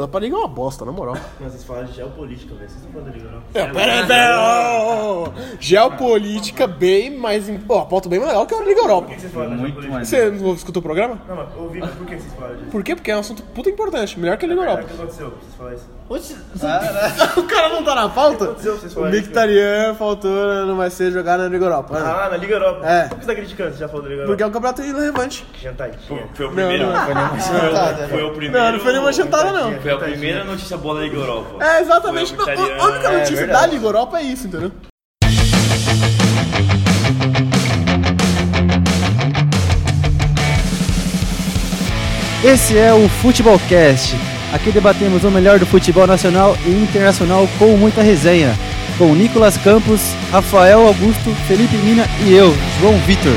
Dá 0.00 0.08
pra 0.08 0.18
ligar 0.18 0.38
uma 0.38 0.48
bosta, 0.48 0.84
na 0.84 0.90
moral. 0.90 1.14
Não, 1.38 1.48
vocês 1.48 1.62
falaram 1.62 1.86
de 1.86 1.92
geopolítica, 1.92 2.52
velho. 2.56 2.68
Vocês 2.68 2.82
estão 2.84 2.90
falando 2.90 3.06
da 3.06 3.12
Liga 3.16 3.26
Europa. 3.28 3.46
É, 3.54 3.66
pera, 3.72 4.06
pera. 4.08 5.56
Geopolítica 5.60 6.66
bem 6.66 7.16
mais. 7.16 7.44
Ó, 7.68 7.78
a 7.78 7.86
pauta 7.86 8.08
bem 8.08 8.18
mais 8.18 8.32
legal 8.32 8.44
que 8.44 8.54
a 8.56 8.60
Liga 8.64 8.80
Europa. 8.80 9.06
Por 9.06 9.14
que 9.14 9.20
vocês 9.20 9.32
falaram 9.32 9.50
da 9.52 9.56
Muito 9.56 9.80
geopolítica? 9.80 9.94
mais. 9.94 10.08
Você 10.08 10.30
não 10.32 10.54
escutou 10.54 10.80
o 10.80 10.82
programa? 10.82 11.22
Não, 11.28 11.36
mas 11.36 11.56
ouvi, 11.56 11.78
mas 11.78 11.90
por 11.94 12.06
que 12.08 12.16
vocês 12.18 12.32
falaram 12.34 12.56
disso? 12.56 12.70
Por 12.72 12.82
quê? 12.82 12.96
Porque 12.96 13.10
é 13.12 13.16
um 13.16 13.20
assunto 13.20 13.42
puta 13.44 13.70
importante. 13.70 14.18
Melhor 14.18 14.36
que 14.36 14.44
a 14.44 14.48
Liga 14.48 14.60
O 14.60 14.64
Europa. 14.64 14.82
que 14.82 14.94
aconteceu? 14.94 15.30
Vocês 15.30 15.54
falaram 15.56 15.76
isso. 15.76 15.86
o 17.36 17.42
cara 17.44 17.68
não 17.70 17.82
tá 17.82 17.94
na 17.94 18.08
pauta? 18.10 18.52
Vocês 18.52 18.94
O 18.94 19.04
Mictarian 19.06 19.94
faltou, 19.94 20.30
não 20.66 20.76
vai 20.76 20.90
ser 20.90 21.10
jogado 21.10 21.40
na 21.44 21.48
Liga 21.48 21.64
Europa. 21.64 21.98
né? 21.98 22.04
Ah, 22.06 22.28
na 22.30 22.36
Liga 22.36 22.54
Europa. 22.54 22.86
É. 22.86 23.08
Por 23.08 23.18
que 23.18 23.24
você 23.24 23.30
tá 23.30 23.34
criticando? 23.34 23.72
Você 23.72 23.78
já 23.78 23.88
falou 23.88 24.02
da 24.02 24.08
Liga 24.10 24.24
Porque 24.26 24.42
é 24.42 24.46
Europa? 24.46 24.58
um 24.58 24.62
campeonato 24.72 24.82
irrelevante. 24.98 25.46
Jantadinha. 25.62 25.98
Foi 26.34 26.46
o 26.46 26.48
Não, 26.50 26.54
primeiro. 26.56 26.86
não. 26.86 27.04
Foi, 27.04 27.14
nenhuma- 27.14 28.08
foi 28.08 28.22
o 28.22 28.30
primeiro. 28.32 28.58
Não, 28.66 28.72
não 28.72 28.80
foi 28.80 28.92
nenhuma 28.92 29.12
jantada, 29.12 29.50
não. 29.52 29.80
Foi 29.80 29.90
a 29.92 29.96
primeira 29.96 30.44
notícia 30.44 30.76
boa 30.76 30.94
da 30.96 31.00
Liga 31.00 31.16
Europa. 31.16 31.64
É, 31.64 31.80
exatamente. 31.80 32.34
Não, 32.36 32.44
a 32.44 32.86
única 32.86 33.08
É, 33.08 33.12
notícia 33.12 33.34
da 33.36 33.40
verdade. 33.42 33.72
Liga 33.74 33.86
Europa 33.86 34.18
é 34.18 34.22
isso, 34.22 34.46
entendeu? 34.46 34.72
Esse 42.44 42.76
é 42.76 42.92
o 42.92 43.08
Futebolcast. 43.08 44.14
Aqui 44.54 44.70
debatemos 44.70 45.24
o 45.24 45.30
melhor 45.32 45.58
do 45.58 45.66
futebol 45.66 46.06
nacional 46.06 46.56
e 46.64 46.70
internacional 46.70 47.48
com 47.58 47.76
muita 47.76 48.02
resenha. 48.02 48.56
Com 48.96 49.12
Nicolas 49.12 49.56
Campos, 49.56 50.14
Rafael 50.30 50.86
Augusto, 50.86 51.34
Felipe 51.48 51.76
Mina 51.78 52.06
e 52.24 52.32
eu, 52.32 52.54
João 52.78 52.96
Vitor. 52.98 53.32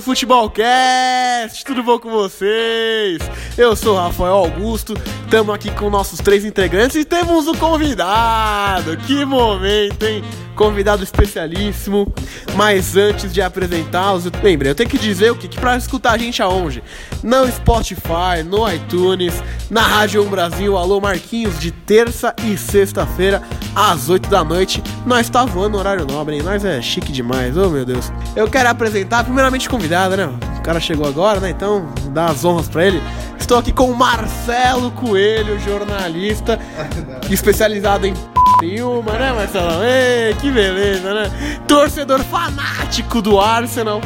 Do 0.00 0.02
Futebolcast, 0.02 1.62
tudo 1.64 1.82
bom 1.82 1.98
com 1.98 2.10
vocês? 2.10 3.18
Eu 3.56 3.76
sou 3.76 3.96
Rafael 3.96 4.34
Augusto, 4.34 4.94
estamos 5.24 5.54
aqui 5.54 5.70
com 5.72 5.90
nossos 5.90 6.20
três 6.20 6.44
integrantes 6.44 6.96
e 6.96 7.04
temos 7.04 7.46
um 7.46 7.54
convidado. 7.54 8.96
Que 8.96 9.24
momento, 9.24 10.04
hein? 10.04 10.24
Convidado 10.60 11.02
especialíssimo. 11.02 12.12
Mas 12.54 12.94
antes 12.94 13.32
de 13.32 13.40
apresentá-los, 13.40 14.26
lembrei, 14.42 14.70
eu 14.70 14.74
tenho 14.74 14.90
que 14.90 14.98
dizer 14.98 15.32
o 15.32 15.34
que, 15.34 15.48
que 15.48 15.58
pra 15.58 15.74
escutar 15.74 16.12
a 16.12 16.18
gente 16.18 16.42
aonde? 16.42 16.82
No 17.22 17.50
Spotify, 17.50 18.42
no 18.44 18.70
iTunes, 18.70 19.42
na 19.70 19.80
Rádio 19.80 20.22
1 20.22 20.28
Brasil, 20.28 20.76
alô 20.76 21.00
Marquinhos, 21.00 21.58
de 21.58 21.70
terça 21.70 22.34
e 22.44 22.58
sexta-feira, 22.58 23.40
às 23.74 24.10
8 24.10 24.28
da 24.28 24.44
noite. 24.44 24.82
Nós 25.06 25.30
tá 25.30 25.46
voando 25.46 25.70
no 25.70 25.78
horário 25.78 26.04
nobre, 26.04 26.36
hein? 26.36 26.42
Nós 26.42 26.62
é 26.62 26.82
chique 26.82 27.10
demais, 27.10 27.56
oh 27.56 27.70
meu 27.70 27.86
Deus. 27.86 28.12
Eu 28.36 28.46
quero 28.46 28.68
apresentar, 28.68 29.24
primeiramente, 29.24 29.66
convidado, 29.66 30.14
né? 30.14 30.26
O 30.58 30.60
cara 30.60 30.78
chegou 30.78 31.08
agora, 31.08 31.40
né? 31.40 31.48
Então, 31.48 31.88
dá 32.12 32.26
as 32.26 32.44
honras 32.44 32.68
pra 32.68 32.84
ele. 32.84 33.02
Estou 33.38 33.56
aqui 33.56 33.72
com 33.72 33.90
o 33.90 33.96
Marcelo 33.96 34.90
Coelho, 34.90 35.58
jornalista, 35.58 36.60
especializado 37.30 38.06
em 38.06 38.12
nenhuma, 38.60 39.12
né, 39.12 39.32
Marcelão? 39.32 39.82
Ei, 39.82 40.34
que 40.34 40.49
beleza, 40.50 41.14
né? 41.14 41.30
Torcedor 41.66 42.20
fanático 42.20 43.20
do 43.22 43.40
Arsenal. 43.40 44.00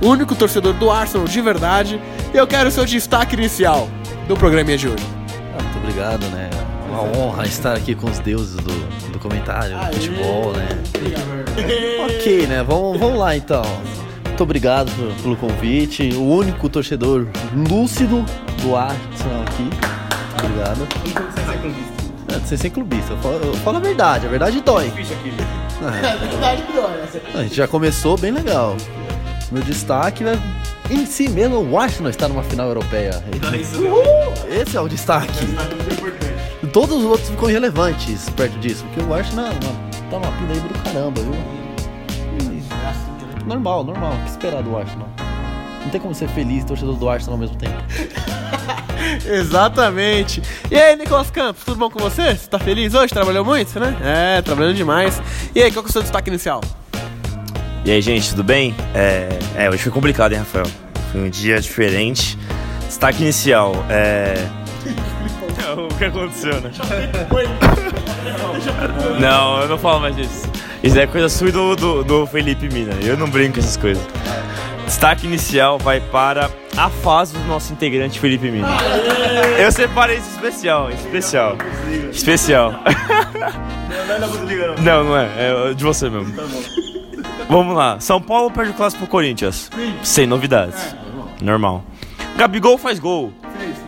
Único 0.00 0.34
torcedor 0.34 0.74
do 0.74 0.90
Arsenal 0.90 1.26
de 1.26 1.40
verdade. 1.40 2.00
E 2.32 2.36
eu 2.36 2.46
quero 2.46 2.68
o 2.68 2.72
seu 2.72 2.84
destaque 2.84 3.34
inicial 3.34 3.88
do 4.28 4.36
programinha 4.36 4.78
de 4.78 4.88
hoje. 4.88 5.04
Ah, 5.58 5.62
muito 5.62 5.78
obrigado, 5.78 6.24
né? 6.26 6.48
Uma 6.90 7.02
honra 7.02 7.46
estar 7.46 7.74
aqui 7.76 7.94
com 7.94 8.08
os 8.10 8.18
deuses 8.20 8.56
do, 8.56 9.10
do 9.12 9.18
comentário, 9.18 9.76
do 9.78 9.84
futebol, 9.94 10.52
né? 10.52 10.68
Ok, 12.04 12.46
né? 12.46 12.62
Vamos, 12.66 12.98
vamos 12.98 13.18
lá 13.18 13.36
então. 13.36 13.62
Muito 14.24 14.42
obrigado 14.42 14.90
por- 14.92 15.12
pelo 15.22 15.36
convite. 15.36 16.10
O 16.14 16.22
único 16.22 16.68
torcedor 16.68 17.26
lúcido 17.54 18.24
do 18.62 18.76
Arsenal 18.76 19.42
aqui. 19.42 19.68
Obrigado. 20.44 20.86
É, 22.34 22.38
de 22.38 22.48
ser 22.48 22.56
sem 22.56 22.70
clubista. 22.70 23.12
Eu 23.12 23.18
falo, 23.18 23.34
eu 23.42 23.54
falo 23.54 23.76
a 23.78 23.80
verdade, 23.80 24.26
a 24.26 24.30
verdade 24.30 24.60
dói. 24.60 24.92
A 27.34 27.42
gente 27.42 27.54
já 27.54 27.68
começou 27.68 28.16
bem 28.18 28.30
legal. 28.32 28.76
Meu 29.50 29.62
destaque 29.62 30.24
é 30.24 30.38
em 30.90 31.06
si 31.06 31.28
mesmo, 31.28 31.60
o 31.62 31.78
Arsenal 31.78 32.10
está 32.10 32.28
numa 32.28 32.42
final 32.42 32.68
europeia. 32.68 33.22
Esse 34.48 34.76
é 34.76 34.80
o 34.80 34.88
destaque. 34.88 35.32
Todos 36.72 36.96
os 36.98 37.04
outros 37.04 37.28
ficam 37.30 37.48
irrelevantes 37.48 38.28
perto 38.30 38.58
disso, 38.58 38.84
porque 38.92 39.00
o 39.08 39.14
Arsenal 39.14 39.46
é 39.46 39.50
uma- 39.50 40.10
tá 40.10 40.16
uma 40.16 40.36
pindaíba 40.38 40.68
do 40.68 40.78
caramba, 40.80 41.20
viu? 41.20 41.34
Normal, 43.46 43.84
normal. 43.84 44.12
O 44.14 44.24
que 44.24 44.30
esperar 44.30 44.62
do 44.62 44.76
Arsenal? 44.76 45.08
Não 45.82 45.90
tem 45.90 46.00
como 46.00 46.14
ser 46.14 46.28
feliz 46.28 46.64
e 46.64 46.66
torcedor 46.66 46.96
do 46.96 47.08
Arsenal 47.08 47.34
ao 47.34 47.38
mesmo 47.40 47.56
tempo. 47.56 47.76
Exatamente. 49.26 50.42
E 50.70 50.76
aí, 50.76 50.96
Nicolas 50.96 51.30
Campos, 51.30 51.64
tudo 51.64 51.78
bom 51.78 51.90
com 51.90 51.98
você? 51.98 52.34
Você 52.34 52.48
tá 52.48 52.58
feliz 52.58 52.94
hoje? 52.94 53.12
Trabalhou 53.12 53.44
muito, 53.44 53.78
né? 53.78 53.96
É, 54.02 54.42
trabalhando 54.42 54.74
demais. 54.76 55.20
E 55.54 55.62
aí, 55.62 55.72
qual 55.72 55.82
que 55.82 55.88
é 55.88 55.90
o 55.90 55.92
seu 55.92 56.02
destaque 56.02 56.28
inicial? 56.28 56.60
E 57.84 57.90
aí, 57.90 58.02
gente, 58.02 58.30
tudo 58.30 58.44
bem? 58.44 58.74
É, 58.94 59.28
é, 59.56 59.70
hoje 59.70 59.82
foi 59.82 59.92
complicado, 59.92 60.32
hein, 60.32 60.38
Rafael? 60.38 60.66
Foi 61.12 61.20
um 61.22 61.30
dia 61.30 61.60
diferente. 61.60 62.38
Destaque 62.86 63.22
inicial, 63.22 63.72
é. 63.88 64.34
o 65.76 65.94
que 65.96 66.04
aconteceu, 66.04 66.60
né? 66.60 66.70
Não, 69.20 69.60
eu 69.60 69.68
não 69.68 69.78
falo 69.78 70.00
mais 70.00 70.16
disso. 70.16 70.50
Isso 70.82 70.98
é 70.98 71.06
coisa 71.06 71.28
sua 71.28 71.48
e 71.48 71.52
do, 71.52 71.74
do, 71.74 72.04
do 72.04 72.26
Felipe 72.26 72.68
Mina. 72.68 72.92
Eu 73.02 73.16
não 73.16 73.28
brinco 73.28 73.54
com 73.54 73.60
essas 73.60 73.76
coisas. 73.76 74.02
Destaque 74.88 75.26
inicial 75.26 75.78
vai 75.78 76.00
para 76.00 76.50
a 76.74 76.88
fase 76.88 77.36
do 77.36 77.44
nosso 77.44 77.74
integrante 77.74 78.18
Felipe 78.18 78.50
Mina. 78.50 78.68
Eu 79.58 79.70
separei 79.70 80.16
isso 80.16 80.30
especial, 80.30 80.90
especial. 80.90 81.58
Especial. 82.10 82.72
Não 84.08 84.14
é 84.14 84.18
não. 84.18 84.82
Não, 84.82 85.04
não 85.04 85.16
é. 85.18 85.70
É 85.70 85.74
de 85.74 85.84
você 85.84 86.08
mesmo. 86.08 86.34
Vamos 87.50 87.76
lá. 87.76 88.00
São 88.00 88.18
Paulo 88.18 88.50
perde 88.50 88.70
o 88.70 88.74
clássico 88.74 89.02
pro 89.02 89.10
Corinthians. 89.10 89.70
Sem 90.02 90.26
novidades. 90.26 90.96
Normal. 91.42 91.84
Gabigol 92.38 92.78
faz 92.78 92.98
gol. 92.98 93.30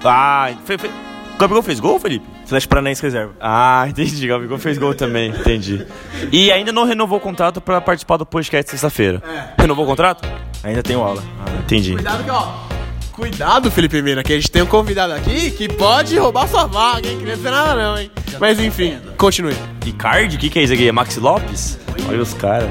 Ah, 0.04 0.50
fe, 0.66 0.76
fe... 0.76 0.90
Gabigol 1.38 1.62
fez 1.62 1.80
gol, 1.80 1.98
Felipe? 1.98 2.26
Atlético 2.50 2.70
Paranaense 2.70 3.02
reserva. 3.02 3.32
Ah, 3.40 3.86
entendi. 3.88 4.26
Gabigol 4.26 4.58
fez 4.58 4.76
gol 4.76 4.94
também. 4.94 5.30
Entendi. 5.30 5.86
E 6.32 6.50
ainda 6.50 6.72
não 6.72 6.84
renovou 6.84 7.18
o 7.18 7.20
contrato 7.20 7.60
pra 7.60 7.80
participar 7.80 8.16
do 8.16 8.26
podcast 8.26 8.70
sexta-feira. 8.70 9.22
Renovou 9.58 9.84
o 9.84 9.88
contrato? 9.88 10.28
Ainda 10.64 10.82
tenho 10.82 11.00
aula. 11.00 11.22
Ah, 11.40 11.58
entendi. 11.60 11.92
Cuidado 11.94 12.24
que, 12.24 12.30
ó. 12.30 12.48
Cuidado, 13.12 13.70
Felipe 13.70 14.00
Mina, 14.00 14.22
que 14.22 14.32
a 14.32 14.36
gente 14.36 14.50
tem 14.50 14.62
um 14.62 14.66
convidado 14.66 15.12
aqui 15.12 15.50
que 15.50 15.68
pode 15.68 16.16
roubar 16.18 16.48
sua 16.48 16.66
vaga, 16.66 17.06
hein? 17.08 17.18
Queria 17.18 17.36
dizer 17.36 17.50
nada 17.50 17.74
não, 17.74 17.98
hein? 17.98 18.10
Mas 18.40 18.58
enfim, 18.58 18.98
continue. 19.18 19.54
Icardi? 19.84 20.36
O 20.36 20.38
que, 20.38 20.48
que 20.48 20.58
é 20.58 20.62
isso 20.62 20.72
aqui? 20.72 20.88
É 20.88 20.92
Maxi 20.92 21.20
Lopes? 21.20 21.78
Olha 22.08 22.20
os 22.22 22.32
caras. 22.34 22.70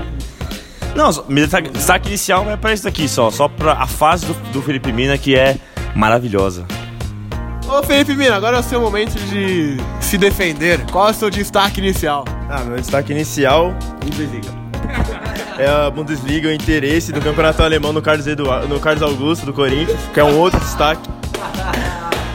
Não, 0.95 1.13
só- 1.13 1.23
meu 1.29 1.43
destaque, 1.43 1.69
destaque 1.69 2.07
inicial 2.09 2.43
vai 2.45 2.57
pra 2.57 2.73
isso 2.73 2.87
aqui 2.87 3.07
só. 3.07 3.29
Só 3.29 3.47
pra 3.47 3.73
a 3.73 3.85
fase 3.85 4.25
do, 4.25 4.33
do 4.51 4.61
Felipe 4.61 4.91
Mina 4.91 5.17
que 5.19 5.35
é 5.35 5.55
maravilhosa. 5.95 6.65
Ô, 7.69 7.83
Felipe 7.83 8.15
Mina, 8.15 8.35
agora 8.35 8.57
é 8.57 8.59
o 8.61 8.63
seu 8.63 8.81
momento 8.81 9.13
de 9.13 9.77
se 10.01 10.17
defender. 10.17 10.83
Qual 10.91 11.07
é 11.07 11.11
o 11.11 11.13
seu 11.13 11.29
destaque 11.29 11.79
inicial? 11.79 12.25
Ah, 12.49 12.61
meu 12.61 12.77
destaque 12.77 13.11
inicial 13.11 13.75
é 15.55 15.67
a 15.67 15.87
Bundesliga, 15.91 16.49
o 16.49 16.51
interesse 16.51 17.11
do 17.11 17.21
campeonato 17.21 17.61
alemão 17.61 17.93
no 17.93 18.01
Carlos, 18.01 18.25
Eduardo, 18.25 18.67
no 18.67 18.79
Carlos 18.79 19.03
Augusto, 19.03 19.45
do 19.45 19.53
Corinthians, 19.53 19.99
que 20.11 20.19
é 20.19 20.23
um 20.23 20.35
outro 20.39 20.59
destaque. 20.59 21.07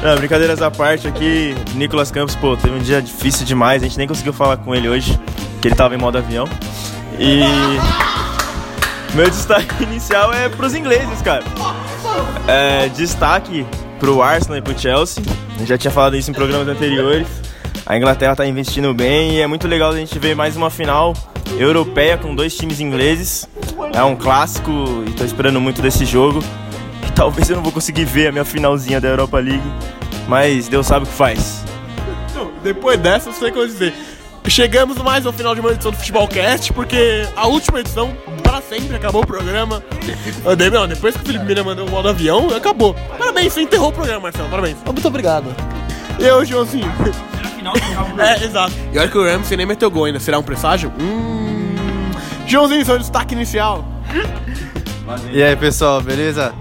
Não, 0.05 0.15
brincadeiras 0.17 0.63
à 0.63 0.71
parte 0.71 1.09
aqui, 1.09 1.53
Nicolas 1.75 2.13
Campos, 2.13 2.37
pô, 2.37 2.57
teve 2.57 2.77
um 2.77 2.79
dia 2.79 3.03
difícil 3.03 3.45
demais, 3.45 3.83
a 3.83 3.87
gente 3.87 3.99
nem 3.99 4.07
conseguiu 4.07 4.33
falar 4.33 4.59
com 4.59 4.73
ele 4.73 4.89
hoje, 4.89 5.19
que 5.61 5.67
ele 5.67 5.75
tava 5.75 5.97
em 5.97 5.99
modo 5.99 6.17
avião. 6.17 6.49
E 7.19 7.41
meu 9.15 9.29
destaque 9.29 9.83
inicial 9.83 10.33
é 10.33 10.49
pros 10.49 10.77
ingleses, 10.77 11.21
cara. 11.23 11.43
É, 12.47 12.89
destaque 12.91 13.67
pro 14.05 14.21
Arsenal 14.21 14.59
e 14.59 14.61
pro 14.61 14.79
Chelsea. 14.79 15.25
Gente 15.59 15.69
já 15.69 15.79
tinha 15.79 15.91
falado 15.91 16.15
isso 16.15 16.31
em 16.31 16.35
programas 16.35 16.69
anteriores. 16.69 17.27
A 17.87 17.97
Inglaterra 17.97 18.37
tá 18.37 18.47
investindo 18.47 18.93
bem 18.93 19.37
e 19.37 19.41
é 19.41 19.47
muito 19.47 19.67
legal 19.67 19.93
a 19.93 19.97
gente 19.97 20.19
ver 20.19 20.37
mais 20.37 20.59
uma 20.59 20.69
final 20.69 21.15
europeia 21.59 22.19
com 22.19 22.35
dois 22.35 22.55
times 22.55 22.81
ingleses. 22.81 23.49
É 23.95 24.03
um 24.03 24.15
clássico 24.15 24.71
e 25.09 25.13
tô 25.13 25.25
esperando 25.25 25.59
muito 25.59 25.81
desse 25.81 26.05
jogo. 26.05 26.45
E 27.09 27.13
talvez 27.17 27.49
eu 27.49 27.57
não 27.57 27.63
vou 27.63 27.73
conseguir 27.73 28.05
ver 28.05 28.27
a 28.27 28.33
minha 28.33 28.45
finalzinha 28.45 29.01
da 29.01 29.09
Europa 29.09 29.39
League, 29.39 29.73
mas 30.29 30.69
Deus 30.69 30.87
sabe 30.87 31.07
o 31.07 31.09
que 31.09 31.15
faz. 31.15 31.65
Não, 32.35 32.51
depois 32.63 33.01
dessa, 33.01 33.31
eu 33.31 33.33
sei 33.33 33.49
o 33.49 33.53
que 33.53 33.59
eu 33.59 33.63
vou 33.63 33.73
dizer. 33.73 33.95
Chegamos 34.47 34.99
mais 34.99 35.25
ao 35.25 35.33
final 35.33 35.55
de 35.55 35.63
uma 35.63 35.73
edição 35.73 35.91
do 35.91 35.97
Futebolcast, 35.97 36.75
porque 36.75 37.27
a 37.35 37.47
última 37.47 37.81
edição, 37.81 38.15
para 38.45 38.61
sempre, 38.63 38.95
acabou 38.97 39.23
o 39.23 39.27
programa. 39.27 39.83
Eu 40.45 40.55
dei- 40.55 40.71
Não, 40.71 40.87
depois 40.87 41.17
que 41.17 41.23
o 41.23 41.27
Felipe 41.27 41.45
Mina 41.45 41.65
mandou 41.65 41.87
o 41.87 41.91
modo 41.91 42.09
avião, 42.09 42.49
acabou. 42.55 42.95
Parabéns, 43.19 43.53
você 43.53 43.63
enterrou 43.63 43.89
o 43.89 43.93
programa, 43.93 44.21
Marcelo, 44.21 44.49
parabéns. 44.49 44.77
Muito 44.85 45.09
obrigado. 45.09 45.47
Eu, 46.19 46.45
Joãozinho. 46.45 46.91
É, 48.19 48.45
exato. 48.45 48.75
E 48.93 48.99
olha 48.99 49.09
que 49.09 49.17
o 49.17 49.25
Ramsey 49.25 49.57
nem 49.57 49.65
meteu 49.65 49.91
gol 49.91 50.05
ainda. 50.05 50.21
Será 50.21 50.39
um 50.39 50.43
presságio? 50.43 50.93
Hum. 51.01 51.75
Joãozinho, 52.47 52.85
seu 52.85 52.99
destaque 52.99 53.35
inicial. 53.35 53.83
E 55.33 55.43
aí, 55.43 55.57
pessoal, 55.57 56.03
beleza? 56.03 56.53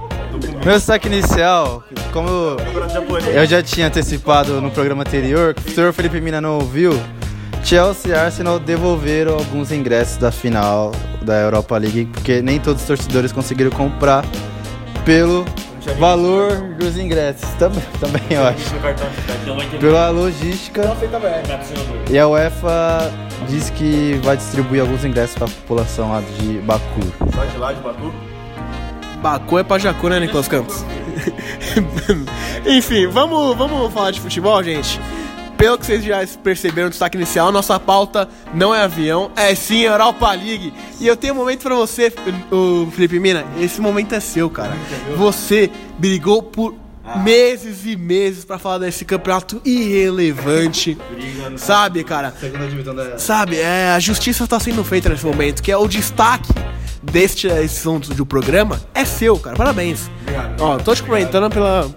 Meu 0.64 0.74
destaque 0.76 1.08
inicial, 1.10 1.84
como 2.14 2.30
eu 3.36 3.46
já 3.46 3.62
tinha 3.62 3.88
antecipado 3.88 4.62
no 4.62 4.72
programa 4.72 5.02
anterior, 5.02 5.54
o 5.68 5.72
senhor 5.72 5.92
Felipe 5.92 6.22
Mina 6.22 6.40
não 6.40 6.56
ouviu, 6.56 6.98
Chelsea 7.64 8.12
e 8.12 8.14
Arsenal 8.14 8.60
devolveram 8.60 9.36
alguns 9.36 9.72
ingressos 9.72 10.18
da 10.18 10.32
final 10.32 10.92
da 11.22 11.40
Europa 11.40 11.78
League, 11.78 12.06
porque 12.06 12.42
nem 12.42 12.60
todos 12.60 12.82
os 12.82 12.88
torcedores 12.88 13.32
conseguiram 13.32 13.72
comprar 13.72 14.26
pelo 15.06 15.46
valor 15.98 16.76
dos 16.78 16.98
ingressos. 16.98 17.50
Também, 17.58 17.84
também 18.00 18.22
eu 18.30 18.46
acho. 18.46 19.80
Pela 19.80 20.10
logística. 20.10 20.96
E 22.10 22.20
a 22.20 22.28
UEFA 22.28 23.12
diz 23.48 23.70
que 23.70 24.20
vai 24.24 24.36
distribuir 24.36 24.82
alguns 24.82 25.06
ingressos 25.06 25.36
para 25.36 25.46
a 25.46 25.50
população 25.50 26.12
lá 26.12 26.22
de 26.22 26.60
Baku. 26.60 27.02
Só 27.34 27.46
de 27.46 27.58
lá 27.58 27.74
de 27.74 27.82
Baku? 27.82 28.14
Bacu 29.22 29.60
é 29.60 29.64
pra 29.64 29.78
Jacu, 29.80 30.10
né, 30.10 30.20
Nicolas 30.20 30.50
Campos? 30.50 30.84
Enfim, 32.68 33.08
vamos, 33.08 33.56
vamos 33.56 33.94
falar 33.94 34.12
de 34.12 34.20
futebol, 34.20 34.62
gente. 34.62 35.00
Pelo 35.58 35.78
que 35.78 35.86
vocês 35.86 36.04
já 36.04 36.26
perceberam 36.44 36.86
no 36.86 36.90
destaque 36.90 37.18
inicial, 37.18 37.52
nossa 37.52 37.80
pauta 37.80 38.28
não 38.54 38.74
é 38.74 38.84
avião, 38.84 39.32
é 39.36 39.54
sim 39.56 39.82
Europa 39.82 40.32
League. 40.32 40.74
E 41.00 41.08
eu 41.08 41.16
tenho 41.16 41.34
um 41.34 41.38
momento 41.38 41.64
pra 41.64 41.76
você, 41.76 42.12
o 42.52 42.90
Felipe 42.92 43.20
Mina. 43.20 43.46
Esse 43.60 43.80
momento 43.80 44.14
é 44.14 44.20
seu, 44.20 44.50
cara. 44.50 44.76
Você 45.16 45.70
brigou 45.98 46.44
por 46.44 46.76
meses 47.24 47.86
e 47.86 47.96
meses 47.96 48.46
pra 48.46 48.58
falar 48.58 48.80
desse 48.80 49.06
campeonato 49.06 49.62
irrelevante. 49.66 50.98
Sabe, 51.58 52.04
cara? 52.04 52.34
Sabe, 53.20 53.58
é, 53.60 53.92
a 53.92 54.00
justiça 54.00 54.48
tá 54.48 54.60
sendo 54.60 54.84
feita 54.84 55.10
nesse 55.10 55.26
momento, 55.26 55.62
que 55.62 55.72
é 55.72 55.78
o 55.78 55.88
destaque 55.88 56.54
deste 57.04 57.48
assunto 57.48 58.14
do 58.14 58.26
programa 58.26 58.80
é 58.94 59.04
seu, 59.06 59.38
cara. 59.38 59.56
Parabéns. 59.56 60.10
Ó, 60.60 60.78
tô 60.78 60.96
te 60.96 61.04
comentando 61.04 61.52
pela. 61.52 61.90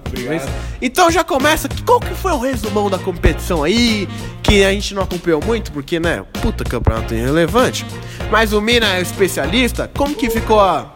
Então 0.83 1.11
já 1.11 1.23
começa. 1.23 1.69
Qual 1.85 2.01
que 2.01 2.15
foi 2.15 2.33
o 2.33 2.39
resumão 2.39 2.91
da 2.91 2.99
competição 2.99 3.63
aí? 3.63 4.09
Que 4.43 4.65
a 4.65 4.73
gente 4.73 4.95
não 4.95 5.03
acompanhou 5.03 5.43
muito, 5.45 5.73
porque, 5.73 5.99
né? 6.01 6.25
Puta 6.43 6.65
campeonato 6.65 7.15
irrelevante. 7.15 7.87
Mas 8.31 8.53
o 8.53 8.61
Mina 8.61 8.97
é 8.97 9.01
especialista. 9.01 9.91
Como 9.97 10.15
que 10.15 10.29
ficou 10.29 10.61
a, 10.61 10.93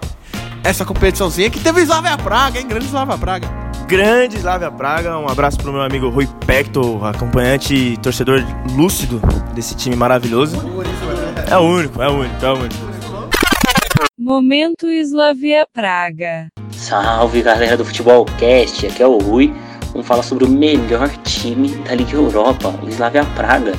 essa 0.62 0.84
competiçãozinha 0.84 1.50
que 1.50 1.60
teve 1.60 1.82
Slavia 1.82 2.16
Praga, 2.18 2.58
hein? 2.58 2.66
Grande 2.66 2.86
Slavia 2.86 3.16
Praga. 3.16 3.48
Grande 3.86 4.36
Slavia 4.36 4.70
Praga, 4.70 5.18
um 5.18 5.28
abraço 5.28 5.58
pro 5.58 5.72
meu 5.72 5.82
amigo 5.82 6.08
Rui 6.10 6.28
Pecto, 6.46 7.04
acompanhante 7.04 7.74
e 7.74 7.96
torcedor 7.96 8.40
lúcido 8.76 9.20
desse 9.52 9.74
time 9.74 9.96
maravilhoso. 9.96 10.56
É 11.50 11.56
o 11.56 11.62
único, 11.62 12.00
é 12.00 12.08
o 12.08 12.12
único, 12.12 12.44
é 12.44 12.50
o 12.50 12.54
único. 12.54 12.89
Momento 14.19 14.87
Slavia 14.87 15.67
Praga. 15.73 16.49
Salve 16.73 17.43
galera 17.43 17.76
do 17.76 17.85
Futebol 17.85 18.25
Cast, 18.38 18.87
aqui 18.87 19.02
é 19.02 19.06
o 19.06 19.19
Rui. 19.19 19.52
Vamos 19.93 20.06
falar 20.06 20.23
sobre 20.23 20.44
o 20.44 20.49
melhor 20.49 21.08
time 21.25 21.69
da 21.79 21.94
Liga 21.94 22.17
Europa, 22.17 22.69
o 22.82 22.88
Slavia 22.88 23.25
Praga, 23.35 23.73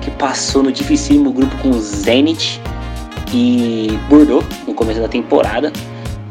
que 0.00 0.10
passou 0.12 0.62
no 0.62 0.72
dificílimo 0.72 1.32
grupo 1.32 1.56
com 1.58 1.72
Zenit 1.74 2.60
e 3.32 3.98
Bordeaux 4.08 4.46
no 4.66 4.74
começo 4.74 5.00
da 5.00 5.08
temporada, 5.08 5.72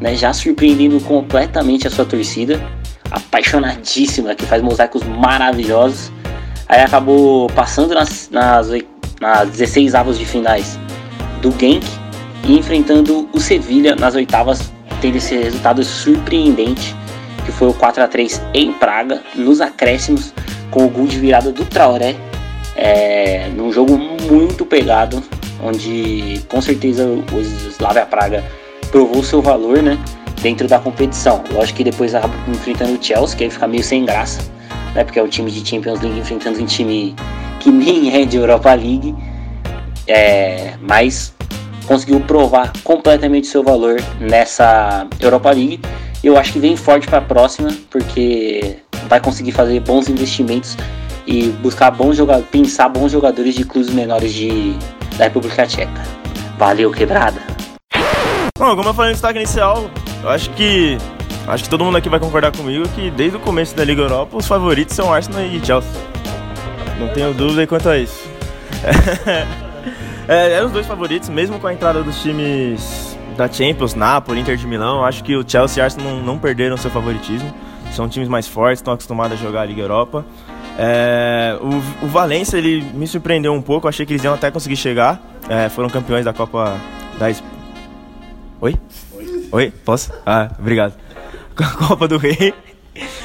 né, 0.00 0.14
já 0.14 0.32
surpreendendo 0.32 1.00
completamente 1.00 1.86
a 1.86 1.90
sua 1.90 2.04
torcida, 2.04 2.60
apaixonadíssima, 3.10 4.34
que 4.34 4.44
faz 4.44 4.62
mosaicos 4.62 5.02
maravilhosos. 5.04 6.12
Aí 6.68 6.80
acabou 6.80 7.48
passando 7.50 7.94
nas, 7.94 8.28
nas, 8.30 8.68
nas 9.20 9.50
16 9.50 9.94
avos 9.94 10.18
de 10.18 10.24
finais 10.24 10.78
do 11.40 11.50
Genk 11.58 12.01
e 12.44 12.58
enfrentando 12.58 13.28
o 13.32 13.40
Sevilha 13.40 13.94
nas 13.94 14.14
oitavas, 14.14 14.72
tendo 15.00 15.16
esse 15.16 15.36
resultado 15.36 15.82
surpreendente, 15.84 16.94
que 17.44 17.52
foi 17.52 17.68
o 17.68 17.74
4 17.74 18.02
a 18.02 18.08
3 18.08 18.42
em 18.54 18.72
Praga, 18.72 19.20
nos 19.34 19.60
acréscimos, 19.60 20.32
com 20.70 20.86
o 20.86 20.88
gol 20.88 21.06
de 21.06 21.18
virada 21.18 21.52
do 21.52 21.64
Traoré, 21.64 22.16
é, 22.76 23.48
num 23.54 23.72
jogo 23.72 23.98
muito 23.98 24.64
pegado, 24.64 25.22
onde 25.62 26.40
com 26.48 26.60
certeza 26.60 27.04
o 27.04 27.40
Slavia 27.70 28.06
Praga 28.06 28.42
provou 28.90 29.22
seu 29.22 29.42
valor, 29.42 29.82
né, 29.82 29.98
dentro 30.40 30.66
da 30.66 30.78
competição. 30.78 31.42
Lógico 31.52 31.78
que 31.78 31.84
depois 31.84 32.12
enfrentando 32.48 32.98
o 32.98 33.02
Chelsea, 33.02 33.36
que 33.36 33.44
aí 33.44 33.50
fica 33.50 33.66
meio 33.66 33.84
sem 33.84 34.04
graça, 34.04 34.40
né, 34.94 35.04
porque 35.04 35.18
é 35.18 35.22
o 35.22 35.28
time 35.28 35.50
de 35.50 35.68
Champions 35.68 36.00
League 36.00 36.18
enfrentando 36.18 36.60
um 36.60 36.66
time 36.66 37.14
que 37.60 37.70
nem 37.70 38.14
é 38.14 38.24
de 38.24 38.36
Europa 38.36 38.72
League, 38.74 39.14
é, 40.06 40.74
mas 40.80 41.32
conseguiu 41.86 42.20
provar 42.20 42.72
completamente 42.84 43.46
seu 43.46 43.62
valor 43.62 43.96
nessa 44.20 45.06
Europa 45.20 45.50
League. 45.50 45.80
Eu 46.22 46.36
acho 46.36 46.52
que 46.52 46.58
vem 46.58 46.76
forte 46.76 47.06
para 47.06 47.18
a 47.18 47.22
próxima, 47.22 47.70
porque 47.90 48.78
vai 49.08 49.20
conseguir 49.20 49.52
fazer 49.52 49.80
bons 49.80 50.08
investimentos 50.08 50.76
e 51.26 51.48
buscar 51.62 51.90
bons 51.90 52.16
jogadores, 52.16 52.48
pensar 52.50 52.88
bons 52.88 53.12
jogadores 53.12 53.54
de 53.54 53.64
clubes 53.64 53.90
menores 53.90 54.32
de, 54.32 54.76
da 55.16 55.24
República 55.24 55.66
Tcheca. 55.66 56.02
Valeu, 56.58 56.90
quebrada! 56.92 57.40
Bom, 58.56 58.76
como 58.76 58.88
eu 58.88 58.94
falei 58.94 59.10
no 59.10 59.14
destaque 59.14 59.38
inicial, 59.38 59.90
eu 60.22 60.28
acho 60.28 60.50
que 60.50 60.96
acho 61.48 61.64
que 61.64 61.70
todo 61.70 61.84
mundo 61.84 61.96
aqui 61.96 62.08
vai 62.08 62.20
concordar 62.20 62.52
comigo 62.52 62.88
que 62.90 63.10
desde 63.10 63.36
o 63.36 63.40
começo 63.40 63.74
da 63.74 63.84
Liga 63.84 64.02
Europa 64.02 64.36
os 64.36 64.46
favoritos 64.46 64.94
são 64.94 65.12
Arsenal 65.12 65.44
e 65.44 65.64
Chelsea. 65.64 65.90
Não 67.00 67.08
tenho 67.08 67.34
dúvida 67.34 67.66
quanto 67.66 67.88
a 67.88 67.98
isso. 67.98 68.22
É, 70.28 70.52
eram 70.52 70.66
os 70.66 70.72
dois 70.72 70.86
favoritos, 70.86 71.28
mesmo 71.28 71.58
com 71.58 71.66
a 71.66 71.72
entrada 71.72 72.02
dos 72.02 72.20
times 72.22 73.16
da 73.36 73.48
Champions, 73.50 73.94
Napoli, 73.94 74.40
Inter 74.40 74.56
de 74.56 74.66
Milão. 74.66 75.04
Acho 75.04 75.22
que 75.24 75.36
o 75.36 75.44
Chelsea 75.48 75.82
e 75.82 75.84
Arsenal 75.84 76.12
não, 76.16 76.22
não 76.22 76.38
perderam 76.38 76.76
seu 76.76 76.90
favoritismo. 76.90 77.52
São 77.92 78.08
times 78.08 78.28
mais 78.28 78.46
fortes, 78.48 78.78
estão 78.78 78.94
acostumados 78.94 79.38
a 79.38 79.42
jogar 79.42 79.62
a 79.62 79.64
Liga 79.66 79.82
Europa. 79.82 80.24
É, 80.78 81.58
o, 81.60 82.06
o 82.06 82.08
Valência 82.08 82.56
ele 82.56 82.82
me 82.94 83.06
surpreendeu 83.06 83.52
um 83.52 83.60
pouco, 83.60 83.86
achei 83.88 84.06
que 84.06 84.12
eles 84.12 84.24
iam 84.24 84.32
até 84.32 84.50
conseguir 84.50 84.76
chegar. 84.76 85.20
É, 85.48 85.68
foram 85.68 85.90
campeões 85.90 86.24
da 86.24 86.32
Copa 86.32 86.78
da. 87.18 87.28
Es- 87.30 87.42
Oi? 88.60 88.76
Oi? 89.50 89.72
Posso? 89.84 90.12
Ah, 90.24 90.48
obrigado. 90.58 90.94
Copa 91.86 92.06
do 92.08 92.16
Rei. 92.16 92.54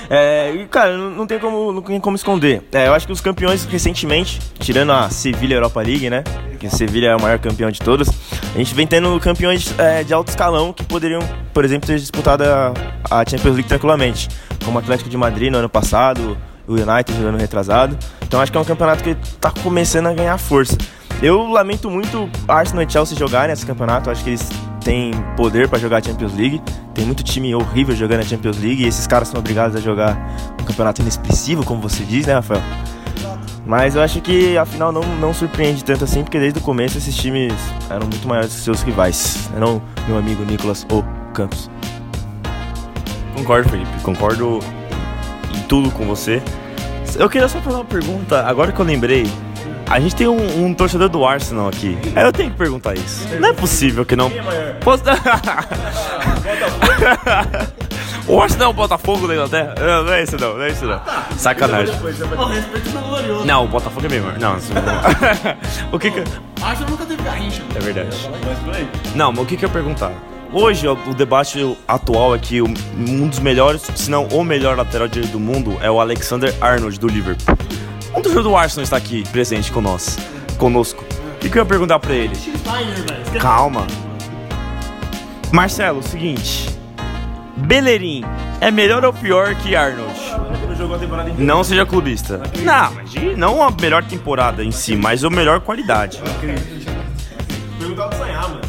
É, 0.09 0.51
e, 0.53 0.65
cara, 0.67 0.97
não, 0.97 1.27
tem 1.27 1.39
como, 1.39 1.71
não 1.71 1.81
tem 1.81 1.99
como 1.99 2.15
esconder. 2.15 2.63
É, 2.71 2.87
eu 2.87 2.93
acho 2.93 3.05
que 3.05 3.11
os 3.11 3.21
campeões 3.21 3.65
recentemente, 3.65 4.39
tirando 4.59 4.91
a 4.91 5.09
Sevilha 5.09 5.55
Europa 5.55 5.81
League, 5.81 6.09
né? 6.09 6.23
Que 6.59 6.67
a 6.67 6.69
Sevilha 6.69 7.07
é 7.07 7.15
o 7.15 7.21
maior 7.21 7.39
campeão 7.39 7.69
de 7.69 7.79
todos. 7.79 8.09
A 8.55 8.57
gente 8.57 8.73
vem 8.73 8.87
tendo 8.87 9.19
campeões 9.19 9.77
é, 9.77 10.03
de 10.03 10.13
alto 10.13 10.29
escalão 10.29 10.71
que 10.73 10.83
poderiam, 10.83 11.21
por 11.53 11.63
exemplo, 11.65 11.87
ter 11.87 11.99
disputado 11.99 12.43
a, 12.43 12.73
a 13.09 13.25
Champions 13.27 13.55
League 13.55 13.67
tranquilamente. 13.67 14.29
Como 14.63 14.77
o 14.77 14.79
Atlético 14.79 15.09
de 15.09 15.17
Madrid 15.17 15.51
no 15.51 15.59
ano 15.59 15.69
passado, 15.69 16.37
o 16.67 16.73
United 16.73 17.19
no 17.19 17.27
ano 17.27 17.37
retrasado. 17.37 17.97
Então 18.21 18.41
acho 18.41 18.51
que 18.51 18.57
é 18.57 18.61
um 18.61 18.65
campeonato 18.65 19.03
que 19.03 19.15
tá 19.39 19.51
começando 19.63 20.07
a 20.07 20.13
ganhar 20.13 20.37
força. 20.37 20.77
Eu 21.21 21.47
lamento 21.47 21.89
muito 21.89 22.29
Arsenal 22.47 22.83
e 22.83 22.91
Chelsea 22.91 23.17
jogarem 23.17 23.53
esse 23.53 23.65
campeonato. 23.65 24.09
Acho 24.09 24.23
que 24.23 24.31
eles 24.31 24.49
têm 24.87 25.11
poder 25.35 25.67
para 25.67 25.77
jogar 25.77 25.97
a 25.97 26.01
Champions 26.01 26.33
League. 26.33 26.61
Tem 26.93 27.05
muito 27.05 27.21
time 27.21 27.53
horrível 27.53 27.93
jogando 27.93 28.21
a 28.21 28.23
Champions 28.23 28.57
League 28.57 28.85
e 28.85 28.87
esses 28.87 29.05
caras 29.05 29.27
são 29.27 29.37
obrigados 29.37 29.75
a 29.75 29.81
jogar 29.81 30.17
um 30.61 30.63
campeonato 30.63 31.01
inexpressivo, 31.01 31.65
como 31.65 31.81
você 31.81 32.03
diz, 32.05 32.25
né, 32.25 32.35
Rafael? 32.35 32.61
Mas 33.65 33.97
eu 33.97 34.01
acho 34.01 34.21
que 34.21 34.57
afinal 34.57 34.93
não, 34.93 35.01
não 35.17 35.33
surpreende 35.33 35.83
tanto 35.83 36.05
assim, 36.05 36.23
porque 36.23 36.39
desde 36.39 36.59
o 36.59 36.61
começo 36.61 36.97
esses 36.97 37.13
times 37.13 37.53
eram 37.89 38.07
muito 38.07 38.25
maiores 38.25 38.55
que 38.55 38.61
seus 38.61 38.81
rivais. 38.81 39.49
Não 39.59 39.81
meu 40.07 40.17
amigo 40.17 40.45
Nicolas 40.45 40.87
O 40.89 41.03
Campos. 41.33 41.69
Concordo, 43.35 43.67
Felipe. 43.67 43.91
Concordo 44.03 44.59
em 45.53 45.61
tudo 45.63 45.91
com 45.91 46.05
você. 46.05 46.41
Eu 47.15 47.29
queria 47.29 47.49
só 47.49 47.59
fazer 47.59 47.75
uma 47.75 47.83
pergunta, 47.83 48.41
agora 48.47 48.71
que 48.71 48.79
eu 48.79 48.85
lembrei. 48.85 49.25
A 49.89 49.99
gente 49.99 50.15
tem 50.15 50.27
um, 50.27 50.65
um 50.65 50.73
torcedor 50.73 51.07
do 51.07 51.25
Arsenal 51.25 51.69
aqui. 51.69 51.97
Eu 52.15 52.33
tenho 52.33 52.51
que 52.51 52.57
perguntar 52.57 52.93
isso. 52.95 53.25
Não 53.39 53.49
é 53.49 53.53
possível 53.53 54.05
que 54.05 54.15
não. 54.15 54.29
Posso 54.81 55.03
O 58.27 58.41
Arsenal 58.41 58.67
é 58.67 58.71
o 58.71 58.73
Botafogo 58.73 59.25
da 59.25 59.35
Inglaterra? 59.35 59.73
Não, 59.79 60.03
não 60.03 60.11
é 60.13 60.23
isso 60.23 60.37
não, 60.37 60.57
não 60.57 60.63
é 60.63 60.69
isso 60.69 60.85
não. 60.85 60.99
Sacanagem. 61.37 61.95
Não, 63.45 63.63
o 63.63 63.67
Botafogo 63.69 64.05
é 64.05 64.09
melhor. 64.09 64.37
Não, 64.37 64.57
isso 64.57 64.73
não. 64.73 64.81
o 65.95 65.99
que 65.99 66.11
que. 66.11 66.19
Arsenal 66.61 66.89
nunca 66.89 67.05
teve 67.05 67.23
garrincha. 67.23 67.61
É 67.73 67.79
verdade. 67.79 68.29
Não, 69.15 69.31
mas 69.31 69.41
o 69.41 69.45
que, 69.45 69.55
que 69.55 69.63
eu 69.63 69.69
ia 69.69 69.73
perguntar? 69.73 70.11
Hoje, 70.51 70.85
o 70.87 71.13
debate 71.13 71.77
atual 71.87 72.35
é 72.35 72.39
que 72.39 72.61
um 72.61 73.27
dos 73.27 73.39
melhores, 73.39 73.83
se 73.95 74.11
não 74.11 74.25
o 74.25 74.43
melhor 74.43 74.75
lateral 74.77 75.07
direito 75.07 75.31
do 75.31 75.39
mundo 75.39 75.77
é 75.81 75.89
o 75.89 75.99
Alexander 76.01 76.53
Arnold, 76.59 76.99
do 76.99 77.07
Liverpool. 77.07 77.55
Um 78.15 78.21
torcedor 78.21 78.43
do 78.43 78.55
Arsenal 78.55 78.83
está 78.83 78.97
aqui, 78.97 79.23
presente 79.31 79.71
com 79.71 79.81
nós, 79.81 80.17
conosco. 80.57 81.03
O 81.35 81.39
que, 81.39 81.49
que 81.49 81.57
eu 81.57 81.61
ia 81.61 81.65
perguntar 81.65 81.99
pra 81.99 82.13
ele? 82.13 82.35
Calma. 83.39 83.85
Marcelo, 85.51 85.99
o 85.99 86.03
seguinte. 86.03 86.69
Bellerin 87.55 88.23
é 88.59 88.69
melhor 88.71 89.03
ou 89.05 89.13
pior 89.13 89.55
que 89.55 89.75
Arnold? 89.75 90.13
Não 91.37 91.63
seja 91.63 91.85
clubista. 91.85 92.41
Não, 92.63 92.93
mas 92.93 93.37
não 93.37 93.63
a 93.63 93.71
melhor 93.71 94.03
temporada 94.03 94.63
em 94.63 94.71
si, 94.71 94.95
mas 94.95 95.23
a 95.23 95.29
melhor 95.29 95.59
qualidade. 95.61 96.21
Perguntar 97.79 98.07
do 98.07 98.15
Sanhar, 98.15 98.49
mano. 98.49 98.61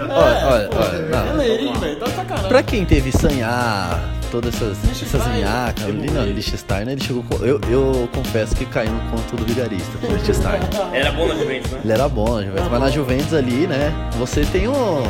Olha, 0.00 0.46
olha, 0.46 0.70
olha. 0.72 1.32
Beleirinho, 1.32 1.78
velho, 1.78 1.96
tá 1.96 2.06
sacanagem. 2.06 2.48
Pra 2.48 2.62
quem 2.62 2.84
teve 2.84 3.12
sanhar, 3.12 4.00
todas 4.32 4.54
essas, 4.54 5.02
essas 5.02 5.26
nhacas 5.38 5.84
ali, 5.84 6.10
não, 6.10 6.24
Liechtenstein, 6.24 6.88
ele 6.88 7.04
chegou 7.04 7.22
eu, 7.42 7.60
eu 7.68 8.08
confesso 8.14 8.56
que 8.56 8.64
caiu 8.64 8.90
no 8.90 9.10
conto 9.10 9.36
do 9.36 9.44
vigarista, 9.44 9.98
com 9.98 10.06
o 10.06 10.12
Liechtenstein. 10.12 10.60
Era 10.90 11.12
bom 11.12 11.28
na 11.28 11.34
Juventus, 11.34 11.70
né? 11.70 11.80
Ele 11.84 11.92
era 11.92 12.08
bom 12.08 12.34
na 12.36 12.42
Juventus, 12.42 12.68
mas 12.70 12.80
na 12.80 12.90
Juventus 12.90 13.34
ali, 13.34 13.66
né, 13.66 13.92
você 14.18 14.40
tem 14.46 14.68
um... 14.68 15.02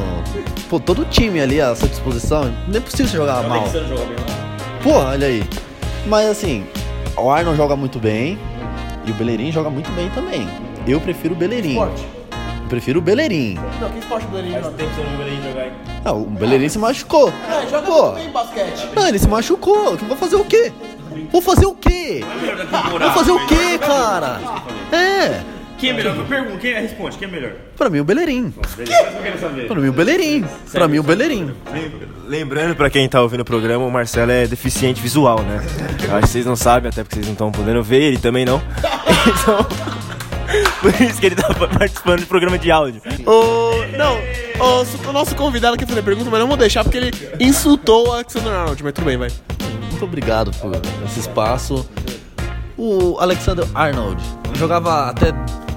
Pô, 0.69 0.81
todo 0.81 1.02
o 1.02 1.05
time 1.05 1.41
ali 1.41 1.61
à 1.61 1.73
sua 1.76 1.88
disposição, 1.88 2.52
não 2.67 2.76
é 2.76 2.81
possível 2.81 3.07
você 3.07 3.17
jogar 3.17 3.45
mal. 3.45 3.64
Pô, 4.83 4.95
olha 4.95 5.29
aí. 5.29 5.45
Mas 6.07 6.29
assim, 6.29 6.67
o 7.17 7.31
Arnold 7.31 7.57
joga 7.57 7.76
muito 7.76 8.00
bem 8.00 8.37
e 9.07 9.12
o 9.12 9.14
Bellerin 9.14 9.52
joga 9.52 9.71
muito 9.71 9.91
bem 9.93 10.11
também. 10.11 10.49
Eu 10.85 11.00
prefiro 11.00 11.35
o 11.35 11.37
Bellerin. 11.37 11.71
Esporte. 11.71 12.22
Eu 12.73 12.76
prefiro 12.76 13.00
o 13.00 13.02
Bellerin. 13.02 13.59
Não, 13.79 13.91
que 13.91 13.99
esporte 13.99 14.25
o 14.25 14.31
Beleirinho 14.31 14.62
joga? 14.62 14.75
Tempo 14.79 14.95
você 14.95 15.02
não 15.02 15.17
viu 15.19 15.26
ele 15.26 15.43
jogar 15.47 15.61
aí. 15.61 15.73
Ah, 16.07 16.12
o 16.14 16.25
Bellerin 16.25 16.69
se 16.71 16.79
machucou. 16.79 17.29
É, 17.29 17.69
joga 17.69 17.87
Pô. 17.87 18.12
bem 18.12 18.31
basquete. 18.31 18.88
Não, 18.97 19.09
ele 19.09 19.19
se 19.19 19.29
machucou. 19.29 19.95
Vou 19.99 20.17
fazer 20.17 20.37
o 20.37 20.45
quê? 20.47 20.73
Vou 21.31 21.43
fazer 21.43 21.67
o 21.67 21.75
quê? 21.75 22.25
Vou 22.99 23.11
fazer 23.11 23.31
o 23.31 23.47
quê, 23.47 23.79
cara? 23.79 24.41
É, 24.91 25.43
Quem 25.76 25.91
é 25.91 25.93
melhor? 25.93 26.17
Pergunta, 26.26 26.57
quem 26.61 26.73
responde? 26.73 27.19
Quem 27.19 27.29
é 27.29 27.31
melhor? 27.31 27.52
pra 27.76 27.91
mim 27.91 28.00
o 28.00 28.05
Bellerin. 28.05 28.55
Pra 29.69 29.79
mim 29.79 29.88
o 29.88 29.93
Bellerin. 29.93 30.45
Pra 30.73 30.88
mim 30.88 30.99
o 30.99 31.02
Bellerin. 31.02 31.50
Lembrando 32.26 32.75
pra 32.75 32.88
quem 32.88 33.07
tá 33.07 33.21
ouvindo 33.21 33.41
o 33.41 33.45
programa, 33.45 33.85
o 33.85 33.91
Marcelo 33.91 34.33
é 34.33 34.47
deficiente 34.47 34.99
visual, 35.02 35.43
né? 35.43 35.62
Eu 36.09 36.14
acho 36.17 36.23
que 36.23 36.33
vocês 36.33 36.47
não 36.47 36.57
sabem, 36.57 36.88
até 36.88 37.02
porque 37.02 37.17
vocês 37.17 37.26
não 37.26 37.35
estão 37.35 37.52
podendo 37.52 37.83
ver, 37.83 38.00
ele 38.00 38.19
também 38.19 38.47
não. 38.47 38.62
Então, 39.25 39.67
por 40.81 41.01
isso 41.01 41.21
que 41.21 41.27
ele 41.27 41.37
tá 41.37 41.53
participando 41.55 42.21
de 42.21 42.27
programa 42.27 42.59
de 42.59 42.71
áudio. 42.71 43.01
O, 43.27 43.97
não, 43.97 44.19
o, 44.59 45.09
o 45.09 45.13
nosso 45.13 45.35
convidado 45.35 45.77
quer 45.77 45.87
fazer 45.87 46.03
pergunta, 46.03 46.31
mas 46.31 46.41
não 46.41 46.49
vou 46.49 46.57
deixar 46.57 46.85
porque 46.85 46.99
ele 46.99 47.11
insultou 47.41 48.09
o 48.09 48.13
Alexander 48.13 48.53
Arnold, 48.53 48.85
mas 48.85 48.93
tudo 48.93 49.05
bem, 49.05 49.17
vai. 49.17 49.31
Muito 49.91 50.05
obrigado 50.05 50.51
por 50.59 50.73
esse 51.07 51.21
espaço. 51.21 51.89
O 52.77 53.17
Alexander 53.21 53.67
Arnold 53.75 54.23
jogava 54.55 55.09
até 55.09 55.33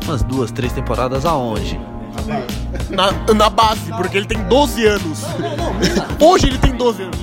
umas 0.05 0.23
duas, 0.23 0.51
três 0.51 0.71
temporadas 0.73 1.25
aonde? 1.25 1.79
Na, 2.89 3.11
na 3.33 3.49
base, 3.49 3.91
porque 3.97 4.17
ele 4.17 4.25
tem 4.25 4.41
12 4.43 4.85
anos. 4.85 5.19
Hoje 6.19 6.47
ele 6.47 6.57
tem 6.57 6.71
12 6.75 7.03
anos. 7.03 7.19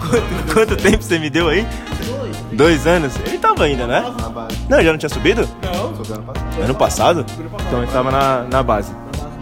Quanto, 0.00 0.52
quanto 0.52 0.76
tempo 0.76 1.02
você 1.02 1.18
me 1.18 1.30
deu 1.30 1.48
aí? 1.48 1.66
Dois 2.52 2.86
anos? 2.86 3.14
Ele 3.26 3.38
tava 3.38 3.64
ainda, 3.64 3.86
né? 3.86 4.02
Não, 4.68 4.78
ele 4.78 4.86
já 4.86 4.92
não 4.92 4.98
tinha 4.98 5.10
subido? 5.10 5.48
Não. 5.90 6.64
Ano 6.64 6.74
passado? 6.74 7.24
Então 7.66 7.82
ele 7.82 7.92
tava 7.92 8.10
na, 8.10 8.44
na 8.50 8.62
base. 8.62 8.92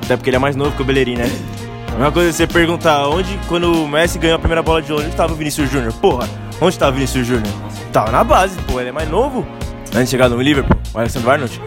Até 0.04 0.16
porque 0.16 0.30
ele 0.30 0.36
é 0.36 0.38
mais 0.38 0.54
novo 0.56 0.72
que 0.76 0.82
o 0.82 0.84
Bellerin, 0.84 1.16
né? 1.16 1.30
A 1.88 1.92
mesma 1.92 2.12
coisa 2.12 2.28
é 2.30 2.32
você 2.32 2.46
perguntar 2.46 3.08
onde, 3.08 3.38
quando 3.48 3.72
o 3.72 3.88
Messi 3.88 4.18
ganhou 4.18 4.36
a 4.36 4.38
primeira 4.38 4.62
bola 4.62 4.82
de 4.82 4.92
ouro, 4.92 5.04
onde 5.06 5.14
tava 5.14 5.32
o 5.32 5.36
Vinícius 5.36 5.70
Júnior? 5.70 5.92
Porra, 5.94 6.28
onde 6.60 6.78
tava 6.78 6.90
o 6.90 6.94
Vinícius 6.94 7.26
Júnior? 7.26 7.52
Tava 7.92 8.10
na 8.10 8.24
base, 8.24 8.56
pô, 8.66 8.80
ele 8.80 8.88
é 8.88 8.92
mais 8.92 9.08
novo. 9.08 9.46
Antes 9.94 10.06
de 10.06 10.10
chegar 10.10 10.28
no 10.28 10.40
Liverpool, 10.40 10.76
o 10.92 10.98
Alexander 10.98 11.30
Arnold. 11.30 11.60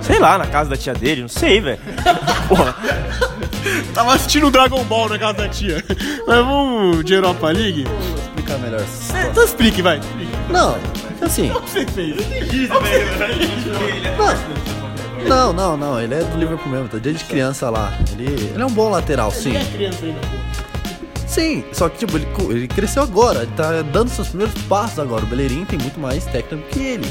Sei 0.00 0.18
lá, 0.18 0.38
na 0.38 0.46
casa 0.46 0.70
da 0.70 0.76
tia 0.76 0.94
dele, 0.94 1.20
não 1.22 1.28
sei, 1.28 1.60
velho. 1.60 1.78
Porra, 2.48 2.74
Tava 3.92 4.14
assistindo 4.14 4.46
o 4.46 4.50
Dragon 4.50 4.82
Ball 4.84 5.08
na 5.08 5.18
casa 5.18 5.34
da 5.34 5.48
tia. 5.48 5.82
Mas 6.26 6.36
vamos 6.36 7.04
de 7.04 7.14
Europa 7.14 7.48
League? 7.48 7.84
Explicar 8.24 8.58
melhor. 8.58 8.84
Então 9.30 9.44
explique, 9.44 9.82
vai. 9.82 10.00
Não, 10.48 10.76
assim. 11.26 11.50
O 11.50 11.60
que 11.62 11.70
você 11.70 11.86
fez? 11.86 12.16
Não, 15.28 15.52
não, 15.52 15.76
não. 15.76 16.00
Ele 16.00 16.14
é 16.14 16.22
do 16.22 16.36
Liverpool 16.38 16.68
mesmo, 16.70 16.88
tá 16.88 16.98
desde 16.98 17.24
criança 17.24 17.68
lá. 17.70 17.92
Ele, 18.12 18.26
ele 18.52 18.62
é 18.62 18.66
um 18.66 18.70
bom 18.70 18.88
lateral, 18.90 19.30
sim. 19.30 19.56
é 19.56 19.64
criança 19.64 20.04
ainda, 20.04 20.20
Sim, 21.26 21.64
só 21.72 21.88
que 21.88 21.98
tipo, 21.98 22.16
ele, 22.16 22.26
ele 22.50 22.68
cresceu 22.68 23.02
agora, 23.02 23.42
ele 23.42 23.52
tá 23.56 23.82
dando 23.82 24.08
seus 24.08 24.28
primeiros 24.28 24.54
passos 24.62 24.98
agora. 24.98 25.22
O 25.24 25.26
Bellerin 25.26 25.64
tem 25.64 25.78
muito 25.78 25.98
mais 26.00 26.24
técnica 26.24 26.66
que 26.70 26.78
ele. 26.80 27.06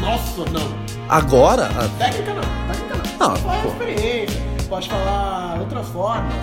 Nossa, 0.00 0.44
não. 0.52 0.76
Agora, 1.08 1.64
a- 1.66 1.88
Técnica 1.98 2.34
não, 2.34 2.42
técnica 2.42 2.96
não. 3.18 3.28
não, 3.30 3.36
Fala 3.36 3.62
pô, 3.62 3.68
experiência, 3.70 4.40
pode 4.68 4.88
falar 4.88 5.58
outras 5.60 5.88
formas. 5.88 6.34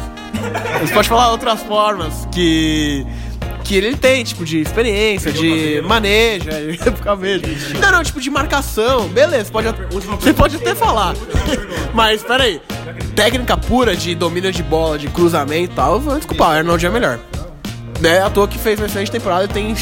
Você 0.82 0.93
pode 0.93 1.08
falar 1.08 1.32
outras 1.32 1.62
formas 1.63 2.27
que. 2.32 3.05
Que 3.63 3.75
ele 3.75 3.96
tem, 3.96 4.24
tipo, 4.24 4.43
de 4.43 4.60
experiência, 4.60 5.32
de 5.32 5.82
manejo, 5.88 6.50
aí 6.50 6.77
fica 6.77 7.15
mesmo. 7.15 7.48
Não, 7.79 7.91
não, 7.91 8.03
tipo, 8.03 8.20
de 8.20 8.29
marcação, 8.29 9.08
beleza, 9.08 9.50
pode, 9.51 9.67
você 10.20 10.34
pode 10.34 10.58
até 10.58 10.75
falar. 10.75 11.15
Mas, 11.93 12.22
peraí, 12.24 12.62
técnica 13.15 13.55
pura 13.55 13.96
de 13.96 14.13
domínio 14.15 14.51
de 14.51 14.62
bola, 14.63 14.98
de 14.98 15.08
cruzamento 15.08 15.72
e 15.72 15.75
tal, 15.75 16.00
desculpa, 16.00 16.43
o 16.43 16.48
Arnold 16.48 16.86
é 16.86 16.89
melhor. 16.89 17.20
É 18.03 18.20
à 18.20 18.29
toa 18.29 18.48
que 18.48 18.58
fez 18.58 18.79
uma 18.79 18.86
excelente 18.86 19.12
temporada 19.12 19.46
e 19.46 19.48
tem 19.48 19.74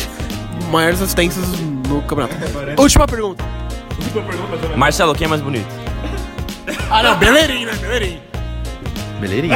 maiores 0.69 1.01
assistências 1.01 1.43
no 1.87 2.01
campeonato. 2.03 2.35
Última 2.79 3.07
pergunta. 3.07 3.43
Marcelo, 4.75 5.15
quem 5.15 5.25
é 5.25 5.27
mais 5.27 5.41
bonito? 5.41 5.67
Ah, 6.89 7.01
não, 7.01 7.17
Beleirinho, 7.17 7.67
né? 7.67 7.73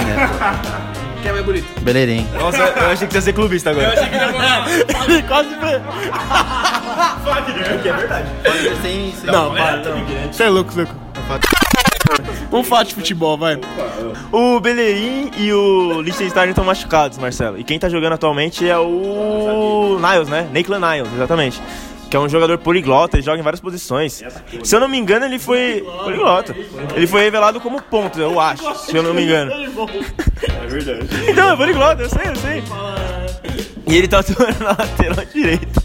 Né? 0.01 0.95
Quem 1.25 1.31
é 1.31 1.33
mais 1.33 1.45
bonito? 1.45 1.81
Beleirin. 1.81 2.27
nossa, 2.37 2.57
eu 2.59 2.91
achei 2.91 3.07
que 3.07 3.13
você 3.13 3.17
ia 3.17 3.21
ser 3.23 3.33
clubista 3.33 3.71
agora. 3.71 3.95
Ele 5.09 5.23
quase 5.27 5.49
foi. 5.55 5.81
Não, 9.25 9.55
para, 9.55 9.77
não. 9.77 10.05
Você 10.31 10.43
é 10.43 10.49
louco, 10.49 10.71
você 10.71 10.81
é 10.81 10.83
louco. 10.83 10.95
Vamos 12.51 12.67
falar 12.67 12.83
de 12.83 12.93
futebol, 12.93 13.39
vai. 13.39 13.59
O 14.31 14.59
Bellerin 14.59 15.31
e 15.35 15.51
o 15.51 15.99
Liechtenstein 15.99 16.49
estão 16.49 16.63
machucados, 16.63 17.17
Marcelo. 17.17 17.57
E 17.59 17.63
quem 17.63 17.79
tá 17.79 17.89
jogando 17.89 18.13
atualmente 18.13 18.69
é 18.69 18.77
o 18.77 19.97
Niles, 19.99 20.27
né? 20.29 20.47
Naklan 20.53 20.79
Niles, 20.79 21.11
exatamente. 21.11 21.59
Que 22.15 22.17
é 22.17 22.21
um 22.21 22.29
jogador 22.29 22.57
poliglota, 22.59 23.17
ele 23.17 23.23
joga 23.25 23.39
em 23.39 23.43
várias 23.43 23.59
posições. 23.59 24.23
Se 24.63 24.73
eu 24.73 24.79
não 24.79 24.87
me 24.87 24.97
engano, 24.97 25.25
ele 25.25 25.37
foi. 25.37 25.83
Poliglota. 26.01 26.55
Ele 26.95 27.05
foi 27.07 27.23
revelado 27.23 27.59
como 27.59 27.81
ponto, 27.81 28.17
eu 28.17 28.39
acho, 28.39 28.73
se 28.85 28.95
eu 28.95 29.03
não 29.03 29.13
me 29.13 29.23
engano. 29.23 29.51
É 30.63 30.67
verdade. 30.67 31.07
Então, 31.29 31.51
é 31.51 31.57
poliglota, 31.57 32.03
eu 32.03 32.09
sei, 32.09 32.27
eu 32.27 32.35
sei. 32.37 32.63
E 33.85 33.97
ele 33.97 34.07
tá 34.07 34.19
atuando 34.19 34.63
na 34.63 34.69
lateral 34.69 35.25
direita. 35.33 35.83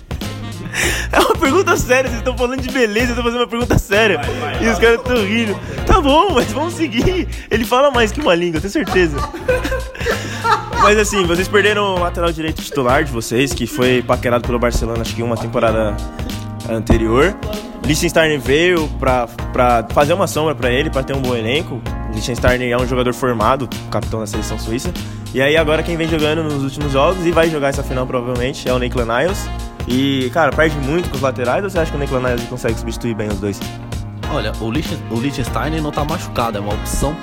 É 1.12 1.18
uma 1.18 1.34
pergunta 1.34 1.76
séria, 1.76 2.08
vocês 2.08 2.20
estão 2.20 2.36
falando 2.36 2.60
de 2.60 2.70
beleza, 2.70 3.12
eu 3.12 3.16
tô 3.16 3.22
fazendo 3.22 3.40
uma 3.40 3.46
pergunta 3.46 3.78
séria. 3.78 4.20
e 4.60 4.68
os 4.68 4.78
caras 4.78 4.98
estão 4.98 5.16
rindo. 5.16 5.58
Tá 5.86 6.00
bom, 6.00 6.32
mas 6.34 6.52
vamos 6.52 6.74
seguir. 6.74 7.28
Ele 7.50 7.64
fala 7.64 7.90
mais 7.90 8.12
que 8.12 8.20
uma 8.20 8.34
língua, 8.34 8.60
tenho 8.60 8.72
certeza. 8.72 9.16
mas 10.82 10.98
assim, 10.98 11.24
vocês 11.26 11.48
perderam 11.48 11.94
o 11.94 11.98
lateral 11.98 12.32
direito 12.32 12.62
titular 12.62 13.04
de 13.04 13.12
vocês, 13.12 13.52
que 13.52 13.66
foi 13.66 14.02
paquerado 14.02 14.46
pelo 14.46 14.58
Barcelona, 14.58 15.02
acho 15.02 15.14
que 15.14 15.22
uma 15.22 15.36
temporada 15.36 15.96
anterior. 16.68 17.36
Liechtenstein 17.84 18.38
veio 18.38 18.88
pra, 19.00 19.26
pra 19.52 19.86
fazer 19.90 20.12
uma 20.12 20.26
sombra 20.26 20.54
pra 20.54 20.70
ele, 20.70 20.90
pra 20.90 21.02
ter 21.02 21.14
um 21.14 21.20
bom 21.20 21.34
elenco. 21.34 21.80
Liechtenstein 22.12 22.70
é 22.70 22.76
um 22.76 22.86
jogador 22.86 23.12
formado, 23.12 23.68
capitão 23.90 24.20
da 24.20 24.26
seleção 24.26 24.58
suíça. 24.58 24.92
E 25.32 25.40
aí 25.40 25.56
agora 25.56 25.82
quem 25.82 25.96
vem 25.96 26.08
jogando 26.08 26.42
nos 26.42 26.62
últimos 26.62 26.92
jogos 26.92 27.24
e 27.24 27.30
vai 27.30 27.48
jogar 27.48 27.68
essa 27.68 27.82
final 27.82 28.06
provavelmente 28.06 28.68
é 28.68 28.72
o 28.72 28.78
Nicolas 28.78 29.06
Niles. 29.06 29.48
E, 29.86 30.30
cara, 30.32 30.52
perde 30.52 30.76
muito 30.78 31.08
com 31.10 31.16
os 31.16 31.22
laterais 31.22 31.64
ou 31.64 31.70
você 31.70 31.78
acha 31.78 31.90
que 31.90 31.96
o 31.96 32.00
Nicolas 32.00 32.22
Niles 32.22 32.48
consegue 32.48 32.78
substituir 32.78 33.14
bem 33.14 33.28
os 33.28 33.38
dois? 33.38 33.60
Olha, 34.32 34.52
o, 34.60 34.70
Liechtenstein 34.70 35.80
não 35.80 35.90
tá 35.90 36.04
machucado, 36.04 36.58
é 36.58 36.60
uma 36.60 36.74
opção 36.74 37.16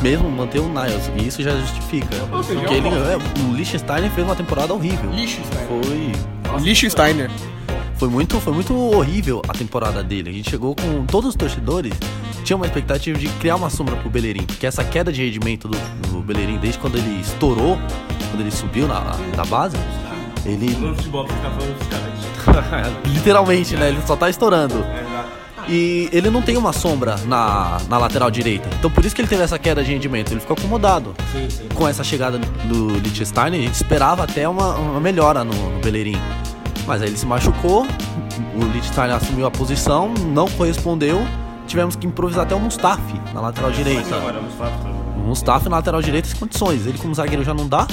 mesmo 0.00 0.30
manter 0.30 0.60
o 0.60 0.68
Niles. 0.68 1.10
E 1.16 1.26
isso 1.26 1.42
já 1.42 1.56
justifica. 1.58 2.16
Porque 2.30 2.74
ele, 2.74 2.88
é, 2.88 3.16
o 3.48 3.54
Liechtenstein 3.54 4.10
fez 4.10 4.26
uma 4.26 4.36
temporada 4.36 4.72
horrível. 4.72 5.10
Liechtenstein. 5.10 5.66
Foi, 5.66 6.12
foi, 7.96 8.08
muito, 8.08 8.40
foi 8.40 8.52
muito 8.52 8.76
horrível 8.76 9.42
a 9.48 9.52
temporada 9.52 10.02
dele. 10.02 10.30
A 10.30 10.32
gente 10.32 10.50
chegou 10.50 10.74
com 10.74 11.06
todos 11.06 11.30
os 11.30 11.36
torcedores. 11.36 11.92
Tinha 12.44 12.56
uma 12.56 12.66
expectativa 12.66 13.18
de 13.18 13.28
criar 13.28 13.56
uma 13.56 13.70
sombra 13.70 13.96
pro 13.96 14.10
Bellerin. 14.10 14.44
Porque 14.44 14.66
essa 14.66 14.84
queda 14.84 15.12
de 15.12 15.24
rendimento 15.24 15.68
do, 15.68 15.78
do 16.08 16.20
Bellerin, 16.20 16.58
desde 16.58 16.78
quando 16.78 16.98
ele 16.98 17.20
estourou, 17.20 17.78
quando 18.30 18.40
ele 18.40 18.50
subiu 18.50 18.88
na, 18.88 19.00
da 19.36 19.44
base, 19.44 19.76
ele 20.44 20.74
futebol 20.74 21.24
tá. 21.24 21.34
Literalmente, 23.06 23.76
né? 23.76 23.88
Ele 23.88 24.00
só 24.06 24.16
tá 24.16 24.28
estourando. 24.28 24.84
E 25.68 26.08
ele 26.12 26.28
não 26.28 26.42
tem 26.42 26.56
uma 26.56 26.72
sombra 26.72 27.16
na, 27.26 27.78
na 27.88 27.98
lateral 27.98 28.30
direita. 28.30 28.68
Então 28.78 28.90
por 28.90 29.04
isso 29.04 29.14
que 29.14 29.20
ele 29.20 29.28
teve 29.28 29.42
essa 29.42 29.58
queda 29.58 29.82
de 29.84 29.92
rendimento. 29.92 30.32
Ele 30.32 30.40
ficou 30.40 30.56
acomodado. 30.58 31.14
Com 31.74 31.86
essa 31.86 32.02
chegada 32.02 32.38
do 32.38 32.98
Liechtenstein, 32.98 33.54
a 33.54 33.62
gente 33.62 33.74
esperava 33.74 34.24
até 34.24 34.48
uma, 34.48 34.74
uma 34.74 35.00
melhora 35.00 35.44
no, 35.44 35.54
no 35.54 35.80
Bellerin. 35.80 36.18
Mas 36.86 37.00
aí 37.00 37.08
ele 37.08 37.16
se 37.16 37.26
machucou, 37.26 37.86
o 38.56 38.64
Liechtenstein 38.72 39.12
assumiu 39.12 39.46
a 39.46 39.50
posição, 39.50 40.12
não 40.12 40.48
correspondeu. 40.48 41.24
Tivemos 41.66 41.94
que 41.94 42.06
improvisar 42.06 42.44
até 42.44 42.56
o 42.56 42.60
Mustafi 42.60 43.20
na 43.32 43.40
lateral 43.40 43.70
direita. 43.70 44.16
O 45.16 45.20
Mustafi 45.20 45.68
na 45.68 45.76
lateral 45.76 46.02
direita 46.02 46.28
sem 46.28 46.36
condições. 46.38 46.86
Ele 46.86 46.98
como 46.98 47.14
zagueiro 47.14 47.44
já 47.44 47.54
não 47.54 47.68
dá. 47.68 47.86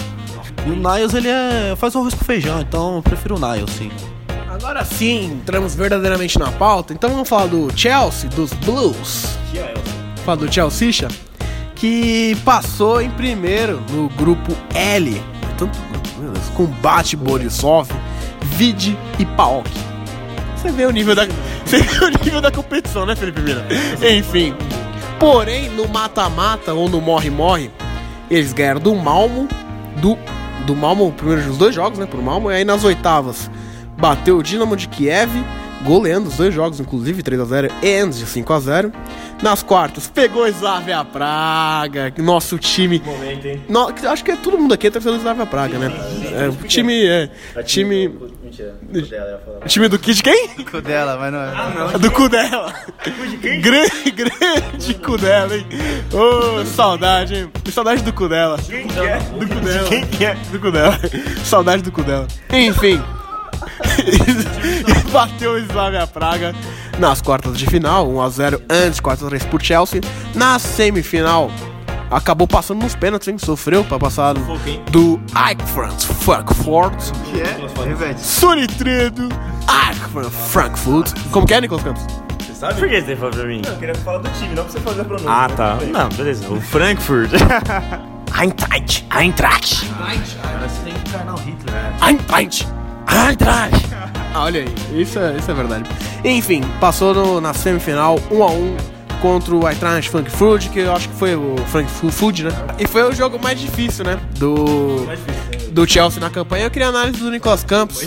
E 0.65 0.71
o 0.71 0.75
Niles, 0.75 1.13
ele 1.13 1.27
é, 1.27 1.75
faz 1.77 1.95
um 1.95 1.99
arroz 1.99 2.13
com 2.13 2.25
feijão, 2.25 2.59
então 2.61 2.95
eu 2.97 3.01
prefiro 3.01 3.35
o 3.35 3.39
Niles, 3.39 3.69
sim. 3.71 3.91
Agora 4.49 4.83
sim, 4.83 5.25
entramos 5.25 5.73
verdadeiramente 5.73 6.37
na 6.37 6.51
pauta. 6.51 6.93
Então 6.93 7.09
vamos 7.09 7.29
falar 7.29 7.47
do 7.47 7.69
Chelsea, 7.75 8.29
dos 8.31 8.51
Blues. 8.53 9.37
Falar 10.25 10.37
do 10.37 10.51
Chelsea, 10.51 11.07
que 11.75 12.35
passou 12.43 13.01
em 13.01 13.09
primeiro 13.09 13.81
no 13.89 14.09
grupo 14.09 14.51
L. 14.75 15.15
É 15.15 15.55
Tanto 15.57 15.79
meu 16.19 16.31
Deus, 16.31 16.49
com 16.49 16.65
Bate, 16.65 17.15
Borisov, 17.15 17.89
Vide 18.41 18.97
e 19.17 19.25
Paok. 19.25 19.69
Você 20.55 20.71
vê 20.71 20.85
o 20.85 20.91
nível 20.91 21.15
da. 21.15 21.25
Você 21.65 21.81
vê 21.81 22.05
o 22.05 22.09
nível 22.09 22.41
da 22.41 22.51
competição, 22.51 23.05
né, 23.05 23.15
Felipe 23.15 23.41
Mira? 23.41 23.65
Enfim. 24.17 24.53
Porém, 25.17 25.69
no 25.69 25.87
mata-mata 25.87 26.73
ou 26.73 26.89
no 26.89 26.99
morre-morre, 26.99 27.71
eles 28.29 28.51
ganharam 28.51 28.81
do 28.81 28.93
Malmo, 28.95 29.47
do, 30.01 30.17
do 30.65 30.75
Malmo, 30.75 31.11
primeiro 31.11 31.49
os 31.49 31.57
dois 31.57 31.73
jogos, 31.73 31.99
né, 31.99 32.05
pro 32.05 32.21
Malmo, 32.21 32.51
e 32.51 32.55
aí 32.55 32.63
nas 32.63 32.83
oitavas 32.83 33.49
bateu 33.97 34.37
o 34.37 34.43
Dinamo 34.43 34.75
de 34.75 34.87
Kiev, 34.87 35.29
goleando 35.83 36.29
os 36.29 36.37
dois 36.37 36.53
jogos, 36.53 36.79
inclusive 36.79 37.23
3x0 37.23 37.71
e 37.81 38.05
de 38.07 38.25
5x0. 38.25 38.91
Nas 39.41 39.63
quartas, 39.63 40.07
pegou 40.07 40.45
Slavia 40.47 41.03
Praga, 41.05 42.13
nosso 42.17 42.57
time. 42.57 43.01
Momento, 43.05 43.45
hein? 43.47 43.63
No, 43.69 43.87
acho 44.09 44.23
que 44.23 44.31
é 44.31 44.35
todo 44.35 44.57
mundo 44.57 44.73
aqui 44.73 44.87
é 44.87 44.91
torcedor 44.91 45.17
do 45.17 45.21
Slavia 45.21 45.45
Praga, 45.45 45.77
né? 45.77 45.91
É, 46.33 46.49
o 46.49 46.67
time 46.67 47.05
é. 47.05 47.29
Time. 47.63 48.09
Mentira. 48.43 48.75
Time 49.65 49.87
do 49.87 49.97
Kid 49.97 50.21
quem? 50.21 50.49
Com 50.69 50.81
dela, 50.81 51.17
mas 51.17 51.31
não 51.31 51.89
é. 51.89 51.97
Do 51.97 52.11
cu 52.11 52.27
dela. 52.27 52.73
Grande, 53.61 54.11
grande 54.11 54.93
cu 54.95 55.17
dela, 55.17 55.55
hein? 55.55 55.65
Ô, 56.11 56.65
saudade, 56.65 57.35
hein? 57.35 57.51
Saudade 57.71 58.01
do 58.01 58.11
cu 58.11 58.27
dela. 58.27 58.57
Do 58.57 59.47
cu 59.47 59.59
dela. 59.61 59.87
Quem 59.87 60.05
que 60.05 60.25
é? 60.25 60.35
Do 60.51 60.59
cu 60.59 60.71
dela. 60.71 60.99
Saudade 61.45 61.81
do 61.81 61.91
cu 61.91 62.03
dela. 62.03 62.27
Enfim. 62.51 63.01
E 63.99 65.11
Bateu 65.11 65.51
o 65.53 65.57
Slavia 65.57 66.05
Praga 66.07 66.53
nas 66.97 67.21
quartas 67.21 67.57
de 67.57 67.65
final, 67.65 68.07
1x0 68.07 68.61
antes, 68.69 68.99
4x3 68.99 69.45
por 69.49 69.61
Chelsea. 69.61 70.01
Na 70.35 70.59
semifinal, 70.59 71.49
acabou 72.11 72.47
passando 72.47 72.81
nos 72.83 72.95
pênaltis, 72.95 73.27
hein? 73.29 73.37
Sofreu 73.37 73.83
pra 73.83 73.97
passar 73.97 74.33
do 74.91 75.19
Eintracht 75.35 76.05
Frankfurt. 76.05 77.11
Que 77.31 77.41
é? 77.41 78.17
Sonitredo, 78.17 79.29
Eintracht 79.67 80.29
Frankfurt. 80.49 81.13
Como 81.31 81.47
que 81.47 81.53
é, 81.53 81.61
Nicolas 81.61 81.83
Campos? 81.83 82.05
Você 82.45 82.53
sabe? 82.53 82.79
Por 82.79 82.89
que 82.89 83.01
você 83.01 83.15
falou 83.15 83.31
pra 83.31 83.45
mim? 83.45 83.61
Eu 83.65 83.75
queria 83.77 83.95
falar 83.95 84.17
do 84.19 84.29
time, 84.37 84.53
não 84.55 84.63
pra 84.63 84.71
você 84.73 84.79
fazer 84.81 85.01
a 85.01 85.05
pronúncia. 85.05 85.31
Ah, 85.31 85.49
tá. 85.49 85.77
Não, 85.91 86.09
beleza. 86.09 86.49
O 86.51 86.59
Frankfurt. 86.61 87.31
Eintracht, 88.39 89.05
Eintracht, 89.17 89.85
Você 89.85 90.81
tem 90.85 90.93
que 90.93 91.09
encarnar 91.09 91.35
o 91.35 91.39
Hitler. 91.39 91.73
né? 91.73 91.93
Eintracht, 92.01 92.67
Eintracht. 93.09 93.85
Ah, 94.33 94.43
olha 94.43 94.61
aí, 94.61 95.01
isso 95.01 95.17
é, 95.19 95.35
isso 95.37 95.49
é 95.49 95.53
verdade. 95.53 95.89
Enfim, 96.23 96.61
passou 96.79 97.13
no- 97.13 97.41
na 97.41 97.53
semifinal 97.53 98.19
1 98.31 98.43
a 98.43 98.51
1 98.51 98.77
contra 99.21 99.55
o 99.55 99.67
Eintracht 99.67 100.09
Frankfurt, 100.09 100.69
que 100.69 100.79
eu 100.79 100.93
acho 100.93 101.09
que 101.09 101.15
foi 101.15 101.35
o 101.35 101.55
Frankfurt, 101.67 102.39
né? 102.39 102.51
E 102.77 102.87
foi 102.87 103.03
o 103.03 103.13
jogo 103.13 103.39
mais 103.41 103.59
difícil, 103.59 104.05
né? 104.05 104.19
Do 104.37 105.07
do 105.71 105.87
Chelsea 105.87 106.19
na 106.19 106.29
campanha. 106.29 106.65
Eu 106.65 106.71
queria 106.71 106.87
análise 106.87 107.19
do 107.19 107.31
Nicolas 107.31 107.63
Campos 107.63 108.05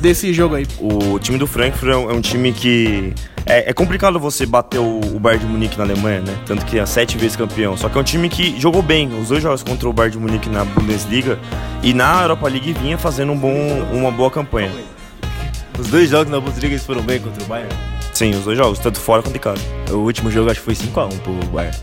desse 0.00 0.32
jogo 0.32 0.54
aí. 0.54 0.66
O 0.78 1.18
time 1.18 1.38
do 1.38 1.46
Frankfurt 1.46 1.92
é 1.92 1.96
um, 1.96 2.10
é 2.10 2.14
um 2.14 2.20
time 2.20 2.52
que. 2.52 3.12
É, 3.46 3.70
é 3.70 3.72
complicado 3.72 4.20
você 4.20 4.44
bater 4.44 4.78
o, 4.78 5.00
o 5.14 5.18
Bayern 5.18 5.46
de 5.46 5.50
Munique 5.50 5.78
na 5.78 5.84
Alemanha, 5.84 6.20
né? 6.20 6.36
Tanto 6.44 6.66
que 6.66 6.78
é 6.78 6.84
sete 6.84 7.16
vezes 7.16 7.34
campeão. 7.34 7.76
Só 7.76 7.88
que 7.88 7.96
é 7.96 8.00
um 8.00 8.04
time 8.04 8.28
que 8.28 8.60
jogou 8.60 8.82
bem 8.82 9.08
os 9.18 9.28
dois 9.28 9.42
jogos 9.42 9.62
contra 9.62 9.88
o 9.88 9.92
Bayern 9.92 10.18
de 10.18 10.22
Munique 10.22 10.50
na 10.50 10.64
Bundesliga 10.64 11.38
e 11.82 11.94
na 11.94 12.22
Europa 12.22 12.46
League 12.46 12.74
vinha 12.74 12.98
fazendo 12.98 13.32
um 13.32 13.38
bom, 13.38 13.56
uma 13.92 14.10
boa 14.10 14.30
campanha. 14.30 14.70
Os 15.78 15.88
dois 15.88 16.10
jogos 16.10 16.30
na 16.30 16.38
Bundesliga 16.38 16.74
eles 16.74 16.84
foram 16.84 17.02
bem 17.02 17.20
contra 17.20 17.42
o 17.42 17.46
Bayern. 17.46 17.74
Sim, 18.18 18.30
os 18.30 18.42
dois 18.44 18.58
jogos, 18.58 18.80
tanto 18.80 18.98
fora 18.98 19.22
quanto 19.22 19.36
em 19.36 19.38
casa. 19.38 19.62
O 19.92 19.98
último 19.98 20.28
jogo 20.28 20.50
acho 20.50 20.58
que 20.58 20.64
foi 20.66 20.74
5x1 20.74 21.20
pro 21.20 21.32
Bayern. 21.52 21.76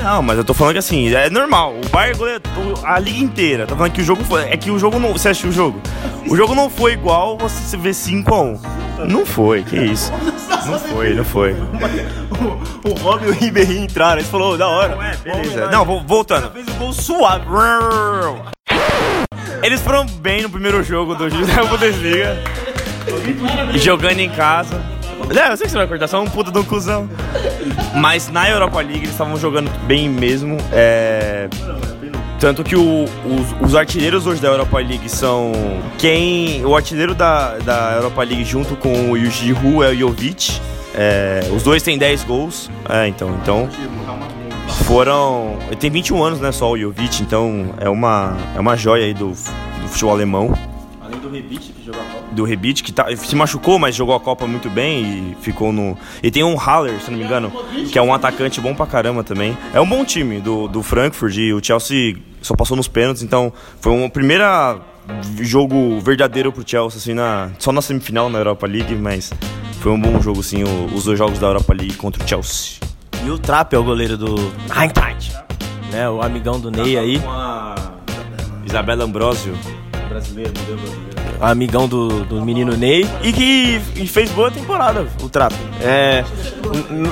Não, 0.00 0.22
mas 0.22 0.38
eu 0.38 0.44
tô 0.44 0.54
falando 0.54 0.74
que 0.74 0.78
assim, 0.78 1.12
é 1.12 1.28
normal. 1.28 1.74
O 1.84 1.88
Bayern 1.88 2.16
goleou 2.16 2.40
a 2.84 3.00
liga 3.00 3.18
inteira. 3.18 3.66
Tô 3.66 3.74
falando 3.74 3.90
que 3.90 4.00
o 4.00 4.04
jogo 4.04 4.22
foi. 4.24 4.44
É 4.44 4.56
que 4.56 4.70
o 4.70 4.78
jogo 4.78 5.00
não. 5.00 5.12
Você 5.12 5.30
assistiu 5.30 5.50
o 5.50 5.52
jogo? 5.52 5.80
O 6.28 6.36
jogo 6.36 6.54
não 6.54 6.70
foi 6.70 6.92
igual 6.92 7.36
você 7.36 7.76
ver 7.76 7.90
5x1. 7.90 8.60
Não 9.08 9.26
foi, 9.26 9.64
que 9.64 9.76
isso. 9.76 10.12
Não 10.66 10.78
foi, 10.78 11.14
não 11.14 11.24
foi. 11.24 11.56
O 12.84 12.90
Robin 13.02 13.26
e 13.26 13.28
o 13.30 13.32
Ribéry 13.32 13.78
entraram, 13.78 14.18
eles 14.20 14.30
falaram, 14.30 14.56
da 14.56 14.68
hora. 14.68 15.16
Beleza. 15.24 15.68
Não, 15.72 15.84
vo- 15.84 16.04
voltando. 16.06 16.52
Fez 16.52 16.68
o 16.68 16.72
gol 16.74 16.92
suave. 16.92 17.44
Eles 19.64 19.80
foram 19.80 20.06
bem 20.06 20.42
no 20.42 20.48
primeiro 20.50 20.80
jogo 20.84 21.16
do 21.16 21.24
Bundesliga. 21.68 22.36
Jogando 23.74 24.20
em 24.20 24.30
casa. 24.30 24.80
É, 25.30 25.52
eu 25.52 25.56
sei 25.56 25.66
que 25.66 25.70
você 25.72 25.78
vai 25.78 25.86
cortar, 25.86 26.08
só 26.08 26.20
um 26.20 26.26
puta 26.26 26.50
de 26.50 26.58
um 26.58 26.64
cuzão. 26.64 27.08
Mas 27.94 28.28
na 28.28 28.48
Europa 28.50 28.78
League 28.78 28.98
eles 28.98 29.10
estavam 29.10 29.36
jogando 29.36 29.70
bem 29.86 30.08
mesmo. 30.08 30.56
é, 30.72 31.48
Tanto 32.40 32.64
que 32.64 32.74
o- 32.74 33.04
os, 33.04 33.68
os 33.68 33.74
artilheiros 33.76 34.26
hoje 34.26 34.40
da 34.40 34.48
Europa 34.48 34.78
League 34.78 35.08
são 35.10 35.52
quem. 35.98 36.64
O 36.64 36.74
artilheiro 36.74 37.14
da, 37.14 37.58
da 37.58 37.92
Europa 37.96 38.22
League 38.22 38.44
junto 38.44 38.74
com 38.76 39.10
o 39.12 39.16
Giroud 39.26 39.82
é 39.84 39.90
o 39.90 39.94
Jovic. 39.94 40.58
É, 40.94 41.48
os 41.54 41.62
dois 41.62 41.82
têm 41.82 41.98
10 41.98 42.24
gols. 42.24 42.70
É, 42.88 43.06
então. 43.06 43.38
então 43.42 43.68
foram. 44.84 45.58
Ele 45.66 45.76
tem 45.76 45.90
21 45.90 46.22
anos, 46.24 46.40
né? 46.40 46.50
Só 46.52 46.70
o 46.70 46.78
Jovic, 46.78 47.22
então 47.22 47.74
é 47.78 47.88
uma, 47.88 48.36
é 48.56 48.60
uma 48.60 48.76
joia 48.76 49.04
aí 49.04 49.14
do, 49.14 49.28
do 49.28 49.88
futebol 49.88 50.12
alemão. 50.14 50.56
Além 51.04 51.18
do 51.20 51.28
Rebite 51.30 51.72
que 51.72 51.84
jogou 51.84 52.00
a 52.00 52.04
Copa. 52.04 52.19
Do 52.32 52.44
Rebic, 52.44 52.82
que 52.82 52.92
tá, 52.92 53.06
se 53.16 53.34
machucou, 53.34 53.78
mas 53.78 53.94
jogou 53.94 54.14
a 54.14 54.20
Copa 54.20 54.46
muito 54.46 54.70
bem 54.70 55.02
e 55.02 55.36
ficou 55.42 55.72
no. 55.72 55.98
E 56.22 56.30
tem 56.30 56.44
um 56.44 56.54
Haller, 56.56 57.00
se 57.00 57.10
não 57.10 57.18
me 57.18 57.24
engano, 57.24 57.52
que 57.90 57.98
é 57.98 58.02
um 58.02 58.14
atacante 58.14 58.60
bom 58.60 58.74
pra 58.74 58.86
caramba 58.86 59.24
também. 59.24 59.56
É 59.74 59.80
um 59.80 59.86
bom 59.88 60.04
time 60.04 60.40
do, 60.40 60.68
do 60.68 60.82
Frankfurt 60.82 61.36
e 61.36 61.52
o 61.52 61.62
Chelsea 61.62 62.16
só 62.40 62.54
passou 62.54 62.76
nos 62.76 62.86
pênaltis, 62.88 63.22
então 63.22 63.52
foi 63.80 63.92
uma 63.92 64.08
primeira 64.08 64.78
jogo 65.40 65.98
verdadeiro 66.00 66.52
pro 66.52 66.62
Chelsea, 66.66 66.98
assim, 66.98 67.14
na, 67.14 67.50
só 67.58 67.72
na 67.72 67.82
semifinal 67.82 68.28
na 68.30 68.38
Europa 68.38 68.66
League, 68.66 68.94
mas 68.94 69.32
foi 69.80 69.90
um 69.92 70.00
bom 70.00 70.20
jogo, 70.20 70.38
assim, 70.40 70.62
o- 70.62 70.94
os 70.94 71.04
dois 71.04 71.18
jogos 71.18 71.38
da 71.38 71.48
Europa 71.48 71.72
League 71.74 71.94
contra 71.94 72.22
o 72.22 72.28
Chelsea. 72.28 72.78
E 73.26 73.30
o 73.30 73.38
Trapp 73.38 73.74
é 73.74 73.78
o 73.78 73.82
goleiro 73.84 74.16
do 74.16 74.34
Eintracht. 74.80 75.32
Né, 75.90 76.08
o 76.08 76.22
amigão 76.22 76.60
do 76.60 76.70
Ney 76.70 76.96
aí. 76.96 77.18
Com 77.18 77.28
a 77.30 77.74
Isabela 78.64 79.02
Ambrosio. 79.04 79.58
Brasileiro, 80.08 80.52
modelo 80.60 80.78
brasileiro. 80.78 81.19
Amigão 81.40 81.88
do, 81.88 82.24
do 82.24 82.44
menino 82.44 82.76
Ney. 82.76 83.08
E 83.22 83.32
que 83.32 83.80
e 83.96 84.06
fez 84.06 84.30
boa 84.30 84.50
temporada, 84.50 85.06
o 85.22 85.28
Trapp. 85.28 85.54
É, 85.80 86.24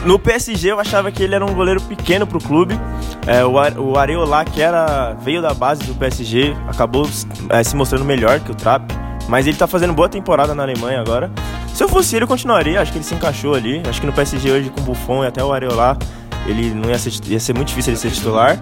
no 0.05 0.19
PSG 0.19 0.73
eu 0.73 0.81
achava 0.81 1.11
que 1.11 1.23
ele 1.23 1.35
era 1.35 1.45
um 1.45 1.55
goleiro 1.55 1.81
pequeno 1.81 2.27
pro 2.27 2.39
clube. 2.39 2.79
É, 3.27 3.45
o, 3.45 3.53
o 3.83 3.99
Areola, 3.99 4.45
que 4.45 4.61
era, 4.61 5.15
veio 5.23 5.41
da 5.41 5.55
base 5.55 5.85
do 5.85 5.95
PSG, 5.95 6.55
acabou 6.69 7.09
é, 7.49 7.63
se 7.63 7.75
mostrando 7.75 8.05
melhor 8.05 8.41
que 8.41 8.51
o 8.51 8.55
Trapp. 8.55 8.95
Mas 9.29 9.47
ele 9.47 9.57
tá 9.57 9.67
fazendo 9.67 9.93
boa 9.93 10.09
temporada 10.09 10.55
na 10.55 10.63
Alemanha 10.63 11.01
agora. 11.01 11.31
Se 11.75 11.85
eu 11.85 11.89
fosse 11.89 12.17
ele, 12.17 12.25
eu 12.25 12.29
continuaria. 12.29 12.81
Acho 12.81 12.91
que 12.91 12.99
ele 12.99 13.05
se 13.05 13.15
encaixou 13.15 13.55
ali. 13.55 13.83
Acho 13.87 14.01
que 14.01 14.07
no 14.07 14.13
PSG 14.13 14.51
hoje, 14.51 14.71
com 14.71 14.81
o 14.81 14.85
Buffon 14.85 15.25
e 15.25 15.27
até 15.27 15.45
o 15.45 15.53
Areola, 15.53 15.99
ele 16.47 16.71
não 16.75 16.89
ia 16.89 16.99
ser, 16.99 17.13
ia 17.27 17.41
ser 17.41 17.55
muito 17.55 17.69
difícil 17.69 17.93
ele 17.93 18.01
ser 18.01 18.11
titular. 18.11 18.59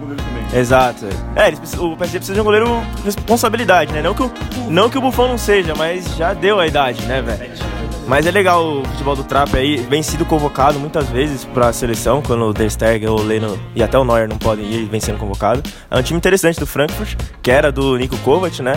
Exato. 0.53 1.05
É, 1.35 1.47
eles 1.47 1.59
o 1.77 1.95
PSG 1.95 2.17
precisa 2.19 2.33
de 2.33 2.41
um 2.41 2.43
goleiro 2.43 2.67
com 2.67 3.03
responsabilidade, 3.03 3.91
né? 3.93 4.01
Não 4.01 4.13
que, 4.13 4.23
o, 4.23 4.31
não 4.69 4.89
que 4.89 4.97
o 4.97 5.01
Buffon 5.01 5.27
não 5.27 5.37
seja, 5.37 5.73
mas 5.75 6.15
já 6.15 6.33
deu 6.33 6.59
a 6.59 6.67
idade, 6.67 7.01
né, 7.05 7.21
velho? 7.21 7.76
Mas 8.07 8.25
é 8.25 8.31
legal 8.31 8.65
o 8.65 8.85
futebol 8.85 9.17
do 9.17 9.23
Trap 9.25 9.53
aí, 9.57 9.75
vem 9.75 10.01
sido 10.01 10.25
convocado 10.25 10.79
muitas 10.79 11.09
vezes 11.09 11.43
pra 11.43 11.73
seleção, 11.73 12.21
quando 12.21 12.45
o 12.45 12.53
Der 12.53 12.71
Stegen, 12.71 13.09
o 13.09 13.21
Leno 13.21 13.59
e 13.75 13.83
até 13.83 13.99
o 13.99 14.05
Neuer 14.05 14.29
não 14.29 14.37
podem 14.37 14.65
ir, 14.65 14.85
vem 14.85 15.01
sendo 15.01 15.19
convocado. 15.19 15.61
É 15.91 15.97
um 15.97 16.01
time 16.01 16.17
interessante 16.17 16.57
do 16.57 16.65
Frankfurt, 16.65 17.15
que 17.43 17.51
era 17.51 17.69
do 17.69 17.97
Nico 17.97 18.17
Kovac, 18.19 18.61
né? 18.61 18.73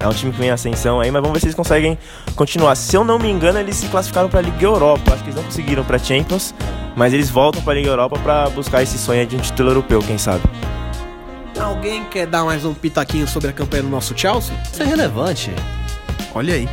É 0.00 0.08
um 0.08 0.12
time 0.12 0.32
que 0.32 0.38
vem 0.38 0.48
em 0.48 0.50
ascensão 0.50 1.00
aí, 1.00 1.12
mas 1.12 1.22
vamos 1.22 1.34
ver 1.34 1.38
se 1.38 1.46
eles 1.46 1.54
conseguem 1.54 1.96
continuar. 2.34 2.74
Se 2.74 2.96
eu 2.96 3.04
não 3.04 3.20
me 3.20 3.30
engano, 3.30 3.60
eles 3.60 3.76
se 3.76 3.86
classificaram 3.86 4.28
pra 4.28 4.40
Liga 4.40 4.64
Europa. 4.64 5.14
Acho 5.14 5.22
que 5.22 5.30
eles 5.30 5.36
não 5.36 5.44
conseguiram 5.44 5.84
pra 5.84 5.96
Champions, 5.96 6.52
mas 6.96 7.12
eles 7.12 7.30
voltam 7.30 7.62
pra 7.62 7.74
Liga 7.74 7.88
Europa 7.88 8.18
pra 8.18 8.50
buscar 8.50 8.82
esse 8.82 8.98
sonho 8.98 9.20
aí 9.20 9.26
de 9.26 9.36
um 9.36 9.40
título 9.40 9.70
europeu, 9.70 10.00
quem 10.00 10.18
sabe. 10.18 10.42
Alguém 11.56 12.04
quer 12.06 12.26
dar 12.26 12.42
mais 12.42 12.64
um 12.64 12.74
pitaquinho 12.74 13.28
sobre 13.28 13.50
a 13.50 13.52
campanha 13.52 13.84
do 13.84 13.88
nosso 13.88 14.12
Chelsea? 14.18 14.52
Isso 14.72 14.82
é 14.82 14.86
relevante. 14.86 15.52
Olha 16.34 16.54
aí. 16.54 16.68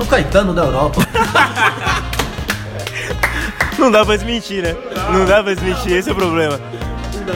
São 0.00 0.06
Caetano 0.06 0.54
da 0.54 0.62
Europa. 0.62 1.02
Não 3.78 3.90
dá 3.90 4.02
pra 4.02 4.16
desmentir, 4.16 4.62
né? 4.62 4.74
Não 5.12 5.26
dá 5.26 5.42
pra 5.42 5.52
desmentir, 5.52 5.92
esse 5.92 6.08
é 6.08 6.12
o 6.12 6.16
problema. 6.16 6.58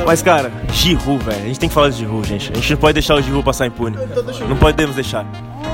Mas, 0.07 0.22
cara, 0.22 0.50
Giroud, 0.72 1.22
velho. 1.22 1.42
A 1.42 1.46
gente 1.46 1.61
tem 1.61 1.68
que 1.68 1.74
falar 1.74 1.90
de 1.90 1.98
Giroud, 1.98 2.27
gente. 2.27 2.50
A 2.53 2.55
gente 2.57 2.70
não 2.70 2.79
pode 2.79 2.94
deixar 2.94 3.16
o 3.16 3.22
Giroud 3.22 3.44
passar 3.44 3.66
impune. 3.66 3.98
Não 4.48 4.57
podemos 4.57 4.94
deixar. 4.94 5.27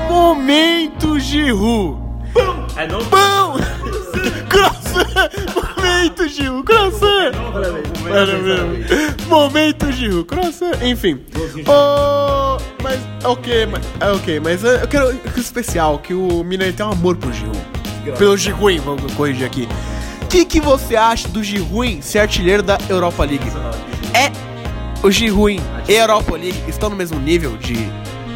Momento 0.09 1.17
Giroud. 1.17 1.97
É 2.75 2.87
novo? 2.87 3.09
Pão! 3.09 3.55
Croissant! 5.01 5.29
Momento 5.81 6.27
Giroud, 6.27 6.63
croissant! 6.63 7.31
Parabéns. 8.07 9.27
Momento 9.27 9.91
Giroud, 9.91 10.25
croissant, 10.25 10.71
enfim. 10.83 11.19
Oh, 11.67 12.57
mas, 12.83 12.99
ok, 13.23 13.65
mas, 13.65 13.83
é 13.99 14.11
ok, 14.11 14.39
mas 14.39 14.63
eh, 14.63 14.79
eu 14.83 14.87
quero 14.87 15.13
que 15.17 15.39
especial, 15.39 15.99
que 15.99 16.13
o 16.13 16.45
ele 16.51 16.73
tem 16.73 16.85
um 16.85 16.91
amor 16.91 17.15
pro 17.17 17.31
Giroud. 17.31 17.59
pelo 18.17 18.37
Giruim, 18.37 18.79
vamos 18.79 19.13
corrigir 19.13 19.45
aqui. 19.45 19.67
O 20.23 20.27
que, 20.27 20.45
que 20.45 20.61
você 20.61 20.95
acha 20.95 21.27
do 21.27 21.43
Giruim 21.43 22.01
ser 22.01 22.19
artilheiro 22.19 22.63
da 22.63 22.77
Europa 22.89 23.23
League? 23.25 23.45
É 24.13 24.31
o 25.05 25.11
Giruim 25.11 25.59
e 25.87 25.97
a 25.97 26.01
Europa 26.01 26.33
League 26.33 26.63
estão 26.67 26.89
no 26.89 26.95
mesmo 26.95 27.19
nível 27.19 27.57
de 27.57 27.75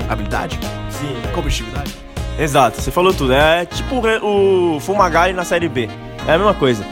habilidade? 0.10 0.60
Sim. 0.90 1.16
Competitividade? 1.34 1.96
Exato, 2.38 2.82
você 2.82 2.92
falou 2.92 3.14
tudo. 3.14 3.34
É 3.34 3.66
tipo 3.66 4.02
o 4.22 4.80
Fumagalli 4.80 5.34
na 5.34 5.46
Série 5.46 5.70
B. 5.70 5.90
É 6.28 6.34
a 6.34 6.38
mesma 6.38 6.54
coisa. 6.54 6.86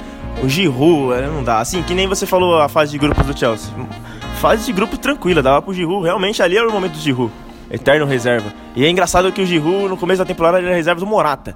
O 0.43 0.49
Giroud, 0.49 1.13
é, 1.13 1.27
não 1.27 1.43
dá. 1.43 1.59
Assim, 1.59 1.81
que 1.81 1.93
nem 1.93 2.07
você 2.07 2.25
falou 2.25 2.61
a 2.61 2.69
fase 2.69 2.91
de 2.91 2.97
grupos 2.97 3.25
do 3.25 3.37
Chelsea. 3.37 3.73
Fase 4.39 4.65
de 4.65 4.73
grupo 4.73 4.97
tranquila, 4.97 5.41
dava 5.41 5.61
pro 5.61 5.73
Giroud. 5.73 6.03
Realmente 6.03 6.41
ali 6.41 6.57
era 6.57 6.67
o 6.67 6.71
momento 6.71 6.93
do 6.93 6.99
Giroud. 6.99 7.31
Eterno 7.71 8.05
reserva. 8.05 8.53
E 8.75 8.85
é 8.85 8.89
engraçado 8.89 9.31
que 9.31 9.41
o 9.41 9.45
Giroud, 9.45 9.87
no 9.87 9.97
começo 9.97 10.19
da 10.19 10.25
temporada, 10.25 10.59
ele 10.59 10.67
era 10.67 10.75
reserva 10.75 10.99
do 10.99 11.07
Morata. 11.07 11.55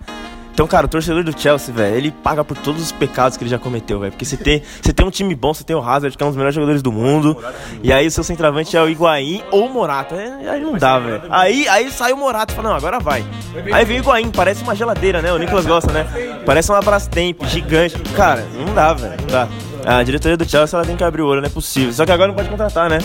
Então, 0.58 0.65
cara, 0.65 0.88
o 0.88 0.89
torcedor 0.89 1.24
do 1.24 1.39
Chelsea, 1.39 1.72
velho, 1.72 1.96
ele 1.96 2.10
paga 2.10 2.43
por 2.43 2.58
todos 2.58 2.82
os 2.82 2.91
pecados 2.91 3.38
que 3.38 3.43
ele 3.43 3.52
já 3.52 3.60
cometeu, 3.60 4.00
velho. 4.00 4.12
Porque 4.12 4.26
você 4.26 4.36
tem, 4.36 4.63
tem 4.82 5.06
um 5.06 5.12
time 5.12 5.36
bom, 5.36 5.54
você 5.54 5.63
tem 5.63 5.76
o 5.76 5.80
Hazard, 5.80 6.17
que 6.17 6.24
é 6.24 6.26
um 6.26 6.30
dos 6.30 6.36
melhores 6.36 6.56
jogadores 6.56 6.82
do 6.82 6.91
mundo. 6.91 7.38
E 7.84 7.93
aí 7.93 8.08
o 8.08 8.10
seu 8.10 8.24
centroavante 8.24 8.76
é 8.76 8.82
o 8.82 8.89
Higuaín 8.89 9.43
ou 9.52 9.67
o 9.67 9.70
Morata. 9.72 10.15
É, 10.15 10.50
aí 10.50 10.60
não 10.60 10.76
dá, 10.76 10.98
velho. 10.98 11.22
Aí, 11.30 11.67
aí 11.67 11.91
sai 11.91 12.12
o 12.12 12.17
Morata 12.17 12.54
e 12.54 12.56
fala, 12.56 12.70
não, 12.70 12.76
agora 12.76 13.00
vai. 13.00 13.24
Aí 13.72 13.86
vem 13.86 13.98
o 13.98 14.02
Higuaín, 14.02 14.32
parece 14.32 14.63
uma 14.63 14.74
geladeira, 14.74 15.22
né? 15.22 15.32
O 15.32 15.38
Nicolas 15.38 15.67
gosta, 15.67 15.93
né? 15.93 16.08
Parece 16.43 16.72
uma 16.72 16.82
Brastemp 16.82 17.43
gigante. 17.46 18.00
Cara, 18.15 18.43
não 18.56 18.74
dá, 18.74 18.93
velho, 18.96 19.15
não 19.22 19.28
dá. 19.28 19.48
A 19.86 20.02
diretoria 20.02 20.38
do 20.38 20.50
Chelsea, 20.50 20.76
ela 20.76 20.88
tem 20.88 20.98
que 20.98 21.04
abrir 21.04 21.22
o 21.22 21.28
olho, 21.28 21.41
não 21.41 21.48
é 21.50 21.52
possível. 21.52 21.93
Só 21.93 22.04
que 22.04 22.12
agora 22.12 22.30
não 22.30 22.36
pode 22.36 22.50
contratar, 22.50 22.89
né? 22.89 22.98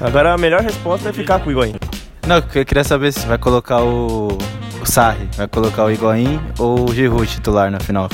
Agora 0.00 0.34
a 0.34 0.38
melhor 0.38 0.60
resposta 0.60 1.08
é 1.08 1.12
ficar 1.12 1.40
com 1.40 1.48
o 1.48 1.50
Higuaín. 1.50 1.74
Não, 2.28 2.36
eu 2.36 2.64
queria 2.64 2.84
saber 2.84 3.12
se 3.12 3.26
vai 3.26 3.38
colocar 3.38 3.82
o, 3.82 4.38
o 4.82 4.86
Sarri, 4.86 5.28
vai 5.36 5.46
colocar 5.48 5.84
o 5.84 5.90
Higuaín 5.90 6.40
ou 6.58 6.88
o 6.90 6.94
Giroud 6.94 7.26
titular 7.26 7.70
na 7.70 7.78
final. 7.80 8.08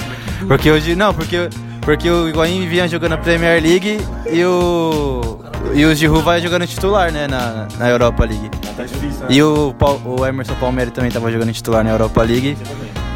Porque 0.46 0.70
hoje 0.70 0.94
não, 0.94 1.12
porque 1.14 1.48
porque 1.82 2.10
o 2.10 2.28
Higuaín 2.28 2.68
vinha 2.68 2.86
jogando 2.86 3.12
a 3.14 3.18
Premier 3.18 3.62
League 3.62 3.98
e 4.30 4.44
o 4.44 5.38
e 5.74 5.84
o 5.84 5.94
Giroud 5.94 6.22
vai 6.24 6.40
jogando 6.40 6.66
titular, 6.66 7.10
né, 7.12 7.26
na, 7.26 7.66
na 7.78 7.88
Europa 7.88 8.24
League. 8.24 8.50
E 9.28 9.42
o, 9.42 9.74
Paul- 9.78 10.00
o 10.04 10.24
Emerson 10.26 10.54
Palmieri 10.54 10.90
também 10.90 11.10
tava 11.10 11.30
jogando 11.32 11.52
titular 11.52 11.82
na 11.84 11.90
Europa 11.90 12.22
League. 12.22 12.56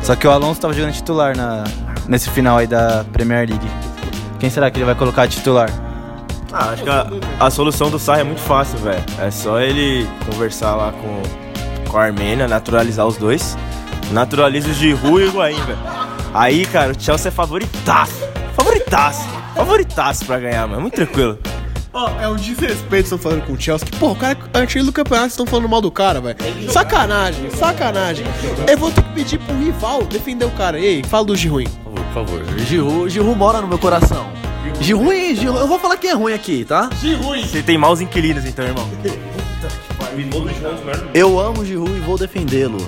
Só 0.02 0.16
que 0.16 0.26
o 0.26 0.30
Alonso 0.30 0.60
tava 0.60 0.74
jogando 0.74 0.92
titular 0.92 1.36
na, 1.36 1.64
nesse 2.08 2.28
final 2.30 2.58
aí 2.58 2.66
da 2.66 3.04
Premier 3.12 3.48
League. 3.48 3.66
Quem 4.40 4.50
será 4.50 4.70
que 4.70 4.78
ele 4.78 4.84
vai 4.86 4.94
colocar 4.96 5.28
titular? 5.28 5.70
Ah, 6.52 6.70
acho 6.70 6.82
que 6.82 6.90
a, 6.90 7.06
a 7.38 7.48
solução 7.50 7.90
do 7.90 7.98
Sarri 7.98 8.22
é 8.22 8.24
muito 8.24 8.40
fácil, 8.40 8.76
velho. 8.80 9.02
É 9.20 9.30
só 9.30 9.60
ele 9.60 10.06
conversar 10.30 10.74
lá 10.74 10.92
com, 10.92 11.22
com 11.92 11.98
a 11.98 12.04
Armênia, 12.04 12.48
naturalizar 12.48 13.06
os 13.06 13.16
dois. 13.16 13.56
Naturaliza 14.10 14.70
o 14.70 14.72
Giroud 14.72 15.06
e 15.06 15.26
o 15.26 15.28
Higuaín, 15.28 15.60
velho. 15.62 15.78
Aí, 16.34 16.64
cara, 16.66 16.92
o 16.92 17.00
Chelsea 17.00 17.28
é 17.28 17.30
favoritaço. 17.30 18.24
Favoritaço. 18.56 19.28
Favoritaço 19.54 20.24
pra 20.24 20.40
ganhar, 20.40 20.66
mano. 20.66 20.80
Muito 20.80 20.94
tranquilo. 20.94 21.38
Ó, 21.92 22.10
é 22.18 22.26
um 22.26 22.36
desrespeito 22.36 23.04
estão 23.04 23.18
falando 23.18 23.42
com 23.42 23.52
o 23.52 23.60
Chelsea. 23.60 23.86
Que, 23.86 23.96
porra, 23.98 24.12
o 24.12 24.16
cara 24.16 24.38
artilheiro 24.54 24.86
do 24.86 24.92
campeonato, 24.92 25.28
estão 25.28 25.46
falando 25.46 25.68
mal 25.68 25.82
do 25.82 25.90
cara, 25.90 26.20
velho. 26.22 26.36
Sacanagem, 26.70 27.50
sacanagem. 27.50 28.24
Eu 28.66 28.78
vou 28.78 28.90
ter 28.90 29.02
que 29.02 29.12
pedir 29.12 29.38
pro 29.38 29.54
rival 29.58 30.02
defender 30.04 30.46
o 30.46 30.50
cara. 30.52 30.80
Ei, 30.80 31.02
fala 31.04 31.26
do 31.26 31.36
Giruim. 31.36 31.68
Por 31.84 32.14
favor, 32.14 32.42
Giroud, 32.66 33.10
Giroud 33.10 33.38
mora 33.38 33.60
no 33.60 33.68
meu 33.68 33.78
coração. 33.78 34.26
Giroud, 34.80 35.34
Giroud, 35.34 35.60
eu 35.60 35.68
vou 35.68 35.78
falar 35.78 35.98
quem 35.98 36.10
é 36.10 36.14
ruim 36.14 36.32
aqui, 36.32 36.64
tá? 36.64 36.88
Você 37.42 37.62
tem 37.62 37.76
maus 37.76 38.00
inquilinos, 38.00 38.46
então, 38.46 38.64
irmão. 38.64 38.88
Eu 41.14 41.38
amo 41.38 41.60
o 41.60 41.64
Giroud 41.64 41.90
e 41.92 42.00
vou 42.00 42.16
defendê-lo. 42.18 42.78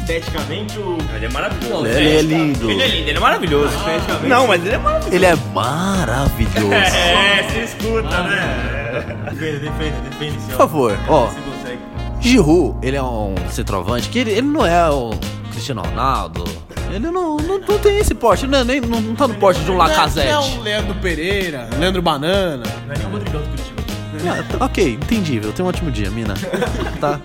Esteticamente, 0.00 0.78
o... 0.78 0.96
ele 1.14 1.26
é 1.26 1.30
maravilhoso. 1.30 1.86
Ele 1.86 2.16
é 2.16 2.22
lindo. 2.22 2.70
Ele 2.70 2.82
é 2.82 2.88
lindo, 2.88 3.08
ele 3.10 3.18
é 3.18 3.20
maravilhoso. 3.20 3.76
Esteticamente. 3.76 4.26
Não, 4.26 4.46
mas 4.46 4.64
ele 4.64 4.74
é 4.74 4.78
maravilhoso. 4.78 5.14
Ele 5.14 5.26
é 5.26 5.36
maravilhoso. 5.54 6.68
É, 6.98 7.42
você 7.42 7.60
escuta, 7.64 8.22
né? 8.22 9.28
Defenda, 9.30 9.58
defenda, 9.58 10.00
defenda, 10.08 10.34
Por 10.34 10.42
senhor. 10.44 10.56
favor, 10.56 10.98
ó. 11.08 11.28
Giroud, 12.20 12.76
ele 12.86 12.96
é 12.96 13.02
um 13.02 13.34
centroavante 13.50 14.08
que 14.08 14.18
ele, 14.18 14.32
ele 14.32 14.42
não 14.42 14.66
é 14.66 14.90
o 14.90 15.10
Cristiano 15.52 15.82
Ronaldo. 15.82 16.44
Ele 16.90 16.98
não, 17.10 17.36
não, 17.36 17.58
não 17.58 17.78
tem 17.78 17.98
esse 17.98 18.14
porte, 18.14 18.44
ele 18.44 18.52
não, 18.52 18.60
é 18.60 18.64
nem, 18.64 18.80
não, 18.80 19.00
não 19.00 19.14
tá 19.14 19.28
no 19.28 19.34
porte 19.34 19.60
de 19.60 19.70
um 19.70 19.76
Não 19.76 19.84
é 19.84 19.88
Lacazette. 19.88 20.32
um 20.58 20.62
Leandro 20.62 20.94
Pereira, 20.96 21.68
Leandro 21.78 22.00
Banana. 22.00 22.64
Não 22.86 22.94
é 22.94 22.98
nem 22.98 23.06
o 23.06 23.10
Rodrigão 23.10 23.40
do 23.42 23.48
Curitiba. 23.48 23.77
Ah, 24.26 24.42
tá- 24.58 24.64
ok, 24.64 24.94
entendível. 24.94 25.52
Tenha 25.52 25.66
um 25.66 25.68
ótimo 25.68 25.90
dia, 25.90 26.10
mina. 26.10 26.34
tá. 27.00 27.20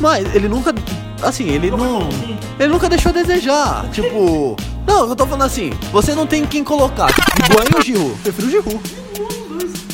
Mas 0.00 0.34
ele 0.34 0.48
nunca. 0.48 0.74
Assim, 1.22 1.48
ele 1.48 1.70
não. 1.70 2.08
Ele 2.58 2.68
nunca 2.72 2.88
deixou 2.88 3.10
a 3.10 3.12
desejar. 3.12 3.88
Tipo. 3.92 4.56
Não, 4.86 5.08
eu 5.08 5.16
tô 5.16 5.24
falando 5.26 5.44
assim. 5.46 5.70
Você 5.92 6.14
não 6.14 6.26
tem 6.26 6.44
quem 6.44 6.64
colocar. 6.64 7.08
Higuaín 7.48 7.68
ou 7.76 7.82
Giroud? 7.82 8.18
Prefiro 8.22 8.46
o 8.48 8.50
Giroud. 8.50 8.80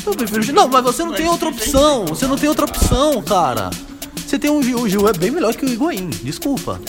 Eu 0.05 0.13
prefiro 0.15 0.43
o. 0.51 0.53
Não, 0.53 0.67
mas 0.67 0.83
você 0.83 1.03
não 1.03 1.13
tem 1.13 1.27
outra 1.27 1.49
opção. 1.49 2.05
Você 2.07 2.25
não 2.27 2.37
tem 2.37 2.49
outra 2.49 2.65
opção, 2.65 3.21
cara. 3.21 3.69
Você 4.15 4.39
tem 4.39 4.49
um 4.49 4.61
Giroud. 4.63 4.85
O 4.85 4.89
Giroud 4.89 5.15
é 5.15 5.19
bem 5.19 5.31
melhor 5.31 5.53
que 5.55 5.65
o 5.65 5.69
Higuaín. 5.69 6.09
Desculpa. 6.23 6.79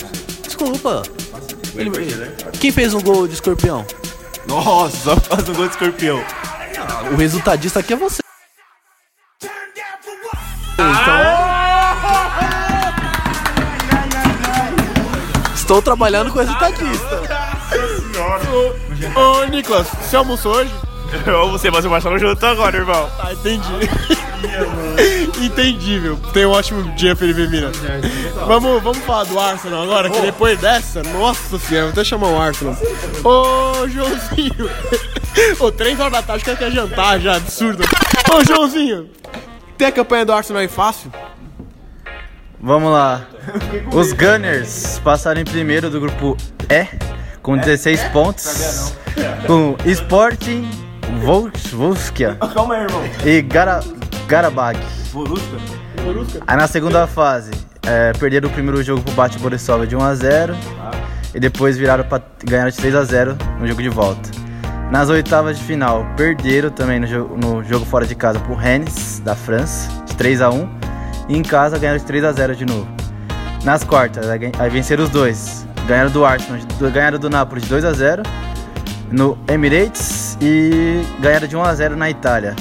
Desculpa. 0.43 1.03
Ele- 1.75 1.91
Quem 2.59 2.71
fez 2.71 2.93
um 2.93 3.01
gol 3.01 3.27
de 3.27 3.35
escorpião? 3.35 3.85
Nossa, 4.47 5.15
faz 5.21 5.47
um 5.47 5.53
gol 5.53 5.65
de 5.67 5.71
escorpião. 5.73 6.21
O 7.13 7.15
resultadista 7.15 7.79
aqui 7.79 7.93
é 7.93 7.95
você. 7.95 8.20
Estou 15.71 15.81
trabalhando 15.81 16.33
com 16.33 16.39
resultadista. 16.39 17.21
Ô, 19.15 19.45
Nicolas, 19.45 19.87
você 19.87 20.17
almoçou 20.17 20.53
hoje? 20.53 20.69
Ou 21.33 21.49
você, 21.49 21.71
mas 21.71 21.85
o 21.85 21.89
Marcelo 21.89 22.19
juntou 22.19 22.49
agora, 22.49 22.75
irmão. 22.75 23.09
Tá, 23.15 23.31
entendi. 23.31 23.71
Entendível. 25.41 26.19
Tenha 26.33 26.49
um 26.49 26.51
ótimo 26.51 26.83
dia, 26.95 27.15
Felipe 27.15 27.47
Mira. 27.47 27.71
Vamos, 28.45 28.83
vamos 28.83 28.97
falar 29.05 29.23
do 29.23 29.39
Arsenal 29.39 29.83
agora, 29.83 30.09
que 30.09 30.19
depois 30.19 30.59
dessa, 30.59 31.03
nossa 31.03 31.57
senhora, 31.57 31.85
vou 31.85 31.93
até 31.93 32.03
chamar 32.03 32.27
o 32.27 32.37
Arsenal. 32.37 32.75
Ô, 33.23 33.87
Joãozinho. 33.87 34.69
Ô, 35.57 35.71
três 35.71 35.97
horas 35.97 36.11
da 36.11 36.21
tarde, 36.21 36.43
o 36.43 36.45
cara 36.47 36.57
quer 36.57 36.71
jantar 36.71 37.17
já, 37.21 37.37
absurdo. 37.37 37.81
Ô, 38.29 38.43
Joãozinho, 38.43 39.09
tem 39.77 39.87
a 39.87 39.91
campanha 39.93 40.25
do 40.25 40.33
Arsenal 40.33 40.61
aí 40.61 40.67
fácil? 40.67 41.09
Vamos 42.61 42.91
lá. 42.91 43.21
Os 43.91 44.13
Gunners 44.13 44.99
passaram 45.03 45.41
em 45.41 45.45
primeiro 45.45 45.89
do 45.89 45.99
grupo 45.99 46.37
E 46.69 46.87
com 47.41 47.57
16 47.57 48.03
pontos. 48.09 48.93
Com 49.47 49.75
Sporting, 49.85 50.69
Volskia 51.73 52.35
Calma 52.53 52.75
aí, 52.75 52.83
irmão. 52.83 53.01
e 53.25 53.41
Gara, 53.41 53.81
Garabag. 54.27 54.79
Borussia? 55.11 55.59
Aí 56.47 56.55
na 56.55 56.67
segunda 56.67 57.07
fase, 57.07 57.51
é, 57.85 58.13
perderam 58.13 58.47
o 58.47 58.51
primeiro 58.51 58.81
jogo 58.83 59.01
pro 59.01 59.13
Bate 59.13 59.37
Borisov 59.39 59.85
de 59.87 59.97
1x0 59.97 60.55
e 61.33 61.39
depois 61.39 61.77
viraram 61.77 62.03
pra 62.03 62.21
ganhar 62.43 62.69
de 62.69 62.77
3x0 62.77 63.37
no 63.59 63.67
jogo 63.67 63.81
de 63.81 63.89
volta. 63.89 64.29
Nas 64.91 65.09
oitavas 65.09 65.57
de 65.57 65.63
final, 65.63 66.05
perderam 66.15 66.69
também 66.69 66.99
no 66.99 67.07
jogo, 67.07 67.37
no 67.37 67.63
jogo 67.63 67.85
fora 67.85 68.05
de 68.05 68.13
casa 68.13 68.39
pro 68.39 68.53
Rennes, 68.55 69.19
da 69.23 69.35
França, 69.35 69.89
de 70.05 70.13
3x1 70.15 70.67
e 71.27 71.37
em 71.37 71.43
casa 71.43 71.77
ganharam 71.77 71.99
de 71.99 72.05
3x0 72.05 72.55
de 72.55 72.65
novo. 72.65 72.87
Nas 73.63 73.83
quartas, 73.83 74.27
aí 74.27 74.69
venceram 74.69 75.03
os 75.03 75.09
dois. 75.09 75.67
Ganharam 75.87 76.09
do 76.11 76.25
Arsenal, 76.25 76.59
ganharam 76.91 77.19
do 77.19 77.29
Napoli 77.29 77.61
de 77.61 77.67
2x0 77.67 78.25
no 79.11 79.37
Emirates 79.47 80.37
e 80.41 81.03
ganharam 81.19 81.47
de 81.47 81.55
1x0 81.55 81.95
na 81.95 82.09
Itália. 82.09 82.55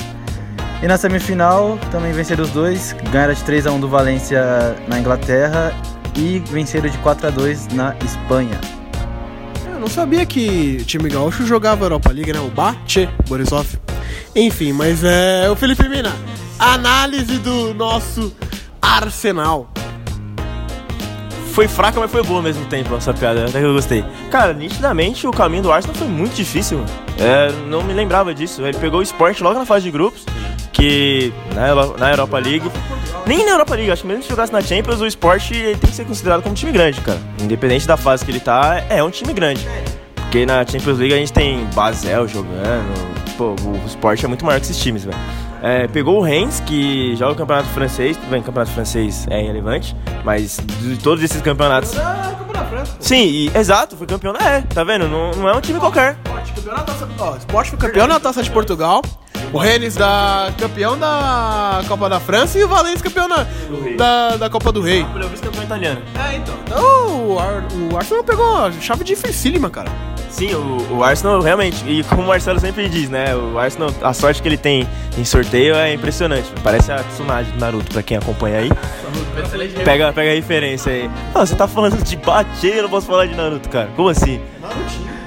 E 0.83 0.87
na 0.87 0.97
semifinal 0.97 1.79
também 1.91 2.13
venceram 2.13 2.43
os 2.43 2.51
dois, 2.51 2.95
ganharam 3.13 3.35
de 3.35 3.41
3x1 3.43 3.81
do 3.81 3.89
Valência 3.89 4.43
na 4.89 4.99
Inglaterra 4.99 5.73
e 6.17 6.39
venceram 6.51 6.89
de 6.89 6.99
4x2 6.99 7.73
na 7.73 7.95
Espanha. 8.05 8.59
Eu 9.71 9.79
não 9.79 9.89
sabia 9.89 10.25
que 10.27 10.79
o 10.81 10.85
time 10.85 11.09
gaúcho 11.09 11.47
jogava 11.47 11.85
Europa 11.85 12.11
League, 12.11 12.33
né? 12.33 12.41
O 12.41 12.49
Bate 12.49 13.09
Borisov. 13.29 13.67
Enfim, 14.35 14.73
mas 14.73 15.05
é. 15.05 15.49
O 15.51 15.57
Felipe 15.57 15.89
Mina, 15.89 16.13
análise 16.61 17.39
do 17.39 17.73
nosso 17.73 18.37
Arsenal. 18.83 19.71
Foi 21.53 21.67
fraca, 21.67 21.99
mas 21.99 22.11
foi 22.11 22.23
boa 22.23 22.39
ao 22.39 22.43
mesmo 22.43 22.65
tempo 22.67 22.95
essa 22.95 23.13
piada, 23.13 23.47
até 23.47 23.59
que 23.59 23.65
eu 23.65 23.73
gostei. 23.73 24.05
Cara, 24.31 24.53
nitidamente 24.53 25.27
o 25.27 25.33
caminho 25.33 25.63
do 25.65 25.73
Arsenal 25.73 25.97
foi 25.97 26.07
muito 26.07 26.35
difícil. 26.35 26.85
É, 27.19 27.51
não 27.67 27.83
me 27.83 27.93
lembrava 27.93 28.33
disso. 28.33 28.63
Ele 28.65 28.79
pegou 28.79 29.01
o 29.01 29.03
Sport 29.03 29.41
logo 29.41 29.59
na 29.59 29.67
fase 29.67 29.85
de 29.85 29.91
grupos, 29.91 30.25
que 30.73 31.33
na, 31.55 31.75
na 31.99 32.11
Europa 32.11 32.39
League. 32.39 32.71
Nem 33.27 33.45
na 33.45 33.53
Europa 33.53 33.75
League, 33.75 33.91
acho 33.91 34.03
que 34.03 34.09
mesmo 34.09 34.23
se 34.23 34.29
jogasse 34.29 34.53
na 34.53 34.61
Champions, 34.61 35.01
o 35.01 35.07
Sport 35.07 35.51
ele 35.51 35.77
tem 35.77 35.91
que 35.91 35.97
ser 35.97 36.05
considerado 36.05 36.43
como 36.43 36.53
um 36.53 36.57
time 36.57 36.73
grande, 36.73 37.01
cara. 37.01 37.19
Independente 37.41 37.87
da 37.87 37.97
fase 37.97 38.25
que 38.25 38.31
ele 38.31 38.41
tá, 38.41 38.85
é 38.89 39.03
um 39.03 39.11
time 39.11 39.33
grande. 39.33 39.67
Porque 40.15 40.47
na 40.47 40.65
Champions 40.65 40.99
League 40.99 41.15
a 41.15 41.17
gente 41.17 41.33
tem 41.33 41.65
Basel 41.75 42.29
jogando. 42.29 43.11
Pô, 43.37 43.55
o 43.55 43.87
Sport 43.87 44.23
é 44.23 44.29
muito 44.29 44.45
maior 44.45 44.61
que 44.61 44.67
esses 44.67 44.79
times, 44.79 45.05
velho. 45.05 45.19
É, 45.63 45.87
pegou 45.89 46.19
o 46.19 46.23
Reims, 46.23 46.61
que 46.61 47.15
joga 47.17 47.33
o 47.33 47.37
campeonato 47.37 47.69
francês. 47.69 48.17
Tudo 48.17 48.31
bem, 48.31 48.41
o 48.41 48.43
campeonato 48.45 48.73
francês 48.73 49.27
é 49.31 49.43
irrelevante. 49.43 49.95
Mas 50.25 50.59
de 50.81 50.97
todos 50.97 51.23
esses 51.23 51.41
campeonatos. 51.43 51.93
França. 52.71 52.93
pô. 52.93 53.03
Sim, 53.03 53.25
e, 53.25 53.51
exato, 53.55 53.97
foi 53.97 54.07
campeão. 54.07 54.35
É, 54.37 54.61
tá 54.61 54.85
vendo? 54.85 55.09
Não, 55.09 55.33
não 55.33 55.49
é 55.49 55.55
um 55.57 55.61
time 55.61 55.81
qualquer. 55.81 56.17
Sport, 56.25 56.55
campeão 56.55 56.77
na 56.77 56.83
taça, 56.85 57.09
ó, 57.19 57.37
Sport 57.37 57.69
foi 57.69 57.79
campeão 57.79 58.07
na 58.07 58.21
Taça 58.21 58.43
de 58.43 58.51
Portugal. 58.51 59.03
O 59.53 59.59
Rennes 59.59 59.97
da 59.97 60.53
campeão 60.57 60.97
da 60.97 61.83
Copa 61.89 62.09
da 62.09 62.21
França 62.21 62.57
e 62.59 62.63
o 62.63 62.69
Valência 62.69 63.03
campeão 63.03 63.27
na, 63.27 63.45
da, 63.97 64.37
da 64.37 64.49
Copa 64.51 64.71
do 64.71 64.81
Rei. 64.81 65.01
É 65.21 65.25
o 65.25 65.29
vice-campeão 65.29 65.65
italiano. 65.65 66.01
É, 66.15 66.37
então. 66.37 66.55
Então 66.65 67.29
o, 67.31 67.39
Ar- 67.39 67.65
o 67.93 67.97
Arsenal 67.97 68.23
pegou 68.23 68.57
a 68.67 68.71
chave 68.81 69.03
dificílima, 69.03 69.69
cara. 69.69 69.91
Sim, 70.31 70.55
o, 70.55 70.99
o 70.99 71.05
Arsenal 71.05 71.41
realmente, 71.41 71.85
e 71.87 72.05
como 72.05 72.23
o 72.23 72.27
Marcelo 72.27 72.59
sempre 72.61 72.89
diz, 72.89 73.11
né? 73.11 73.35
O 73.35 73.59
Arsenal, 73.59 73.91
a 74.01 74.15
sorte 74.15 74.41
que 74.41 74.49
ele 74.49 74.57
tem 74.57 74.89
em 75.19 75.25
sorteio 75.25 75.75
é 75.75 75.93
impressionante. 75.93 76.49
Parece 76.63 76.93
a 76.93 77.03
Tsunade 77.03 77.51
do 77.51 77.59
Naruto, 77.59 77.93
pra 77.93 78.03
quem 78.03 78.17
acompanha 78.17 78.61
aí. 78.61 78.71
Pega, 79.85 80.13
pega 80.13 80.31
a 80.31 80.35
referência 80.35 80.93
aí. 80.93 81.11
Não, 81.35 81.45
você 81.45 81.55
tá 81.55 81.67
falando 81.67 82.03
de 82.03 82.17
bater, 82.17 82.77
eu 82.77 82.83
não 82.85 82.91
posso 82.91 83.07
falar 83.07 83.27
de 83.27 83.35
Naruto, 83.35 83.69
cara. 83.69 83.91
Como 83.97 84.09
assim? 84.09 84.41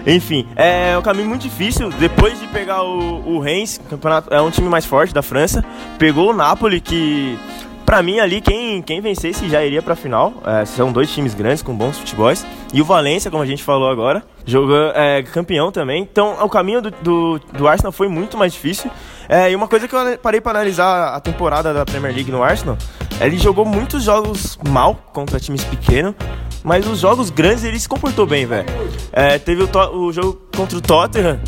Enfim, 0.06 0.48
é 0.56 0.98
um 0.98 1.02
caminho 1.02 1.30
muito 1.30 1.42
difícil. 1.44 1.90
Depois 1.92 2.40
de 2.40 2.48
pegar 2.48 2.84
o, 2.84 3.36
o 3.36 3.40
Reims, 3.40 3.80
campeonato, 3.90 4.34
é 4.34 4.42
um 4.42 4.50
time 4.50 4.68
mais 4.68 4.86
forte 4.86 5.14
da 5.14 5.22
França, 5.22 5.64
pegou 5.98 6.32
o 6.32 6.34
Napoli, 6.34 6.82
que 6.82 7.38
pra 7.86 8.02
mim 8.02 8.20
ali, 8.20 8.42
quem, 8.42 8.82
quem 8.82 9.02
vencesse 9.02 9.48
já 9.50 9.64
iria 9.64 9.82
pra 9.82 9.96
final. 9.96 10.34
É, 10.46 10.66
são 10.66 10.92
dois 10.92 11.12
times 11.12 11.34
grandes 11.34 11.62
com 11.62 11.76
bons 11.76 11.98
futebols. 11.98 12.46
E 12.74 12.82
o 12.82 12.86
Valência, 12.86 13.30
como 13.30 13.44
a 13.44 13.46
gente 13.46 13.64
falou 13.64 13.90
agora, 13.90 14.24
jogou 14.46 14.92
é, 14.96 15.24
campeão 15.24 15.72
também. 15.72 16.02
Então 16.02 16.38
o 16.44 16.50
caminho 16.50 16.82
do, 16.82 16.92
do, 16.92 17.40
do 17.40 17.68
Arsenal 17.68 17.92
foi 17.92 18.08
muito 18.08 18.38
mais 18.38 18.54
difícil. 18.54 18.90
É, 19.30 19.52
e 19.52 19.56
uma 19.56 19.68
coisa 19.68 19.88
que 19.88 19.96
eu 19.96 20.18
parei 20.18 20.42
pra 20.42 20.52
analisar 20.52 21.16
a 21.16 21.20
temporada 21.20 21.74
da 21.74 21.86
Premier 21.86 22.14
League 22.14 22.32
no 22.32 22.44
Arsenal, 22.44 22.78
ele 23.22 23.38
jogou 23.38 23.66
muitos 23.66 24.04
jogos 24.04 24.58
mal 24.68 24.96
contra 25.14 25.40
times 25.40 25.64
pequenos. 25.64 26.16
Mas 26.64 26.88
os 26.88 27.00
jogos 27.00 27.30
grandes 27.30 27.66
ele 27.66 27.78
se 27.78 27.90
comportou 27.90 28.26
bem, 28.26 28.46
velho. 28.46 28.66
É, 29.12 29.38
teve 29.38 29.64
o, 29.64 29.70
o 29.98 30.14
jogo 30.14 30.43
contra 30.56 30.78
o 30.78 30.82
Tottenham. 30.82 31.40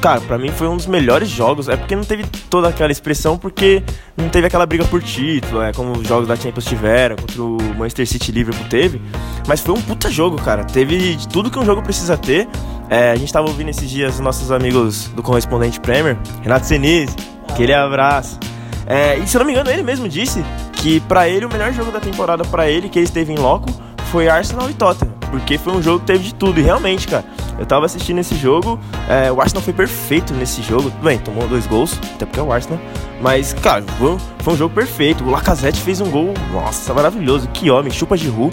Cara, 0.00 0.20
pra 0.20 0.36
mim 0.36 0.48
foi 0.48 0.66
um 0.66 0.76
dos 0.76 0.86
melhores 0.86 1.28
jogos. 1.28 1.68
É 1.68 1.76
porque 1.76 1.94
não 1.94 2.02
teve 2.02 2.24
toda 2.50 2.68
aquela 2.68 2.90
expressão, 2.90 3.38
porque 3.38 3.84
não 4.16 4.28
teve 4.28 4.48
aquela 4.48 4.66
briga 4.66 4.84
por 4.86 5.00
título, 5.00 5.62
é 5.62 5.72
como 5.72 5.92
os 5.92 6.08
jogos 6.08 6.26
da 6.26 6.34
Champions 6.34 6.64
tiveram, 6.64 7.14
contra 7.14 7.40
o 7.40 7.56
Manchester 7.76 8.08
City 8.08 8.32
Liverpool 8.32 8.66
teve. 8.68 9.00
Mas 9.46 9.60
foi 9.60 9.72
um 9.74 9.80
puta 9.80 10.10
jogo, 10.10 10.42
cara. 10.42 10.64
Teve 10.64 11.16
tudo 11.32 11.52
que 11.52 11.58
um 11.58 11.64
jogo 11.64 11.82
precisa 11.82 12.16
ter. 12.16 12.48
É, 12.90 13.12
a 13.12 13.16
gente 13.16 13.32
tava 13.32 13.46
ouvindo 13.46 13.68
esses 13.68 13.88
dias 13.88 14.14
os 14.14 14.20
nossos 14.20 14.50
amigos 14.50 15.06
do 15.14 15.22
correspondente 15.22 15.78
Premier, 15.78 16.18
Renato 16.42 16.66
Senise, 16.66 17.14
aquele 17.48 17.72
abraço. 17.72 18.40
É, 18.86 19.16
e 19.18 19.26
se 19.26 19.36
eu 19.36 19.38
não 19.38 19.46
me 19.46 19.52
engano, 19.52 19.70
ele 19.70 19.84
mesmo 19.84 20.08
disse 20.08 20.44
que 20.72 20.98
pra 21.00 21.28
ele 21.28 21.46
o 21.46 21.48
melhor 21.48 21.72
jogo 21.72 21.92
da 21.92 22.00
temporada 22.00 22.44
pra 22.44 22.68
ele, 22.68 22.88
que 22.88 22.98
ele 22.98 23.06
esteve 23.06 23.32
em 23.32 23.38
loco, 23.38 23.70
foi 24.12 24.28
Arsenal 24.28 24.68
e 24.68 24.74
Tottenham. 24.74 25.14
Porque 25.30 25.56
foi 25.56 25.72
um 25.72 25.82
jogo 25.82 26.00
que 26.00 26.06
teve 26.06 26.24
de 26.24 26.34
tudo. 26.34 26.60
E 26.60 26.62
realmente, 26.62 27.08
cara, 27.08 27.24
eu 27.58 27.64
tava 27.64 27.86
assistindo 27.86 28.18
esse 28.18 28.36
jogo, 28.36 28.78
é, 29.08 29.32
o 29.32 29.40
Arsenal 29.40 29.62
foi 29.62 29.72
perfeito 29.72 30.34
nesse 30.34 30.62
jogo. 30.62 30.90
Tudo 30.90 31.02
bem, 31.02 31.18
tomou 31.18 31.48
dois 31.48 31.66
gols, 31.66 31.98
até 32.14 32.26
porque 32.26 32.38
é 32.38 32.42
o 32.42 32.52
Arsenal. 32.52 32.78
Mas, 33.22 33.54
cara, 33.54 33.82
foi, 33.98 34.18
foi 34.40 34.52
um 34.52 34.56
jogo 34.56 34.74
perfeito. 34.74 35.24
O 35.24 35.30
Lacazette 35.30 35.80
fez 35.80 36.02
um 36.02 36.10
gol, 36.10 36.34
nossa, 36.52 36.92
maravilhoso. 36.92 37.48
Que 37.48 37.70
homem, 37.70 37.90
chupa 37.90 38.16
de 38.18 38.28
ru. 38.28 38.50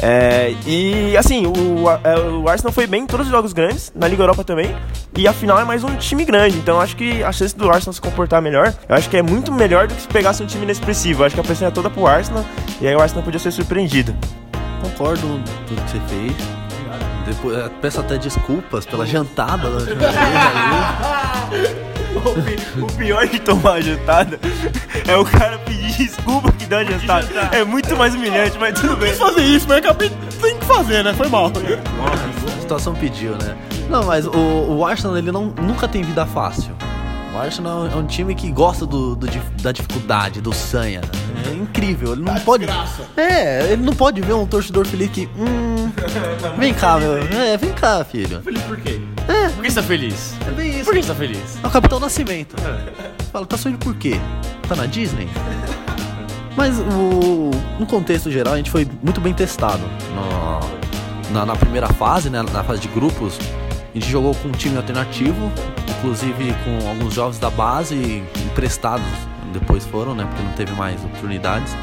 É, 0.00 0.54
e 0.66 1.16
assim, 1.16 1.46
o, 1.46 1.88
é, 2.02 2.18
o 2.30 2.48
Arsenal 2.48 2.72
foi 2.72 2.86
bem 2.88 3.02
em 3.02 3.06
todos 3.06 3.26
os 3.26 3.32
jogos 3.32 3.52
grandes, 3.52 3.92
na 3.94 4.08
Liga 4.08 4.24
Europa 4.24 4.42
também. 4.42 4.74
E 5.16 5.28
a 5.28 5.32
final 5.32 5.60
é 5.60 5.64
mais 5.64 5.84
um 5.84 5.94
time 5.96 6.24
grande, 6.24 6.56
então 6.58 6.80
acho 6.80 6.94
que 6.94 7.22
a 7.24 7.32
chance 7.32 7.56
do 7.56 7.68
Arsenal 7.68 7.92
se 7.92 8.00
comportar 8.00 8.40
melhor, 8.40 8.72
eu 8.88 8.94
acho 8.94 9.10
que 9.10 9.16
é 9.16 9.22
muito 9.22 9.50
melhor 9.50 9.88
do 9.88 9.94
que 9.94 10.02
se 10.02 10.08
pegasse 10.08 10.40
um 10.40 10.46
time 10.46 10.62
inexpressivo. 10.62 11.22
Eu 11.22 11.26
acho 11.26 11.34
que 11.34 11.40
a 11.40 11.44
pressão 11.44 11.66
é 11.66 11.70
toda 11.72 11.90
pro 11.90 12.06
Arsenal, 12.06 12.44
e 12.80 12.86
aí 12.86 12.94
o 12.94 13.00
Arsenal 13.00 13.24
podia 13.24 13.40
ser 13.40 13.50
surpreendido. 13.50 14.14
Concordo 14.82 15.22
com 15.22 15.42
tudo 15.66 15.82
que 15.82 15.90
você 15.90 16.00
fez. 16.08 16.32
Depois, 17.26 17.58
eh, 17.58 17.70
peço 17.82 18.00
até 18.00 18.16
desculpas 18.16 18.86
pela 18.86 19.06
jantada 19.06 19.70
da 19.70 19.76
última 19.76 19.96
vez 19.96 20.16
ali. 20.16 21.88
O 22.82 22.86
pior 22.96 23.26
de 23.26 23.38
tomar 23.38 23.74
a 23.74 23.80
jantada 23.80 24.40
é 25.06 25.16
o 25.16 25.24
cara 25.24 25.58
pedir 25.58 25.92
desculpa 25.96 26.50
que 26.52 26.66
dá 26.66 26.78
a 26.78 26.84
jantada. 26.84 27.28
É 27.52 27.62
muito 27.64 27.94
mais 27.96 28.14
humilhante, 28.14 28.56
mas 28.58 28.80
tudo 28.80 28.96
bem. 28.96 29.10
Quis 29.10 29.18
fazer 29.18 29.42
isso, 29.42 29.66
mas 29.68 29.78
acabei 29.78 30.10
tem 30.40 30.58
que 30.58 30.64
fazer, 30.64 31.02
né? 31.04 31.12
Foi 31.12 31.28
mal. 31.28 31.46
A 31.46 32.60
situação 32.60 32.94
pediu, 32.94 33.32
né? 33.32 33.56
Não, 33.88 34.04
mas 34.04 34.26
o, 34.26 34.30
o 34.32 34.86
Arsenal 34.86 35.16
ele 35.16 35.32
não, 35.32 35.46
nunca 35.46 35.88
tem 35.88 36.02
vida 36.02 36.24
fácil. 36.26 36.74
O 37.34 37.38
Arsenal 37.38 37.86
é 37.86 37.94
um 37.94 38.06
time 38.06 38.34
que 38.34 38.50
gosta 38.50 38.84
do, 38.86 39.14
do 39.14 39.26
da 39.62 39.70
dificuldade, 39.70 40.40
do 40.40 40.52
sanha. 40.52 41.00
É 41.48 41.54
incrível. 41.54 42.12
Ele 42.12 42.22
não 42.22 42.34
pode. 42.40 42.66
É, 43.16 43.72
ele 43.72 43.82
não 43.82 43.92
pode 43.94 44.20
ver 44.20 44.32
um 44.32 44.46
torcedor 44.46 44.86
feliz 44.86 45.10
que. 45.10 45.28
Hum, 45.36 45.92
vem 46.58 46.72
cá, 46.74 46.98
meu. 46.98 47.16
É, 47.18 47.56
vem 47.56 47.72
cá, 47.72 48.04
filho. 48.04 48.40
Feliz 48.42 48.62
por 48.62 48.76
quê? 48.78 49.00
Por 49.54 49.62
que 49.62 49.70
você 49.70 49.80
tá 49.80 49.86
feliz? 49.86 50.34
É 50.46 50.50
bem 50.50 50.70
isso. 50.76 50.84
Por 50.84 50.94
que 50.94 51.02
você 51.02 51.08
tá 51.08 51.14
feliz? 51.14 51.58
É 51.62 51.66
o 51.66 51.70
Capitão 51.70 52.00
Nascimento. 52.00 52.56
Fala, 53.30 53.46
tá 53.46 53.56
sonhando 53.56 53.78
por 53.78 53.94
quê? 53.94 54.18
Tá 54.68 54.74
na 54.74 54.86
Disney? 54.86 55.28
Mas 56.56 56.78
o, 56.78 57.50
no 57.78 57.86
contexto 57.86 58.30
geral, 58.30 58.54
a 58.54 58.56
gente 58.56 58.70
foi 58.70 58.88
muito 59.02 59.20
bem 59.20 59.32
testado. 59.34 59.82
No- 60.14 60.78
na, 61.32 61.44
na 61.44 61.54
primeira 61.54 61.86
fase, 61.88 62.30
né, 62.30 62.42
na 62.42 62.64
fase 62.64 62.80
de 62.80 62.88
grupos, 62.88 63.38
a 63.94 63.98
gente 63.98 64.10
jogou 64.10 64.34
com 64.36 64.48
um 64.48 64.52
time 64.52 64.78
alternativo, 64.78 65.52
inclusive 65.98 66.54
com 66.64 66.88
alguns 66.88 67.14
jovens 67.14 67.38
da 67.38 67.50
base 67.50 68.22
emprestados. 68.46 69.06
Depois 69.52 69.84
foram, 69.86 70.14
né? 70.14 70.24
Porque 70.24 70.42
não 70.42 70.52
teve 70.52 70.72
mais 70.72 71.02
oportunidades. 71.04 71.74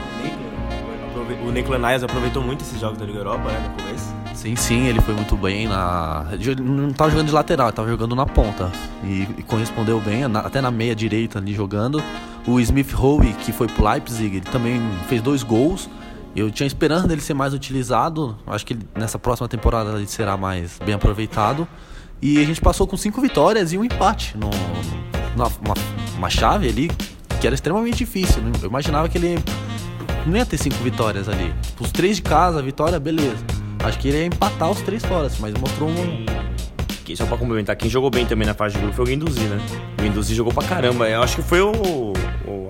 O 1.45 1.51
Nicolas 1.51 1.81
Nias 1.81 2.03
aproveitou 2.03 2.43
muito 2.43 2.61
esses 2.61 2.79
jogos 2.79 2.97
da 2.97 3.05
Liga 3.05 3.19
Europa, 3.19 3.51
né, 3.51 3.59
no 3.75 3.83
começo. 3.83 4.13
Sim, 4.35 4.55
sim, 4.55 4.85
ele 4.87 5.01
foi 5.01 5.13
muito 5.15 5.35
bem 5.35 5.67
na. 5.67 6.27
ele 6.31 6.55
Não 6.61 6.91
tava 6.91 7.09
jogando 7.09 7.27
de 7.27 7.33
lateral, 7.33 7.67
ele 7.67 7.75
tava 7.75 7.87
jogando 7.89 8.15
na 8.15 8.25
ponta. 8.25 8.71
E, 9.03 9.21
e 9.37 9.43
correspondeu 9.43 9.99
bem, 9.99 10.23
até 10.25 10.61
na 10.61 10.69
meia 10.69 10.95
direita 10.95 11.39
ali 11.39 11.53
jogando. 11.53 12.03
O 12.45 12.59
Smith 12.59 12.91
Rowe, 12.91 13.33
que 13.33 13.51
foi 13.51 13.67
pro 13.67 13.87
Leipzig, 13.87 14.37
ele 14.37 14.45
também 14.45 14.79
fez 15.07 15.21
dois 15.21 15.41
gols. 15.41 15.89
Eu 16.35 16.51
tinha 16.51 16.67
esperança 16.67 17.07
dele 17.07 17.21
ser 17.21 17.33
mais 17.33 17.53
utilizado. 17.53 18.35
Acho 18.45 18.65
que 18.65 18.73
ele- 18.73 18.85
nessa 18.93 19.17
próxima 19.17 19.47
temporada 19.47 19.91
ele 19.93 20.05
será 20.05 20.35
mais 20.37 20.77
bem 20.85 20.93
aproveitado. 20.93 21.65
E 22.21 22.41
a 22.41 22.45
gente 22.45 22.59
passou 22.61 22.87
com 22.87 22.97
cinco 22.97 23.21
vitórias 23.21 23.71
e 23.73 23.77
um 23.77 23.83
empate 23.83 24.35
no, 24.37 24.49
na, 25.37 25.49
uma, 26.17 26.29
chave 26.29 26.67
ali 26.69 26.89
que 27.39 27.45
era 27.45 27.53
extremamente 27.53 27.97
difícil. 27.97 28.41
Eu 28.61 28.69
imaginava 28.69 29.07
que 29.09 29.17
ele 29.17 29.37
não 30.25 30.37
ia 30.37 30.45
ter 30.45 30.57
cinco 30.57 30.77
vitórias 30.83 31.29
ali. 31.29 31.53
Os 31.79 31.91
três 31.91 32.15
de 32.17 32.21
casa, 32.23 32.61
vitória, 32.61 32.99
beleza. 32.99 33.43
Acho 33.83 33.99
que 33.99 34.07
ele 34.07 34.17
ia 34.17 34.25
empatar 34.25 34.71
os 34.71 34.81
três 34.81 35.03
fora, 35.05 35.29
mas 35.39 35.53
mostrou 35.55 35.89
um. 35.89 36.25
Só 37.15 37.25
pra 37.27 37.37
complementar, 37.37 37.75
quem 37.75 37.87
jogou 37.87 38.09
bem 38.09 38.25
também 38.25 38.47
na 38.47 38.55
fase 38.55 38.73
de 38.73 38.81
grupo 38.81 38.95
foi 38.95 39.05
o 39.05 39.07
Guendouzi, 39.07 39.41
né? 39.41 39.61
O 39.99 40.01
Guendouzi 40.01 40.33
jogou 40.33 40.51
pra 40.51 40.63
caramba. 40.63 41.07
Eu 41.07 41.21
acho 41.21 41.35
que 41.35 41.43
foi 41.43 41.61
o- 41.61 42.13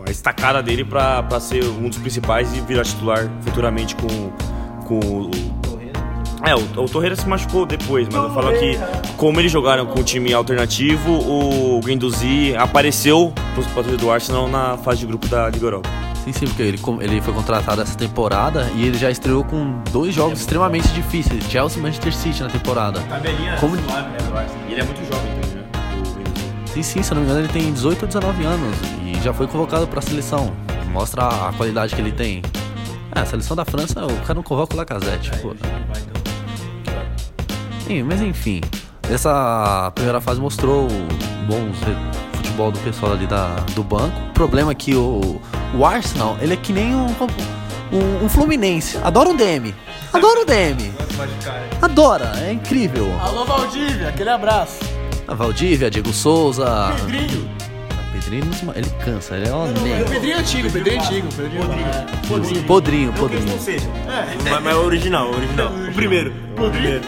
a 0.06 0.12
estacada 0.12 0.62
dele 0.62 0.86
pra, 0.86 1.24
pra 1.24 1.40
ser 1.40 1.64
um 1.64 1.90
dos 1.90 1.98
principais 1.98 2.56
e 2.56 2.62
virar 2.62 2.84
titular 2.84 3.30
futuramente 3.42 3.96
com, 3.96 4.08
com 4.86 5.00
o... 5.00 5.32
É, 6.48 6.56
o, 6.56 6.84
o 6.84 6.88
Torreira 6.90 7.16
se 7.16 7.28
machucou 7.28 7.66
depois, 7.66 8.08
mas 8.12 8.24
eu 8.24 8.30
falo 8.34 8.52
que 8.54 8.78
como 9.18 9.40
eles 9.40 9.52
jogaram 9.52 9.86
com 9.86 10.00
o 10.00 10.04
time 10.04 10.34
alternativo, 10.34 11.12
o 11.12 11.80
Guendouzi 11.84 12.56
apareceu 12.56 13.34
pros 13.54 13.66
patrulheiros 13.68 14.02
do 14.02 14.12
Arsenal 14.12 14.48
na 14.48 14.78
fase 14.78 15.00
de 15.00 15.06
grupo 15.08 15.28
da 15.28 15.50
Liga 15.50 15.66
Europa. 15.66 15.90
Sim, 16.24 16.32
sim, 16.34 16.46
porque 16.48 16.62
ele, 16.64 16.80
ele 17.02 17.22
foi 17.22 17.34
contratado 17.34 17.82
essa 17.82 17.96
temporada 17.98 18.70
e 18.76 18.86
ele 18.86 18.98
já 18.98 19.10
estreou 19.12 19.44
com 19.44 19.82
dois 19.92 20.14
jogos 20.14 20.40
extremamente 20.40 20.88
difíceis: 20.90 21.44
Chelsea 21.50 21.80
e 21.80 21.82
Manchester 21.82 22.14
City 22.16 22.42
na 22.44 22.50
temporada. 22.50 23.00
Tabelinha 23.02 23.56
Como- 23.60 23.76
suave, 23.78 24.10
né, 24.10 24.18
do 24.18 24.38
Arsenal. 24.38 24.64
E 24.68 24.72
ele 24.72 24.82
é 24.82 24.84
muito 24.84 25.00
jovem 25.12 25.32
também, 25.34 25.56
né? 25.56 25.64
Sim, 26.66 26.84
sim, 26.84 27.04
se 27.04 27.12
eu 27.12 27.16
não 27.16 27.22
me 27.24 27.28
engano, 27.30 27.46
ele 27.46 27.54
tem 27.54 27.72
18 27.72 28.02
ou 28.02 28.08
19 28.08 28.44
anos 28.44 28.76
e 29.04 29.24
já 29.24 29.34
foi 29.34 29.48
convocado 29.48 29.88
pra 29.88 30.02
seleção. 30.02 30.52
Mostra 30.92 31.24
a, 31.24 31.50
a 31.50 31.54
qualidade 31.54 31.94
que 31.96 32.02
ele 32.02 32.12
tem. 32.12 32.42
É, 33.16 33.20
a 33.20 33.26
seleção 33.26 33.56
da 33.56 33.64
França, 33.66 34.04
o 34.06 34.16
cara 34.22 34.34
não 34.36 34.44
convoca 34.44 34.74
o 34.74 34.78
Lacazette. 34.78 35.32
pô. 35.42 35.56
Sim, 37.86 38.04
mas 38.04 38.22
enfim, 38.22 38.62
essa 39.12 39.92
primeira 39.94 40.20
fase 40.20 40.40
mostrou 40.40 40.88
o 40.88 41.46
bom 41.48 41.62
re- 41.86 42.36
futebol 42.38 42.72
do 42.72 42.80
pessoal 42.80 43.14
ali 43.14 43.28
da, 43.28 43.48
do 43.76 43.84
banco. 43.84 44.20
O 44.30 44.34
problema 44.34 44.72
é 44.72 44.76
que 44.76 44.96
o, 44.96 45.40
o 45.74 45.86
Arsenal, 45.86 46.38
ele 46.42 46.54
é 46.54 46.58
que 46.58 46.74
nem 46.74 46.96
um, 46.96 47.08
um, 47.92 48.26
um 48.26 48.30
Fluminense. 48.30 48.98
Adora 49.04 49.30
o 49.30 49.34
DM. 49.38 49.74
Adora 50.12 50.42
o 50.42 50.46
DM. 50.46 50.92
Adora, 51.82 52.32
é 52.42 52.52
incrível. 52.54 53.12
Alô, 53.22 53.46
Valdívia, 53.46 54.10
aquele 54.10 54.30
abraço. 54.30 54.80
A 55.28 55.34
Valdívia, 55.34 55.90
Diego 55.92 56.12
Souza. 56.14 56.92
Pedrinho. 57.06 57.50
Pedrinho, 58.14 58.52
ele 58.76 58.90
cansa, 59.04 59.36
ele 59.36 59.48
é 59.50 59.54
um 59.54 59.66
O. 59.66 60.10
Pedrinho 60.10 60.36
é 60.36 60.40
antigo, 60.40 60.68
o 60.68 60.72
Pedrinho 60.72 60.98
é 60.98 61.00
antigo. 61.06 61.28
Pedrinho. 61.36 62.64
Podrinho, 62.66 63.06
Não 63.08 63.14
que 63.14 63.20
podrinho. 63.20 63.46
não 63.46 63.60
seja. 63.60 63.88
Mas, 64.44 64.64
mas 64.64 64.74
é 64.74 64.76
o 64.76 64.84
original, 64.86 65.28
o 65.30 65.36
original. 65.36 65.68
O 65.90 65.94
primeiro. 65.94 66.34
Primeiro. 66.56 67.04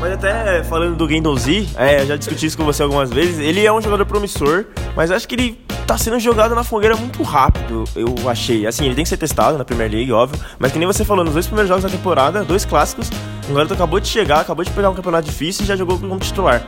Mas 0.00 0.12
até 0.12 0.62
falando 0.64 0.96
do 0.96 1.06
Guendouzi, 1.06 1.68
é, 1.76 2.02
eu 2.02 2.06
já 2.06 2.16
discuti 2.16 2.46
isso 2.46 2.56
com 2.56 2.64
você 2.64 2.82
algumas 2.82 3.10
vezes. 3.10 3.38
Ele 3.38 3.64
é 3.64 3.72
um 3.72 3.80
jogador 3.80 4.04
promissor, 4.04 4.66
mas 4.94 5.10
acho 5.10 5.26
que 5.26 5.34
ele 5.34 5.64
tá 5.86 5.96
sendo 5.96 6.18
jogado 6.18 6.54
na 6.54 6.64
fogueira 6.64 6.96
muito 6.96 7.22
rápido, 7.22 7.84
eu 7.94 8.14
achei. 8.28 8.66
Assim, 8.66 8.86
ele 8.86 8.94
tem 8.94 9.04
que 9.04 9.08
ser 9.08 9.16
testado 9.16 9.56
na 9.56 9.64
Premier 9.64 9.90
League, 9.90 10.12
óbvio. 10.12 10.40
Mas 10.58 10.72
que 10.72 10.78
nem 10.78 10.86
você 10.86 11.04
falou, 11.04 11.24
nos 11.24 11.34
dois 11.34 11.46
primeiros 11.46 11.68
jogos 11.68 11.84
da 11.84 11.90
temporada, 11.90 12.42
dois 12.42 12.64
clássicos, 12.64 13.10
o 13.48 13.54
garoto 13.54 13.74
acabou 13.74 14.00
de 14.00 14.08
chegar, 14.08 14.40
acabou 14.40 14.64
de 14.64 14.70
pegar 14.70 14.90
um 14.90 14.94
campeonato 14.94 15.26
difícil 15.26 15.64
e 15.64 15.66
já 15.66 15.76
jogou 15.76 15.98
como 15.98 16.18
titular. 16.18 16.62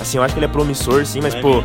Assim, 0.00 0.18
eu 0.18 0.22
acho 0.22 0.32
que 0.32 0.38
ele 0.38 0.46
é 0.46 0.48
promissor, 0.48 1.04
sim, 1.04 1.20
mas, 1.20 1.34
pô, 1.34 1.62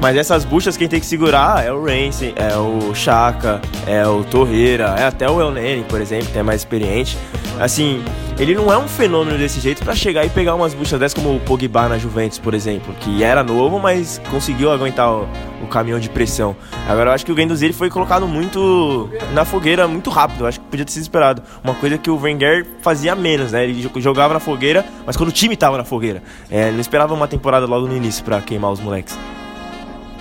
mas 0.00 0.16
essas 0.16 0.44
buchas 0.44 0.76
quem 0.76 0.88
tem 0.88 0.98
que 0.98 1.06
segurar 1.06 1.64
é 1.64 1.72
o 1.72 1.84
Rance, 1.84 2.34
é 2.34 2.56
o 2.56 2.92
Chaka, 2.94 3.60
é 3.86 4.04
o 4.06 4.24
Torreira, 4.24 4.96
é 4.98 5.04
até 5.04 5.30
o 5.30 5.40
El 5.40 5.52
Nene, 5.52 5.84
por 5.84 6.00
exemplo, 6.00 6.26
que 6.26 6.38
é 6.38 6.42
mais 6.42 6.62
experiente. 6.62 7.16
Assim, 7.60 8.02
ele 8.38 8.54
não 8.54 8.70
é 8.72 8.76
um 8.76 8.86
fenômeno 8.86 9.38
desse 9.38 9.60
jeito 9.60 9.82
pra 9.82 9.94
chegar 9.94 10.24
e 10.24 10.28
pegar 10.30 10.54
umas 10.54 10.74
buchas 10.74 11.00
dessas 11.00 11.14
como 11.14 11.34
o 11.34 11.40
Pogba 11.40 11.88
na 11.88 11.96
Juventus, 11.98 12.38
por 12.38 12.52
exemplo, 12.54 12.94
que 13.00 13.22
era 13.22 13.42
novo, 13.42 13.78
mas 13.78 14.20
conseguiu 14.30 14.70
aguentar 14.70 15.10
o, 15.10 15.26
o 15.62 15.66
caminhão 15.66 15.98
de 15.98 16.10
pressão. 16.10 16.54
Agora 16.88 17.10
eu 17.10 17.14
acho 17.14 17.24
que 17.24 17.32
o 17.32 17.34
Guendouzi 17.34 17.72
foi 17.72 17.88
colocado 17.88 18.28
muito 18.28 19.08
na 19.32 19.44
fogueira 19.44 19.88
muito 19.88 20.10
rápido, 20.10 20.40
eu 20.42 20.46
acho 20.46 20.60
que 20.60 20.66
podia 20.66 20.84
ter 20.84 20.92
sido 20.92 21.02
esperado. 21.02 21.42
Uma 21.64 21.74
coisa 21.74 21.96
que 21.96 22.10
o 22.10 22.16
Wenger 22.20 22.66
fazia 22.82 23.14
menos, 23.14 23.52
né? 23.52 23.64
Ele 23.64 23.80
jo- 23.80 24.00
jogava 24.00 24.34
na 24.34 24.40
fogueira, 24.40 24.84
mas 25.06 25.16
quando 25.16 25.30
o 25.30 25.32
time 25.32 25.56
tava 25.56 25.78
na 25.78 25.84
fogueira. 25.84 26.22
É, 26.50 26.70
não 26.70 26.80
esperava 26.80 27.14
uma 27.14 27.26
temporada 27.26 27.64
logo 27.66 27.86
no 27.86 27.96
início 27.96 28.22
pra 28.22 28.40
queimar 28.42 28.70
os 28.70 28.80
moleques. 28.80 29.18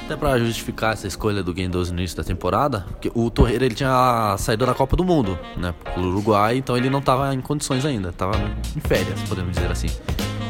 Até 0.05 0.15
pra 0.15 0.37
justificar 0.37 0.93
essa 0.93 1.07
escolha 1.07 1.41
do 1.41 1.51
Guendouzi 1.51 1.91
no 1.91 1.97
início 1.97 2.15
da 2.15 2.23
temporada, 2.23 2.85
porque 2.91 3.11
o 3.15 3.31
Torreira 3.31 3.65
ele 3.65 3.73
tinha 3.73 4.35
saído 4.37 4.63
da 4.63 4.73
Copa 4.75 4.95
do 4.95 5.03
Mundo, 5.03 5.37
né, 5.57 5.73
pelo 5.95 6.09
Uruguai, 6.09 6.57
então 6.57 6.77
ele 6.77 6.91
não 6.91 7.01
tava 7.01 7.33
em 7.33 7.41
condições 7.41 7.83
ainda, 7.83 8.11
tava 8.11 8.37
em 8.75 8.79
férias, 8.81 9.19
podemos 9.27 9.55
dizer 9.55 9.71
assim. 9.71 9.87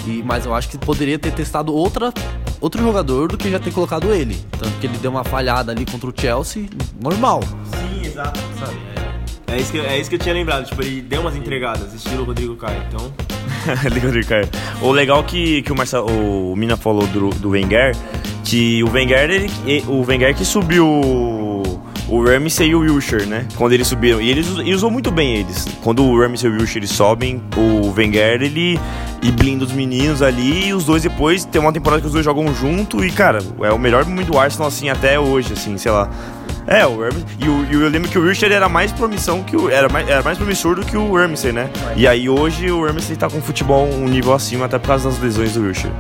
E, 0.05 0.21
mas 0.23 0.45
eu 0.45 0.53
acho 0.53 0.67
que 0.67 0.77
poderia 0.77 1.17
ter 1.17 1.31
testado 1.31 1.73
outra, 1.73 2.13
outro 2.59 2.81
jogador 2.83 3.29
do 3.29 3.37
que 3.37 3.49
já 3.49 3.57
ter 3.57 3.71
colocado 3.71 4.13
ele. 4.13 4.35
Tanto 4.59 4.77
que 4.77 4.87
ele 4.87 4.97
deu 4.97 5.09
uma 5.09 5.23
falhada 5.23 5.71
ali 5.71 5.85
contra 5.85 6.09
o 6.09 6.13
Chelsea, 6.13 6.67
normal. 7.01 7.41
Sim, 7.41 8.05
exato, 8.05 8.37
sabe? 8.59 8.77
É, 9.47 9.57
isso 9.57 9.71
que, 9.71 9.79
é 9.79 9.97
isso 9.97 10.09
que 10.09 10.17
eu 10.17 10.19
tinha 10.19 10.33
lembrado, 10.33 10.65
tipo, 10.65 10.81
ele 10.81 11.01
deu 11.01 11.21
umas 11.21 11.35
entregadas, 11.35 11.93
estilo 11.93 12.25
Rodrigo 12.25 12.57
Caio, 12.57 12.83
então... 12.89 13.13
Liga 13.91 14.07
do 14.09 14.17
Ricardo. 14.17 14.49
O 14.81 14.91
legal 14.91 15.23
que, 15.23 15.61
que 15.61 15.71
o 15.71 15.75
Marcelo, 15.75 16.07
o 16.51 16.55
Mina 16.55 16.77
falou 16.77 17.05
do, 17.07 17.29
do 17.31 17.49
Wenger, 17.49 17.95
que 18.43 18.83
o 18.83 18.91
Wenger, 18.91 19.29
ele, 19.29 19.83
o 19.87 20.01
Wenger 20.05 20.35
que 20.35 20.45
subiu 20.45 20.87
o- 20.87 21.81
o 22.07 22.23
Ramsey 22.23 22.69
e 22.69 22.75
o 22.75 22.81
Wilshere, 22.81 23.25
né? 23.25 23.47
Quando 23.55 23.73
eles 23.73 23.87
subiram. 23.87 24.21
E 24.21 24.29
eles 24.29 24.45
e 24.63 24.71
usou 24.75 24.91
muito 24.91 25.09
bem 25.09 25.37
eles. 25.37 25.65
Quando 25.83 26.03
o 26.03 26.19
Ramsey 26.19 26.47
e 26.47 26.53
o 26.53 26.57
Wilshere 26.59 26.85
sobem, 26.87 27.41
o 27.57 27.91
Wenger, 27.91 28.43
ele 28.43 28.79
e 29.23 29.31
blinda 29.31 29.63
os 29.65 29.71
meninos 29.71 30.21
ali 30.21 30.67
e 30.67 30.73
os 30.73 30.85
dois 30.85 31.01
depois 31.01 31.45
tem 31.45 31.59
uma 31.59 31.73
temporada 31.73 31.99
que 32.01 32.05
os 32.07 32.13
dois 32.13 32.23
jogam 32.23 32.53
junto 32.53 33.03
e, 33.03 33.09
cara, 33.11 33.39
é 33.63 33.71
o 33.71 33.79
melhor 33.79 34.05
momento 34.05 34.27
do 34.31 34.37
Arsenal, 34.37 34.67
assim, 34.67 34.87
até 34.89 35.19
hoje, 35.19 35.53
assim, 35.53 35.75
sei 35.79 35.91
lá. 35.91 36.07
É, 36.67 36.85
o 36.85 36.99
Ramsey. 36.99 37.23
E, 37.39 37.47
o- 37.47 37.65
e 37.71 37.73
eu 37.75 37.89
lembro 37.89 38.09
que 38.09 38.17
o 38.17 38.21
Wilshere 38.23 38.53
era 38.53 38.67
mais 38.67 38.91
promissão 38.91 39.43
que 39.43 39.55
o. 39.55 39.69
Era 39.69 39.87
mais, 39.87 40.09
era 40.09 40.23
mais 40.23 40.37
promissor 40.37 40.75
do 40.75 40.83
que 40.85 40.97
o 40.97 41.15
Ramsey, 41.15 41.51
né? 41.51 41.69
E 41.95 42.07
aí 42.07 42.27
hoje 42.27 42.71
o 42.71 42.85
Ramsey 42.85 43.15
tá 43.15 43.29
com 43.29 43.41
futebol 43.41 43.85
um 43.87 44.07
nível 44.07 44.33
acima, 44.33 44.65
até 44.65 44.79
por 44.79 44.87
causa 44.87 45.09
das 45.09 45.19
lesões 45.19 45.53
do 45.53 45.61
Wilshere. 45.61 45.93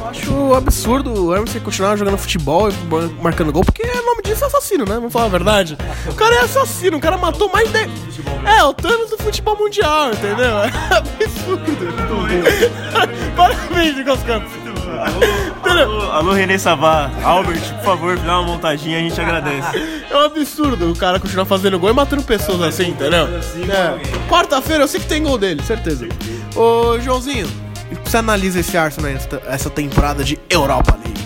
Eu 0.00 0.06
acho 0.06 0.54
absurdo 0.54 1.26
o 1.26 1.34
Emerson 1.36 1.60
continuar 1.60 1.96
jogando 1.96 2.16
futebol 2.18 2.68
e 2.70 2.74
marcando 3.22 3.52
gol, 3.52 3.62
porque 3.64 3.82
o 3.82 4.06
nome 4.06 4.22
disso 4.22 4.42
é 4.44 4.46
assassino, 4.46 4.84
né? 4.84 4.94
Vamos 4.94 5.12
falar 5.12 5.26
a 5.26 5.28
verdade. 5.28 5.76
O 6.06 6.14
cara 6.14 6.34
é 6.34 6.38
assassino, 6.40 6.96
o 6.96 7.00
cara 7.00 7.16
matou 7.18 7.50
mais 7.52 7.70
de. 7.70 7.78
É, 8.46 8.64
o 8.64 8.72
Thanos 8.72 9.10
do 9.10 9.18
futebol 9.18 9.56
mundial, 9.56 10.10
entendeu? 10.12 10.48
É 10.90 10.96
absurdo. 11.24 11.62
Parabéns, 13.36 13.96
Nicolas 13.96 14.22
Campos. 14.22 14.50
Alô, 15.62 16.10
alô, 16.10 16.32
René 16.32 16.58
Savá, 16.58 17.10
Albert, 17.22 17.74
por 17.76 17.84
favor, 17.84 18.18
dá 18.18 18.40
uma 18.40 18.52
montadinha, 18.52 18.98
a 18.98 19.00
gente 19.00 19.20
agradece. 19.20 20.02
É 20.10 20.16
um 20.16 20.20
absurdo 20.20 20.90
o 20.90 20.96
cara 20.96 21.20
continuar 21.20 21.44
fazendo 21.44 21.78
gol 21.78 21.90
e 21.90 21.92
matando 21.92 22.22
pessoas 22.22 22.62
assim, 22.62 22.88
entendeu? 22.90 23.28
É. 23.28 24.28
Quarta-feira 24.28 24.84
eu 24.84 24.88
sei 24.88 25.00
que 25.00 25.06
tem 25.06 25.22
gol 25.22 25.38
dele, 25.38 25.62
certeza. 25.62 26.08
Ô, 26.56 26.98
Joãozinho, 26.98 27.48
você 28.04 28.16
analisa 28.16 28.60
esse 28.60 28.76
Arsenal 28.76 29.12
essa 29.46 29.70
temporada 29.70 30.24
de 30.24 30.38
Europa 30.50 30.98
League? 31.04 31.20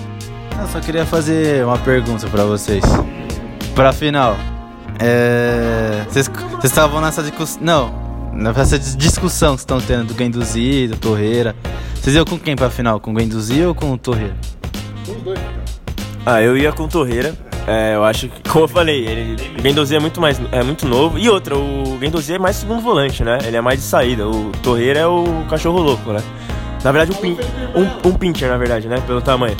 Eu 0.60 0.68
só 0.68 0.80
queria 0.80 1.06
fazer 1.06 1.64
uma 1.64 1.78
pergunta 1.78 2.28
pra 2.28 2.44
vocês. 2.44 2.84
Pra 3.74 3.92
final. 3.92 4.36
É. 4.98 6.04
Vocês 6.08 6.28
vocês 6.28 6.64
estavam 6.64 7.00
nessa 7.00 7.22
discussão. 7.22 7.62
Não. 7.62 8.01
Nessa 8.32 8.78
dis- 8.78 8.96
discussão 8.96 9.54
que 9.54 9.60
estão 9.60 9.80
tendo 9.80 10.04
do 10.06 10.14
Guendouzi, 10.14 10.88
do 10.88 10.96
Torreira. 10.96 11.54
Vocês 11.94 12.16
iam 12.16 12.24
com 12.24 12.38
quem 12.38 12.56
pra 12.56 12.70
final? 12.70 12.98
Com 12.98 13.10
o 13.10 13.14
Guendouzi 13.14 13.62
ou 13.64 13.74
com 13.74 13.92
o 13.92 13.98
Torreira? 13.98 14.34
Ah, 16.24 16.40
eu 16.40 16.56
ia 16.56 16.72
com 16.72 16.84
o 16.84 16.88
Torreira. 16.88 17.34
É, 17.66 17.94
eu 17.94 18.02
acho 18.02 18.28
que, 18.28 18.48
como 18.48 18.64
eu 18.64 18.68
falei, 18.68 19.06
ele, 19.06 19.36
o 19.58 19.62
Guendouzi 19.62 19.94
é 19.94 20.00
muito 20.00 20.20
mais 20.20 20.40
é 20.50 20.62
muito 20.62 20.86
novo. 20.88 21.18
E 21.18 21.28
outra, 21.28 21.56
o 21.56 21.96
Guendouzi 22.00 22.34
é 22.34 22.38
mais 22.38 22.56
segundo 22.56 22.80
volante, 22.80 23.22
né? 23.22 23.38
Ele 23.44 23.56
é 23.56 23.60
mais 23.60 23.80
de 23.80 23.86
saída. 23.86 24.26
O 24.26 24.50
Torreira 24.62 24.98
é 25.00 25.06
o 25.06 25.44
cachorro 25.48 25.78
louco, 25.80 26.12
né? 26.12 26.20
Na 26.82 26.90
verdade, 26.90 27.16
um, 27.16 27.20
pin, 27.20 27.36
um, 27.76 28.08
um 28.08 28.12
pincher, 28.14 28.48
na 28.48 28.56
verdade, 28.56 28.88
né? 28.88 29.00
Pelo 29.06 29.20
tamanho. 29.20 29.56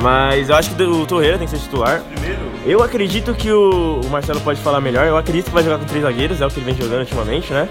Mas 0.00 0.48
eu 0.48 0.54
acho 0.54 0.70
que 0.74 0.82
o 0.82 1.04
Torreira 1.04 1.36
tem 1.38 1.46
que 1.48 1.56
ser 1.56 1.62
titular. 1.62 2.00
Eu 2.64 2.80
acredito 2.82 3.34
que 3.34 3.50
o, 3.50 4.00
o 4.04 4.08
Marcelo 4.10 4.40
pode 4.40 4.60
falar 4.60 4.80
melhor. 4.80 5.04
Eu 5.06 5.16
acredito 5.16 5.46
que 5.46 5.50
vai 5.50 5.64
jogar 5.64 5.78
com 5.78 5.84
três 5.84 6.04
zagueiros, 6.04 6.40
é 6.40 6.46
o 6.46 6.50
que 6.50 6.60
ele 6.60 6.66
vem 6.66 6.76
jogando 6.76 7.00
ultimamente, 7.00 7.52
né? 7.52 7.68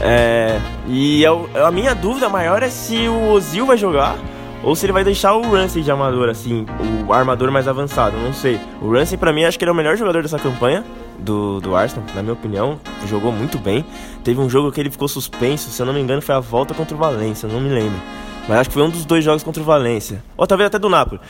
É, 0.00 0.60
e 0.88 1.24
é 1.24 1.30
o- 1.30 1.48
a 1.64 1.70
minha 1.70 1.94
dúvida 1.94 2.28
maior 2.28 2.62
é 2.62 2.68
se 2.68 3.08
o 3.08 3.30
Ozil 3.30 3.64
vai 3.66 3.76
jogar 3.76 4.16
ou 4.62 4.74
se 4.74 4.86
ele 4.86 4.92
vai 4.92 5.04
deixar 5.04 5.34
o 5.34 5.42
Ramsey 5.52 5.82
de 5.82 5.90
armador, 5.90 6.28
assim, 6.28 6.66
o 7.06 7.12
armador 7.12 7.50
mais 7.50 7.68
avançado, 7.68 8.16
não 8.16 8.32
sei. 8.32 8.58
O 8.80 8.90
Ramsey, 8.90 9.16
pra 9.18 9.32
mim, 9.32 9.44
acho 9.44 9.58
que 9.58 9.64
ele 9.64 9.68
é 9.70 9.72
o 9.72 9.76
melhor 9.76 9.96
jogador 9.96 10.22
dessa 10.22 10.38
campanha 10.38 10.82
do, 11.18 11.60
do 11.60 11.76
Arsenal, 11.76 12.04
na 12.14 12.22
minha 12.22 12.32
opinião. 12.32 12.78
Jogou 13.06 13.30
muito 13.30 13.58
bem. 13.58 13.84
Teve 14.24 14.40
um 14.40 14.48
jogo 14.48 14.72
que 14.72 14.80
ele 14.80 14.90
ficou 14.90 15.06
suspenso, 15.06 15.70
se 15.70 15.80
eu 15.80 15.84
não 15.86 15.92
me 15.92 16.00
engano, 16.00 16.22
foi 16.22 16.34
a 16.34 16.40
volta 16.40 16.72
contra 16.72 16.94
o 16.94 16.98
Valência, 16.98 17.46
não 17.48 17.60
me 17.60 17.68
lembro. 17.68 18.00
Mas 18.48 18.58
acho 18.58 18.70
que 18.70 18.74
foi 18.74 18.82
um 18.82 18.90
dos 18.90 19.04
dois 19.04 19.24
jogos 19.24 19.42
contra 19.42 19.62
o 19.62 19.64
Valência. 19.64 20.22
Ou 20.36 20.46
talvez 20.46 20.66
até 20.66 20.78
do 20.78 20.88
Napoli. 20.88 21.20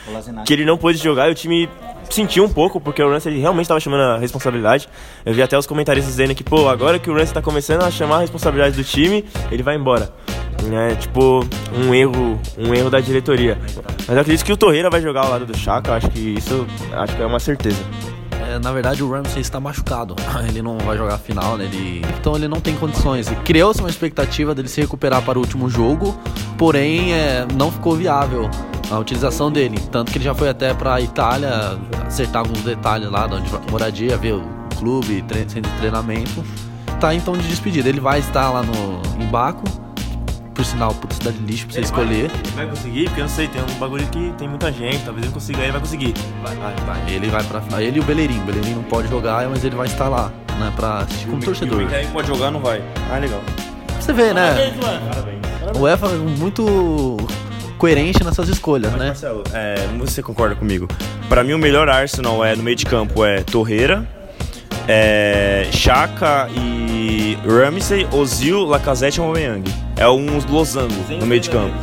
Que 0.45 0.53
ele 0.53 0.65
não 0.65 0.77
pôde 0.77 0.99
jogar 0.99 1.29
e 1.29 1.33
o 1.33 1.35
time 1.35 1.69
sentiu 2.11 2.45
um 2.45 2.49
pouco, 2.49 2.81
porque 2.81 3.03
o 3.03 3.11
Ramsey 3.11 3.39
realmente 3.39 3.65
estava 3.65 3.81
chamando 3.81 4.03
a 4.03 4.19
responsabilidade. 4.19 4.89
Eu 5.25 5.33
vi 5.33 5.43
até 5.43 5.57
os 5.57 5.67
comentaristas 5.67 6.13
dizendo 6.13 6.35
que, 6.35 6.43
pô, 6.45 6.69
agora 6.69 6.99
que 6.99 7.09
o 7.11 7.15
Ramsey 7.15 7.35
tá 7.35 7.43
começando 7.43 7.83
a 7.83 7.91
chamar 7.91 8.17
a 8.17 8.21
responsabilidade 8.21 8.77
do 8.77 8.85
time, 8.85 9.25
ele 9.51 9.63
vai 9.63 9.77
embora. 9.77 10.13
É 10.73 10.95
tipo 10.95 11.45
um 11.77 11.95
erro, 11.95 12.41
um 12.57 12.75
erro 12.75 12.89
da 12.89 13.01
diretoria. 13.01 13.59
Mas 14.07 14.09
eu 14.09 14.21
acredito 14.21 14.45
que 14.45 14.53
o 14.53 14.57
Torreira 14.57 14.89
vai 14.89 15.01
jogar 15.01 15.25
ao 15.25 15.31
lado 15.31 15.45
do 15.45 15.57
Chaka, 15.57 15.95
acho 15.95 16.09
que 16.11 16.21
isso 16.39 16.67
acho 16.93 17.17
que 17.17 17.23
é 17.23 17.27
uma 17.27 17.41
certeza. 17.41 17.83
É, 18.49 18.59
na 18.59 18.73
verdade, 18.73 19.03
o 19.03 19.11
Ramsey 19.11 19.41
está 19.41 19.59
machucado. 19.61 20.15
Ele 20.49 20.63
não 20.63 20.79
vai 20.79 20.97
jogar 20.97 21.15
a 21.15 21.19
final, 21.19 21.57
né? 21.57 21.65
Ele... 21.65 22.03
Então 22.19 22.37
ele 22.37 22.49
não 22.49 22.61
tem 22.61 22.75
condições. 22.77 23.29
Criou-se 23.45 23.81
uma 23.81 23.91
expectativa 23.91 24.55
dele 24.55 24.69
se 24.69 24.81
recuperar 24.81 25.23
para 25.23 25.39
o 25.39 25.43
último 25.43 25.69
jogo, 25.69 26.19
porém 26.57 27.13
é, 27.13 27.47
não 27.55 27.71
ficou 27.71 27.95
viável 27.95 28.49
a 28.91 28.99
utilização 28.99 29.51
dele. 29.51 29.79
Tanto 29.91 30.11
que 30.11 30.19
ele 30.19 30.25
já 30.25 30.35
foi 30.35 30.49
até 30.49 30.73
para 30.73 30.95
a 30.95 31.01
Itália 31.01 31.79
acertar 32.07 32.43
alguns 32.43 32.63
detalhes 32.63 33.11
lá 33.11 33.27
de 33.27 33.35
onde 33.35 33.51
moradia, 33.71 34.17
ver 34.17 34.35
o 34.35 34.43
clube, 34.79 35.25
centro 35.49 35.71
de 35.71 35.79
treinamento. 35.79 36.45
Tá 37.01 37.15
então 37.15 37.37
de 37.37 37.47
despedida. 37.49 37.89
Ele 37.89 38.01
vai 38.01 38.21
estar 38.21 38.51
lá 38.51 38.63
no 38.63 39.23
em 39.23 39.27
Baco. 39.27 39.65
Por 40.55 40.65
sinal, 40.65 40.95
puta 40.95 41.15
cidade 41.15 41.37
de 41.39 41.45
lixo 41.45 41.67
pra 41.67 41.75
você 41.75 41.81
escolher. 41.81 42.31
Ele 42.31 42.53
vai 42.55 42.67
conseguir? 42.67 43.05
Porque 43.07 43.21
eu 43.21 43.25
não 43.25 43.31
sei, 43.31 43.49
tem 43.49 43.61
um 43.61 43.79
bagulho 43.79 44.07
que 44.07 44.33
tem 44.39 44.49
muita 44.49 44.71
gente, 44.71 45.05
talvez 45.05 45.27
ele 45.27 45.35
consiga, 45.35 45.61
ele 45.61 45.73
vai 45.73 45.81
conseguir. 45.81 46.15
Vai, 46.43 46.55
vai, 46.57 46.75
vai. 46.87 47.13
Ele 47.13 47.29
vai 47.29 47.43
pra 47.43 47.61
final. 47.61 47.81
Ele 47.81 47.99
e 47.99 48.01
o 48.01 48.05
Bellerin. 48.05 48.39
O 48.39 48.45
Bellerin 48.45 48.75
não 48.75 48.85
pode 48.85 49.09
jogar, 49.09 49.49
mas 49.49 49.65
ele 49.65 49.75
vai 49.75 49.87
estar 49.87 50.09
lá, 50.09 50.33
né? 50.59 50.73
Pra 50.77 50.99
assistir 50.99 51.27
como 51.27 51.43
torcedor. 51.43 51.85
Quem 51.89 52.09
pode 52.09 52.29
jogar 52.29 52.53
não 52.53 52.61
vai. 52.61 52.83
Ah, 53.13 53.19
legal. 53.19 53.43
Você 54.01 54.13
vê, 54.13 54.33
né? 54.33 54.55
O 55.75 55.81
UEFA 55.81 56.07
é 56.07 56.17
muito 56.17 57.17
coerente 57.79 58.23
nessas 58.23 58.49
escolhas, 58.49 58.93
né? 58.93 59.09
Marcelo, 59.09 59.43
é, 59.53 59.87
você 59.99 60.23
concorda 60.23 60.55
comigo? 60.55 60.87
Pra 61.29 61.43
mim 61.43 61.55
o 61.55 61.59
melhor 61.59 61.89
Arsenal 61.89 62.45
é 62.45 62.55
no 62.55 62.63
meio 62.63 62.77
de 62.77 62.87
campo 62.87 63.25
é 63.25 63.43
Torreira, 63.43 64.09
é, 64.87 65.69
Chaka 65.73 66.49
e 66.55 66.74
Ramsey, 67.47 68.07
Ozil, 68.13 68.65
Lacazette 68.65 69.19
e 69.19 69.23
Aubameyang. 69.23 69.65
É 69.97 70.09
um 70.09 70.39
losango 70.49 70.95
no 71.09 71.27
meio 71.27 71.41
de 71.41 71.51
campo. 71.51 71.75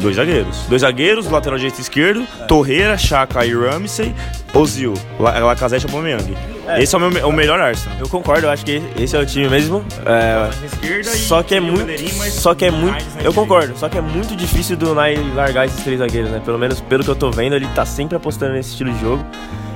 Dois 0.00 0.16
zagueiros. 0.16 0.64
Dois 0.68 0.82
zagueiros, 0.82 1.28
lateral 1.28 1.58
direito 1.58 1.78
e 1.78 1.82
esquerdo, 1.82 2.26
Torreira, 2.46 2.96
Chaka 2.96 3.44
e 3.44 3.54
Ramsey, 3.54 4.14
Ozil, 4.54 4.94
La 5.18 5.38
Lacazette 5.40 5.86
e 5.86 5.90
Aubameyang. 5.90 6.36
Esse 6.78 6.94
é 6.94 6.98
o, 6.98 7.00
meu, 7.00 7.28
o 7.28 7.32
melhor 7.32 7.60
Arsenal. 7.60 7.98
Eu 7.98 8.08
concordo, 8.08 8.46
eu 8.46 8.50
acho 8.50 8.64
que 8.64 8.80
esse 8.98 9.16
é 9.16 9.18
o 9.18 9.26
time 9.26 9.48
mesmo. 9.48 9.84
É, 10.06 11.02
só 11.02 11.42
que 11.42 11.56
é 11.56 11.60
muito. 11.60 11.86
Só 12.30 12.54
que 12.54 12.66
é 12.66 12.70
muito. 12.70 13.04
Eu 13.24 13.34
concordo, 13.34 13.76
só 13.76 13.88
que 13.88 13.98
é 13.98 14.00
muito 14.00 14.36
difícil 14.36 14.76
do 14.76 14.94
Nai 14.94 15.16
largar 15.34 15.66
esses 15.66 15.82
três 15.82 15.98
zagueiros, 15.98 16.30
né? 16.30 16.40
Pelo 16.44 16.58
menos 16.58 16.80
pelo 16.80 17.02
que 17.02 17.10
eu 17.10 17.16
tô 17.16 17.30
vendo, 17.30 17.56
ele 17.56 17.66
tá 17.74 17.84
sempre 17.84 18.16
apostando 18.16 18.52
nesse 18.52 18.70
estilo 18.70 18.92
de 18.92 19.00
jogo. 19.00 19.24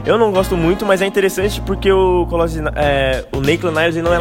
Eu 0.06 0.18
não 0.18 0.30
gosto 0.30 0.54
muito, 0.54 0.84
mas 0.84 1.00
é 1.00 1.06
interessante 1.06 1.60
porque 1.62 1.90
o 1.90 2.26
Colosina, 2.26 2.70
é, 2.76 3.24
o 3.32 3.38
ele 3.38 4.02
não 4.02 4.12
é, 4.12 4.18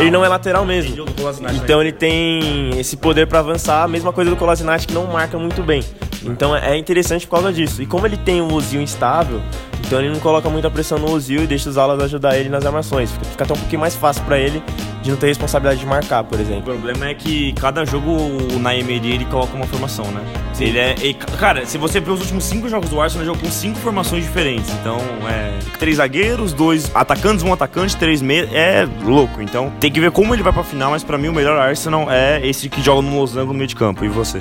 ele 0.00 0.10
não 0.10 0.24
é 0.24 0.28
lateral 0.28 0.64
mesmo. 0.64 1.06
Então 1.54 1.80
ele 1.80 1.92
tem 1.92 2.78
esse 2.78 2.96
poder 2.96 3.28
pra 3.28 3.38
avançar, 3.38 3.84
a 3.84 3.88
mesma 3.88 4.12
coisa 4.12 4.30
do 4.30 4.36
Kolasinac 4.36 4.86
que 4.86 4.92
não 4.92 5.06
marca 5.06 5.38
muito 5.38 5.62
bem. 5.62 5.84
Então 6.24 6.54
é 6.54 6.72
é 6.72 6.76
interessante 6.76 7.26
por 7.26 7.36
causa 7.36 7.52
disso. 7.52 7.80
E 7.80 7.86
como 7.86 8.06
ele 8.06 8.16
tem 8.16 8.42
um 8.42 8.52
Ozil 8.52 8.80
instável, 8.80 9.40
Então 9.86 9.98
ele 9.98 10.10
não 10.10 10.20
coloca 10.20 10.48
muita 10.48 10.70
pressão 10.70 10.98
no 10.98 11.10
Ozil 11.10 11.42
e 11.42 11.46
deixa 11.46 11.68
os 11.70 11.78
alas 11.78 12.00
ajudar 12.02 12.36
ele 12.36 12.48
nas 12.48 12.64
armações. 12.66 13.10
Fica, 13.10 13.24
fica 13.24 13.44
até 13.44 13.54
um 13.54 13.56
pouquinho 13.56 13.80
mais 13.80 13.94
fácil 13.96 14.22
pra 14.24 14.38
ele 14.38 14.62
de 15.02 15.10
não 15.10 15.16
ter 15.16 15.28
responsabilidade 15.28 15.80
de 15.80 15.86
marcar, 15.86 16.22
por 16.24 16.38
O 16.38 16.42
exemplo. 16.42 16.62
problema 16.62 17.06
é 17.08 17.14
que 17.14 17.52
cada 17.54 17.84
jogo 17.86 18.10
o 18.10 18.58
Naemedi 18.58 19.10
ele 19.12 19.24
coloca 19.24 19.56
uma 19.56 19.66
formação, 19.66 20.04
né? 20.06 20.20
Ele 20.60 20.78
é, 20.78 20.94
ele- 21.00 21.14
cara, 21.14 21.64
se 21.64 21.78
você 21.78 21.98
ver 22.00 22.10
os 22.10 22.20
últimos 22.20 22.44
cinco 22.44 22.68
jogos 22.68 22.90
do 22.90 23.00
Arsenal, 23.00 23.24
ele 23.24 23.32
jogou 23.34 23.48
com 23.48 23.50
cinco 23.54 23.78
formações 23.78 24.24
diferentes. 24.24 24.70
Então, 24.80 24.98
é 25.28 25.58
três 25.78 25.96
zagueiros, 25.96 26.52
dois 26.52 26.90
atacantes, 26.94 27.42
um 27.42 27.50
atacante, 27.52 27.96
três 27.96 28.20
meias, 28.20 28.52
é 28.52 28.86
louco. 29.02 29.40
Então, 29.40 29.72
tem 29.80 29.90
que 29.90 30.00
ver 30.00 30.10
como 30.10 30.34
ele 30.34 30.42
vai 30.42 30.52
pra 30.52 30.62
final, 30.62 30.90
mas 30.90 31.02
pra 31.02 31.16
mim 31.16 31.28
o 31.28 31.32
melhor 31.32 31.56
Arsenal 31.58 32.10
é 32.10 32.46
esse 32.46 32.68
que 32.68 32.82
joga 32.82 33.00
no 33.00 33.18
losango 33.18 33.52
no 33.52 33.58
meio 33.58 33.68
de 33.68 33.76
campo. 33.76 34.04
E 34.04 34.08
você? 34.08 34.38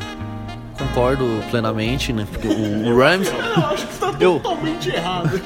Concordo 0.78 1.26
plenamente, 1.51 2.12
né? 2.14 2.26
Porque 2.30 2.47
o, 2.47 2.88
o 2.93 2.97
Rams. 2.97 3.30
Eu, 4.20 4.39
Totalmente 4.39 4.89
errado. 4.89 5.41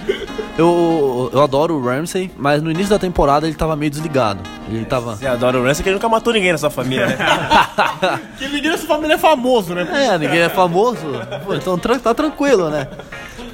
Eu, 0.58 1.30
eu 1.34 1.42
adoro 1.42 1.76
o 1.76 1.84
Ramsey, 1.84 2.30
mas 2.38 2.62
no 2.62 2.70
início 2.70 2.90
da 2.90 3.00
temporada 3.00 3.48
ele 3.48 3.56
tava 3.56 3.76
meio 3.76 3.90
desligado. 3.90 4.40
Ele 4.70 4.86
tava. 4.86 5.16
Você 5.16 5.26
adora 5.28 5.60
o 5.60 5.64
Ramsey 5.64 5.84
que 5.84 5.90
ele 5.90 5.96
nunca 5.96 6.08
matou 6.10 6.32
ninguém 6.34 6.52
na 6.52 6.58
sua 6.58 6.70
família, 6.70 7.08
né? 7.08 7.18
Que 8.38 8.48
ninguém 8.48 8.72
nessa 8.72 8.86
família 8.86 9.16
é 9.16 9.18
famoso, 9.18 9.74
né? 9.74 9.88
É, 9.92 10.18
ninguém 10.18 10.40
é 10.40 10.50
famoso. 10.50 11.00
Pô, 11.46 11.56
então 11.56 11.78
tra- 11.78 11.98
tá 12.00 12.14
tranquilo, 12.14 12.70
né? 12.70 12.88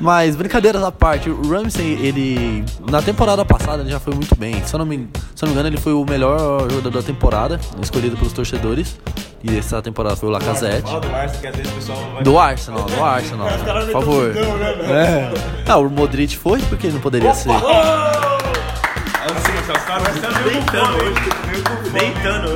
Mas 0.01 0.35
brincadeiras 0.35 0.81
à 0.81 0.91
parte, 0.91 1.29
o 1.29 1.49
Ramsey, 1.49 1.99
ele. 2.01 2.63
Na 2.89 3.01
temporada 3.01 3.43
passada 3.43 3.81
ele 3.83 3.91
já 3.91 3.99
foi 3.99 4.13
muito 4.13 4.33
bem. 4.35 4.63
Se 4.65 4.73
eu 4.73 4.79
não 4.79 4.85
me, 4.85 5.07
se 5.35 5.43
eu 5.43 5.47
não 5.47 5.47
me 5.47 5.53
engano, 5.53 5.67
ele 5.69 5.77
foi 5.77 5.93
o 5.93 6.05
melhor 6.05 6.69
jogador 6.69 6.89
da 6.91 7.01
temporada, 7.03 7.59
escolhido 7.81 8.15
pelos 8.17 8.31
torcedores. 8.33 8.97
E 9.41 9.57
essa 9.57 9.81
temporada 9.81 10.15
foi 10.15 10.27
o 10.27 10.31
Lacazette. 10.31 10.91
do 10.91 11.15
Arsenal, 11.15 11.39
que 11.39 11.47
às 11.47 11.55
vezes 11.55 11.71
o 11.71 11.75
pessoal 11.75 11.97
vai... 12.13 12.23
Do 12.23 12.39
Arsenal, 12.39 12.83
do 12.83 13.03
Arsenal, 13.03 13.47
por 13.47 13.91
favor. 13.91 14.33
É. 14.35 15.31
Ah, 15.67 15.77
o 15.77 15.89
Modric 15.89 16.37
foi, 16.37 16.59
porque 16.63 16.87
ele 16.87 16.93
não 16.95 17.01
poderia 17.01 17.33
ser. 17.33 17.53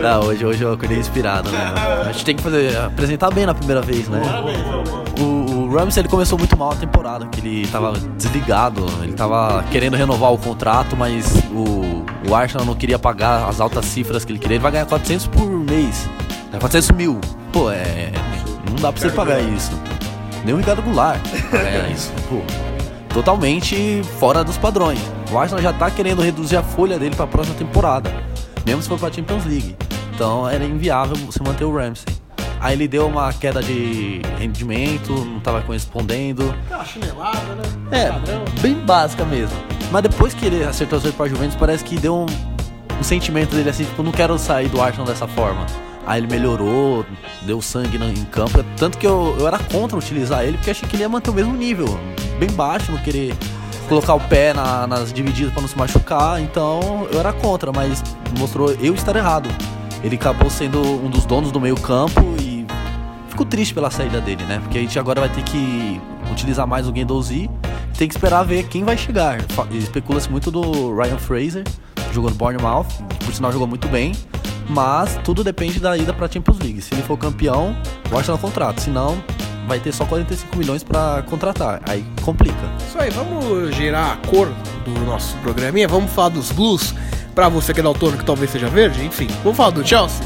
Não, 0.01 0.21
hoje, 0.21 0.45
hoje 0.45 0.63
eu 0.63 0.73
acordei 0.73 0.97
inspirado, 0.97 1.49
né? 1.49 1.73
A 2.07 2.11
gente 2.11 2.25
tem 2.25 2.35
que 2.35 2.43
fazer, 2.43 2.77
apresentar 2.77 3.31
bem 3.31 3.45
na 3.45 3.53
primeira 3.53 3.81
vez, 3.81 4.07
né? 4.07 4.21
O, 5.19 5.23
o 5.23 5.73
Ramsey 5.75 6.01
ele 6.01 6.09
começou 6.09 6.37
muito 6.37 6.57
mal 6.57 6.71
a 6.71 6.75
temporada, 6.75 7.25
que 7.27 7.39
ele 7.39 7.67
tava 7.67 7.93
desligado, 8.17 8.85
ele 9.01 9.13
tava 9.13 9.63
querendo 9.71 9.95
renovar 9.95 10.31
o 10.33 10.37
contrato, 10.37 10.95
mas 10.95 11.25
o, 11.51 12.03
o 12.29 12.35
Arsenal 12.35 12.65
não 12.65 12.75
queria 12.75 12.99
pagar 12.99 13.47
as 13.47 13.59
altas 13.59 13.85
cifras 13.85 14.25
que 14.25 14.31
ele 14.31 14.39
queria. 14.39 14.55
Ele 14.55 14.63
vai 14.63 14.71
ganhar 14.71 14.85
400 14.85 15.27
por 15.27 15.47
mês, 15.47 16.07
né? 16.53 16.59
400 16.59 16.91
mil. 16.91 17.19
Pô, 17.51 17.69
é. 17.71 18.11
Não 18.69 18.75
dá 18.75 18.91
pra 18.91 19.01
você 19.01 19.09
pagar 19.09 19.41
isso. 19.41 19.71
Nem 20.45 20.53
o 20.53 20.57
Ricardo 20.57 20.81
Goulart 20.81 21.19
pra 21.49 21.61
ganhar 21.63 21.89
isso. 21.91 22.11
Pô, 22.29 22.41
totalmente 23.13 24.01
fora 24.19 24.43
dos 24.43 24.57
padrões. 24.57 24.99
O 25.31 25.37
Arsenal 25.37 25.61
já 25.61 25.73
tá 25.73 25.89
querendo 25.89 26.21
reduzir 26.21 26.57
a 26.57 26.63
folha 26.63 26.99
dele 26.99 27.15
pra 27.15 27.25
próxima 27.27 27.55
temporada, 27.57 28.11
mesmo 28.65 28.81
se 28.81 28.87
for 28.89 28.99
pra 28.99 29.11
Champions 29.11 29.45
League. 29.45 29.75
Então 30.13 30.47
era 30.47 30.63
inviável 30.63 31.15
você 31.17 31.41
manter 31.43 31.65
o 31.65 31.75
Ramsey. 31.75 32.05
Aí 32.59 32.75
ele 32.75 32.87
deu 32.87 33.07
uma 33.07 33.33
queda 33.33 33.61
de 33.61 34.21
rendimento, 34.39 35.11
não 35.13 35.39
tava 35.41 35.61
correspondendo. 35.61 36.55
Aquela 36.65 36.85
chinelada, 36.85 37.39
né? 37.91 38.05
É, 38.09 38.61
bem 38.61 38.75
básica 38.75 39.25
mesmo. 39.25 39.57
Mas 39.91 40.03
depois 40.03 40.33
que 40.33 40.45
ele 40.45 40.63
acertou 40.63 40.97
as 40.97 41.05
para 41.11 41.27
Juventus, 41.27 41.57
parece 41.57 41.83
que 41.83 41.97
deu 41.97 42.15
um, 42.15 42.25
um 42.99 43.03
sentimento 43.03 43.53
dele 43.53 43.69
assim, 43.69 43.83
tipo, 43.83 44.01
não 44.01 44.13
quero 44.13 44.37
sair 44.39 44.69
do 44.69 44.81
Arsenal 44.81 45.05
dessa 45.05 45.27
forma. 45.27 45.65
Aí 46.05 46.19
ele 46.19 46.27
melhorou, 46.27 47.05
deu 47.43 47.61
sangue 47.61 47.97
em 47.97 48.25
campo. 48.25 48.63
Tanto 48.77 48.97
que 48.97 49.07
eu, 49.07 49.35
eu 49.39 49.47
era 49.47 49.57
contra 49.59 49.97
utilizar 49.97 50.43
ele, 50.43 50.57
porque 50.57 50.71
achei 50.71 50.87
que 50.87 50.95
ele 50.95 51.03
ia 51.03 51.09
manter 51.09 51.29
o 51.29 51.33
mesmo 51.33 51.53
nível. 51.53 51.97
Bem 52.39 52.49
baixo, 52.51 52.91
não 52.91 52.99
querer 52.99 53.33
colocar 53.87 54.13
o 54.13 54.19
pé 54.19 54.53
na- 54.53 54.85
nas 54.87 55.13
divididas 55.13 55.53
para 55.53 55.61
não 55.61 55.69
se 55.69 55.77
machucar. 55.77 56.41
Então 56.41 57.07
eu 57.11 57.19
era 57.19 57.31
contra, 57.31 57.71
mas 57.71 58.03
mostrou 58.37 58.71
eu 58.81 58.93
estar 58.93 59.15
errado. 59.15 59.49
Ele 60.03 60.15
acabou 60.15 60.49
sendo 60.49 60.81
um 60.81 61.09
dos 61.09 61.25
donos 61.25 61.51
do 61.51 61.61
meio 61.61 61.75
campo 61.75 62.21
e 62.41 62.65
fico 63.29 63.45
triste 63.45 63.73
pela 63.73 63.89
saída 63.89 64.19
dele, 64.19 64.43
né? 64.43 64.59
Porque 64.59 64.77
a 64.77 64.81
gente 64.81 64.99
agora 64.99 65.21
vai 65.21 65.29
ter 65.29 65.43
que 65.43 66.01
utilizar 66.29 66.67
mais 66.67 66.85
o 66.87 66.91
Guendouzi. 66.91 67.49
Tem 67.97 68.07
que 68.09 68.13
esperar 68.15 68.43
ver 68.43 68.63
quem 68.67 68.83
vai 68.83 68.97
chegar. 68.97 69.37
Especula-se 69.71 70.29
muito 70.29 70.51
do 70.51 70.93
Ryan 70.95 71.17
Fraser, 71.17 71.63
jogou 72.11 72.29
no 72.29 72.35
Bournemouth, 72.35 72.87
por 73.23 73.33
sinal 73.33 73.51
jogou 73.53 73.67
muito 73.67 73.87
bem. 73.87 74.11
Mas 74.69 75.19
tudo 75.23 75.43
depende 75.43 75.79
da 75.79 75.95
ida 75.97 76.13
pra 76.13 76.29
Champions 76.29 76.59
League. 76.59 76.81
Se 76.81 76.93
ele 76.93 77.01
for 77.03 77.17
campeão, 77.17 77.75
o 78.11 78.17
Arsenal 78.17 78.37
contrata. 78.37 78.81
Se 78.81 78.89
não, 78.89 79.21
vai 79.67 79.79
ter 79.79 79.91
só 79.91 80.05
45 80.05 80.57
milhões 80.57 80.83
pra 80.83 81.23
contratar. 81.29 81.81
Aí 81.87 82.03
complica. 82.21 82.55
Isso 82.87 82.97
aí, 82.99 83.09
vamos 83.09 83.75
girar 83.75 84.13
a 84.23 84.27
cor 84.27 84.49
do 84.85 84.91
nosso 85.05 85.35
programinha. 85.37 85.87
Vamos 85.87 86.11
falar 86.11 86.29
dos 86.29 86.51
Blues. 86.51 86.93
Pra 87.35 87.49
você 87.49 87.73
que 87.73 87.79
é 87.79 87.83
daltônico, 87.83 88.19
que 88.19 88.25
talvez 88.25 88.51
seja 88.51 88.67
verde, 88.69 89.03
enfim. 89.03 89.27
Vamos 89.43 89.57
falar 89.57 89.71
do 89.71 89.85
Chelsea? 89.85 90.23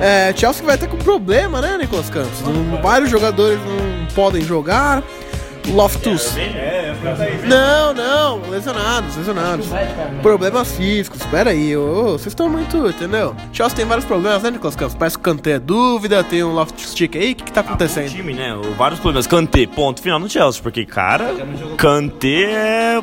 É, 0.00 0.34
Chelsea 0.36 0.64
vai 0.66 0.74
estar 0.74 0.88
com 0.88 0.96
problema, 0.98 1.60
né, 1.62 1.78
Nicolas 1.78 2.10
Campos? 2.10 2.40
Não- 2.42 2.82
vários 2.82 3.08
jogadores 3.10 3.58
não 3.60 4.06
podem 4.14 4.42
jogar. 4.42 5.02
Loftus. 5.68 6.34
Não, 7.46 7.94
não, 7.94 8.50
lesionados, 8.50 9.16
lesionados. 9.16 9.66
Problemas 10.22 10.72
físicos, 10.72 11.20
espera 11.20 11.50
aí, 11.50 11.76
vocês 11.76 12.28
estão 12.28 12.48
muito, 12.48 12.88
entendeu? 12.88 13.34
Chelsea 13.52 13.76
tem 13.76 13.86
vários 13.86 14.04
problemas, 14.04 14.42
né, 14.42 14.50
Nicolas 14.50 14.74
Campos? 14.76 14.94
Parece 14.94 15.16
que 15.16 15.20
o 15.20 15.24
Kanté 15.24 15.52
é 15.52 15.58
dúvida, 15.58 16.24
tem 16.24 16.42
um 16.42 16.52
Loftus 16.52 16.90
Stick 16.90 17.16
aí, 17.16 17.32
o 17.32 17.36
que, 17.36 17.44
que 17.44 17.52
tá 17.52 17.60
acontecendo? 17.60 18.16
time, 18.16 18.34
né? 18.34 18.56
Vários 18.76 19.00
problemas. 19.00 19.26
Kanté, 19.26 19.66
ponto 19.66 20.00
final 20.00 20.18
no 20.18 20.28
Chelsea. 20.28 20.62
Porque, 20.62 20.84
cara, 20.84 21.34
Kanté 21.76 22.44
é 22.44 23.02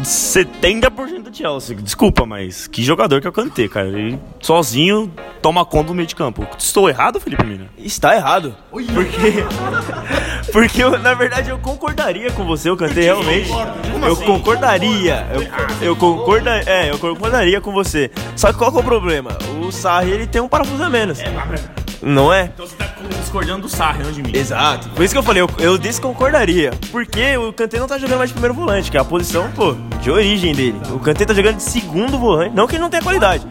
70% 0.00 1.22
do 1.22 1.36
Chelsea. 1.36 1.76
Desculpa, 1.76 2.24
mas 2.24 2.66
que 2.66 2.82
jogador 2.82 3.20
que 3.20 3.26
é 3.26 3.30
o 3.30 3.32
Kanté, 3.32 3.68
cara. 3.68 3.88
Ele 3.88 4.18
sozinho 4.40 5.12
toma 5.40 5.64
conta 5.64 5.88
do 5.88 5.94
meio 5.94 6.06
de 6.06 6.14
campo. 6.14 6.46
Estou 6.58 6.88
errado, 6.88 7.20
Felipe 7.20 7.44
Mina? 7.44 7.68
Está 7.78 8.14
errado. 8.16 8.54
Porque, 8.70 9.44
porque 10.52 10.82
eu, 10.82 10.98
na 10.98 11.14
verdade 11.14 11.50
eu 11.50 11.58
concordaria 11.58 12.30
com 12.32 12.44
você, 12.44 12.70
o 12.70 12.76
Kanté 12.76 13.02
realmente. 13.02 13.50
Eu 14.06 14.16
concordaria. 14.16 15.26
Eu, 15.32 15.88
eu 15.88 15.96
concorda, 15.96 16.62
é, 16.66 16.90
eu 16.90 16.98
concordaria 16.98 17.60
com 17.60 17.72
você. 17.72 18.10
Só 18.36 18.52
que 18.52 18.58
qual 18.58 18.70
que 18.70 18.78
é 18.78 18.80
o 18.80 18.84
problema? 18.84 19.36
O 19.60 19.70
Sarri 19.70 20.10
ele 20.10 20.26
tem 20.26 20.40
um 20.40 20.48
parafuso 20.48 20.82
a 20.82 20.90
menos. 20.90 21.18
Não 22.02 22.32
é? 22.32 22.50
Então 22.52 22.66
você 22.66 22.74
tá 22.76 22.88
discordando 23.20 23.62
do 23.62 23.68
Sarri, 23.68 24.02
não 24.02 24.10
de 24.12 24.22
mim. 24.22 24.32
Exato. 24.34 24.88
Por 24.90 25.04
isso 25.04 25.14
que 25.14 25.18
eu 25.18 25.22
falei, 25.22 25.42
eu, 25.42 25.48
eu 25.58 25.78
desconcordaria. 25.78 26.72
Porque 26.90 27.36
o 27.36 27.52
Kanté 27.52 27.78
não 27.78 27.86
tá 27.86 27.96
jogando 27.98 28.18
mais 28.18 28.30
de 28.30 28.34
primeiro 28.34 28.54
volante, 28.54 28.90
que 28.90 28.96
é 28.96 29.00
a 29.00 29.04
posição, 29.04 29.50
pô, 29.52 29.74
de 30.00 30.10
origem 30.10 30.54
dele. 30.54 30.80
O 30.90 30.98
Kanté 30.98 31.24
tá 31.24 31.32
jogando 31.34 31.56
de 31.56 31.62
segundo 31.62 32.18
volante. 32.18 32.54
Não 32.54 32.66
que 32.66 32.74
ele 32.74 32.82
não 32.82 32.90
tenha 32.90 33.02
qualidade. 33.02 33.46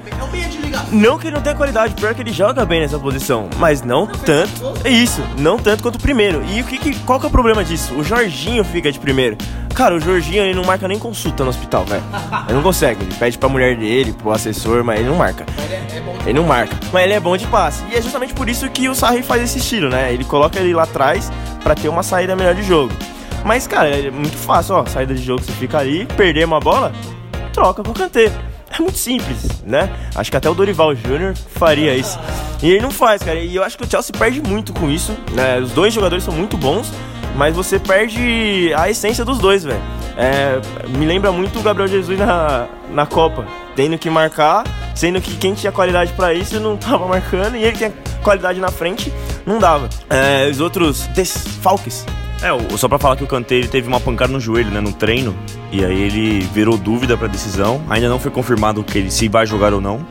Não 0.92 1.18
que 1.18 1.28
ele 1.28 1.36
não 1.36 1.42
tenha 1.42 1.56
qualidade, 1.56 1.94
pior 1.96 2.14
que 2.14 2.22
ele 2.22 2.32
joga 2.34 2.66
bem 2.66 2.82
nessa 2.82 2.98
posição, 3.00 3.50
mas 3.58 3.82
não 3.82 4.06
tanto. 4.08 4.74
É 4.84 4.90
isso, 4.90 5.22
não 5.38 5.58
tanto 5.58 5.82
quanto 5.84 5.96
o 5.96 6.02
primeiro. 6.02 6.44
E 6.50 6.62
o 6.62 6.64
que, 6.66 6.78
que- 6.78 6.96
qual 7.00 7.20
que 7.20 7.26
é 7.26 7.30
o 7.30 7.32
problema 7.32 7.64
disso? 7.64 7.94
O 7.96 8.04
Jorginho 8.04 8.64
fica 8.64 8.92
de 8.92 9.00
primeiro. 9.00 9.38
Cara, 9.82 9.96
o 9.96 10.00
Jorginho 10.00 10.44
ele 10.44 10.54
não 10.54 10.64
marca 10.64 10.88
nem 10.88 11.00
consulta 11.00 11.44
no 11.44 11.50
hospital, 11.50 11.84
velho. 11.86 12.04
Ele 12.46 12.54
não 12.54 12.62
consegue. 12.62 13.04
Ele 13.04 13.16
pede 13.16 13.36
pra 13.36 13.50
mulher 13.50 13.76
dele, 13.76 14.14
pro 14.14 14.32
assessor, 14.32 14.84
mas 14.84 15.00
ele 15.00 15.10
não 15.10 15.16
marca. 15.16 15.44
Ele 16.24 16.34
não 16.34 16.44
marca. 16.44 16.78
Mas 16.94 17.06
ele 17.06 17.14
é 17.14 17.20
bom 17.20 17.36
de 17.36 17.48
passe. 17.48 17.84
E 17.92 17.96
é 17.96 18.00
justamente 18.00 18.32
por 18.32 18.48
isso 18.48 18.70
que 18.70 18.88
o 18.88 18.94
Sarri 18.94 19.24
faz 19.24 19.42
esse 19.42 19.58
estilo, 19.58 19.90
né? 19.90 20.14
Ele 20.14 20.24
coloca 20.24 20.60
ele 20.60 20.72
lá 20.72 20.84
atrás 20.84 21.32
pra 21.64 21.74
ter 21.74 21.90
uma 21.90 22.04
saída 22.04 22.36
melhor 22.36 22.54
de 22.54 22.62
jogo. 22.62 22.94
Mas, 23.44 23.66
cara, 23.66 23.90
é 23.90 24.12
muito 24.12 24.38
fácil, 24.38 24.76
ó. 24.76 24.86
Saída 24.86 25.16
de 25.16 25.24
jogo, 25.24 25.42
você 25.42 25.52
fica 25.54 25.80
ali, 25.80 26.06
perder 26.06 26.46
uma 26.46 26.60
bola, 26.60 26.92
troca 27.52 27.82
com 27.82 27.90
o 27.90 27.96
Kanté. 27.96 28.32
É 28.72 28.80
muito 28.80 29.00
simples, 29.00 29.64
né? 29.66 29.90
Acho 30.14 30.30
que 30.30 30.38
até 30.38 30.48
o 30.48 30.54
Dorival 30.54 30.94
Júnior 30.96 31.34
faria 31.56 31.96
isso. 31.96 32.20
E 32.62 32.70
ele 32.70 32.82
não 32.82 32.92
faz, 32.92 33.24
cara. 33.24 33.40
E 33.40 33.56
eu 33.56 33.64
acho 33.64 33.80
que 33.80 33.84
o 33.84 33.90
Chelsea 33.90 34.16
perde 34.16 34.44
muito 34.44 34.74
com 34.74 34.92
isso, 34.92 35.12
né? 35.32 35.58
Os 35.58 35.72
dois 35.72 35.92
jogadores 35.92 36.24
são 36.24 36.36
muito 36.36 36.56
bons, 36.56 36.94
mas 37.36 37.56
você 37.56 37.80
perde 37.80 38.74
a 38.76 38.90
essência 38.90 39.24
dos 39.24 39.40
dois, 39.40 39.64
velho. 39.64 39.82
É, 40.18 40.60
me 40.90 41.06
lembra 41.06 41.32
muito 41.32 41.60
o 41.60 41.62
Gabriel 41.62 41.88
Jesus 41.88 42.18
na, 42.18 42.68
na 42.92 43.06
Copa, 43.06 43.46
tendo 43.76 43.98
que 43.98 44.10
marcar, 44.10 44.64
sendo 44.94 45.22
que 45.22 45.36
quem 45.36 45.54
tinha 45.54 45.72
qualidade 45.72 46.12
pra 46.14 46.34
isso 46.34 46.60
não 46.60 46.76
tava 46.78 47.06
marcando 47.08 47.56
e 47.56 47.64
ele 47.64 47.78
tinha 47.78 47.94
qualidade 48.24 48.60
na 48.60 48.70
frente, 48.70 49.12
não 49.46 49.58
dava. 49.60 49.90
É, 50.10 50.50
os 50.50 50.60
outros 50.60 51.08
desfalques 51.08 52.06
É, 52.42 52.78
só 52.78 52.88
pra 52.88 53.00
falar 53.00 53.16
que 53.16 53.24
o 53.24 53.46
ele 53.50 53.68
teve 53.68 53.88
uma 53.88 54.00
pancada 54.00 54.32
no 54.32 54.40
joelho, 54.40 54.70
né, 54.70 54.80
no 54.80 54.94
treino, 54.94 55.36
e 55.72 55.84
aí 55.84 56.02
ele 56.02 56.42
virou 56.54 56.78
dúvida 56.78 57.18
pra 57.18 57.28
decisão. 57.28 57.82
Ainda 57.90 58.10
não 58.10 58.20
foi 58.20 58.32
confirmado 58.32 58.84
que 58.84 58.98
ele 58.98 59.12
se 59.12 59.28
vai 59.28 59.46
jogar 59.46 59.74
ou 59.74 59.82
não, 59.82 60.06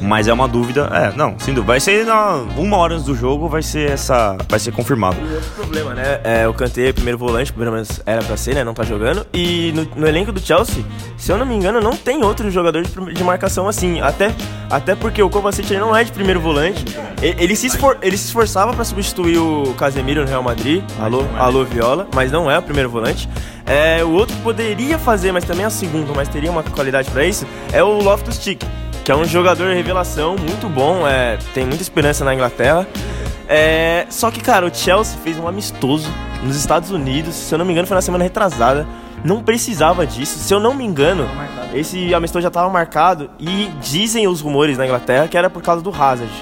mas 0.00 0.28
é 0.28 0.32
uma 0.32 0.46
dúvida. 0.48 0.88
É, 0.92 1.16
não, 1.16 1.34
sim, 1.38 1.54
vai 1.54 1.80
ser 1.80 2.04
na 2.06 2.34
uma 2.56 2.76
hora 2.76 2.94
antes 2.94 3.06
do 3.06 3.14
jogo, 3.14 3.48
vai 3.48 3.62
ser 3.62 3.90
essa, 3.90 4.36
vai 4.48 4.58
ser 4.58 4.72
confirmado. 4.72 5.16
outro 5.20 5.50
problema, 5.56 5.94
né? 5.94 6.20
É, 6.24 6.48
o 6.48 6.54
Kanté, 6.54 6.92
primeiro 6.92 7.18
volante, 7.18 7.52
pelo 7.52 7.72
menos 7.72 8.00
era 8.06 8.22
pra 8.22 8.36
ser, 8.36 8.54
né? 8.54 8.64
Não 8.64 8.74
tá 8.74 8.84
jogando. 8.84 9.26
E 9.32 9.72
no, 9.74 10.00
no 10.00 10.06
elenco 10.06 10.32
do 10.32 10.40
Chelsea, 10.40 10.84
se 11.16 11.30
eu 11.32 11.38
não 11.38 11.46
me 11.46 11.54
engano, 11.54 11.80
não 11.80 11.96
tem 11.96 12.22
outro 12.24 12.50
jogador 12.50 12.82
de, 12.82 13.14
de 13.14 13.24
marcação 13.24 13.68
assim. 13.68 14.00
Até, 14.00 14.32
até 14.70 14.94
porque 14.94 15.22
o 15.22 15.30
Kovacic 15.30 15.70
não 15.76 15.94
é 15.96 16.04
de 16.04 16.12
primeiro 16.12 16.40
volante. 16.40 16.84
Ele, 17.22 17.36
ele 17.42 17.56
se, 17.56 17.66
esfor- 17.68 17.98
ele 18.02 18.16
se 18.16 18.26
esforçava 18.26 18.72
pra 18.72 18.84
substituir 18.84 19.38
o 19.38 19.74
Casemiro 19.78 20.22
no 20.22 20.28
Real 20.28 20.42
Madrid. 20.42 20.82
Alô, 21.00 21.24
alô, 21.38 21.64
Viola. 21.64 22.06
Mas 22.14 22.30
não 22.32 22.50
é 22.50 22.58
o 22.58 22.62
primeiro 22.62 22.90
volante. 22.90 23.28
É, 23.66 24.04
o 24.04 24.10
outro 24.10 24.36
que 24.36 24.42
poderia 24.42 24.98
fazer, 24.98 25.32
mas 25.32 25.42
também 25.44 25.64
é 25.64 25.68
o 25.68 25.70
segundo, 25.70 26.14
mas 26.14 26.28
teria 26.28 26.50
uma 26.50 26.62
qualidade 26.62 27.10
pra 27.10 27.24
isso, 27.24 27.46
é 27.72 27.82
o 27.82 27.92
Loftus 28.02 28.36
Cheek, 28.36 28.66
que 29.04 29.12
é 29.12 29.16
um 29.16 29.24
jogador 29.26 29.74
revelação 29.74 30.34
muito 30.34 30.66
bom, 30.66 31.06
é, 31.06 31.36
tem 31.52 31.66
muita 31.66 31.82
esperança 31.82 32.24
na 32.24 32.34
Inglaterra. 32.34 32.88
É, 33.46 34.06
só 34.08 34.30
que, 34.30 34.40
cara, 34.40 34.64
o 34.64 34.74
Chelsea 34.74 35.18
fez 35.22 35.38
um 35.38 35.46
amistoso 35.46 36.10
nos 36.42 36.56
Estados 36.56 36.90
Unidos, 36.90 37.34
se 37.34 37.54
eu 37.54 37.58
não 37.58 37.66
me 37.66 37.72
engano, 37.72 37.86
foi 37.86 37.94
na 37.94 38.00
semana 38.00 38.24
retrasada. 38.24 38.86
Não 39.22 39.42
precisava 39.42 40.06
disso. 40.06 40.38
Se 40.38 40.52
eu 40.52 40.60
não 40.60 40.74
me 40.74 40.84
engano, 40.84 41.28
esse 41.74 42.14
amistoso 42.14 42.42
já 42.42 42.48
estava 42.48 42.68
marcado 42.70 43.30
e 43.38 43.70
dizem 43.80 44.26
os 44.26 44.40
rumores 44.40 44.76
na 44.76 44.86
Inglaterra 44.86 45.28
que 45.28 45.36
era 45.36 45.48
por 45.50 45.62
causa 45.62 45.82
do 45.82 45.90
Hazard. 45.90 46.32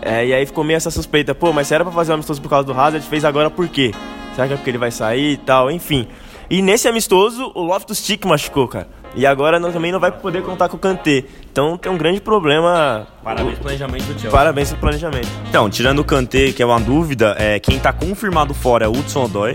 É, 0.00 0.26
e 0.26 0.32
aí 0.32 0.46
ficou 0.46 0.64
meio 0.64 0.76
essa 0.78 0.90
suspeita, 0.90 1.34
pô, 1.34 1.52
mas 1.52 1.68
se 1.68 1.74
era 1.74 1.84
pra 1.84 1.92
fazer 1.92 2.12
um 2.12 2.14
amistoso 2.14 2.40
por 2.40 2.48
causa 2.48 2.66
do 2.66 2.72
Hazard, 2.72 3.06
fez 3.06 3.24
agora 3.24 3.50
por 3.50 3.68
quê? 3.68 3.92
Será 4.34 4.46
que 4.46 4.54
é 4.54 4.56
porque 4.56 4.70
ele 4.70 4.78
vai 4.78 4.90
sair 4.90 5.32
e 5.32 5.36
tal? 5.36 5.70
Enfim. 5.70 6.06
E 6.50 6.62
nesse 6.62 6.88
amistoso, 6.88 7.52
o 7.54 7.62
Loftus 7.62 7.98
Cheek 7.98 8.26
machucou, 8.26 8.66
cara. 8.66 8.88
E 9.18 9.26
agora 9.26 9.58
não, 9.58 9.72
também 9.72 9.90
não 9.90 9.98
vai 9.98 10.12
poder 10.12 10.42
contar 10.42 10.68
com 10.68 10.76
o 10.76 10.80
Kanté. 10.80 11.24
Então 11.50 11.76
tem 11.76 11.90
um 11.90 11.98
grande 11.98 12.20
problema. 12.20 13.06
Parabéns 13.24 13.54
pro 13.54 13.62
planejamento 13.64 14.04
do 14.04 14.12
Chelsea. 14.12 14.30
Parabéns 14.30 14.68
pelo 14.68 14.80
planejamento. 14.80 15.28
Então, 15.48 15.68
tirando 15.68 15.98
o 15.98 16.04
Kanté, 16.04 16.52
que 16.52 16.62
é 16.62 16.66
uma 16.66 16.78
dúvida, 16.78 17.34
é, 17.36 17.58
quem 17.58 17.78
tá 17.80 17.92
confirmado 17.92 18.54
fora 18.54 18.84
é 18.84 18.88
o 18.88 18.92
Hudson 18.92 19.24
Odoi, 19.24 19.54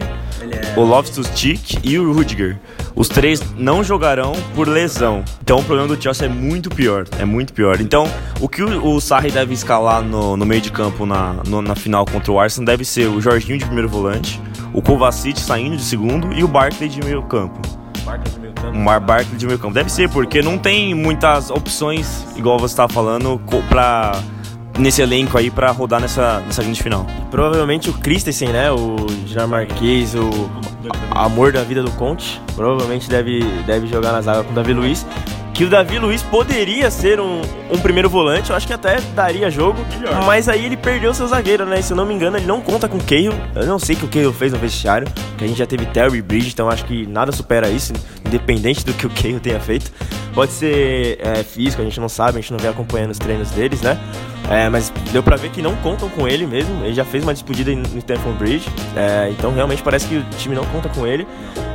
o 0.75 0.81
Loftus 0.81 1.27
Cheek 1.33 1.77
e 1.81 1.97
o 1.97 2.11
Rudiger. 2.11 2.57
Os 2.93 3.07
três 3.07 3.41
não 3.57 3.83
jogarão 3.83 4.33
por 4.53 4.67
lesão. 4.67 5.23
Então 5.41 5.57
o 5.59 5.63
problema 5.63 5.87
do 5.87 5.99
Chelsea 6.01 6.25
é 6.27 6.29
muito 6.29 6.69
pior. 6.69 7.05
É 7.17 7.23
muito 7.23 7.53
pior. 7.53 7.79
Então, 7.79 8.05
o 8.41 8.49
que 8.49 8.61
o, 8.61 8.85
o 8.95 8.99
Sarri 8.99 9.31
deve 9.31 9.53
escalar 9.53 10.03
no, 10.03 10.35
no 10.35 10.45
meio 10.45 10.61
de 10.61 10.71
campo 10.71 11.05
na, 11.05 11.37
no- 11.47 11.61
na 11.61 11.73
final 11.73 12.05
contra 12.05 12.31
o 12.33 12.39
Arsenal 12.39 12.65
deve 12.65 12.83
ser 12.83 13.07
o 13.07 13.21
Jorginho 13.21 13.57
de 13.57 13.63
primeiro 13.65 13.87
volante, 13.87 14.39
o 14.73 14.81
Kovacic 14.81 15.39
saindo 15.39 15.77
de 15.77 15.83
segundo 15.83 16.33
e 16.33 16.43
o 16.43 16.47
Barkley 16.49 16.89
de 16.89 17.01
meio 17.03 17.23
campo. 17.23 17.59
O 18.71 18.75
Mar 18.77 18.99
Barkley 18.99 19.37
de 19.37 19.45
meio 19.45 19.59
campo. 19.59 19.73
Deve 19.73 19.91
ser, 19.91 20.09
porque 20.09 20.41
não 20.41 20.57
tem 20.57 20.93
muitas 20.93 21.49
opções, 21.49 22.25
igual 22.35 22.57
você 22.59 22.73
estava 22.73 22.91
falando, 22.91 23.39
co- 23.45 23.61
pra, 23.69 24.13
nesse 24.77 25.01
elenco 25.01 25.37
aí 25.37 25.49
pra 25.51 25.71
rodar 25.71 25.99
nessa, 26.01 26.39
nessa 26.45 26.61
grande 26.63 26.81
final. 26.81 27.05
Provavelmente 27.31 27.89
o 27.89 27.93
Christensen, 27.93 28.49
né? 28.49 28.71
O 28.71 28.95
dinamarquês, 29.25 30.15
o 30.15 30.29
amor 31.11 31.51
da 31.51 31.63
vida 31.63 31.81
do 31.83 31.91
Conte, 31.91 32.41
provavelmente 32.55 33.09
deve, 33.09 33.41
deve 33.65 33.87
jogar 33.87 34.11
na 34.11 34.21
zaga 34.21 34.43
com 34.43 34.51
o 34.51 34.55
Davi 34.55 34.73
Luiz. 34.73 35.05
Que 35.53 35.65
o 35.65 35.69
Davi 35.69 35.99
Luiz 35.99 36.23
poderia 36.23 36.89
ser 36.89 37.19
um, 37.19 37.41
um 37.71 37.77
primeiro 37.77 38.09
volante, 38.09 38.49
eu 38.49 38.55
acho 38.55 38.65
que 38.65 38.73
até 38.73 38.99
daria 39.15 39.51
jogo, 39.51 39.85
mas 40.25 40.49
aí 40.49 40.65
ele 40.65 40.75
perdeu 40.75 41.13
seu 41.13 41.27
zagueiro, 41.27 41.63
né? 41.63 41.79
E 41.79 41.83
se 41.83 41.93
eu 41.93 41.97
não 41.97 42.07
me 42.07 42.13
engano, 42.13 42.37
ele 42.37 42.47
não 42.47 42.59
conta 42.59 42.89
com 42.89 42.97
o 42.97 43.03
Cahill. 43.03 43.33
Eu 43.55 43.67
não 43.67 43.77
sei 43.77 43.95
o 43.95 43.99
que 43.99 44.05
o 44.05 44.07
Cahill 44.07 44.33
fez 44.33 44.51
no 44.51 44.57
vestiário, 44.57 45.07
que 45.37 45.43
a 45.43 45.47
gente 45.47 45.57
já 45.57 45.67
teve 45.67 45.85
Terry 45.85 46.23
Bridge, 46.23 46.49
então 46.51 46.69
acho 46.69 46.83
que 46.85 47.05
nada 47.05 47.31
supera 47.31 47.69
isso, 47.69 47.93
independente 48.25 48.83
do 48.83 48.93
que 48.93 49.05
o 49.05 49.09
Cahill 49.11 49.39
tenha 49.39 49.59
feito. 49.59 49.91
Pode 50.33 50.51
ser 50.51 51.19
é, 51.21 51.43
físico, 51.43 51.83
a 51.83 51.85
gente 51.85 51.99
não 51.99 52.09
sabe, 52.09 52.39
a 52.39 52.41
gente 52.41 52.51
não 52.51 52.57
vem 52.57 52.71
acompanhando 52.71 53.11
os 53.11 53.19
treinos 53.19 53.51
deles, 53.51 53.81
né? 53.81 53.99
É, 54.49 54.69
mas 54.69 54.91
deu 55.11 55.23
pra 55.23 55.35
ver 55.35 55.49
que 55.49 55.61
não 55.61 55.75
contam 55.77 56.09
com 56.09 56.27
ele 56.27 56.45
mesmo. 56.45 56.83
Ele 56.83 56.93
já 56.93 57.05
fez 57.05 57.23
uma 57.23 57.33
despedida 57.33 57.71
no 57.73 57.97
Stamford 57.99 58.37
Bridge. 58.37 58.69
é, 58.95 59.29
então 59.31 59.53
realmente 59.53 59.81
parece 59.81 60.07
que 60.07 60.17
o 60.17 60.25
time 60.37 60.55
não 60.55 60.65
conta 60.65 60.89
com 60.89 61.07
ele. 61.07 61.25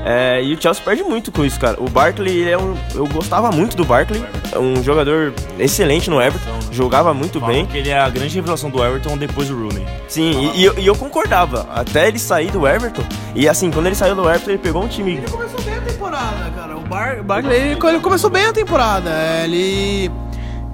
É, 0.05 0.43
e 0.43 0.55
o 0.55 0.63
Chelsea 0.63 0.83
perde 0.83 1.03
muito 1.03 1.31
com 1.33 1.45
isso, 1.45 1.59
cara. 1.59 1.77
O 1.83 1.89
Barkley, 1.89 2.41
ele 2.41 2.51
é 2.51 2.59
um, 2.59 2.75
eu 2.95 3.07
gostava 3.07 3.51
muito 3.51 3.77
do 3.77 3.85
Barkley. 3.85 4.25
Um 4.57 4.83
jogador 4.83 5.35
excelente 5.59 6.09
no 6.09 6.21
Everton. 6.21 6.59
Jogava 6.73 7.13
muito 7.13 7.41
bem. 7.41 7.65
Porque 7.65 7.79
ele 7.79 7.91
é 7.91 7.99
a 7.99 8.09
grande 8.09 8.35
revelação 8.35 8.71
do 8.71 8.83
Everton 8.83 9.19
depois 9.19 9.49
do 9.49 9.55
Rooney. 9.55 9.85
Sim, 10.07 10.53
e, 10.55 10.61
e 10.61 10.65
eu, 10.65 10.79
e 10.79 10.87
eu 10.87 10.95
concordava. 10.95 11.67
Até 11.75 12.09
ele 12.09 12.19
sair 12.19 12.51
do 12.51 12.67
Everton. 12.67 13.03
E 13.35 13.49
assim, 13.49 13.71
quando 13.71 13.87
ele 13.87 13.95
saiu 13.95 14.15
do 14.15 14.29
Everton, 14.29 14.51
ele 14.51 14.59
pegou 14.59 14.83
um 14.83 14.89
time. 14.89 15.21
começou 15.31 15.61
bem 15.63 15.75
a 15.75 15.81
temporada, 15.81 16.51
cara. 16.55 16.77
O 16.77 16.81
Bar 16.81 17.23
Barkley, 17.23 17.57
ele, 17.57 17.79
ele 17.83 18.01
começou 18.01 18.31
bem 18.31 18.47
a 18.47 18.53
temporada. 18.53 19.11
É, 19.11 19.45
Ele. 19.45 20.11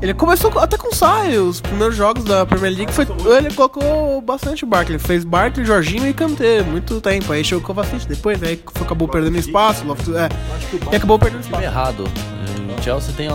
Ele 0.05 0.13
começou 0.13 0.53
até 0.59 0.77
com 0.77 0.93
saio. 0.95 1.49
Os 1.49 1.63
primeiros 1.63 1.97
jogos 1.97 2.25
da 2.25 2.45
Premier 2.45 2.75
League 2.77 2.93
foi. 2.93 3.07
Ele 3.39 3.51
colocou 3.55 4.21
bastante 4.21 4.63
o 4.63 4.67
Barkley. 4.67 4.99
Fez 4.99 5.25
Barkley, 5.25 5.65
Jorginho 5.65 6.07
e 6.07 6.13
Kanté. 6.13 6.63
Muito 6.63 7.01
tempo. 7.01 7.33
Aí 7.33 7.43
chegou 7.43 7.63
o 7.65 7.67
Kovacic 7.67 8.07
depois, 8.07 8.43
aí 8.43 8.63
acabou 8.83 9.09
perdendo 9.09 9.39
espaço. 9.39 9.83
Loftus- 9.87 10.15
é, 10.15 10.29
e 10.93 10.97
acabou 10.97 11.19
perdendo 11.19 11.41
Time 11.41 11.57
espaço. 11.57 11.65
errado. 11.65 12.05
O 12.79 12.83
Chelsea 12.83 13.15
tem 13.17 13.29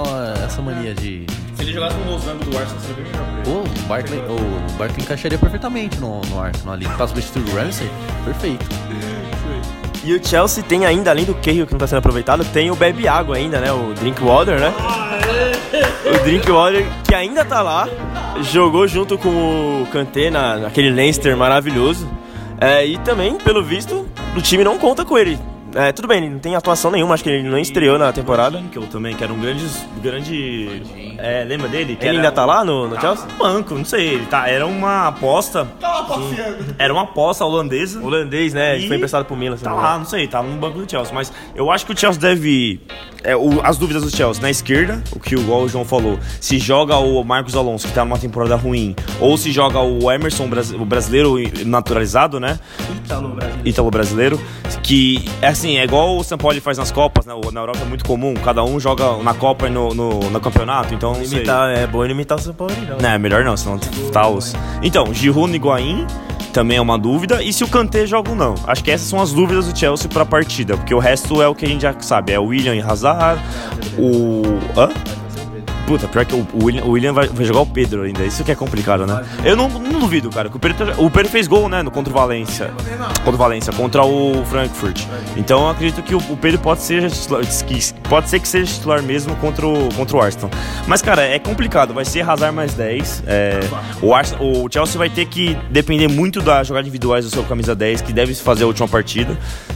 essa 0.45 0.61
mania 0.61 0.93
de. 0.93 1.25
Se 1.55 1.63
ele 1.63 1.73
jogasse 1.73 1.97
no 1.97 2.11
losango 2.11 2.45
do 2.45 2.55
Arsenal, 2.55 2.79
seria 2.81 3.03
melhor 3.03 3.25
pra 3.25 3.51
ele. 3.51 3.51
O 3.51 3.87
Barkley, 3.87 4.19
o 4.19 4.77
Barkley 4.77 5.03
encaixaria 5.03 5.37
perfeitamente 5.39 5.97
no, 5.99 6.21
no 6.21 6.39
Arsenal 6.39 6.75
ali. 6.75 6.87
Pra 6.87 7.07
substituir 7.07 7.49
o 7.51 7.55
Ramsey, 7.55 7.89
perfeito. 8.23 8.65
E 10.03 10.13
o 10.13 10.25
Chelsea 10.25 10.63
tem 10.63 10.85
ainda, 10.85 11.11
além 11.11 11.25
do 11.25 11.33
Cahill 11.35 11.65
que 11.65 11.73
não 11.73 11.79
tá 11.79 11.87
sendo 11.87 11.99
aproveitado, 11.99 12.45
tem 12.45 12.71
o 12.71 12.75
Bebe 12.75 13.07
Água 13.07 13.35
ainda, 13.35 13.59
né? 13.59 13.71
O 13.71 13.93
Drinkwater, 13.93 14.59
né? 14.59 14.73
O 16.05 16.23
Drinkwater 16.23 16.85
que 17.03 17.13
ainda 17.13 17.43
tá 17.43 17.61
lá, 17.61 17.87
jogou 18.41 18.87
junto 18.87 19.17
com 19.17 19.83
o 19.83 19.87
Kanté 19.91 20.29
na, 20.29 20.57
naquele 20.57 20.89
Leinster 20.89 21.35
maravilhoso. 21.35 22.07
É, 22.59 22.85
e 22.85 22.97
também, 22.99 23.35
pelo 23.37 23.63
visto, 23.63 24.07
o 24.35 24.41
time 24.41 24.63
não 24.63 24.77
conta 24.77 25.05
com 25.05 25.17
ele. 25.17 25.39
É, 25.75 25.91
tudo 25.91 26.07
bem, 26.07 26.17
ele 26.17 26.29
não 26.31 26.39
tem 26.39 26.55
atuação 26.55 26.89
nenhuma, 26.89 27.13
acho 27.13 27.23
que 27.23 27.29
ele 27.29 27.47
não 27.47 27.57
estreou 27.57 27.97
na 27.99 28.11
temporada. 28.11 28.57
Winkel 28.57 28.87
também, 28.87 29.15
que 29.15 29.23
era 29.23 29.31
um 29.31 29.39
grande. 29.39 29.65
grande 30.01 30.81
é, 31.19 31.43
lembra 31.43 31.67
dele? 31.67 31.95
Que 31.95 32.05
Ele 32.07 32.17
ainda 32.17 32.29
um- 32.29 32.33
tá 32.33 32.45
lá 32.45 32.65
no, 32.65 32.87
no 32.87 32.99
Chelsea? 32.99 33.27
Banco, 33.37 33.75
não 33.75 33.85
sei, 33.85 34.15
ele 34.15 34.25
tá, 34.25 34.47
era 34.49 34.65
uma 34.65 35.07
aposta. 35.09 35.67
Era 36.77 36.91
uma 36.91 37.03
aposta 37.03 37.45
holandesa. 37.45 38.01
Holandês, 38.01 38.53
né? 38.53 38.75
Ele 38.75 38.85
E 38.85 38.87
foi 38.87 38.95
emprestado 38.97 39.25
pro 39.25 39.35
Milan. 39.35 39.57
Tá 39.57 39.73
lá, 39.73 39.97
não 39.97 40.05
sei, 40.05 40.27
tá 40.27 40.41
no 40.41 40.57
banco 40.57 40.79
do 40.79 40.89
Chelsea. 40.89 41.13
Mas 41.13 41.31
eu 41.55 41.69
acho 41.71 41.85
que 41.85 41.93
o 41.93 41.97
Chelsea 41.97 42.19
deve. 42.19 42.81
é, 43.23 43.35
o- 43.35 43.59
as 43.63 43.77
dúvidas 43.77 44.01
do 44.03 44.09
Chelsea 44.09 44.41
na 44.41 44.49
esquerda, 44.49 45.03
o 45.11 45.19
que 45.19 45.35
igual 45.35 45.61
o 45.63 45.69
João 45.69 45.85
falou, 45.85 46.17
se 46.41 46.57
joga 46.57 46.97
o 46.97 47.23
Marcos 47.23 47.55
Alonso, 47.55 47.87
que 47.87 47.93
tá 47.93 48.03
numa 48.03 48.17
temporada 48.17 48.55
ruim, 48.55 48.95
ou 49.19 49.37
se 49.37 49.51
joga 49.51 49.79
o 49.79 50.09
Emerson, 50.11 50.49
o 50.79 50.85
brasileiro 50.85 51.35
naturalizado, 51.65 52.39
né? 52.39 52.57
Ítalo 53.65 53.91
brasileiro. 53.91 54.39
Que, 54.81 55.23
é 55.41 55.53
assim, 55.59 55.77
é 55.77 55.83
igual 55.83 56.17
o 56.17 56.23
São 56.23 56.37
Paulo 56.37 56.59
faz 56.61 56.77
nas 56.77 56.89
Copas, 56.89 57.25
né? 57.25 57.33
Na 57.51 57.59
Europa 57.59 57.79
é 57.81 57.85
muito 57.85 58.05
comum, 58.05 58.33
cada 58.33 58.63
um 58.63 58.79
joga 58.79 59.17
na 59.17 59.33
Copa 59.33 59.67
e 59.67 59.69
no, 59.69 59.93
no, 59.93 60.19
no 60.29 60.39
campeonato, 60.39 60.93
então. 60.93 61.21
Imitar, 61.21 61.77
é 61.77 61.85
bom 61.85 62.05
imitar 62.05 62.37
o 62.37 62.41
São 62.41 62.53
Paulo, 62.53 62.73
não. 62.87 62.97
Não, 62.97 63.09
é 63.09 63.17
melhor 63.17 63.43
não, 63.43 63.57
senão 63.57 63.77
tá 64.11 64.27
os. 64.27 64.55
Então, 64.81 65.13
Giroud 65.13 65.51
e 65.51 65.57
Higuaín 65.57 66.07
também 66.53 66.77
é 66.77 66.81
uma 66.81 66.97
dúvida. 66.97 67.43
E 67.43 67.51
se 67.51 67.63
o 67.63 67.67
Kanté 67.67 68.07
joga 68.07 68.29
ou 68.29 68.35
não? 68.35 68.55
Acho 68.65 68.83
que 68.83 68.89
essas 68.89 69.07
são 69.07 69.21
as 69.21 69.33
dúvidas 69.33 69.67
do 69.67 69.77
Chelsea 69.77 70.09
pra 70.09 70.25
partida, 70.25 70.77
porque 70.77 70.93
o 70.93 70.99
resto 70.99 71.41
é 71.41 71.47
o 71.47 71.53
que 71.53 71.65
a 71.65 71.67
gente 71.67 71.81
já 71.81 71.93
sabe. 71.99 72.31
É 72.31 72.39
o 72.39 72.45
William 72.45 72.75
e 72.75 72.81
Hazard, 72.81 73.41
o. 73.97 74.43
Hã? 74.77 74.89
Puta, 75.89 76.07
pior 76.07 76.23
que 76.23 76.35
o 76.35 76.45
William, 76.63 76.83
o 76.83 76.91
William 76.91 77.13
vai, 77.13 77.27
jogar 77.39 77.61
o 77.61 77.65
Pedro 77.65 78.03
ainda. 78.03 78.23
Isso 78.23 78.43
que 78.43 78.51
é 78.51 78.55
complicado, 78.55 79.07
né? 79.07 79.25
Eu 79.43 79.55
não, 79.55 79.67
não 79.67 79.99
duvido, 79.99 80.29
cara. 80.29 80.47
Que 80.47 80.55
o, 80.55 80.59
Pedro, 80.59 80.85
tá- 80.85 81.01
o 81.01 81.09
Pedro 81.09 81.31
fez 81.31 81.47
gol, 81.47 81.67
né? 81.67 81.81
No, 81.81 81.89
contra 81.89 82.13
o 82.13 82.15
Valência. 82.15 82.69
Contra 83.23 83.31
o 83.31 83.37
Valência, 83.37 83.73
contra 83.73 84.05
o 84.05 84.45
Frankfurt. 84.45 85.01
Então 85.35 85.61
eu 85.63 85.69
acredito 85.69 86.03
que 86.03 86.13
o, 86.13 86.19
o 86.29 86.37
Pedro 86.37 86.59
pode 86.59 86.81
ser 86.81 87.09
titular, 87.09 87.41
que 87.43 87.93
pode 88.07 88.29
ser 88.29 88.39
que 88.39 88.47
seja 88.47 88.71
titular 88.71 89.01
mesmo 89.01 89.35
contra 89.37 89.65
o, 89.65 89.89
contra 89.95 90.15
o 90.15 90.21
Arsenal. 90.21 90.51
Mas, 90.85 91.01
cara, 91.01 91.23
é 91.23 91.39
complicado. 91.39 91.91
Vai 91.91 92.05
ser 92.05 92.21
Hazard 92.21 92.55
mais 92.55 92.75
10. 92.75 93.23
É, 93.25 93.59
o, 93.99 94.13
Arsenal, 94.13 94.45
o 94.45 94.69
Chelsea 94.71 94.95
vai 94.95 95.09
ter 95.09 95.25
que 95.25 95.57
depender 95.71 96.07
muito 96.07 96.39
da 96.39 96.61
jogada 96.61 96.83
individuais 96.85 97.25
do 97.25 97.31
seu 97.31 97.41
camisa 97.43 97.73
10, 97.73 98.03
que 98.03 98.13
deve 98.13 98.35
fazer 98.35 98.63
a 98.63 98.67
última 98.67 98.87
partida, 98.87 99.35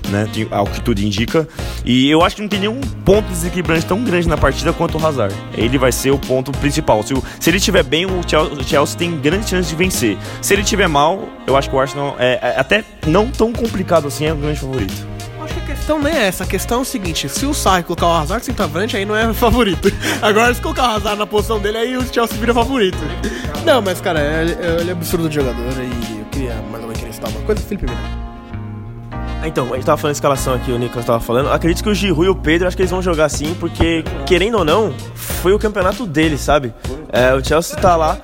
né? 0.10 0.30
Tem- 0.32 0.48
Ao 0.52 0.68
que 0.68 0.80
tudo 0.80 1.00
indica. 1.02 1.48
E 1.84 2.08
eu 2.08 2.24
acho 2.24 2.36
que 2.36 2.42
não 2.44 2.50
tem 2.50 2.60
nenhum 2.60 2.80
ponto 3.04 3.28
desequilibrante 3.30 3.88
tão 3.88 4.04
grande 4.04 4.28
na 4.30 4.38
partida 4.38 4.72
quanto 4.72 5.00
o 5.00 5.04
Hazard. 5.08 5.34
Ele 5.58 5.80
vai 5.80 5.92
ser 5.92 6.03
o 6.12 6.18
ponto 6.20 6.52
principal. 6.54 7.02
Se, 7.04 7.14
o- 7.14 7.24
se 7.40 7.50
ele 7.50 7.58
estiver 7.58 7.84
bem, 7.84 8.06
o 8.06 8.22
Chelsea, 8.66 8.98
tem 8.98 9.18
grande 9.20 9.50
chance 9.50 9.70
de 9.70 9.76
vencer. 9.76 10.18
Se 10.42 10.54
ele 10.54 10.62
estiver 10.64 10.88
mal, 10.88 11.28
eu 11.48 11.56
acho 11.58 11.70
que 11.70 11.76
o 11.76 11.80
Arsenal 11.80 12.16
é, 12.20 12.40
é 12.42 12.60
até 12.60 12.84
não 13.08 13.30
tão 13.30 13.52
complicado 13.54 14.08
assim, 14.08 14.26
é 14.26 14.34
o 14.34 14.36
grande 14.36 14.60
favorito. 14.60 15.14
Acho 15.42 15.54
que 15.56 15.60
a 15.60 15.76
questão 15.76 16.00
nem 16.02 16.14
é 16.14 16.28
essa. 16.28 16.44
A 16.46 16.48
questão 16.48 16.80
é 16.80 16.82
o 16.82 16.86
seguinte: 16.86 17.28
se 17.28 17.46
o 17.46 17.54
Sarri 17.54 17.84
colocar 17.84 18.08
o 18.08 18.14
Hazard 18.14 18.46
centroavante, 18.46 18.96
aí 18.96 19.04
não 19.06 19.16
é 19.16 19.32
favorito. 19.36 19.92
Agora, 20.22 20.54
se 20.54 20.62
colocar 20.62 20.84
o 20.84 20.96
Hazard 20.96 21.20
na 21.20 21.28
posição 21.28 21.60
dele, 21.60 21.78
aí 21.78 21.98
o 21.98 22.14
Chelsea 22.14 22.38
vira 22.38 22.54
favorito. 22.54 22.98
Não, 23.66 23.82
mas 23.82 24.00
cara, 24.00 24.20
ele, 24.42 24.52
ele 24.82 24.90
é 24.90 24.94
absurdo 24.94 25.28
de 25.28 25.36
jogador 25.36 25.72
e 25.82 26.20
eu 26.20 26.26
queria 26.32 26.56
mais 26.72 26.76
ou 26.84 26.88
menos 26.90 27.00
querer 27.00 27.14
citar 27.14 27.30
uma 27.30 27.42
coisa. 27.42 27.62
Felipe 27.62 27.86
Mira. 27.90 28.33
Então, 29.44 29.72
a 29.72 29.76
gente 29.76 29.86
tava 29.86 29.98
falando 29.98 30.16
escalação 30.16 30.54
aqui, 30.54 30.72
o 30.72 30.78
Nicolas 30.78 31.06
tava 31.06 31.20
falando. 31.20 31.52
Acredito 31.52 31.84
que 31.84 31.90
o 31.90 31.94
Giroud 31.94 32.26
e 32.26 32.30
o 32.30 32.36
Pedro, 32.36 32.68
acho 32.68 32.76
que 32.76 32.82
eles 32.84 32.92
vão 32.92 33.02
jogar 33.02 33.30
sim, 33.30 33.56
porque, 33.60 34.04
querendo 34.26 34.58
ou 34.58 34.66
não, 34.66 34.94
foi 35.16 35.54
o 35.54 35.60
campeonato 35.60 36.06
deles, 36.06 36.42
sabe? 36.42 36.74
É, 37.12 37.34
o 37.34 37.44
Chelsea 37.44 37.76
tá 37.78 37.96
lá. 37.96 38.18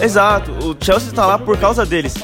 Exato, 0.00 0.50
o 0.66 0.76
Chelsea 0.80 1.12
tá 1.12 1.24
lá 1.26 1.38
por 1.38 1.56
causa 1.58 1.86
deles. 1.86 2.14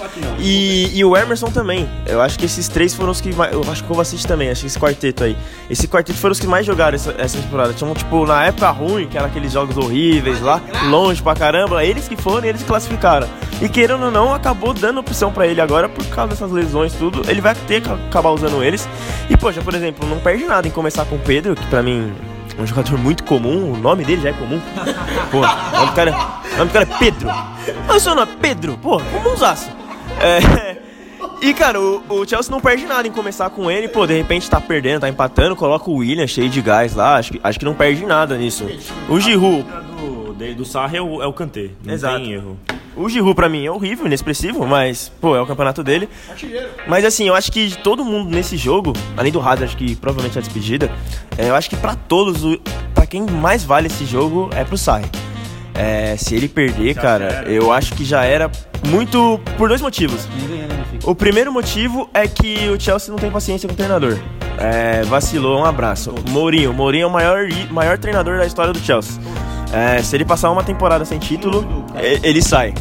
E, 0.40 0.90
e 0.98 1.04
o 1.04 1.16
Emerson 1.16 1.46
também. 1.46 1.88
Eu 2.06 2.20
acho 2.20 2.38
que 2.38 2.44
esses 2.46 2.66
três 2.66 2.94
foram 2.94 3.12
os 3.12 3.20
que 3.20 3.32
mais. 3.34 3.52
Eu 3.52 3.62
acho 3.70 3.84
que 3.84 3.84
o 3.84 3.94
Kovacic 3.94 4.26
também, 4.26 4.50
acho 4.50 4.62
que 4.62 4.66
esse 4.66 4.78
quarteto 4.78 5.22
aí. 5.22 5.36
Esse 5.70 5.86
quarteto 5.86 6.18
foram 6.18 6.32
os 6.32 6.40
que 6.40 6.46
mais 6.46 6.66
jogaram 6.66 6.96
essa, 6.96 7.14
essa 7.18 7.38
temporada. 7.38 7.72
Tinham, 7.72 7.94
tipo, 7.94 8.26
na 8.26 8.44
época 8.46 8.68
ruim, 8.70 9.06
que 9.06 9.16
era 9.16 9.26
aqueles 9.26 9.52
jogos 9.52 9.76
horríveis 9.76 10.40
lá, 10.40 10.60
longe 10.88 11.22
pra 11.22 11.34
caramba. 11.34 11.84
Eles 11.84 12.08
que 12.08 12.16
foram 12.16 12.46
e 12.46 12.48
eles 12.48 12.62
classificaram. 12.62 13.28
E 13.60 13.68
querendo 13.68 14.04
ou 14.04 14.10
não, 14.10 14.34
acabou 14.34 14.72
dando 14.72 15.00
opção 15.00 15.32
pra 15.32 15.46
ele 15.46 15.60
agora 15.60 15.88
por 15.88 16.04
causa 16.06 16.30
dessas 16.30 16.50
lesões 16.50 16.92
tudo. 16.94 17.28
Ele 17.28 17.40
vai 17.40 17.54
ter 17.54 17.80
que 17.80 17.90
acabar 17.90 18.30
usando 18.38 18.62
eles. 18.62 18.88
E, 19.28 19.36
poxa, 19.36 19.60
por 19.60 19.74
exemplo, 19.74 20.08
não 20.08 20.18
perde 20.18 20.44
nada 20.44 20.66
em 20.66 20.70
começar 20.70 21.04
com 21.04 21.16
o 21.16 21.18
Pedro, 21.18 21.54
que 21.54 21.66
pra 21.66 21.82
mim 21.82 22.12
é 22.56 22.62
um 22.62 22.66
jogador 22.66 22.98
muito 22.98 23.24
comum. 23.24 23.72
O 23.72 23.76
nome 23.76 24.04
dele 24.04 24.22
já 24.22 24.30
é 24.30 24.32
comum. 24.32 24.60
Pô, 25.30 25.38
o 25.38 25.76
nome 25.76 25.86
do 25.86 25.92
cara, 25.92 26.10
o 26.12 26.58
nome 26.58 26.70
do 26.70 26.72
cara 26.72 26.88
é 26.90 26.98
Pedro. 26.98 27.28
Mas 27.86 28.02
seu 28.02 28.14
nome 28.14 28.32
é 28.32 28.36
Pedro? 28.40 28.78
Pô, 28.78 29.00
como 29.00 29.34
usaço? 29.34 29.70
É. 30.20 30.78
E, 31.40 31.54
cara, 31.54 31.80
o, 31.80 32.02
o 32.08 32.26
Chelsea 32.26 32.50
não 32.50 32.60
perde 32.60 32.84
nada 32.84 33.06
em 33.06 33.12
começar 33.12 33.48
com 33.50 33.70
ele. 33.70 33.86
Pô, 33.86 34.06
de 34.06 34.16
repente 34.16 34.50
tá 34.50 34.60
perdendo, 34.60 35.02
tá 35.02 35.08
empatando, 35.08 35.54
coloca 35.54 35.88
o 35.88 35.96
William 35.96 36.26
cheio 36.26 36.48
de 36.48 36.60
gás 36.60 36.94
lá. 36.94 37.16
Acho 37.16 37.32
que, 37.32 37.40
acho 37.42 37.58
que 37.60 37.64
não 37.64 37.74
perde 37.74 38.04
nada 38.04 38.36
nisso. 38.36 38.66
O 39.08 39.20
Giroud, 39.20 39.64
de- 40.38 40.54
do 40.54 40.64
Sarri 40.64 40.96
é 40.96 41.02
o, 41.02 41.22
é 41.22 41.26
o 41.26 41.32
Kanté. 41.32 41.70
Não 41.84 41.92
Exato. 41.92 42.16
tem 42.20 42.32
erro. 42.32 42.56
O 42.96 43.08
Giroud 43.08 43.34
pra 43.34 43.48
mim 43.48 43.64
é 43.64 43.70
horrível, 43.70 44.06
inexpressivo, 44.06 44.66
mas, 44.66 45.08
pô, 45.20 45.36
é 45.36 45.40
o 45.40 45.46
campeonato 45.46 45.84
dele. 45.84 46.08
Mas 46.88 47.04
assim, 47.04 47.28
eu 47.28 47.34
acho 47.34 47.52
que 47.52 47.76
todo 47.82 48.04
mundo 48.04 48.28
nesse 48.30 48.56
jogo, 48.56 48.92
além 49.16 49.30
do 49.30 49.40
Hazard, 49.40 49.76
que 49.76 49.94
provavelmente 49.94 50.36
é 50.36 50.40
a 50.40 50.42
despedida, 50.42 50.90
é, 51.36 51.48
eu 51.48 51.54
acho 51.54 51.70
que 51.70 51.76
pra 51.76 51.94
todos, 51.94 52.44
o, 52.44 52.58
pra 52.94 53.06
quem 53.06 53.22
mais 53.22 53.62
vale 53.62 53.86
esse 53.86 54.04
jogo 54.04 54.50
é 54.52 54.64
pro 54.64 54.76
Sarri. 54.76 55.06
É, 55.74 56.16
se 56.16 56.34
ele 56.34 56.48
perder, 56.48 56.94
cara, 56.96 57.44
eu 57.46 57.70
acho 57.70 57.94
que 57.94 58.04
já 58.04 58.24
era 58.24 58.50
muito 58.88 59.38
por 59.56 59.68
dois 59.68 59.80
motivos. 59.80 60.26
O 61.04 61.14
primeiro 61.14 61.52
motivo 61.52 62.10
é 62.12 62.26
que 62.26 62.68
o 62.68 62.80
Chelsea 62.80 63.12
não 63.12 63.18
tem 63.18 63.30
paciência 63.30 63.68
com 63.68 63.74
o 63.74 63.76
treinador. 63.76 64.18
É, 64.58 65.02
vacilou, 65.04 65.60
um 65.60 65.64
abraço. 65.64 66.12
Mourinho, 66.30 66.72
Mourinho 66.72 67.04
é 67.04 67.06
o 67.06 67.10
maior, 67.10 67.46
maior 67.70 67.96
treinador 67.96 68.38
da 68.38 68.44
história 68.46 68.72
do 68.72 68.78
Chelsea. 68.80 69.22
É, 69.72 70.02
se 70.02 70.16
ele 70.16 70.24
passar 70.24 70.50
uma 70.50 70.64
temporada 70.64 71.04
sem 71.04 71.18
título, 71.18 71.84
ele 72.22 72.42
sai. 72.42 72.74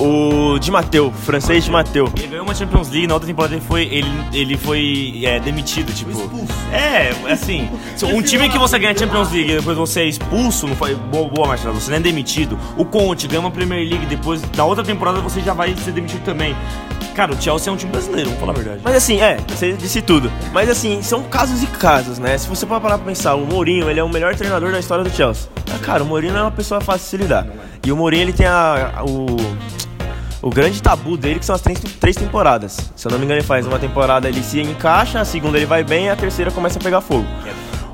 O 0.00 0.58
Di 0.60 0.70
Matteo, 0.70 1.12
francês 1.12 1.64
Di 1.64 1.70
Matteo. 1.70 2.12
Ele 2.16 2.28
ganhou 2.28 2.44
uma 2.44 2.54
Champions 2.54 2.88
League, 2.88 3.06
na 3.08 3.14
outra 3.14 3.26
temporada 3.26 3.54
ele 3.54 3.64
foi, 3.66 3.82
ele, 3.90 4.08
ele 4.32 4.56
foi 4.56 5.20
é, 5.24 5.40
demitido, 5.40 5.92
tipo. 5.92 6.10
É, 6.72 7.10
assim, 7.32 7.68
um 8.14 8.22
time 8.22 8.48
que 8.48 8.58
você 8.58 8.78
ganha 8.78 8.96
Champions 8.96 9.32
League 9.32 9.50
e 9.52 9.56
depois 9.56 9.76
você 9.76 10.02
é 10.02 10.04
expulso, 10.06 10.68
não 10.68 10.76
foi 10.76 10.94
boa, 10.94 11.28
boa 11.28 11.48
Marcelo, 11.48 11.74
você 11.74 11.90
não 11.90 11.96
é 11.96 12.00
demitido. 12.00 12.56
O 12.76 12.84
Conte 12.84 13.26
ganha 13.26 13.40
uma 13.40 13.50
Premier 13.50 13.88
League, 13.88 14.06
depois 14.06 14.40
na 14.56 14.64
outra 14.64 14.84
temporada 14.84 15.20
você 15.20 15.40
já 15.40 15.52
vai 15.52 15.74
ser 15.76 15.90
demitido 15.90 16.22
também. 16.24 16.54
Cara, 17.16 17.32
o 17.32 17.42
Chelsea 17.42 17.68
é 17.68 17.74
um 17.74 17.76
time 17.76 17.90
brasileiro, 17.90 18.26
vamos 18.30 18.38
falar 18.40 18.52
a 18.52 18.56
verdade. 18.56 18.80
Mas 18.84 18.94
assim, 18.94 19.20
é, 19.20 19.38
você 19.48 19.72
disse 19.72 20.00
tudo. 20.00 20.30
Mas 20.52 20.68
assim, 20.70 21.02
são 21.02 21.24
casos 21.24 21.60
e 21.60 21.66
casos, 21.66 22.20
né? 22.20 22.38
Se 22.38 22.48
você 22.48 22.64
for 22.64 22.80
parar 22.80 22.98
pra 22.98 23.06
pensar, 23.08 23.34
o 23.34 23.44
Mourinho, 23.44 23.90
ele 23.90 23.98
é 23.98 24.04
o 24.04 24.08
melhor 24.08 24.36
treinador 24.36 24.70
da 24.70 24.78
história 24.78 25.02
do 25.02 25.10
Chelsea. 25.10 25.48
Ah, 25.74 25.78
cara, 25.80 26.04
o 26.04 26.06
Mourinho 26.06 26.32
não 26.32 26.40
é 26.40 26.42
uma 26.44 26.50
pessoa 26.52 26.80
fácil 26.80 27.00
de 27.04 27.10
se 27.10 27.16
lidar. 27.16 27.44
E 27.84 27.90
o 27.90 27.96
Mourinho, 27.96 28.22
ele 28.22 28.32
tem 28.32 28.46
a, 28.46 28.92
a- 28.98 29.04
o, 29.04 29.36
o 30.48 30.50
grande 30.50 30.82
tabu 30.82 31.14
dele, 31.18 31.38
que 31.38 31.44
são 31.44 31.54
as 31.54 31.60
três, 31.60 31.78
três 32.00 32.16
temporadas. 32.16 32.90
Se 32.96 33.06
eu 33.06 33.12
não 33.12 33.18
me 33.18 33.26
engano, 33.26 33.38
ele 33.38 33.46
faz 33.46 33.66
uma 33.66 33.78
temporada, 33.78 34.28
ele 34.28 34.42
se 34.42 34.58
encaixa, 34.60 35.20
a 35.20 35.24
segunda 35.24 35.58
ele 35.58 35.66
vai 35.66 35.84
bem, 35.84 36.06
e 36.06 36.08
a 36.08 36.16
terceira 36.16 36.50
começa 36.50 36.78
a 36.78 36.82
pegar 36.82 37.02
fogo. 37.02 37.26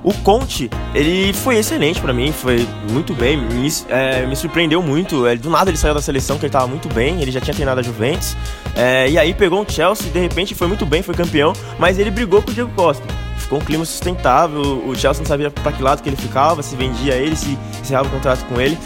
O 0.04 0.12
Conte, 0.12 0.70
ele 0.94 1.32
foi 1.32 1.56
excelente 1.56 2.00
pra 2.00 2.12
mim, 2.12 2.30
foi 2.30 2.68
muito 2.90 3.12
bem, 3.12 3.36
me, 3.36 3.72
é, 3.88 4.24
me 4.24 4.36
surpreendeu 4.36 4.80
muito. 4.80 5.26
É, 5.26 5.34
do 5.34 5.50
nada 5.50 5.68
ele 5.68 5.76
saiu 5.76 5.94
da 5.94 6.02
seleção, 6.02 6.38
que 6.38 6.44
ele 6.44 6.52
tava 6.52 6.68
muito 6.68 6.88
bem, 6.94 7.20
ele 7.20 7.32
já 7.32 7.40
tinha 7.40 7.54
treinado 7.54 7.80
a 7.80 7.82
Juventus. 7.82 8.36
É, 8.76 9.10
e 9.10 9.18
aí 9.18 9.34
pegou 9.34 9.60
um 9.60 9.68
Chelsea, 9.68 10.12
de 10.12 10.20
repente 10.20 10.54
foi 10.54 10.68
muito 10.68 10.86
bem, 10.86 11.02
foi 11.02 11.14
campeão, 11.14 11.54
mas 11.76 11.98
ele 11.98 12.10
brigou 12.10 12.40
com 12.40 12.52
o 12.52 12.54
Diego 12.54 12.70
Costa. 12.76 13.04
Ficou 13.38 13.58
um 13.58 13.62
clima 13.62 13.84
sustentável, 13.84 14.60
o 14.86 14.94
Chelsea 14.94 15.22
não 15.22 15.26
sabia 15.26 15.50
pra 15.50 15.72
que 15.72 15.82
lado 15.82 16.02
que 16.02 16.08
ele 16.08 16.16
ficava, 16.16 16.62
se 16.62 16.76
vendia 16.76 17.14
ele, 17.14 17.34
se 17.34 17.58
encerrava 17.80 18.06
o 18.06 18.10
contrato 18.12 18.44
com 18.44 18.60
ele. 18.60 18.78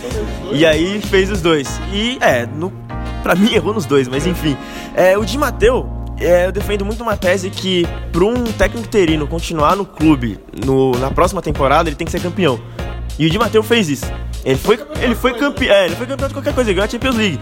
E 0.53 0.65
aí 0.65 1.01
fez 1.03 1.31
os 1.31 1.43
dois. 1.43 1.81
E 1.93 2.19
é, 2.21 2.47
no, 2.47 2.73
pra 3.29 3.35
mim 3.35 3.53
errou 3.55 3.75
nos 3.75 3.85
dois, 3.85 4.09
mas 4.09 4.27
enfim. 4.27 4.57
É, 4.97 5.19
o 5.19 5.25
Di 5.25 5.37
Matteo, 5.37 5.87
é, 6.19 6.47
eu 6.47 6.53
defendo 6.53 6.85
muito 6.85 7.03
uma 7.03 7.17
tese 7.17 7.51
que 7.51 7.87
para 8.11 8.25
um 8.25 8.45
técnico 8.45 8.87
interino 8.87 9.27
continuar 9.27 9.77
no 9.77 9.85
clube 9.85 10.39
no- 10.65 10.93
na 10.99 11.11
próxima 11.11 11.43
temporada, 11.43 11.89
ele 11.91 11.97
tem 11.97 12.07
que 12.07 12.11
ser 12.11 12.21
campeão. 12.21 12.59
E 13.19 13.27
o 13.27 13.31
Di 13.31 13.39
Matteo 13.39 13.63
fez 13.63 13.89
isso. 13.91 14.07
Ele 14.45 14.57
foi, 14.57 14.79
ele 15.03 15.15
foi 15.15 15.35
campeão, 15.35 15.75
é, 15.75 15.87
ele 15.87 15.97
foi 15.97 16.07
campeão 16.07 16.29
de 16.29 16.35
qualquer 16.35 16.55
coisa, 16.55 16.71
ele 16.71 16.77
ganhou 16.77 16.87
a 16.87 16.91
Champions 16.91 17.17
League. 17.17 17.39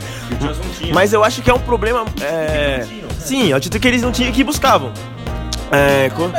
Mas 0.92 1.12
eu 1.12 1.22
acho 1.22 1.40
que 1.42 1.50
é 1.50 1.54
um 1.54 1.58
problema, 1.60 2.04
é, 2.20 2.84
sim, 3.20 3.52
é 3.52 3.56
o 3.56 3.60
título 3.60 3.80
que 3.80 3.86
eles 3.86 4.02
não 4.02 4.10
tinham 4.10 4.32
que 4.32 4.42
buscavam. 4.42 4.90
É, 5.70 6.10
co- 6.10 6.30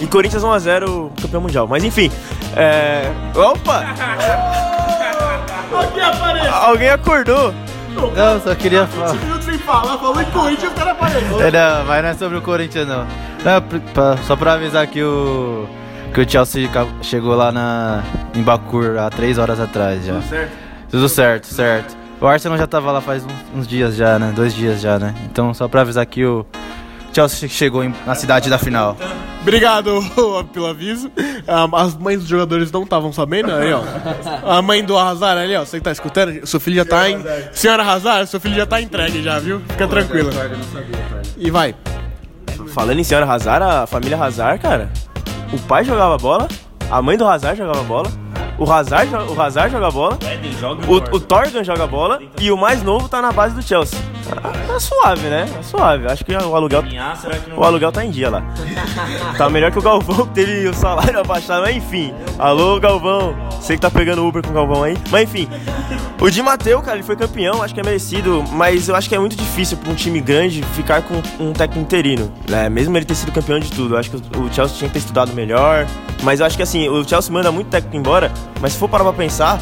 e 0.00 0.06
Corinthians 0.06 0.42
1x0 0.42 1.10
campeão 1.22 1.40
mundial. 1.40 1.66
Mas 1.68 1.84
enfim, 1.84 2.10
é, 2.56 3.04
opa! 3.34 3.84
Alguém 6.62 6.88
acordou. 6.90 7.54
Não, 8.16 8.40
só 8.40 8.54
queria 8.54 8.86
falar. 8.86 9.14
minutos 9.14 9.44
sem 9.44 9.58
falar, 9.58 9.98
falou 9.98 10.20
em 10.20 10.24
Corinthians, 10.26 10.72
o 10.72 10.74
cara 10.74 10.92
apareceu. 10.92 11.40
É, 11.42 11.50
não, 11.50 11.84
mas 11.84 12.02
não 12.02 12.10
é 12.10 12.14
sobre 12.14 12.38
o 12.38 12.42
Corinthians, 12.42 12.86
não. 12.88 13.06
Não, 13.44 13.62
pr- 13.62 13.76
pra- 13.94 14.16
só 14.18 14.36
pra 14.36 14.54
avisar 14.54 14.86
que 14.86 15.02
o. 15.02 15.66
Que 16.14 16.22
o 16.22 16.28
Chelsea 16.30 16.68
chegou 17.02 17.34
lá 17.36 17.52
na, 17.52 18.02
em 18.34 18.42
Bakur 18.42 18.96
há 18.98 19.10
três 19.10 19.36
horas 19.36 19.60
atrás 19.60 20.04
já. 20.06 20.14
Tudo 20.14 20.28
certo? 20.28 20.52
Tudo 20.90 21.08
certo, 21.08 21.46
certo. 21.46 21.96
O 22.20 22.26
Arsenal 22.26 22.56
já 22.58 22.66
tava 22.66 22.90
lá 22.90 23.00
faz 23.00 23.24
uns, 23.24 23.32
uns 23.60 23.68
dias 23.68 23.94
já, 23.94 24.18
né? 24.18 24.32
Dois 24.34 24.54
dias 24.54 24.80
já, 24.80 24.98
né? 24.98 25.14
Então, 25.30 25.52
só 25.52 25.68
pra 25.68 25.82
avisar 25.82 26.04
que 26.06 26.24
o 26.24 26.44
Chelsea 27.18 27.48
chegou 27.48 27.82
em- 27.82 27.92
na 28.06 28.14
cidade 28.14 28.48
da 28.48 28.58
final. 28.58 28.96
Obrigado 29.40 30.00
pelo 30.52 30.66
aviso. 30.66 31.10
Ah, 31.48 31.66
As 31.82 31.96
mães 31.96 32.20
dos 32.20 32.28
jogadores 32.28 32.70
não 32.70 32.84
estavam 32.84 33.12
sabendo, 33.12 33.50
aí, 33.52 33.72
ó. 33.72 33.82
A 34.46 34.62
mãe 34.62 34.84
do 34.84 34.96
Hazard 34.96 35.40
ali, 35.40 35.56
ó. 35.56 35.64
Você 35.64 35.78
que 35.78 35.84
tá 35.84 35.90
escutando, 35.90 36.46
seu 36.46 36.60
filho 36.60 36.76
já 36.76 36.84
tá 36.84 37.10
em. 37.10 37.18
Senhora 37.52 37.82
Hazard, 37.82 38.28
seu 38.30 38.38
filho 38.38 38.54
já 38.54 38.66
tá 38.66 38.80
entregue 38.80 39.20
já, 39.22 39.38
viu? 39.40 39.60
Fica 39.68 39.88
tranquila. 39.88 40.30
E 41.36 41.50
vai. 41.50 41.74
Falando 42.68 43.00
em 43.00 43.04
senhora 43.04 43.26
Hazard, 43.26 43.64
a 43.64 43.86
família 43.86 44.16
Hazard, 44.22 44.60
cara, 44.62 44.88
o 45.52 45.58
pai 45.60 45.84
jogava 45.84 46.16
bola, 46.18 46.46
a 46.90 47.02
mãe 47.02 47.16
do 47.16 47.26
Hazard 47.26 47.58
jogava 47.58 47.82
bola, 47.82 48.10
o 48.58 48.70
Hazard, 48.70 49.14
o 49.14 49.40
Hazard 49.40 49.72
joga 49.72 49.90
bola, 49.90 50.18
o, 50.88 51.16
o 51.16 51.20
Torgan 51.20 51.62
joga 51.62 51.86
bola 51.86 52.20
e 52.40 52.50
o 52.50 52.56
mais 52.56 52.82
novo 52.82 53.08
tá 53.08 53.22
na 53.22 53.32
base 53.32 53.54
do 53.54 53.62
Chelsea. 53.62 53.98
Tá 54.66 54.78
suave, 54.78 55.28
né? 55.28 55.46
Tá 55.46 55.62
suave. 55.62 56.06
Acho 56.06 56.24
que 56.24 56.32
o 56.34 56.54
aluguel, 56.54 56.82
o 57.56 57.64
aluguel 57.64 57.90
tá 57.90 58.04
em 58.04 58.10
dia 58.10 58.28
lá. 58.28 58.42
Tá 59.36 59.48
melhor 59.48 59.70
que 59.72 59.78
o 59.78 59.82
Galvão, 59.82 60.26
que 60.26 60.34
teve 60.34 60.68
o 60.68 60.74
salário 60.74 61.18
abaixado, 61.20 61.62
mas 61.62 61.76
enfim. 61.76 62.12
Alô, 62.38 62.78
Galvão. 62.78 63.34
Sei 63.60 63.76
que 63.76 63.82
tá 63.82 63.90
pegando 63.90 64.26
Uber 64.26 64.42
com 64.42 64.50
o 64.50 64.54
Galvão 64.54 64.82
aí. 64.82 64.96
Mas 65.10 65.22
enfim. 65.22 65.48
O 66.20 66.28
Di 66.28 66.42
Matteo, 66.42 66.82
cara, 66.82 66.96
ele 66.96 67.04
foi 67.04 67.16
campeão, 67.16 67.62
acho 67.62 67.72
que 67.72 67.80
é 67.80 67.82
merecido, 67.82 68.44
mas 68.52 68.88
eu 68.88 68.96
acho 68.96 69.08
que 69.08 69.14
é 69.14 69.18
muito 69.18 69.36
difícil 69.36 69.76
pra 69.76 69.90
um 69.90 69.94
time 69.94 70.20
grande 70.20 70.62
ficar 70.74 71.02
com 71.02 71.14
um 71.38 71.52
técnico 71.52 71.78
interino, 71.80 72.32
né? 72.48 72.68
Mesmo 72.68 72.96
ele 72.96 73.04
ter 73.06 73.14
sido 73.14 73.30
campeão 73.30 73.58
de 73.58 73.70
tudo. 73.70 73.94
Eu 73.94 73.98
acho 73.98 74.10
que 74.10 74.16
o 74.16 74.52
Chelsea 74.52 74.76
tinha 74.76 74.88
que 74.88 74.94
ter 74.94 74.98
estudado 74.98 75.32
melhor. 75.32 75.86
Mas 76.22 76.40
eu 76.40 76.46
acho 76.46 76.56
que 76.56 76.62
assim, 76.62 76.88
o 76.88 77.08
Chelsea 77.08 77.32
manda 77.32 77.52
muito 77.52 77.68
técnico 77.68 77.96
embora, 77.96 78.32
mas 78.60 78.72
se 78.72 78.78
for 78.78 78.88
parar 78.88 79.04
pra 79.04 79.12
pensar, 79.12 79.60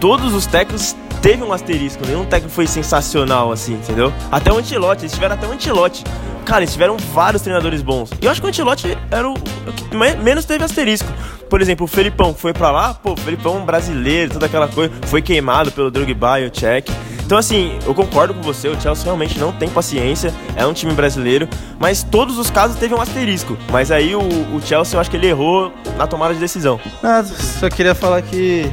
todos 0.00 0.34
os 0.34 0.46
técnicos 0.46 0.96
teve 1.24 1.42
um 1.42 1.52
asterisco, 1.54 2.06
nenhum 2.06 2.26
técnico 2.26 2.54
foi 2.54 2.66
sensacional 2.66 3.50
assim, 3.50 3.72
entendeu? 3.74 4.12
Até 4.30 4.52
o 4.52 4.58
Antilote, 4.58 5.02
eles 5.02 5.12
tiveram 5.12 5.34
até 5.34 5.46
o 5.46 5.52
Antilote. 5.52 6.04
Cara, 6.44 6.60
eles 6.60 6.72
tiveram 6.72 6.98
vários 6.98 7.40
treinadores 7.40 7.80
bons. 7.80 8.10
E 8.20 8.26
eu 8.26 8.30
acho 8.30 8.38
que 8.42 8.46
o 8.46 8.50
Antilote 8.50 8.98
era 9.10 9.26
o, 9.26 9.32
o 9.32 9.72
que 9.72 9.96
me- 9.96 10.16
menos 10.16 10.44
teve 10.44 10.62
asterisco. 10.62 11.10
Por 11.48 11.62
exemplo, 11.62 11.84
o 11.84 11.88
Felipão 11.88 12.34
foi 12.34 12.52
pra 12.52 12.70
lá, 12.70 12.92
pô, 12.92 13.12
o 13.12 13.16
Felipão 13.16 13.62
é 13.62 13.64
brasileiro, 13.64 14.34
toda 14.34 14.44
aquela 14.44 14.68
coisa, 14.68 14.92
foi 15.06 15.22
queimado 15.22 15.72
pelo 15.72 15.90
Drogba 15.90 16.40
e 16.40 16.46
o 16.46 16.50
Cech. 16.54 16.92
Então 17.24 17.38
assim, 17.38 17.78
eu 17.86 17.94
concordo 17.94 18.34
com 18.34 18.42
você, 18.42 18.68
o 18.68 18.78
Chelsea 18.78 19.04
realmente 19.04 19.38
não 19.38 19.50
tem 19.50 19.66
paciência, 19.70 20.34
é 20.54 20.66
um 20.66 20.74
time 20.74 20.92
brasileiro, 20.92 21.48
mas 21.78 22.02
todos 22.02 22.36
os 22.36 22.50
casos 22.50 22.76
teve 22.76 22.94
um 22.94 23.00
asterisco. 23.00 23.56
Mas 23.72 23.90
aí 23.90 24.14
o, 24.14 24.20
o 24.20 24.60
Chelsea, 24.62 24.94
eu 24.94 25.00
acho 25.00 25.10
que 25.10 25.16
ele 25.16 25.28
errou 25.28 25.72
na 25.96 26.06
tomada 26.06 26.34
de 26.34 26.40
decisão. 26.40 26.78
Ah, 27.02 27.24
só 27.24 27.70
queria 27.70 27.94
falar 27.94 28.20
que. 28.20 28.70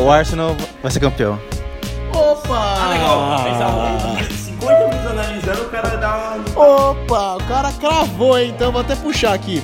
O 0.00 0.10
Arsenal 0.10 0.56
vai 0.82 0.90
ser 0.90 1.00
campeão. 1.00 1.38
Opa! 2.12 2.76
50 4.30 4.78
minutos 4.78 5.06
analisando, 5.10 5.62
o 5.62 5.68
cara 5.70 5.96
dá 5.96 6.16
uma. 6.56 6.90
Opa, 6.90 7.34
o 7.36 7.44
cara 7.48 7.72
cravou, 7.72 8.38
hein? 8.38 8.52
Então 8.54 8.70
vou 8.70 8.80
até 8.80 8.94
puxar 8.94 9.34
aqui. 9.34 9.62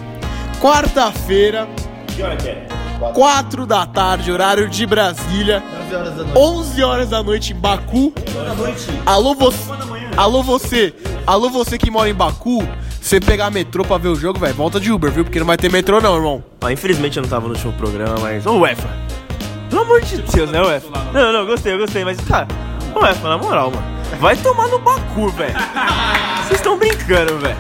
Quarta-feira, 0.61 1.69
Que 2.09 2.23
hora 2.23 2.37
que 2.37 2.49
é? 2.49 2.67
4 3.15 3.65
da 3.65 3.87
tarde, 3.87 4.31
horário 4.31 4.69
de 4.69 4.85
Brasília. 4.85 5.63
11 6.37 6.83
horas 6.83 7.09
da 7.09 7.23
noite 7.23 7.53
em 7.53 7.57
Baku. 7.57 8.13
Alô 9.07 9.35
você, 9.35 9.71
alô 10.17 10.43
você, 10.43 10.95
alô 11.27 11.49
você 11.49 11.79
que 11.79 11.91
mora 11.91 12.11
em 12.11 12.15
Baku. 12.15 12.67
Você 13.01 13.19
pegar 13.19 13.51
metrô 13.51 13.83
pra 13.85 13.97
ver 13.97 14.09
o 14.09 14.15
jogo, 14.15 14.39
velho, 14.39 14.55
volta 14.55 14.79
de 14.79 14.93
Uber, 14.93 15.11
viu? 15.11 15.25
Porque 15.25 15.39
não 15.39 15.47
vai 15.47 15.57
ter 15.57 15.71
metrô 15.71 16.01
não, 16.01 16.15
irmão. 16.17 16.45
Ah, 16.61 16.71
infelizmente 16.71 17.17
eu 17.17 17.23
não 17.23 17.31
tava 17.31 17.47
no 17.49 17.55
último 17.55 17.73
programa, 17.73 18.17
mas. 18.21 18.45
Ô, 18.47 18.59
UEFA! 18.59 18.89
Pelo 19.71 19.83
amor 19.83 20.01
de 20.03 20.19
Deus, 20.21 20.51
né, 20.51 20.61
UEFA? 20.61 20.89
Não, 21.13 21.33
não, 21.33 21.47
gostei, 21.47 21.73
eu 21.73 21.79
gostei, 21.79 22.05
mas, 22.05 22.21
cara, 22.21 22.49
UEFA, 22.95 23.29
na 23.29 23.39
moral, 23.39 23.71
mano. 23.71 24.01
Vai 24.19 24.37
tomar 24.37 24.67
no 24.67 24.79
Baku, 24.81 25.29
velho. 25.29 25.55
Vocês 26.43 26.59
estão 26.59 26.77
brincando, 26.77 27.39
velho. 27.39 27.57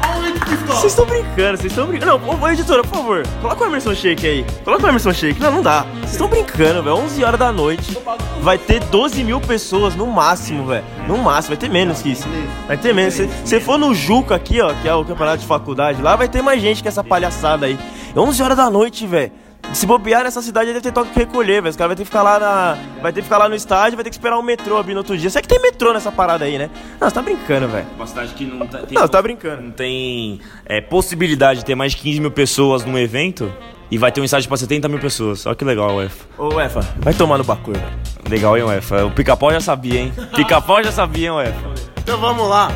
Vocês 0.67 0.93
estão 0.93 1.07
brincando, 1.07 1.57
vocês 1.57 1.73
estão 1.73 1.87
brincando. 1.87 2.19
Não, 2.19 2.41
ô, 2.43 2.49
editora, 2.49 2.83
por 2.83 2.97
favor, 2.97 3.23
coloca 3.41 3.63
o 3.63 3.67
Emerson 3.69 3.95
Shake 3.95 4.27
aí. 4.27 4.47
Coloca 4.65 4.85
o 4.85 4.89
Emerson 4.89 5.13
Shake. 5.13 5.41
Não, 5.41 5.53
não 5.53 5.63
dá. 5.63 5.87
Vocês 6.01 6.13
estão 6.13 6.29
brincando, 6.29 6.83
velho. 6.83 6.97
11 6.97 7.25
horas 7.25 7.39
da 7.39 7.53
noite. 7.53 7.97
Vai 8.43 8.59
ter 8.59 8.81
12 8.81 9.23
mil 9.23 9.41
pessoas 9.41 9.95
no 9.95 10.07
máximo, 10.07 10.67
velho. 10.67 10.85
No 11.07 11.19
máximo, 11.19 11.55
vai 11.55 11.57
ter 11.57 11.71
menos 11.71 12.03
que 12.03 12.11
isso. 12.11 12.27
Vai 12.67 12.77
ter 12.77 12.93
menos. 12.93 13.15
Se 13.15 13.29
você 13.45 13.61
for 13.61 13.79
no 13.79 13.95
Juca 13.95 14.35
aqui, 14.35 14.61
ó, 14.61 14.75
que 14.75 14.89
é 14.89 14.95
o 14.95 15.05
campeonato 15.05 15.39
de 15.39 15.47
faculdade, 15.47 16.03
lá 16.03 16.17
vai 16.17 16.29
ter 16.29 16.43
mais 16.43 16.61
gente 16.61 16.83
que 16.83 16.89
essa 16.89 17.05
palhaçada 17.05 17.67
aí. 17.67 17.79
11 18.17 18.43
horas 18.43 18.57
da 18.57 18.69
noite, 18.69 19.07
velho. 19.07 19.31
Se 19.73 19.87
bobear 19.87 20.25
nessa 20.25 20.43
cidade, 20.43 20.68
deve 20.68 20.81
ter 20.81 20.93
toque 20.93 21.11
que 21.11 21.18
recolher, 21.21 21.62
velho. 21.62 21.71
Os 21.71 21.77
caras 21.77 21.91
vão 21.91 21.97
ter 21.97 22.03
que 22.03 22.11
ficar 22.11 22.23
lá 22.23 22.39
na. 22.39 22.79
Vai 23.01 23.12
ter 23.12 23.21
que 23.21 23.25
ficar 23.25 23.39
lá 23.39 23.49
no 23.49 23.55
estádio, 23.55 23.97
vai 23.97 24.05
ter 24.05 24.11
que 24.11 24.16
esperar 24.16 24.37
o 24.37 24.43
metrô 24.43 24.77
abrir 24.77 24.95
no 24.95 24.99
outro 24.99 25.16
dia. 25.16 25.31
Será 25.31 25.41
que 25.41 25.49
tem 25.49 25.61
metrô 25.61 25.93
nessa 25.93 26.11
parada 26.11 26.45
aí, 26.45 26.59
né? 26.59 26.68
Não, 27.01 27.09
você 27.09 27.14
tá 27.14 27.23
brincando, 27.23 27.68
velho. 27.68 27.87
Uma 27.97 28.07
cidade 28.07 28.35
que 28.35 28.45
não 28.45 28.66
tá, 28.66 28.79
tem, 28.79 28.95
Não, 28.95 29.03
você 29.03 29.09
tá 29.09 29.23
brincando. 29.23 29.62
não 29.62 29.71
tem 29.71 30.41
é, 30.66 30.81
possibilidade 30.81 31.61
de 31.61 31.64
ter 31.64 31.75
mais 31.77 31.93
de 31.93 31.99
15 31.99 32.21
mil 32.21 32.31
pessoas 32.33 32.85
num 32.85 32.99
evento 32.99 33.51
e 33.91 33.97
vai 33.97 34.11
ter 34.11 34.21
um 34.21 34.25
estádio 34.25 34.49
pra 34.49 34.57
70 34.57 34.89
mil 34.89 34.99
pessoas. 34.99 35.47
Olha 35.47 35.55
que 35.55 35.64
legal, 35.64 35.95
UEFA. 35.97 36.25
Ô, 36.37 36.61
Efa, 36.61 36.81
vai 36.99 37.14
tomar 37.14 37.39
no 37.39 37.45
Bacu, 37.45 37.73
velho. 37.73 37.85
Legal, 38.29 38.59
hein, 38.59 38.64
UEFA? 38.64 39.07
O 39.07 39.11
pica-pau 39.12 39.53
já 39.53 39.61
sabia, 39.61 40.01
hein? 40.01 40.12
Pica-pau 40.35 40.83
já 40.83 40.93
sabia, 40.93 41.29
hein, 41.29 41.31
UEFA? 41.33 41.71
Então 42.03 42.18
vamos 42.18 42.49
lá. 42.49 42.71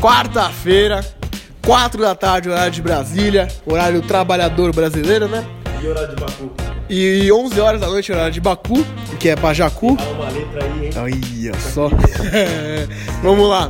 Quarta-feira, 0.00 1.04
4 1.64 2.00
da 2.00 2.14
tarde, 2.14 2.48
horário 2.48 2.72
de 2.72 2.80
Brasília, 2.82 3.48
horário 3.66 4.00
trabalhador 4.02 4.74
brasileiro, 4.74 5.28
né? 5.28 5.44
E 5.82 5.86
horário 5.86 6.14
de 6.14 6.16
Bacu? 6.16 6.50
E 6.90 7.30
11 7.32 7.60
horas 7.60 7.80
da 7.80 7.86
noite, 7.88 8.10
horário 8.12 8.32
de 8.32 8.40
Baku, 8.40 8.84
que 9.20 9.28
é 9.28 9.36
pra 9.36 9.52
Jacu. 9.54 9.88
Uma 9.92 10.30
letra 10.30 10.64
aí, 10.64 10.86
hein? 10.86 10.92
Olha 10.96 11.60
só. 11.60 11.88
Vamos 13.22 13.48
lá. 13.48 13.68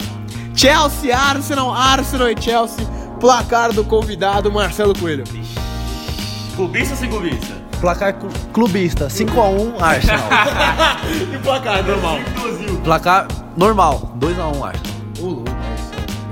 Chelsea, 0.55 1.17
Arsenal, 1.17 1.73
Arsenal 1.73 2.31
e 2.31 2.41
Chelsea. 2.41 2.87
Placar 3.21 3.73
do 3.73 3.85
convidado 3.85 4.51
Marcelo 4.53 4.97
Coelho. 4.99 5.25
Clubista 6.57 6.95
ou 6.95 7.01
sem 7.01 7.11
clubista? 7.11 7.55
Placar 7.81 8.15
clu- 8.15 8.31
clubista, 8.53 9.07
5x1 9.09 9.81
Arsenal. 9.81 10.29
E 11.35 11.39
placar 11.39 11.85
normal. 11.85 12.19
Placar 12.85 13.29
normal, 13.57 14.17
2x1 14.19 14.65
Arsenal. 14.65 15.45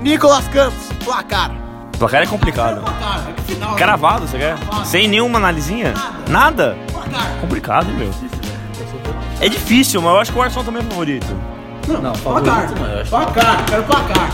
Nicolas 0.01 0.47
Campos, 0.49 0.87
placar. 1.03 1.51
O 1.97 1.99
placar 1.99 2.21
é 2.21 2.27
complicado. 2.27 2.81
Placar, 2.81 3.23
é. 3.73 3.75
Cravado, 3.75 4.27
você 4.27 4.37
quer? 4.37 4.55
Sem 4.85 5.07
nenhuma 5.07 5.39
analisinha? 5.39 5.95
Nada? 6.29 6.77
Complicado, 7.41 7.89
hein, 7.89 7.95
meu? 7.97 8.11
É 9.41 9.49
difícil, 9.49 9.99
mas 9.99 10.13
eu 10.13 10.19
acho 10.19 10.31
que 10.31 10.37
o 10.37 10.41
Arsenal 10.43 10.63
também 10.63 10.83
é 10.83 10.85
favorito. 10.85 11.25
Não, 11.87 11.99
não, 11.99 12.11
acho. 12.11 13.09
Placar, 13.09 13.65
quero 13.65 13.81
placar. 13.81 14.29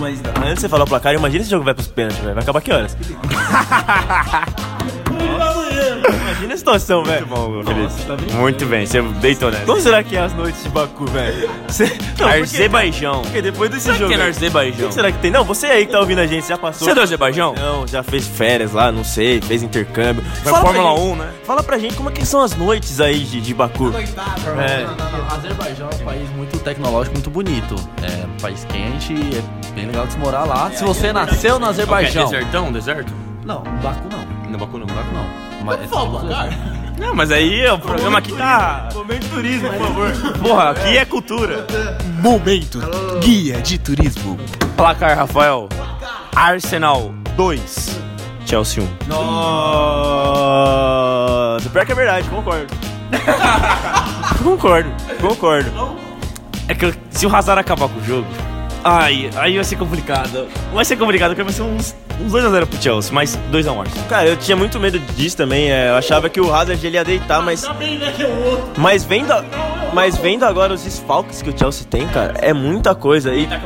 Mas, 0.00 0.20
mas 0.20 0.36
antes 0.38 0.54
de 0.54 0.60
você 0.62 0.68
falar 0.68 0.82
o 0.82 0.88
placar, 0.88 1.14
imagina 1.14 1.42
esse 1.42 1.50
jogo 1.50 1.64
vai 1.64 1.74
pros 1.74 1.86
pênaltis, 1.86 2.18
velho. 2.18 2.34
Vai 2.34 2.42
acabar 2.42 2.60
que 2.60 2.72
horas? 2.72 2.96
imagina 5.96 6.54
a 6.54 6.56
situação, 6.56 7.04
velho. 7.04 7.26
Muito 7.26 7.64
bom, 7.64 7.64
Felipe. 7.64 8.32
Muito 8.34 8.66
bem, 8.66 8.86
você 8.86 9.02
deitou 9.20 9.50
nessa. 9.50 9.64
Como 9.64 9.80
será 9.80 10.02
que 10.02 10.16
é 10.16 10.20
as 10.20 10.34
noites 10.34 10.62
de 10.62 10.68
Baku, 10.68 11.06
velho? 11.06 11.50
Cê... 11.68 11.84
Não, 12.18 12.28
porque, 12.28 12.42
Azerbaijão. 12.42 13.22
porque 13.22 13.42
depois 13.42 13.70
desse 13.70 13.90
o 13.90 13.94
jogo. 13.94 14.08
que 14.08 14.14
é 14.14 14.16
no 14.16 14.22
aí, 14.24 14.30
Azerbaijão? 14.30 14.84
O 14.86 14.88
que 14.88 14.94
será 14.94 15.12
que 15.12 15.18
tem? 15.18 15.30
Não, 15.30 15.44
você 15.44 15.66
aí 15.66 15.86
que 15.86 15.92
tá 15.92 16.00
ouvindo 16.00 16.20
a 16.20 16.26
gente, 16.26 16.46
já 16.48 16.58
passou. 16.58 16.84
Você 16.86 16.90
é 16.90 16.94
do 16.94 17.00
Azerbaijão? 17.00 17.54
Não, 17.54 17.86
já 17.86 18.02
fez 18.02 18.26
férias 18.26 18.72
lá, 18.72 18.90
não 18.92 19.04
sei, 19.04 19.40
fez 19.40 19.62
intercâmbio. 19.62 20.22
Foi 20.42 20.52
Fala 20.52 20.64
pra 20.64 20.72
Fórmula 20.74 20.96
gente- 20.96 21.12
1, 21.12 21.16
né? 21.16 21.30
Fala 21.44 21.62
pra 21.62 21.78
gente 21.78 21.94
como 21.96 22.08
é 22.08 22.12
que 22.12 22.26
são 22.26 22.40
as 22.42 22.54
noites 22.54 23.00
aí 23.00 23.20
de, 23.20 23.40
de 23.40 23.54
Baku. 23.54 23.92
É. 23.96 24.84
Não, 24.84 24.96
não, 24.96 25.18
não. 25.18 25.34
Azerbaijão 25.36 25.88
é 25.90 25.94
um 25.94 26.04
país 26.04 26.30
muito 26.30 26.58
tecnológico, 26.60 27.14
muito 27.14 27.30
bonito. 27.30 27.74
É 28.02 28.26
um 28.26 28.40
país 28.40 28.64
quente, 28.64 29.14
é 29.14 29.70
bem 29.74 29.86
legal 29.86 30.06
de 30.06 30.12
se 30.14 30.18
morar 30.18 30.44
lá. 30.44 30.70
Se 30.70 30.84
você 30.84 31.12
nasceu 31.12 31.58
no 31.58 31.66
Azerbaijão. 31.66 32.22
É 32.22 32.30
desertão, 32.30 32.72
deserto? 32.72 33.12
Não, 33.44 33.62
Baku 33.82 34.08
não. 34.10 34.50
No 34.50 34.58
Baku 34.58 34.78
não. 34.78 34.86
Baku 34.86 35.14
não. 35.14 35.47
Mas, 35.68 35.80
é 35.80 37.00
Não, 37.00 37.14
mas 37.14 37.30
aí 37.30 37.68
o 37.68 37.78
programa 37.78 38.18
aqui 38.18 38.32
tá... 38.32 38.88
Momento 38.94 39.28
turismo, 39.28 39.68
por 39.68 39.86
favor. 39.86 40.12
Porra, 40.40 40.70
aqui 40.70 40.96
é 40.96 41.04
cultura. 41.04 41.66
Momento, 42.20 42.80
guia 43.20 43.60
de 43.60 43.78
turismo. 43.78 44.38
Placar, 44.76 45.16
Rafael. 45.16 45.68
Arsenal 46.34 47.12
2. 47.36 48.00
Chelsea 48.46 48.82
1. 48.82 48.88
Nossa, 49.08 49.18
pior 51.68 51.84
que 51.84 51.92
é 51.92 51.94
verdade, 51.94 52.26
concordo. 52.30 52.74
concordo, 54.42 54.90
concordo. 55.20 55.70
É 56.66 56.74
que 56.74 56.94
se 57.10 57.26
o 57.26 57.36
Hazard 57.36 57.60
acabar 57.60 57.88
com 57.88 58.00
o 58.00 58.04
jogo, 58.04 58.26
ai, 58.84 59.30
aí 59.36 59.54
vai 59.56 59.64
ser 59.64 59.76
complicado. 59.76 60.46
Vai 60.72 60.84
ser 60.84 60.96
complicado, 60.96 61.30
porque 61.30 61.42
vai 61.42 61.52
ser 61.52 61.62
uns, 61.62 61.94
uns 62.20 62.32
2x0 62.32 62.66
pro 62.66 62.82
Chelsea, 62.82 63.12
mas 63.12 63.38
2x1 63.50 63.80
Arsenal. 63.80 64.08
Cara, 64.08 64.28
eu 64.28 64.36
tinha 64.36 64.56
muito 64.56 64.78
medo 64.80 64.98
disso 65.16 65.36
também. 65.36 65.70
é, 65.70 65.90
eu 65.90 65.96
achava 65.96 66.28
que 66.28 66.40
o 66.40 66.54
Hazard 66.54 66.84
ele 66.86 66.96
ia 66.96 67.04
deitar, 67.04 67.42
mas. 67.42 67.62
né, 67.62 67.68
é 67.70 68.80
Mas 68.80 69.04
vendo, 69.04 69.32
a- 69.32 69.44
mas 69.92 70.16
vendo 70.16 70.44
agora 70.44 70.72
os 70.74 70.82
desfalques 70.82 71.42
que 71.42 71.50
o 71.50 71.58
Chelsea 71.58 71.86
tem, 71.88 72.06
cara, 72.08 72.34
é 72.40 72.52
muita 72.52 72.94
coisa. 72.94 73.34
E, 73.34 73.46
Tá 73.46 73.60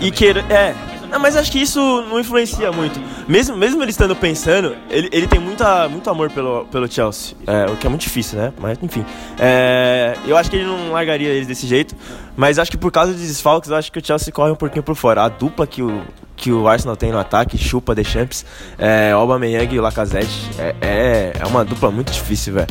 e 0.00 0.10
queira. 0.10 0.44
É. 0.50 0.74
Não, 1.08 1.20
mas 1.20 1.36
acho 1.36 1.52
que 1.52 1.60
isso 1.62 1.78
não 2.10 2.18
influencia 2.18 2.72
muito. 2.72 3.00
Mesmo, 3.28 3.56
mesmo 3.56 3.80
ele 3.80 3.90
estando 3.92 4.16
pensando, 4.16 4.74
ele, 4.90 5.08
ele 5.12 5.28
tem 5.28 5.38
muita, 5.38 5.88
muito 5.88 6.10
amor 6.10 6.30
pelo, 6.30 6.64
pelo 6.66 6.90
Chelsea. 6.90 7.36
É, 7.46 7.66
o 7.70 7.76
que 7.76 7.86
é 7.86 7.88
muito 7.90 8.02
difícil, 8.02 8.36
né? 8.40 8.52
Mas 8.58 8.76
enfim. 8.82 9.04
É, 9.38 10.16
eu 10.26 10.36
acho 10.36 10.50
que 10.50 10.56
ele 10.56 10.64
não 10.64 10.90
largaria 10.90 11.28
eles 11.28 11.46
desse 11.46 11.64
jeito. 11.64 11.94
Mas 12.36 12.58
acho 12.58 12.70
que 12.70 12.76
por 12.76 12.92
causa 12.92 13.12
dos 13.12 13.22
desfalques, 13.22 13.70
eu 13.70 13.76
acho 13.76 13.90
que 13.90 13.98
o 13.98 14.04
Chelsea 14.04 14.32
corre 14.32 14.50
um 14.52 14.56
pouquinho 14.56 14.82
por 14.82 14.94
fora. 14.94 15.22
A 15.22 15.28
dupla 15.28 15.66
que 15.66 15.82
o, 15.82 16.02
que 16.36 16.52
o 16.52 16.68
Arsenal 16.68 16.96
tem 16.96 17.10
no 17.10 17.18
ataque, 17.18 17.56
chupa 17.56 17.94
The 17.94 18.04
Champs, 18.04 18.44
é, 18.78 19.12
Aubameyang 19.12 19.74
e 19.74 19.78
o 19.78 19.82
Lacazette, 19.82 20.50
é, 20.58 20.74
é, 20.80 21.32
é 21.40 21.46
uma 21.46 21.64
dupla 21.64 21.90
muito 21.90 22.12
difícil, 22.12 22.54
velho. 22.54 22.66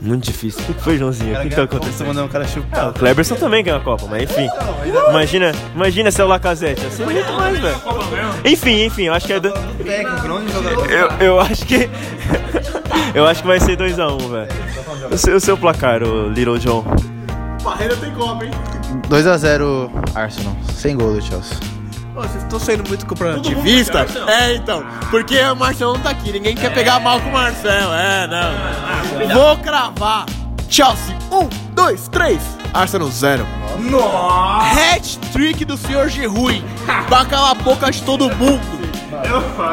Muito 0.00 0.24
difícil. 0.24 0.60
O 0.68 0.74
que 0.74 0.82
foi, 0.82 0.98
Joãozinho? 0.98 1.36
O 1.38 1.42
que, 1.42 1.48
que 1.48 1.54
tá 1.54 1.62
acontecendo? 1.62 2.08
mandando 2.08 2.26
um 2.26 2.28
cara 2.28 2.44
Ah, 2.44 2.48
chupar. 2.48 2.88
o 2.88 2.92
Kleberson 2.92 3.36
também 3.36 3.62
ganha 3.62 3.76
a 3.76 3.80
Copa, 3.80 4.06
mas 4.10 4.24
enfim. 4.24 4.48
Imagina, 5.10 5.52
imagina 5.74 6.10
se 6.10 6.20
é 6.20 6.24
o 6.24 6.28
Lacazette. 6.28 6.84
Assim 6.84 7.04
muito 7.04 7.32
mais, 7.34 7.58
velho. 7.58 7.76
Enfim, 8.44 8.84
enfim, 8.84 9.02
eu 9.04 9.14
acho 9.14 9.26
que 9.26 9.32
é. 9.32 9.40
Do... 9.40 9.48
Eu, 10.90 11.26
eu 11.26 11.40
acho 11.40 11.64
que. 11.66 11.88
eu 13.14 13.26
acho 13.26 13.42
que 13.42 13.46
vai 13.46 13.60
ser 13.60 13.76
2x1, 13.76 14.28
velho. 14.28 14.48
O 15.12 15.16
seu, 15.18 15.36
o 15.36 15.40
seu 15.40 15.56
placar, 15.56 16.02
o 16.02 16.28
Little 16.30 16.58
John. 16.58 16.84
Barreira 17.62 17.96
tem 17.96 18.12
Copa, 18.12 18.44
hein? 18.44 18.50
2x0 19.08 19.90
Arsenal. 20.14 20.56
Sem 20.74 20.96
gol 20.96 21.14
do 21.14 21.22
Chelsea. 21.22 21.56
Ô, 22.14 22.20
vocês 22.20 22.42
estão 22.42 22.58
sendo 22.60 22.86
muito 22.88 23.06
corporativista? 23.06 24.06
É, 24.28 24.54
então. 24.54 24.84
Porque 25.10 25.40
o 25.40 25.56
Marcelo 25.56 25.94
não 25.94 26.00
tá 26.00 26.10
aqui. 26.10 26.30
Ninguém 26.32 26.54
quer 26.54 26.72
pegar 26.72 27.00
mal 27.00 27.20
com 27.20 27.28
o 27.28 27.32
Marcelo. 27.32 27.92
É, 27.94 28.26
não. 28.26 29.34
Vou 29.34 29.56
cravar. 29.58 30.26
Chelsea, 30.68 31.16
um, 31.30 31.48
dois, 31.74 32.08
três. 32.08 32.40
Arsenal, 32.72 33.08
zero. 33.10 33.46
Hat-trick 34.94 35.64
do 35.64 35.76
senhor 35.76 36.08
Gerrui. 36.08 36.62
Pra 37.08 37.24
calar 37.24 37.52
a 37.52 37.54
boca 37.54 37.90
de 37.90 38.02
todo 38.02 38.34
mundo. 38.36 38.81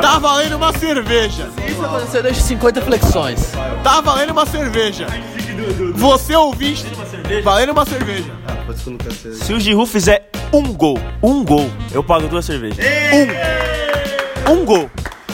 Tá 0.02 0.20
valendo 0.20 0.58
uma 0.58 0.74
cerveja. 0.74 1.50
Isso 1.68 1.84
aconteceu 1.84 2.24
desde 2.24 2.42
50 2.44 2.82
flexões. 2.82 3.52
Tá 3.84 4.02
valendo 4.02 4.32
uma 4.32 4.46
cerveja. 4.46 5.08
Você 5.96 6.36
ouvinte, 6.36 6.86
valendo 7.44 7.72
uma 7.72 7.86
cerveja. 7.86 8.32
Lucas 8.86 9.14
César. 9.16 9.46
Se 9.46 9.54
o 9.54 9.60
Giroud 9.60 9.90
fizer 9.90 10.30
um 10.54 10.74
gol, 10.74 11.00
um 11.22 11.44
gol, 11.44 11.70
eu 11.92 12.04
pago 12.04 12.28
duas 12.28 12.46
cervejas. 12.46 12.78
Um. 14.48 14.52
Um 14.54 14.66
gol. 14.66 14.90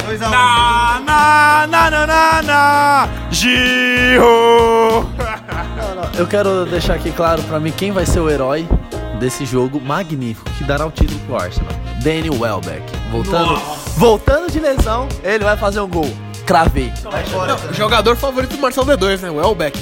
2x1. 0.05 0.19
Na, 0.19 1.01
na, 1.03 1.67
na, 1.67 1.89
na, 1.89 2.07
na, 2.07 2.41
na, 2.43 3.09
Giro! 3.31 5.09
Eu 6.17 6.27
quero 6.27 6.65
deixar 6.65 6.95
aqui 6.95 7.11
claro 7.11 7.41
pra 7.43 7.59
mim 7.59 7.71
quem 7.71 7.91
vai 7.91 8.05
ser 8.05 8.19
o 8.19 8.29
herói 8.29 8.67
desse 9.19 9.45
jogo 9.45 9.81
magnífico 9.81 10.49
que 10.51 10.63
dará 10.63 10.85
o 10.85 10.91
título 10.91 11.19
pro 11.21 11.35
Arsenal. 11.37 11.71
Danny 12.03 12.29
Welbeck. 12.29 12.83
Voltando, 13.11 13.59
voltando 13.95 14.51
de 14.51 14.59
lesão, 14.59 15.07
ele 15.23 15.43
vai 15.43 15.57
fazer 15.57 15.79
um 15.79 15.87
gol. 15.87 16.09
Cravei. 16.45 16.91
Jogador 17.73 18.15
favorito 18.15 18.55
do 18.55 18.61
Marcelo 18.61 18.85
D2, 18.87 19.21
né? 19.21 19.31
O 19.31 19.41
Elbeck. 19.41 19.79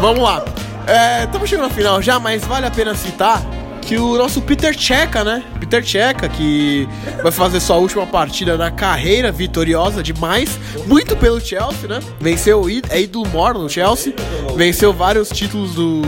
Vamos 0.00 0.22
lá. 0.22 0.44
É, 0.86 1.24
estamos 1.24 1.48
chegando 1.48 1.68
no 1.68 1.74
final 1.74 2.02
já, 2.02 2.20
mas 2.20 2.44
vale 2.44 2.66
a 2.66 2.70
pena 2.70 2.94
citar 2.94 3.42
que 3.80 3.98
o 3.98 4.16
nosso 4.16 4.40
Peter 4.40 4.76
Checa, 4.76 5.24
né? 5.24 5.42
Peter 5.60 5.82
Checa, 5.84 6.28
que 6.28 6.88
vai 7.22 7.30
fazer 7.30 7.60
sua 7.60 7.76
última 7.76 8.06
partida 8.06 8.56
na 8.56 8.70
carreira, 8.70 9.30
vitoriosa 9.30 10.02
demais, 10.02 10.58
muito 10.86 11.16
pelo 11.16 11.40
Chelsea, 11.40 11.88
né? 11.88 12.00
Venceu, 12.18 12.66
é 12.88 13.00
ídolo 13.00 13.28
mor 13.28 13.54
no 13.54 13.68
Chelsea, 13.68 14.14
venceu 14.56 14.92
vários 14.92 15.28
títulos 15.28 15.74
do 15.74 16.02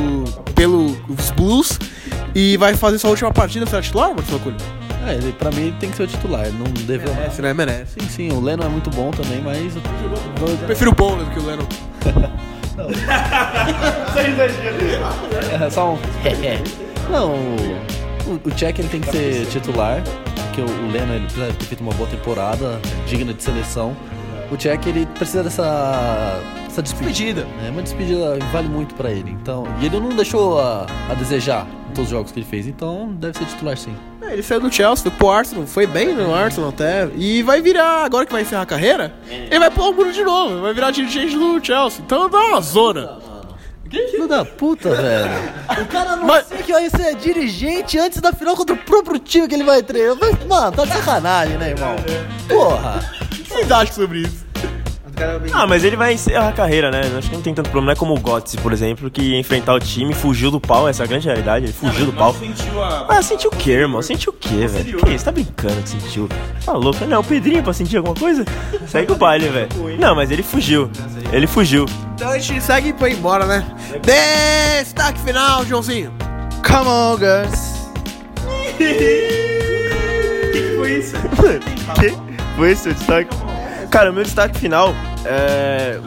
pelos 0.54 1.30
Blues 1.36 1.78
e 2.34 2.56
vai 2.56 2.74
fazer 2.74 2.98
sua 2.98 3.10
última 3.10 3.30
partida, 3.30 3.66
será 3.66 3.82
titular, 3.82 4.14
Marcelo 4.14 4.40
Cunha? 4.40 4.85
É, 5.06 5.14
ele, 5.14 5.32
pra 5.32 5.50
mim 5.50 5.68
ele 5.68 5.76
tem 5.78 5.90
que 5.90 5.96
ser 5.96 6.02
o 6.02 6.06
titular. 6.06 6.46
Não 6.52 6.64
deveu. 6.84 7.14
Merece, 7.14 7.42
né? 7.42 7.54
Merece. 7.54 8.00
Sim, 8.00 8.08
sim, 8.08 8.32
o 8.32 8.40
Leno 8.40 8.64
é 8.64 8.68
muito 8.68 8.90
bom 8.90 9.10
também, 9.10 9.40
mas. 9.40 9.74
Prefiro 10.66 10.90
o 10.90 10.94
Bowler 10.94 11.24
do 11.24 11.30
que 11.30 11.38
o 11.38 11.46
Lennon. 11.46 11.66
É 15.64 15.70
só 15.70 15.94
um. 15.94 15.98
Não, 17.10 17.30
o, 18.26 18.40
o 18.44 18.50
Check 18.50 18.78
ele 18.78 18.88
tem 18.88 19.00
que 19.00 19.10
ser 19.10 19.46
titular. 19.46 20.02
porque 20.48 20.60
o, 20.60 20.64
o 20.66 20.90
Leno 20.92 21.14
ele 21.14 21.24
precisa 21.24 21.46
ter 21.54 21.64
feito 21.64 21.80
uma 21.80 21.94
boa 21.94 22.08
temporada, 22.08 22.78
digna 23.06 23.32
de 23.32 23.42
seleção. 23.42 23.96
O 24.50 24.56
Tchek 24.56 24.88
ele 24.88 25.06
precisa 25.06 25.42
dessa, 25.42 26.40
dessa 26.64 26.82
despedida. 26.82 27.46
É 27.66 27.70
uma 27.70 27.82
despedida 27.82 28.36
que 28.38 28.46
vale 28.52 28.68
muito 28.68 28.94
pra 28.94 29.10
ele. 29.10 29.30
Então, 29.30 29.64
e 29.80 29.86
ele 29.86 29.98
não 29.98 30.10
deixou 30.10 30.60
a, 30.60 30.86
a 31.10 31.14
desejar 31.14 31.66
todos 31.96 32.10
os 32.10 32.16
jogos 32.16 32.30
que 32.32 32.38
ele 32.38 32.46
fez. 32.46 32.66
Então, 32.66 33.12
deve 33.14 33.36
ser 33.38 33.44
titular 33.46 33.76
sim. 33.76 33.94
É, 34.22 34.32
Ele 34.34 34.42
saiu 34.42 34.60
do 34.60 34.72
Chelsea, 34.72 35.02
foi 35.02 35.10
pro 35.12 35.30
Arsenal, 35.30 35.66
foi 35.66 35.86
bem 35.86 36.14
no 36.14 36.34
Arsenal 36.34 36.70
até. 36.70 37.08
E 37.16 37.42
vai 37.42 37.60
virar, 37.60 38.04
agora 38.04 38.24
que 38.26 38.32
vai 38.32 38.42
encerrar 38.42 38.62
a 38.62 38.66
carreira, 38.66 39.14
ele 39.30 39.58
vai 39.58 39.70
pular 39.70 39.90
o 39.90 39.92
muro 39.92 40.12
de 40.12 40.22
novo, 40.22 40.60
vai 40.60 40.72
virar 40.74 40.90
dirigente 40.90 41.36
do 41.36 41.64
Chelsea. 41.64 42.02
Então 42.04 42.28
dá 42.28 42.38
uma 42.38 42.60
zona. 42.60 43.18
Filho 43.88 44.26
da 44.26 44.44
puta, 44.44 44.90
velho. 44.90 45.30
O 45.80 45.86
cara 45.86 46.16
não 46.16 46.26
Mas- 46.26 46.46
sei 46.48 46.58
que 46.58 46.72
vai 46.72 46.90
ser 46.90 47.14
dirigente 47.14 47.96
antes 47.98 48.20
da 48.20 48.32
final 48.32 48.56
contra 48.56 48.74
o 48.74 48.78
próprio 48.78 49.18
time 49.18 49.46
que 49.48 49.54
ele 49.54 49.62
vai 49.64 49.80
treinar. 49.82 50.16
Mano, 50.48 50.72
tá 50.72 50.84
de 50.84 50.92
sacanagem, 50.92 51.56
né, 51.56 51.70
irmão? 51.70 51.94
Porra. 52.48 53.00
O 53.22 53.26
que 53.28 53.48
vocês 53.48 53.70
acham 53.70 53.94
sobre 53.94 54.18
isso? 54.22 54.44
Ah, 55.52 55.66
mas 55.66 55.84
ele 55.84 55.96
vai 55.96 56.14
encerrar 56.14 56.48
a 56.48 56.52
carreira, 56.52 56.90
né? 56.90 57.00
Acho 57.16 57.30
que 57.30 57.34
não 57.34 57.42
tem 57.42 57.54
tanto 57.54 57.70
problema. 57.70 57.86
Não 57.86 57.92
é 57.92 57.96
como 57.96 58.14
o 58.14 58.18
Götze, 58.18 58.58
por 58.58 58.72
exemplo, 58.72 59.10
que 59.10 59.22
ia 59.22 59.38
enfrentar 59.38 59.74
o 59.74 59.80
time, 59.80 60.12
fugiu 60.12 60.50
do 60.50 60.60
pau, 60.60 60.88
essa 60.88 61.02
é 61.02 61.04
a 61.04 61.06
grande 61.06 61.26
realidade. 61.26 61.66
Ele 61.66 61.72
fugiu 61.72 62.06
do 62.06 62.12
pau. 62.12 62.34
Ah, 63.08 63.22
sentiu 63.22 63.50
o 63.50 63.56
quê, 63.56 63.72
irmão? 63.72 64.02
Sentiu 64.02 64.32
o 64.32 64.36
quê, 64.36 64.66
velho? 64.66 64.98
Que 64.98 65.14
isso? 65.14 65.24
Tá 65.24 65.32
brincando 65.32 65.80
que 65.82 65.88
sentiu? 65.88 66.28
Tá 66.64 66.72
louco? 66.72 67.04
Não, 67.06 67.20
o 67.20 67.24
Pedrinho 67.24 67.62
pra 67.62 67.72
sentir 67.72 67.96
alguma 67.96 68.14
coisa? 68.14 68.44
Segue 68.86 69.12
o 69.12 69.16
baile, 69.16 69.48
velho. 69.48 69.68
Não, 69.98 70.14
mas 70.14 70.30
ele 70.30 70.42
fugiu. 70.42 70.90
Ele 71.32 71.46
fugiu. 71.46 71.86
Então 72.14 72.30
a 72.30 72.38
gente 72.38 72.62
segue 72.62 72.92
pra 72.92 73.08
ir 73.08 73.16
embora, 73.16 73.46
né? 73.46 73.64
Destaque 74.02 75.20
final, 75.20 75.64
Joãozinho. 75.64 76.12
Come 76.66 76.88
on, 76.88 77.18
girls. 77.18 77.76
que? 78.78 79.46
Foi 82.56 82.70
esse 82.70 82.88
o 82.88 82.94
destaque? 82.94 83.45
Cara, 83.90 84.10
o 84.10 84.14
meu 84.14 84.24
destaque 84.24 84.58
final 84.58 84.94
é. 85.24 85.98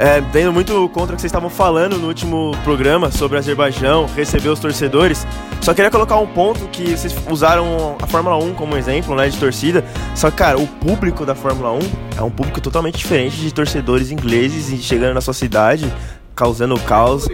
É, 0.00 0.20
tendo 0.32 0.52
muito 0.52 0.88
contra 0.90 1.14
o 1.14 1.16
que 1.16 1.22
vocês 1.22 1.24
estavam 1.24 1.50
falando 1.50 1.98
no 1.98 2.06
último 2.06 2.52
programa 2.62 3.10
sobre 3.10 3.36
o 3.36 3.40
Azerbaijão, 3.40 4.06
receber 4.14 4.48
os 4.48 4.60
torcedores. 4.60 5.26
Só 5.60 5.74
queria 5.74 5.90
colocar 5.90 6.16
um 6.18 6.26
ponto 6.26 6.68
que 6.68 6.96
vocês 6.96 7.12
usaram 7.28 7.96
a 8.00 8.06
Fórmula 8.06 8.36
1 8.36 8.54
como 8.54 8.76
exemplo, 8.76 9.16
né, 9.16 9.28
de 9.28 9.36
torcida. 9.36 9.84
Só 10.14 10.30
que, 10.30 10.36
cara, 10.36 10.56
o 10.56 10.68
público 10.68 11.26
da 11.26 11.34
Fórmula 11.34 11.72
1 11.72 11.78
é 12.16 12.22
um 12.22 12.30
público 12.30 12.60
totalmente 12.60 12.96
diferente 12.96 13.38
de 13.38 13.52
torcedores 13.52 14.12
ingleses 14.12 14.80
chegando 14.84 15.14
na 15.14 15.20
sua 15.20 15.34
cidade, 15.34 15.92
causando 16.36 16.78
caos. 16.80 17.26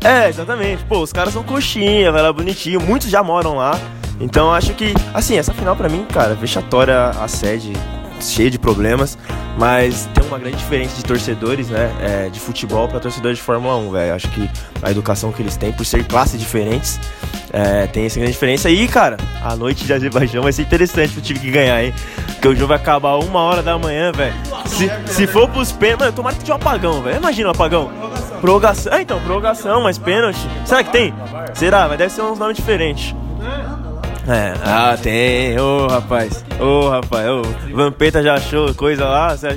É, 0.00 0.24
é, 0.24 0.28
exatamente. 0.30 0.82
Pô, 0.84 1.00
os 1.00 1.12
caras 1.12 1.34
são 1.34 1.42
coxinha, 1.42 2.10
vai 2.10 2.22
lá 2.22 2.32
bonitinho. 2.32 2.80
Muitos 2.80 3.10
já 3.10 3.22
moram 3.22 3.56
lá. 3.56 3.78
Então 4.18 4.52
acho 4.52 4.72
que, 4.72 4.94
assim, 5.12 5.36
essa 5.36 5.52
final 5.52 5.76
pra 5.76 5.88
mim, 5.88 6.06
cara, 6.10 6.34
vexatória 6.34 7.10
a 7.10 7.28
sede, 7.28 7.72
cheia 8.20 8.50
de 8.50 8.58
problemas, 8.58 9.16
mas 9.58 10.08
tem 10.14 10.24
uma 10.24 10.38
grande 10.38 10.56
diferença 10.56 10.96
de 10.96 11.04
torcedores, 11.04 11.68
né, 11.68 11.90
é, 12.00 12.28
de 12.28 12.40
futebol 12.40 12.88
pra 12.88 13.00
torcedores 13.00 13.38
de 13.38 13.42
Fórmula 13.42 13.76
1, 13.76 13.90
velho. 13.90 14.14
Acho 14.14 14.28
que 14.28 14.50
a 14.82 14.90
educação 14.90 15.32
que 15.32 15.42
eles 15.42 15.56
têm, 15.56 15.72
por 15.72 15.84
ser 15.84 16.04
classes 16.04 16.40
diferentes, 16.40 17.00
é, 17.52 17.86
tem 17.86 18.06
essa 18.06 18.18
grande 18.18 18.32
diferença. 18.32 18.70
E, 18.70 18.86
cara, 18.88 19.16
a 19.42 19.56
noite 19.56 19.84
de 19.84 19.92
Azerbaijão 19.92 20.42
vai 20.42 20.52
ser 20.52 20.62
interessante 20.62 21.12
pro 21.12 21.20
time 21.20 21.38
que 21.38 21.50
ganhar, 21.50 21.82
hein? 21.82 21.92
Porque 22.26 22.48
o 22.48 22.54
jogo 22.54 22.68
vai 22.68 22.76
acabar 22.76 23.16
uma 23.16 23.40
hora 23.40 23.62
da 23.62 23.78
manhã, 23.78 24.12
velho. 24.12 24.34
Se, 24.66 24.90
se 25.12 25.26
for 25.26 25.48
pros 25.48 25.72
pênaltis, 25.72 26.06
mano, 26.06 26.12
tomara 26.12 26.36
que 26.36 26.44
tenha 26.44 26.54
um 26.54 26.60
apagão, 26.60 27.02
velho. 27.02 27.16
Imagina 27.16 27.48
um 27.48 27.52
apagão. 27.52 27.90
Prorrogação. 28.40 28.92
Ah, 28.92 29.02
então, 29.02 29.20
prorrogação, 29.20 29.82
mas 29.82 29.98
pênalti. 29.98 30.38
Será 30.64 30.82
que 30.82 30.90
tem? 30.90 31.12
Será? 31.54 31.88
Mas 31.88 31.98
deve 31.98 32.12
ser 32.12 32.22
uns 32.22 32.38
nomes 32.38 32.56
diferentes. 32.56 33.14
É, 34.30 34.54
ah, 34.64 34.96
tem, 35.00 35.58
ô 35.58 35.88
rapaz, 35.88 36.44
ô 36.60 36.88
rapaz, 36.88 37.26
ô, 37.28 37.42
Vampeta 37.74 38.22
já 38.22 38.34
achou 38.34 38.72
coisa 38.74 39.04
lá, 39.04 39.32
acha- 39.32 39.56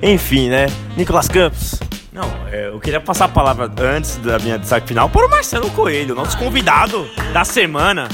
enfim, 0.00 0.48
né? 0.48 0.66
Nicolas 0.96 1.26
Campos, 1.26 1.80
Não, 2.12 2.30
é, 2.52 2.68
eu 2.68 2.78
queria 2.78 3.00
passar 3.00 3.24
a 3.24 3.28
palavra 3.28 3.68
antes 3.82 4.16
da 4.18 4.38
minha 4.38 4.56
destaque 4.56 4.86
final 4.86 5.08
para 5.08 5.26
o 5.26 5.28
Marcelo 5.30 5.68
Coelho, 5.70 6.14
nosso 6.14 6.38
convidado 6.38 7.04
da 7.32 7.44
semana, 7.44 8.06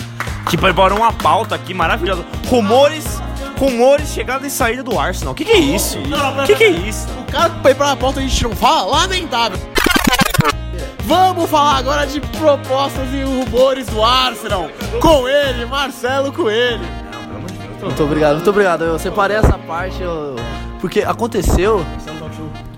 que 0.49 0.57
preparou 0.57 0.97
uma 0.99 1.13
pauta 1.13 1.55
aqui 1.55 1.75
maravilhosa. 1.75 2.25
Rumores, 2.49 3.21
rumores, 3.59 4.09
chegada 4.09 4.47
e 4.47 4.51
saída 4.51 4.83
do 4.83 4.99
Arsenal. 4.99 5.33
O 5.33 5.37
que, 5.37 5.45
que 5.45 5.53
é 5.53 5.59
isso? 5.59 5.99
O 5.99 6.47
que, 6.47 6.55
que 6.55 6.65
é 6.65 6.71
isso? 6.71 7.07
O 7.29 7.31
cara 7.31 7.51
que 7.51 7.61
foi 7.61 7.75
pra 7.75 7.95
pauta 7.95 8.21
a 8.21 8.23
gente 8.23 8.43
não 8.43 8.57
fala, 8.57 9.01
lamentável. 9.01 9.59
Vamos 11.05 11.49
falar 11.51 11.77
agora 11.79 12.07
de 12.07 12.21
propostas 12.21 13.13
e 13.13 13.23
rumores 13.23 13.87
do 13.87 14.03
Arsenal. 14.03 14.69
Com 15.01 15.29
ele, 15.29 15.65
Marcelo 15.67 16.33
Coelho. 16.33 16.81
Muito 17.83 18.03
obrigado, 18.05 18.35
muito 18.35 18.51
obrigado. 18.51 18.85
Eu 18.85 18.99
separei 18.99 19.37
essa 19.39 19.57
parte 19.59 20.01
eu- 20.03 20.37
porque 20.81 21.01
aconteceu 21.03 21.85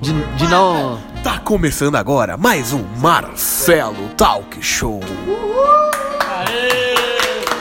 de, 0.01 0.13
de 0.37 0.49
não. 0.49 0.99
Tá 1.23 1.39
começando 1.39 1.95
agora 1.95 2.37
mais 2.37 2.73
um 2.73 2.83
Marcelo 2.99 4.09
Talk 4.17 4.61
Show. 4.61 5.01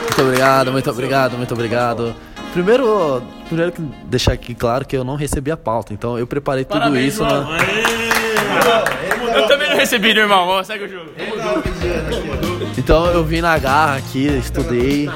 Muito 0.00 0.20
obrigado, 0.22 0.72
muito 0.72 0.90
obrigado, 0.90 1.36
muito 1.36 1.54
obrigado. 1.54 2.14
Primeiro, 2.52 3.22
primeiro 3.46 3.72
que 3.72 3.80
deixar 4.04 4.32
aqui 4.32 4.54
claro 4.54 4.84
que 4.84 4.96
eu 4.96 5.04
não 5.04 5.14
recebi 5.14 5.50
a 5.50 5.56
pauta, 5.56 5.94
então 5.94 6.18
eu 6.18 6.26
preparei 6.26 6.64
tudo 6.64 6.96
isso. 6.98 7.22
Na... 7.22 7.46
Eu 9.34 9.46
também 9.46 9.68
não 9.68 9.76
recebi, 9.76 10.12
meu 10.14 10.24
irmão. 10.24 10.46
Ó, 10.48 10.62
Segue 10.62 10.84
o 10.84 10.88
jogo. 10.88 11.10
Então 12.76 13.06
eu 13.06 13.24
vim 13.24 13.40
na 13.40 13.58
garra 13.58 13.96
aqui, 13.96 14.26
estudei. 14.26 15.08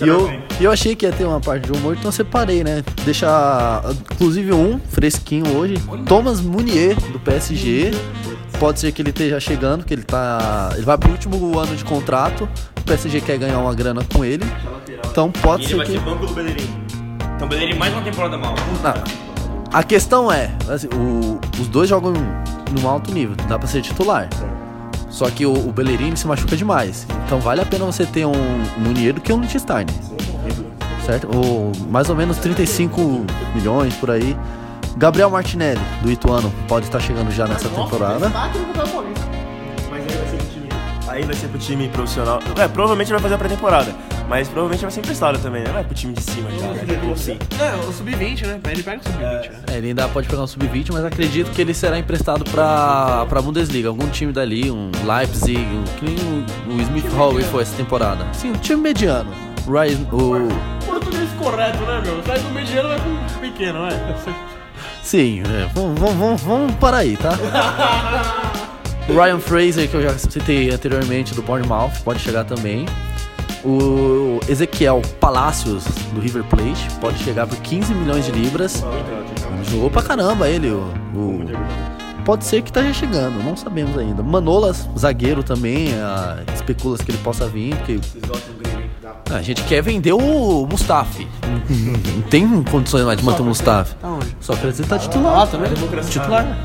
E 0.00 0.06
eu, 0.06 0.30
e 0.60 0.64
eu 0.64 0.70
achei 0.70 0.94
que 0.94 1.04
ia 1.06 1.12
ter 1.12 1.24
uma 1.24 1.40
parte 1.40 1.70
de 1.70 1.76
humor, 1.76 1.94
então 1.94 2.08
eu 2.08 2.12
separei, 2.12 2.62
né? 2.62 2.84
Deixar, 3.04 3.82
inclusive, 4.12 4.52
um 4.52 4.78
fresquinho 4.78 5.56
hoje. 5.56 5.74
Thomas 6.06 6.40
Munier, 6.40 6.94
do 7.12 7.18
PSG. 7.18 7.90
Pode 8.60 8.80
ser 8.80 8.92
que 8.92 9.02
ele 9.02 9.10
esteja 9.10 9.38
chegando, 9.40 9.84
que 9.84 9.94
ele 9.94 10.02
tá. 10.02 10.70
Ele 10.74 10.84
vai 10.84 10.98
pro 10.98 11.10
último 11.10 11.58
ano 11.58 11.76
de 11.76 11.84
contrato. 11.84 12.48
O 12.78 12.82
PSG 12.82 13.20
quer 13.20 13.38
ganhar 13.38 13.58
uma 13.58 13.74
grana 13.74 14.04
com 14.12 14.24
ele. 14.24 14.44
Então 15.10 15.30
pode 15.30 15.66
ser 15.66 15.84
que. 15.84 15.98
banco 15.98 16.26
do 16.26 16.32
Bellerin. 16.32 16.68
Então, 17.36 17.48
Bellerin 17.48 17.78
mais 17.78 17.92
uma 17.92 18.02
temporada 18.02 18.36
mal. 18.36 18.54
Não. 18.82 19.27
A 19.72 19.82
questão 19.82 20.32
é, 20.32 20.50
assim, 20.68 20.88
o- 20.94 21.38
os 21.60 21.68
dois 21.68 21.88
jogam 21.88 22.12
num 22.72 22.88
alto 22.88 23.12
nível, 23.12 23.36
dá 23.48 23.58
pra 23.58 23.68
ser 23.68 23.82
titular. 23.82 24.28
Só 25.10 25.28
que 25.30 25.44
o, 25.46 25.52
o 25.52 25.72
Bellerin 25.72 26.14
se 26.16 26.26
machuca 26.26 26.56
demais. 26.56 27.06
Então 27.26 27.40
vale 27.40 27.60
a 27.60 27.66
pena 27.66 27.84
você 27.84 28.06
ter 28.06 28.24
um 28.26 28.32
Munier 28.78 29.12
do 29.14 29.20
que 29.20 29.32
um 29.32 29.40
Liechtenstein. 29.40 29.86
Certo? 31.04 31.28
Ou 31.34 31.72
mais 31.90 32.08
ou 32.10 32.16
menos 32.16 32.36
35 32.38 33.24
milhões 33.54 33.94
por 33.94 34.10
aí. 34.10 34.36
Gabriel 34.96 35.30
Martinelli, 35.30 35.80
do 36.02 36.10
Ituano, 36.10 36.52
pode 36.66 36.86
estar 36.86 37.00
chegando 37.00 37.30
já 37.30 37.46
nessa 37.46 37.68
temporada. 37.68 38.28
aí 41.08 41.24
vai 41.24 41.34
ser 41.34 41.48
pro 41.48 41.58
time 41.58 41.88
profissional, 41.88 42.40
é, 42.58 42.68
provavelmente 42.68 43.10
vai 43.10 43.20
fazer 43.20 43.34
a 43.34 43.38
pré-temporada, 43.38 43.94
mas 44.28 44.46
provavelmente 44.48 44.82
vai 44.82 44.90
ser 44.90 45.00
emprestado 45.00 45.38
também, 45.38 45.62
né? 45.62 45.70
Vai 45.72 45.84
pro 45.84 45.94
time 45.94 46.12
de 46.12 46.22
cima 46.22 46.50
já, 46.50 46.66
né? 46.68 46.84
Tipo 46.86 47.12
assim. 47.12 47.38
Não, 47.58 47.88
o 47.88 47.92
Sub-20, 47.92 48.46
né? 48.46 48.60
Ele 48.70 48.82
pega 48.82 49.00
o 49.00 49.04
Sub-20, 49.04 49.50
né? 49.50 49.60
É, 49.72 49.76
ele 49.78 49.88
ainda 49.88 50.08
pode 50.08 50.28
pegar 50.28 50.42
um 50.42 50.46
sub-20, 50.46 50.92
mas 50.92 51.04
acredito 51.04 51.50
que 51.50 51.60
ele 51.62 51.72
será 51.72 51.98
emprestado 51.98 52.44
pra, 52.44 53.24
pra 53.28 53.40
Bundesliga. 53.40 53.88
Algum 53.88 54.08
time 54.08 54.32
dali, 54.32 54.70
um 54.70 54.90
Leipzig, 55.04 55.58
um, 55.58 55.84
que 55.98 56.04
nem 56.04 56.16
o, 56.16 56.74
o 56.74 56.82
Smith 56.82 57.08
Hall 57.14 57.40
foi 57.44 57.62
essa 57.62 57.74
temporada. 57.76 58.26
Sim, 58.34 58.50
um 58.50 58.58
time 58.58 58.82
mediano. 58.82 59.30
O 59.66 59.72
Ryan- 59.72 60.06
o, 60.12 60.84
Português 60.86 61.28
correto, 61.38 61.78
né, 61.84 62.02
meu? 62.04 62.22
Sai 62.24 62.38
do 62.38 62.50
mediano, 62.50 62.88
vai 62.88 63.00
pro 63.00 63.40
pequeno, 63.40 63.86
né? 63.86 64.14
sim, 65.02 65.40
é, 65.42 65.68
vamos, 65.74 65.98
vamos, 65.98 66.16
vamos, 66.16 66.42
vamos 66.42 66.74
parar 66.76 66.98
aí, 66.98 67.16
tá? 67.16 67.30
O 69.08 69.12
Ryan 69.18 69.38
Fraser, 69.40 69.88
que 69.88 69.94
eu 69.94 70.02
já 70.02 70.16
citei 70.18 70.70
anteriormente, 70.70 71.34
do 71.34 71.42
Bournemouth, 71.42 71.92
pode 72.04 72.20
chegar 72.20 72.44
também. 72.44 72.86
O 73.64 74.38
Ezequiel 74.48 75.02
Palacios, 75.20 75.84
do 76.12 76.20
River 76.20 76.44
Plate, 76.44 76.88
pode 77.00 77.18
chegar 77.18 77.46
por 77.46 77.56
15 77.58 77.92
milhões 77.94 78.24
de 78.24 78.32
libras. 78.32 78.84
Jogou 79.70 79.90
pra 79.90 80.02
caramba 80.02 80.48
ele, 80.48 80.70
o, 80.70 80.78
o- 81.14 81.44
Pode 82.24 82.44
ser 82.44 82.60
que 82.60 82.68
esteja 82.68 82.92
chegando, 82.92 83.42
não 83.42 83.56
sabemos 83.56 83.96
ainda. 83.96 84.22
Manolas, 84.22 84.86
zagueiro 84.98 85.42
também, 85.42 85.94
ah, 85.94 86.36
especula-se 86.54 87.02
que 87.02 87.10
ele 87.10 87.18
possa 87.18 87.46
vir, 87.48 87.74
porque. 87.76 87.98
Ah, 89.30 89.36
A 89.36 89.42
gente 89.42 89.62
quer 89.64 89.82
vender 89.82 90.12
o 90.12 90.66
Mustafi. 90.70 91.26
Não 92.14 92.22
tem 92.28 92.62
condições 92.64 93.04
mais 93.04 93.18
de 93.18 93.24
manter 93.24 93.40
o 93.40 93.44
Mustafi. 93.46 93.94
Só 94.40 94.54
que 94.54 94.66
ele 94.66 94.72
tá 94.84 94.98
titular. 94.98 95.46
também. 95.48 95.70
Titular. 96.20 96.58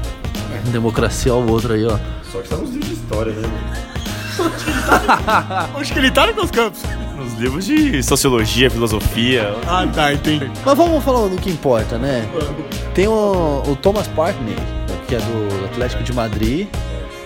Democracia 0.72 1.32
ao 1.32 1.48
outro 1.48 1.74
aí, 1.74 1.86
ó. 1.86 1.98
Onde 5.75 5.93
que 5.93 5.99
ele 5.99 6.11
tá, 6.11 6.25
Nicolas 6.27 6.51
Campos? 6.51 6.81
Nos 7.17 7.34
livros 7.36 7.65
de 7.65 8.01
sociologia, 8.03 8.69
filosofia. 8.69 9.55
Ah, 9.67 9.88
tá, 9.93 10.13
entendi. 10.13 10.49
Mas 10.65 10.77
vamos 10.77 11.03
falar 11.03 11.27
do 11.29 11.38
que 11.38 11.49
importa, 11.49 11.97
né? 11.97 12.27
Tem 12.93 13.07
o, 13.07 13.63
o 13.67 13.75
Thomas 13.75 14.07
Partney, 14.07 14.55
que 15.07 15.15
é 15.15 15.19
do 15.19 15.65
Atlético 15.65 16.03
de 16.03 16.11
Madrid. 16.13 16.67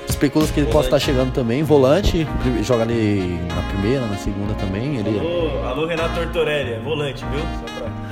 especula 0.07 0.45
que 0.47 0.59
ele 0.59 0.71
possa 0.71 0.87
estar 0.87 0.99
chegando 0.99 1.31
também, 1.33 1.63
volante, 1.63 2.27
joga 2.63 2.83
ali 2.83 3.39
na 3.55 3.61
primeira, 3.63 4.05
na 4.05 4.17
segunda 4.17 4.53
também. 4.55 4.97
Ele, 4.97 5.19
Alô, 5.19 5.65
alô 5.67 5.87
Renato 5.87 6.13
Tortorelli, 6.15 6.73
é 6.73 6.79
volante, 6.79 7.23
viu? 7.31 7.41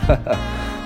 Só 0.07 0.15
pra... 0.15 0.37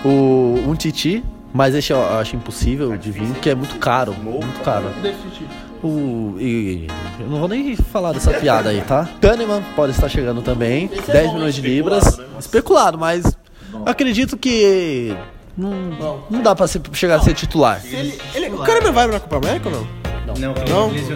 o, 0.04 0.64
um 0.68 0.76
Titi, 0.76 1.24
mas 1.54 1.74
esse 1.76 1.92
eu 1.94 2.20
acho 2.20 2.36
impossível 2.36 2.96
de 2.98 3.12
vir, 3.12 3.28
porque 3.28 3.50
é 3.52 3.56
muito 3.56 3.78
caro, 3.78 4.14
muito 4.14 4.60
caro. 4.64 4.86
O, 5.82 6.36
e, 6.40 6.88
eu 7.20 7.28
não 7.28 7.40
vou 7.40 7.48
nem 7.48 7.76
falar 7.76 8.12
dessa 8.12 8.32
piada 8.34 8.70
aí, 8.70 8.82
tá? 8.82 9.08
Kahneman 9.22 9.64
pode 9.76 9.94
estar 9.94 10.10
chegando 10.10 10.42
também, 10.42 10.90
10 11.08 11.34
milhões 11.34 11.56
de 11.56 11.62
libras. 11.62 12.20
Especulado, 12.38 12.98
mas 12.98 13.24
eu 13.74 13.84
acredito 13.86 14.36
que 14.36 15.16
não, 15.58 15.72
não 16.30 16.42
dá 16.42 16.54
pra 16.54 16.68
ser- 16.68 16.82
chegar 16.94 17.16
a 17.16 17.22
ser 17.22 17.34
titular. 17.34 17.82
Ele, 17.86 18.20
ele, 18.36 18.50
o 18.50 18.58
cara 18.60 18.92
vai 18.92 19.08
na 19.08 19.20
Copa 19.22 19.38
América 19.38 19.70
ou 19.70 19.76
não? 19.76 20.00
Não, 20.38 20.54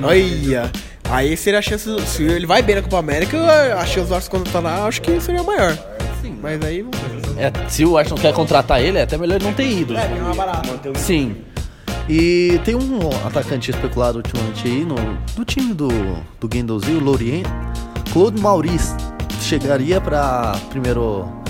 Não? 0.01 0.07
Olha. 0.07 0.72
Aí 1.09 1.36
seria 1.38 1.59
a 1.59 1.61
chance. 1.61 1.86
do- 1.88 2.01
Se 2.01 2.24
ele 2.24 2.45
vai 2.47 2.61
bem 2.64 2.76
na 2.78 2.82
Copa 2.82 2.97
América, 2.97 3.38
a 3.78 3.86
chance 3.86 4.07
do 4.07 4.16
Arsenal 4.16 4.30
quando 4.41 4.51
tá 4.51 4.59
lá, 4.59 4.88
acho 4.88 5.01
que 5.01 5.20
seria 5.22 5.43
maior. 5.43 5.78
Sim. 6.22 6.39
Mas 6.41 6.59
aí. 6.64 6.86
É, 7.38 7.51
se 7.70 7.86
o 7.86 7.97
Arsenal 7.97 8.20
quer 8.20 8.34
contratar 8.34 8.82
ele, 8.82 8.97
é 8.97 9.03
até 9.03 9.18
melhor 9.18 9.36
ele 9.36 9.45
não 9.45 9.53
ter 9.53 9.68
ido. 9.68 9.95
É, 9.97 10.07
mais 10.07 10.36
barato. 10.38 10.70
Sim. 10.95 11.36
E 12.10 12.60
tem 12.66 12.76
um 12.76 13.10
atacante 13.26 13.72
especulado 13.72 14.18
ultimamente 14.18 14.68
aí 14.68 14.84
no, 14.84 14.95
no 15.38 15.45
time 15.45 15.74
do, 15.74 15.88
do 16.39 16.47
Guendouzi, 16.47 16.91
o 16.91 16.99
Lorient, 16.99 17.45
Claude 18.12 18.41
Maurice. 18.41 18.95
Chegaria 19.41 19.99
pra 19.99 20.54
primeiro 20.70 21.42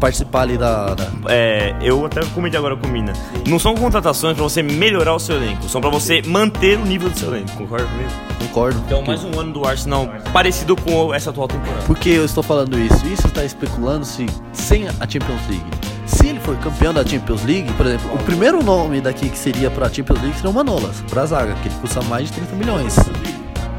participar 0.00 0.40
ali 0.42 0.56
da. 0.58 0.94
da- 0.94 1.06
É, 1.28 1.74
eu 1.82 2.04
até 2.06 2.20
comentei 2.34 2.58
agora 2.58 2.76
com 2.76 2.86
o 2.86 2.90
Mina. 2.90 3.12
Não 3.46 3.58
são 3.58 3.74
contratações 3.74 4.34
pra 4.34 4.42
você 4.42 4.62
melhorar 4.62 5.14
o 5.14 5.18
seu 5.20 5.36
elenco, 5.36 5.68
são 5.68 5.80
pra 5.80 5.90
você 5.90 6.22
manter 6.22 6.78
o 6.78 6.84
nível 6.84 7.10
do 7.10 7.18
seu 7.18 7.28
elenco, 7.34 7.52
concorda 7.56 7.86
comigo? 7.86 8.10
Concordo. 8.40 8.82
Então, 8.86 9.02
mais 9.02 9.22
um 9.22 9.38
ano 9.38 9.52
do 9.52 9.64
Arsenal 9.66 10.08
parecido 10.32 10.74
com 10.74 11.12
essa 11.14 11.30
atual 11.30 11.46
temporada. 11.46 11.82
Por 11.86 11.96
que 11.96 12.10
eu 12.10 12.24
estou 12.24 12.42
falando 12.42 12.78
isso? 12.78 13.06
Isso 13.06 13.26
está 13.26 13.44
especulando 13.44 14.04
se 14.04 14.26
sem 14.52 14.88
a 14.88 14.92
Champions 15.08 15.40
League. 15.48 15.64
Se 16.06 16.26
ele 16.26 16.40
for 16.40 16.56
campeão 16.56 16.92
da 16.92 17.04
Champions 17.06 17.44
League, 17.44 17.72
por 17.74 17.86
exemplo, 17.86 18.12
o 18.12 18.18
primeiro 18.24 18.64
nome 18.64 19.00
daqui 19.00 19.28
que 19.28 19.38
seria 19.38 19.70
pra 19.70 19.88
Champions 19.88 20.20
League 20.20 20.34
seria 20.36 20.50
o 20.50 20.52
Manolas, 20.54 21.04
pra 21.08 21.24
zaga, 21.26 21.54
que 21.62 21.68
ele 21.68 21.74
custa 21.80 22.02
mais 22.02 22.26
de 22.28 22.32
30 22.32 22.56
milhões. 22.56 22.94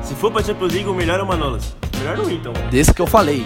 Se 0.01 0.15
for 0.15 0.31
pra 0.31 0.41
Champions 0.41 0.71
League, 0.71 0.87
o 0.87 0.93
melhor 0.93 1.19
é 1.19 1.23
o 1.23 1.27
Manolas. 1.27 1.75
Melhor 1.97 2.17
não 2.17 2.29
então. 2.31 2.53
Desse 2.69 2.93
que 2.93 3.01
eu 3.01 3.07
falei. 3.07 3.45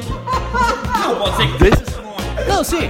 Não, 1.00 1.16
pode 1.16 1.36
ser 1.38 1.48
que 1.48 1.64
Desse... 1.64 1.84
Não, 2.48 2.64
sim. 2.64 2.90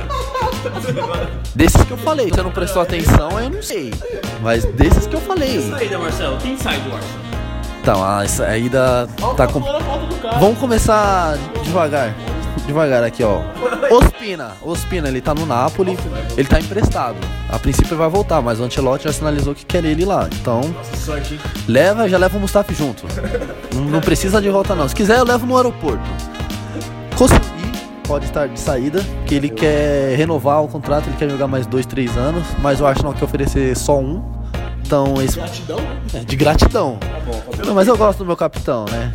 Desses 1.54 1.84
que 1.84 1.92
eu 1.92 1.98
falei. 1.98 2.30
Você 2.30 2.42
não 2.42 2.52
prestou 2.52 2.82
atenção, 2.82 3.40
eu 3.40 3.50
não 3.50 3.62
sei. 3.62 3.94
Mas 4.42 4.66
desses 4.66 5.08
que 5.08 5.16
eu 5.16 5.22
falei. 5.22 5.62
saída, 5.70 5.98
Marcelo. 5.98 6.38
Quem 6.38 6.58
sai 6.58 6.78
do 6.80 6.94
Arsenal? 6.94 7.26
Então, 7.82 8.04
a 8.04 8.28
saída 8.28 9.08
tá 9.38 9.48
com... 9.48 9.60
Vamos 10.40 10.58
começar 10.58 11.38
devagar. 11.64 12.16
Devagar 12.66 13.04
aqui, 13.04 13.24
ó. 13.24 13.42
Ospina. 13.94 14.54
Ospina, 14.64 15.08
ele 15.08 15.22
tá 15.22 15.36
no 15.36 15.46
Napoli. 15.46 15.96
Ele 16.36 16.48
tá 16.48 16.60
emprestado. 16.60 17.16
A 17.48 17.60
princípio 17.60 17.96
vai 17.96 18.10
voltar, 18.10 18.42
mas 18.42 18.60
o 18.60 18.64
Ancelotti 18.64 19.04
já 19.04 19.14
sinalizou 19.14 19.54
que 19.54 19.64
quer 19.64 19.86
ele 19.86 20.04
lá. 20.04 20.28
Então, 20.42 20.62
leva, 21.68 22.10
já 22.10 22.18
leva 22.18 22.36
o 22.38 22.42
Mustafi 22.42 22.74
junto. 22.74 23.06
Não, 23.76 23.84
não 23.84 24.02
precisa 24.02 24.42
de 24.42 24.50
volta 24.50 24.74
não. 24.74 24.90
Se 24.90 24.96
quiser, 24.96 25.20
eu 25.20 25.26
levo 25.26 25.46
no 25.46 25.56
aeroporto. 25.56 26.04
Koscielny 27.16 27.55
pode 28.06 28.26
estar 28.26 28.48
de 28.48 28.60
saída, 28.60 29.04
que 29.26 29.36
ele 29.36 29.50
quer 29.50 30.16
renovar 30.16 30.64
o 30.64 30.68
contrato, 30.68 31.08
ele 31.08 31.18
quer 31.18 31.30
jogar 31.30 31.48
mais 31.48 31.66
dois, 31.66 31.86
três 31.86 32.16
anos, 32.18 32.46
mas 32.60 32.82
o 32.82 32.86
Arsenal 32.86 33.14
quer 33.14 33.26
oferecer 33.26 33.76
só 33.76 34.00
um. 34.00 34.24
Então, 34.86 35.22
esse... 35.22 35.38
Gratidão? 35.38 35.80
É, 36.14 36.20
de 36.20 36.36
gratidão. 36.36 37.00
Não, 37.66 37.74
mas 37.74 37.88
eu 37.88 37.98
gosto 37.98 38.20
do 38.20 38.26
meu 38.26 38.38
capitão, 38.38 38.86
né? 38.86 39.12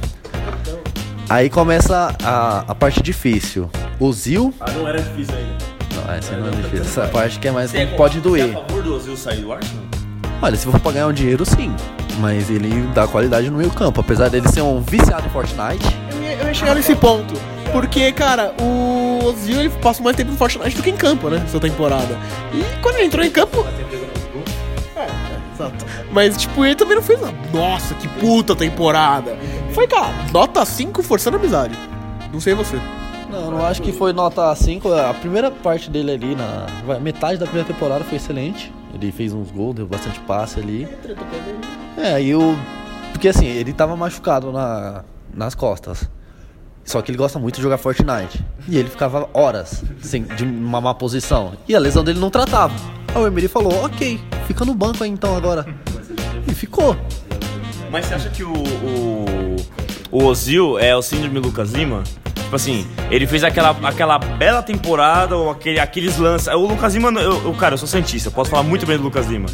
Aí 1.29 1.49
começa 1.49 2.17
a, 2.25 2.65
a 2.67 2.75
parte 2.75 3.01
difícil. 3.01 3.71
O 4.01 4.13
Zil. 4.13 4.53
Ah, 4.59 4.71
não 4.73 4.89
era 4.89 5.01
difícil 5.01 5.33
ainda. 5.37 5.71
Não, 5.95 6.15
essa 6.15 6.37
não 6.37 6.49
é 6.49 6.51
difícil. 6.51 6.81
Essa 6.81 7.07
parte 7.07 7.39
que 7.39 7.47
é 7.47 7.53
mais. 7.53 7.73
pode 7.97 8.19
doer. 8.21 8.49
Você 8.49 8.51
é 8.51 8.57
a 8.57 8.65
favor 8.67 8.83
do 8.83 8.95
Ozil 8.97 9.17
sair 9.17 9.41
do 9.43 9.53
Arsenal? 9.53 9.85
Olha, 10.43 10.57
se 10.57 10.67
for 10.67 10.81
pra 10.81 10.91
ganhar 10.91 11.07
um 11.07 11.13
dinheiro, 11.13 11.45
sim. 11.45 11.73
Mas 12.19 12.51
ele 12.51 12.83
dá 12.95 13.07
qualidade 13.07 13.49
no 13.49 13.59
meio 13.59 13.71
campo. 13.71 14.01
Apesar 14.01 14.29
dele 14.29 14.49
ser 14.49 14.63
um 14.63 14.81
viciado 14.81 15.27
em 15.27 15.31
Fortnite. 15.31 15.97
Eu 16.13 16.23
ia, 16.23 16.33
eu 16.33 16.47
ia 16.49 16.55
chegar 16.55 16.75
nesse 16.75 16.97
ponto. 16.97 17.35
Porque, 17.73 18.13
cara, 18.13 18.55
o 18.61 19.25
Ozil 19.25 19.61
ele 19.61 19.71
passa 19.71 20.03
mais 20.03 20.17
tempo 20.17 20.33
no 20.33 20.37
Fortnite 20.37 20.77
do 20.77 20.83
que 20.83 20.91
em 20.91 20.97
campo, 20.97 21.29
né? 21.29 21.41
Essa 21.45 21.61
temporada. 21.61 22.19
E 22.53 22.63
quando 22.83 22.97
ele 22.97 23.07
entrou 23.07 23.25
em 23.25 23.31
campo. 23.31 23.65
É. 24.97 25.07
Mas, 26.13 26.37
tipo, 26.37 26.65
ele 26.65 26.75
também 26.75 26.97
não 26.97 27.03
fez. 27.03 27.21
uma, 27.21 27.33
Nossa, 27.53 27.95
que 27.95 28.09
puta 28.09 28.57
temporada. 28.57 29.37
Foi, 29.73 29.87
cara, 29.87 30.13
nota 30.33 30.65
5 30.65 31.03
forçando 31.03 31.37
amizade. 31.37 31.77
Não 32.33 32.41
sei 32.41 32.55
você. 32.55 32.77
Não, 33.31 33.45
eu 33.45 33.51
não 33.53 33.65
acho 33.65 33.81
que 33.81 33.93
foi 33.93 34.13
nota 34.13 34.55
5. 34.55 34.93
A 34.93 35.15
primeira 35.15 35.51
parte 35.51 35.89
dele 35.89 36.13
ali, 36.13 36.35
na 36.35 36.99
metade 36.99 37.39
da 37.39 37.47
primeira 37.47 37.67
temporada, 37.73 38.05
foi 38.05 38.17
excelente. 38.17 38.73
Ele 38.93 39.13
fez 39.13 39.33
uns 39.33 39.51
gols, 39.53 39.77
deu 39.77 39.87
bastante 39.87 40.19
passe 40.21 40.59
ali. 40.59 40.89
É, 41.97 42.21
e 42.21 42.35
o. 42.35 42.57
Porque 43.13 43.29
assim, 43.29 43.47
ele 43.47 43.73
tava 43.73 43.95
machucado 43.97 44.51
na, 44.51 45.05
nas 45.33 45.55
costas. 45.55 46.09
Só 46.91 47.01
que 47.01 47.09
ele 47.13 47.17
gosta 47.19 47.39
muito 47.39 47.55
de 47.55 47.63
jogar 47.63 47.79
Fortnite. 47.79 48.45
E 48.69 48.77
ele 48.77 48.91
ficava 48.91 49.29
horas 49.33 49.85
sem, 50.03 50.25
de 50.25 50.43
uma 50.43 50.81
má 50.81 50.93
posição. 50.93 51.53
E 51.69 51.77
a 51.77 51.79
lesão 51.79 52.03
dele 52.03 52.19
não 52.19 52.31
tratava. 52.31 52.75
Aí 53.15 53.23
o 53.23 53.27
Emery 53.29 53.47
falou: 53.47 53.85
ok, 53.85 54.21
fica 54.49 54.65
no 54.65 54.75
banco 54.75 55.05
aí 55.05 55.09
então 55.11 55.37
agora. 55.37 55.65
E 56.49 56.53
ficou. 56.53 56.97
Mas 57.93 58.07
você 58.07 58.15
acha 58.15 58.29
que 58.31 58.43
o, 58.43 58.53
o, 58.53 59.57
o 60.11 60.25
Ozil 60.25 60.81
é 60.81 60.97
o 60.97 61.01
síndrome 61.01 61.39
Lucas 61.39 61.71
Lima? 61.71 62.03
Tipo 62.35 62.57
assim, 62.57 62.85
ele 63.09 63.25
fez 63.29 63.45
aquela, 63.45 63.71
aquela 63.85 64.19
bela 64.19 64.61
temporada, 64.61 65.37
ou 65.37 65.51
aquele, 65.51 65.79
aqueles 65.79 66.17
lances. 66.19 66.49
O 66.49 66.67
Lucas 66.67 66.93
Lima, 66.95 67.11
eu, 67.21 67.45
eu- 67.45 67.55
cara, 67.55 67.75
eu 67.75 67.79
sou 67.79 67.87
cientista, 67.87 68.29
eu 68.29 68.33
posso 68.33 68.51
falar 68.51 68.65
muito 68.65 68.85
bem 68.85 68.97
do 68.97 69.05
Lucas 69.05 69.29
Lima. 69.29 69.47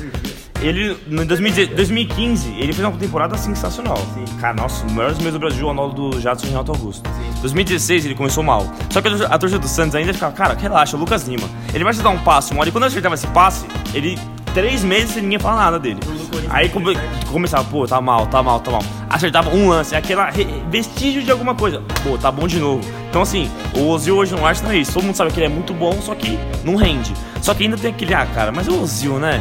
Ele, 0.60 0.96
em 1.08 1.24
2010 1.26 1.68
2015, 1.70 2.50
ele 2.58 2.72
fez 2.72 2.80
uma 2.86 2.92
temporada 2.96 3.36
sensacional. 3.36 3.98
Cara, 4.40 4.54
nossa, 4.54 4.84
o 4.84 4.88
dos 4.88 5.18
meses 5.18 5.32
do 5.32 5.38
Brasil, 5.38 5.66
o 5.66 5.70
anolo 5.70 5.92
do 5.92 6.20
Jadson 6.20 6.46
Renato 6.46 6.72
Augusto. 6.72 7.08
2016 7.40 8.06
ele 8.06 8.14
começou 8.14 8.42
mal. 8.42 8.66
Só 8.90 9.00
que 9.00 9.08
a 9.08 9.38
torcida- 9.38 9.58
do 9.60 9.68
Santos 9.68 9.94
ainda 9.94 10.12
ficava, 10.12 10.32
cara, 10.34 10.54
relaxa, 10.54 10.96
o 10.96 11.00
Lucas 11.00 11.26
Lima. 11.28 11.48
Ele 11.72 11.84
vai 11.84 11.92
te 11.92 12.00
dar 12.00 12.10
um 12.10 12.18
passe, 12.18 12.52
uma 12.52 12.60
hora, 12.60 12.68
e 12.68 12.72
quando 12.72 12.84
ele 12.84 12.90
acertava 12.90 13.14
esse 13.14 13.26
passe, 13.28 13.66
ele. 13.94 14.18
Três 14.54 14.82
meses 14.82 15.10
sem 15.10 15.22
ninguém 15.22 15.38
falar 15.38 15.56
nada 15.66 15.78
dele. 15.78 16.00
Aí 16.48 16.70
come- 16.70 16.96
começava, 17.30 17.62
pô, 17.64 17.86
tá 17.86 18.00
mal, 18.00 18.26
tá 18.26 18.42
mal, 18.42 18.58
tá 18.58 18.70
mal. 18.70 18.82
Acertava 19.10 19.50
um 19.54 19.68
lance, 19.68 19.94
aquela 19.94 20.30
vestígio 20.70 21.22
de 21.22 21.30
alguma 21.30 21.54
coisa. 21.54 21.82
Pô, 22.02 22.16
tá 22.16 22.32
bom 22.32 22.46
de 22.48 22.58
novo. 22.58 22.80
Então 23.10 23.20
assim, 23.20 23.50
o 23.76 23.86
Ozil 23.88 24.16
hoje 24.16 24.34
no 24.34 24.46
Arsenal 24.46 24.72
é 24.72 24.78
isso. 24.78 24.94
Todo 24.94 25.04
mundo 25.04 25.14
sabe 25.14 25.30
que 25.30 25.38
ele 25.40 25.46
é 25.46 25.50
muito 25.50 25.74
bom, 25.74 25.92
só 26.00 26.14
que 26.14 26.38
não 26.64 26.74
rende. 26.74 27.12
Só 27.46 27.54
que 27.54 27.62
ainda 27.62 27.76
tem 27.76 27.92
aquele, 27.92 28.12
ah, 28.12 28.26
cara, 28.26 28.50
mas 28.50 28.66
o 28.66 28.82
Ozil, 28.82 29.20
né? 29.20 29.40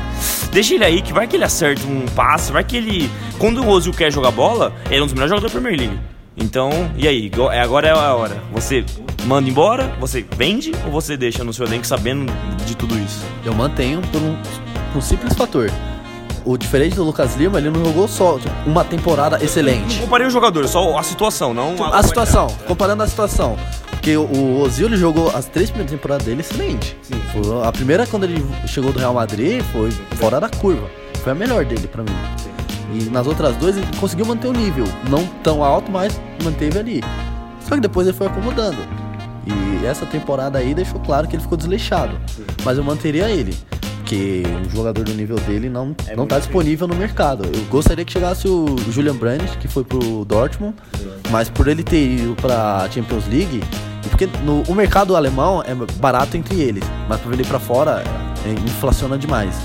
Deixa 0.52 0.76
ele 0.76 0.86
aí, 0.86 1.02
que 1.02 1.12
vai 1.12 1.26
que 1.26 1.36
ele 1.36 1.44
acerta 1.44 1.88
um 1.88 2.06
passe, 2.16 2.52
vai 2.52 2.64
que 2.64 2.78
ele. 2.78 3.10
Quando 3.40 3.64
o 3.64 3.68
Ozil 3.68 3.92
quer 3.92 4.12
jogar 4.12 4.30
bola, 4.30 4.72
ele 4.92 5.00
é 5.00 5.02
um 5.02 5.06
dos 5.08 5.14
melhores 5.14 5.32
jogadores 5.32 5.52
da 5.52 5.60
Premier 5.60 5.80
League. 5.90 6.00
Então, 6.38 6.70
e 6.96 7.08
aí? 7.08 7.32
É- 7.52 7.62
Agora 7.62 7.88
é 7.88 7.92
a 7.92 8.14
hora. 8.14 8.38
Você 8.54 8.86
manda 9.26 9.50
embora, 9.50 9.92
você 10.00 10.24
vende 10.38 10.72
ou 10.86 10.92
você 10.92 11.18
deixa 11.18 11.44
no 11.44 11.52
seu 11.52 11.66
elenco 11.66 11.88
sabendo 11.88 12.32
de 12.64 12.78
tudo 12.78 12.96
isso? 12.96 13.26
Eu 13.44 13.56
mantenho 13.56 14.00
por 14.12 14.22
um, 14.22 14.36
por 14.92 15.00
um 15.00 15.02
simples 15.02 15.34
fator. 15.34 15.72
O 16.46 16.60
diferente 16.60 16.96
do 16.96 17.04
Lucas 17.04 17.36
Lima, 17.36 17.58
ele 17.58 17.72
não 17.72 17.84
jogou 17.84 18.08
só 18.08 18.38
tipo, 18.38 18.54
uma 18.68 18.84
temporada 18.84 19.44
excelente. 19.44 19.96
Não 19.96 20.04
comparei 20.04 20.28
o 20.28 20.30
jogador, 20.30 20.68
só 20.68 20.96
a 20.96 21.02
situação, 21.02 21.56
não 21.56 21.74
A 21.92 22.04
situação, 22.04 22.46
comparando 22.68 23.02
a 23.02 23.08
situação. 23.08 23.58
Porque 24.06 24.18
o- 24.18 24.60
Ozil 24.62 24.86
ele 24.86 24.98
jogou 24.98 25.32
as 25.36 25.46
três 25.48 25.72
primeiras 25.72 25.92
temporadas 25.92 26.28
dele 26.28 26.42
excelente. 26.42 26.96
Foi- 27.34 27.64
A 27.68 27.72
primeira, 27.72 28.06
quando 28.06 28.26
ele 28.26 28.46
chegou 28.68 28.94
do 28.94 29.00
Real 29.00 29.16
Madrid, 29.16 29.64
foi 29.72 29.90
fora 30.18 30.40
da 30.40 30.48
curva. 30.48 30.88
Foi 31.24 31.32
a 31.32 31.36
melhor 31.36 31.66
dele 31.66 31.88
pra 31.88 32.04
mim. 32.04 32.12
E 32.94 33.06
nas 33.10 33.26
outras 33.26 33.56
duas 33.56 33.76
ele 33.76 33.88
conseguiu 34.00 34.28
manter 34.28 34.48
o 34.48 34.54
nível. 34.54 34.86
Não 35.10 35.26
tão 35.42 35.64
alto, 35.64 35.92
mas 35.92 36.22
manteve 36.44 36.78
ali. 36.78 37.04
Só 37.68 37.74
que 37.74 37.82
depois 37.82 38.06
ele 38.08 38.16
foi 38.16 38.28
acomodando. 38.28 38.78
E 39.48 39.84
essa 39.88 40.06
temporada 40.06 40.60
aí 40.60 40.76
deixou 40.76 41.00
claro 41.00 41.28
que 41.28 41.36
ele 41.36 41.42
ficou 41.42 41.58
desleixado. 41.58 42.16
Mas 42.64 42.78
eu 42.78 42.84
manteria 42.84 43.28
ele. 43.28 43.58
Porque 43.98 44.44
um 44.64 44.70
jogador 44.70 45.04
do 45.04 45.14
nível 45.16 45.38
dele 45.38 45.68
não, 45.68 45.96
não 46.16 46.28
tá 46.28 46.38
disponível 46.38 46.88
no 46.88 46.94
mercado. 46.94 47.44
Eu 47.52 47.66
gostaria 47.72 48.06
que 48.06 48.12
chegasse 48.14 48.48
o 48.48 48.68
Julian 48.92 49.16
Brandt, 49.16 49.58
que 49.58 49.68
foi 49.68 49.84
pro 49.84 50.24
Dortmund, 50.26 50.76
mas 51.32 51.50
por 51.50 51.68
ele 51.68 51.82
ter 51.82 52.06
ido 52.20 52.36
pra 52.40 52.88
Champions 52.94 53.24
League, 53.28 53.64
porque 54.10 54.28
no, 54.44 54.62
o 54.64 54.76
mercado 54.76 55.16
alemão 55.16 55.64
é 55.64 55.74
barato 55.96 56.38
entre 56.38 56.60
eles, 56.62 56.84
mas 57.08 57.20
pra 57.20 57.36
ir 57.36 57.46
pra 57.46 57.60
fora 57.60 58.04
é, 58.46 58.52
inflaciona 58.52 59.18
demais. 59.18 59.56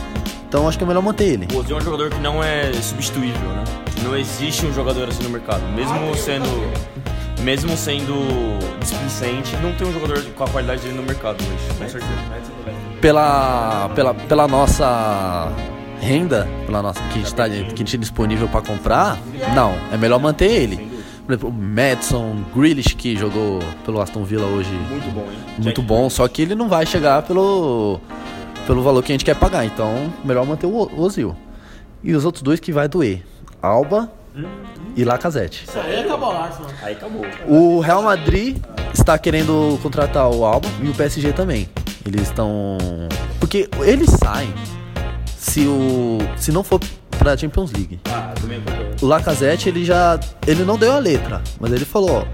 Então 0.48 0.68
acho 0.68 0.76
que 0.76 0.84
é 0.84 0.86
melhor 0.86 1.02
manter 1.02 1.24
ele. 1.24 1.48
O 1.54 1.58
Ozil 1.58 1.76
é 1.76 1.80
um 1.80 1.84
jogador 1.84 2.10
que 2.10 2.20
não 2.20 2.42
é 2.42 2.72
substituível, 2.72 3.48
né? 3.50 3.64
Não 4.02 4.16
existe 4.16 4.66
um 4.66 4.72
jogador 4.72 5.08
assim 5.08 5.22
no 5.22 5.30
mercado. 5.30 5.62
Mesmo 5.74 6.14
sendo. 6.16 6.48
Mesmo 7.42 7.74
sendo 7.74 8.14
displicente, 8.80 9.56
não 9.62 9.72
tem 9.72 9.86
um 9.86 9.92
jogador 9.94 10.22
com 10.36 10.44
a 10.44 10.48
qualidade 10.48 10.82
dele 10.82 10.94
no 10.94 11.02
mercado 11.02 11.42
hoje, 11.42 11.78
com 11.78 11.88
certeza. 11.88 12.12
Pela, 13.00 13.88
pela, 13.94 14.12
pela 14.12 14.46
nossa 14.46 15.50
renda 16.00 16.48
pela 16.66 16.82
nossa, 16.82 17.00
que 17.12 17.18
a 17.18 17.22
gente, 17.22 17.34
tá, 17.34 17.48
que 17.48 17.54
a 17.54 17.62
gente 17.62 17.84
tinha 17.84 18.00
disponível 18.00 18.48
para 18.48 18.62
comprar, 18.62 19.18
não. 19.54 19.74
É 19.92 19.96
melhor 19.96 20.18
manter 20.18 20.50
ele. 20.50 20.90
Por 21.30 21.34
exemplo, 21.34 21.48
o 21.48 21.52
Madison, 21.52 22.44
Grealish, 22.52 22.96
que 22.96 23.16
jogou 23.16 23.60
pelo 23.84 24.00
Aston 24.00 24.24
Villa 24.24 24.46
hoje. 24.46 24.72
Muito 24.72 25.10
bom, 25.12 25.20
hein? 25.30 25.38
Muito 25.58 25.80
bom, 25.82 26.10
só 26.10 26.26
que 26.26 26.42
ele 26.42 26.56
não 26.56 26.68
vai 26.68 26.84
chegar 26.84 27.22
pelo, 27.22 28.00
pelo 28.66 28.82
valor 28.82 29.00
que 29.00 29.12
a 29.12 29.14
gente 29.14 29.24
quer 29.24 29.36
pagar. 29.36 29.64
Então, 29.64 30.12
melhor 30.24 30.44
manter 30.44 30.66
o 30.66 31.00
Ozil. 31.00 31.36
E 32.02 32.12
os 32.14 32.24
outros 32.24 32.42
dois 32.42 32.58
que 32.58 32.72
vai 32.72 32.88
doer. 32.88 33.22
Alba 33.62 34.10
e 34.96 35.04
Lacazette. 35.04 35.66
Aí 35.76 36.00
acabou 36.00 36.32
Arsenal. 36.32 36.70
Aí 36.82 36.94
acabou. 36.94 37.24
O 37.46 37.78
Real 37.78 38.02
Madrid 38.02 38.56
está 38.92 39.16
querendo 39.16 39.78
contratar 39.84 40.28
o 40.28 40.44
Alba 40.44 40.68
e 40.82 40.88
o 40.88 40.94
PSG 40.94 41.32
também. 41.32 41.68
Eles 42.04 42.22
estão. 42.22 42.76
Porque 43.38 43.70
eles 43.84 44.10
saem 44.10 44.52
se 45.36 45.60
o. 45.60 46.18
se 46.36 46.50
não 46.50 46.64
for 46.64 46.80
pra 47.20 47.36
Champions 47.36 47.70
League. 47.72 48.00
Ah, 48.10 48.32
do 48.40 48.46
meio 48.46 48.62
O 49.02 49.06
Lacazette, 49.06 49.68
ele 49.68 49.84
já. 49.84 50.18
ele 50.46 50.64
não 50.64 50.78
deu 50.78 50.92
a 50.92 50.98
letra, 50.98 51.42
mas 51.60 51.70
ele 51.70 51.84
falou, 51.84 52.22
ó, 52.22 52.24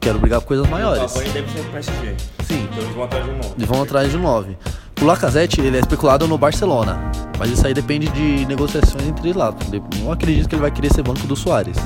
quero 0.00 0.18
brigar 0.20 0.40
por 0.40 0.46
coisas 0.46 0.66
O 0.66 0.70
maiores. 0.70 1.12
Cavani 1.12 1.30
deve 1.30 1.50
ser 1.50 1.60
pro 1.62 1.72
PSG. 1.72 2.14
Sim. 2.46 2.68
Então 2.70 2.82
eles 2.82 2.94
vão 2.94 3.04
atrás 3.04 3.24
de 3.24 3.30
um 3.30 3.34
novo. 3.36 3.54
Eles 3.58 3.68
vão 3.68 3.82
atrás 3.82 4.10
de 4.10 4.16
um 4.16 4.22
9. 4.22 4.56
O 5.00 5.04
Lacazette, 5.04 5.60
ele 5.60 5.76
é 5.76 5.80
especulado 5.80 6.28
no 6.28 6.38
Barcelona. 6.38 6.98
Mas 7.38 7.50
isso 7.50 7.66
aí 7.66 7.74
depende 7.74 8.06
de 8.10 8.46
negociações 8.46 9.02
entre 9.04 9.26
eles 9.28 9.36
lá. 9.36 9.52
Não 10.00 10.12
acredito 10.12 10.48
que 10.48 10.54
ele 10.54 10.62
vai 10.62 10.70
querer 10.70 10.92
ser 10.94 11.02
banco 11.02 11.26
do 11.26 11.34
Soares. 11.34 11.76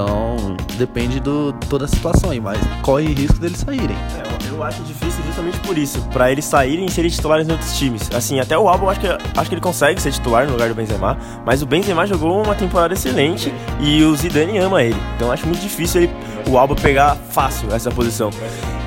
Então, 0.00 0.56
depende 0.76 1.18
do 1.18 1.52
toda 1.68 1.86
a 1.86 1.88
situação 1.88 2.30
aí, 2.30 2.38
mas 2.40 2.56
corre 2.82 3.06
risco 3.12 3.36
deles 3.40 3.58
saírem. 3.58 3.96
É, 4.16 4.48
eu- 4.48 4.62
acho 4.62 4.82
difícil 4.82 5.22
justamente 5.24 5.58
por 5.60 5.76
isso, 5.78 6.00
pra 6.12 6.30
eles 6.32 6.44
saírem 6.44 6.86
e 6.86 6.90
serem 6.90 7.08
titulares 7.10 7.48
em 7.48 7.52
outros 7.52 7.76
times. 7.78 8.10
Assim, 8.12 8.38
até 8.40 8.56
o 8.58 8.68
Alba 8.68 8.84
eu 8.86 8.90
acho 8.90 9.00
que, 9.00 9.06
acho 9.06 9.48
que 9.48 9.54
ele 9.54 9.60
consegue 9.60 10.00
ser 10.02 10.10
titular 10.12 10.46
no 10.46 10.52
lugar 10.52 10.68
do 10.68 10.74
Benzema, 10.74 11.16
mas 11.46 11.62
o 11.62 11.66
Benzema 11.66 12.04
jogou 12.08 12.42
uma 12.42 12.54
temporada 12.56 12.92
excelente 12.94 13.52
e 13.80 14.02
o 14.04 14.14
Zidane 14.16 14.58
ama 14.58 14.82
ele. 14.82 14.96
Então 15.16 15.30
acho 15.30 15.46
muito 15.46 15.60
difícil 15.60 16.02
ele, 16.02 16.12
o 16.48 16.58
Alba 16.58 16.74
pegar 16.74 17.16
fácil 17.30 17.72
essa 17.72 17.88
posição. 17.90 18.30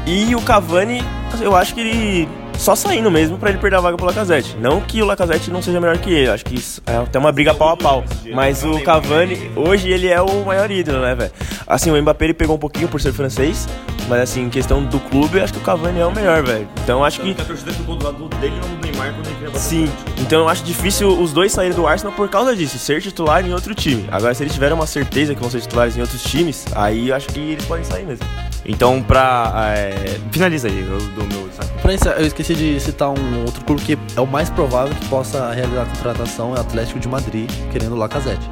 E 0.06 0.34
o 0.36 0.42
Cavani, 0.42 1.02
eu 1.42 1.56
acho 1.56 1.74
que 1.74 1.80
ele 1.82 2.30
só 2.62 2.76
saindo 2.76 3.10
mesmo 3.10 3.40
pra 3.40 3.50
ele 3.50 3.58
perder 3.58 3.78
a 3.78 3.82
vaga 3.82 3.98
pro 3.98 4.06
Lacazette. 4.06 4.56
Não 4.56 4.82
que 4.82 5.02
o 5.02 5.06
Lacazette 5.06 5.50
não 5.50 5.64
seja 5.64 5.82
melhor 5.82 5.98
que 5.98 6.14
ele, 6.14 6.30
acho 6.30 6.46
que 6.46 6.54
isso 6.56 6.80
é 6.86 6.96
até 6.96 7.18
uma 7.18 7.32
briga 7.32 7.56
pau 7.56 7.70
a 7.70 7.76
pau. 7.76 8.04
Mas 8.36 8.64
o 8.64 8.80
Cavani, 8.82 9.52
hoje 9.56 9.90
ele 9.90 10.08
é 10.08 10.22
o 10.22 10.46
maior 10.46 10.70
ídolo, 10.70 11.02
né, 11.02 11.16
velho? 11.16 11.32
Assim, 11.66 11.90
o 11.90 12.00
Mbappé 12.00 12.26
ele 12.26 12.34
pegou 12.36 12.56
um 12.56 12.60
pouquinho 12.60 12.88
por 12.88 13.02
ser 13.02 13.14
francês, 13.14 13.68
mas 14.08 14.22
assim, 14.22 14.44
em 14.44 14.50
questão 14.50 14.84
do 14.84 15.00
clube, 15.00 15.40
eu 15.40 15.44
acho 15.44 15.54
que 15.54 15.60
o 15.60 15.64
Cavani 15.64 16.02
é 16.02 16.06
o 16.06 16.14
melhor, 16.14 16.44
velho. 16.44 16.68
Então 16.84 17.04
acho 17.04 17.20
que 17.20 17.30
Porque 17.30 17.42
a 17.42 17.46
torcida 17.46 17.74
ficou 17.74 17.96
do 17.96 18.06
lado 18.06 18.30
dele 18.40 18.54
não 18.62 18.70
do 18.76 18.86
Neymar 18.86 19.12
quando 19.16 19.26
ele 19.26 19.36
queria 19.36 19.50
bater 19.50 19.60
Sim, 19.60 19.90
então 20.20 20.42
eu 20.42 20.48
acho 20.50 20.64
difícil 20.64 21.20
os 21.20 21.34
dois 21.34 21.52
saírem 21.52 21.76
do 21.76 21.88
Arsenal 21.88 22.14
por 22.14 22.30
causa 22.30 22.56
disso, 22.56 22.78
ser 22.78 23.02
titular 23.02 23.44
em 23.44 23.54
outro 23.54 23.74
time. 23.74 24.06
Agora, 24.12 24.36
se 24.36 24.44
eles 24.44 24.54
tiverem 24.54 24.76
uma 24.76 24.86
certeza 24.86 25.34
que 25.34 25.42
vão 25.42 25.50
ser 25.50 25.62
titulares 25.62 25.98
em 25.98 26.02
outros 26.02 26.22
times, 26.22 26.68
aí 26.76 27.10
eu 27.10 27.16
acho 27.16 27.28
que 27.30 27.40
eles 27.40 27.66
podem 27.66 27.84
sair 27.84 28.06
mesmo. 28.06 28.51
Então, 28.66 29.02
pra. 29.02 29.52
é, 29.76 30.20
Finaliza 30.32 30.68
aí, 30.68 30.80
eu 30.80 31.00
dou 31.16 31.26
meu 31.28 31.48
destaque. 31.48 31.72
Pra 31.82 31.94
isso, 31.94 32.08
eu 32.08 32.28
esqueci 32.28 32.54
de 32.54 32.80
citar 32.80 33.10
um 33.10 33.44
outro 33.46 33.64
clube 33.66 33.82
que 33.82 33.98
é 34.16 34.22
o 34.22 34.28
mais 34.28 34.50
provável 34.50 34.94
que 34.96 35.06
possa 35.08 35.52
realizar 35.52 35.82
a 35.82 35.86
contratação 35.86 36.56
é 36.56 36.60
o 36.60 36.62
Atlético 36.62 37.00
de 37.00 37.08
Madrid, 37.08 37.50
querendo 37.72 37.94
o 37.94 37.98
Lacazette. 37.98 38.48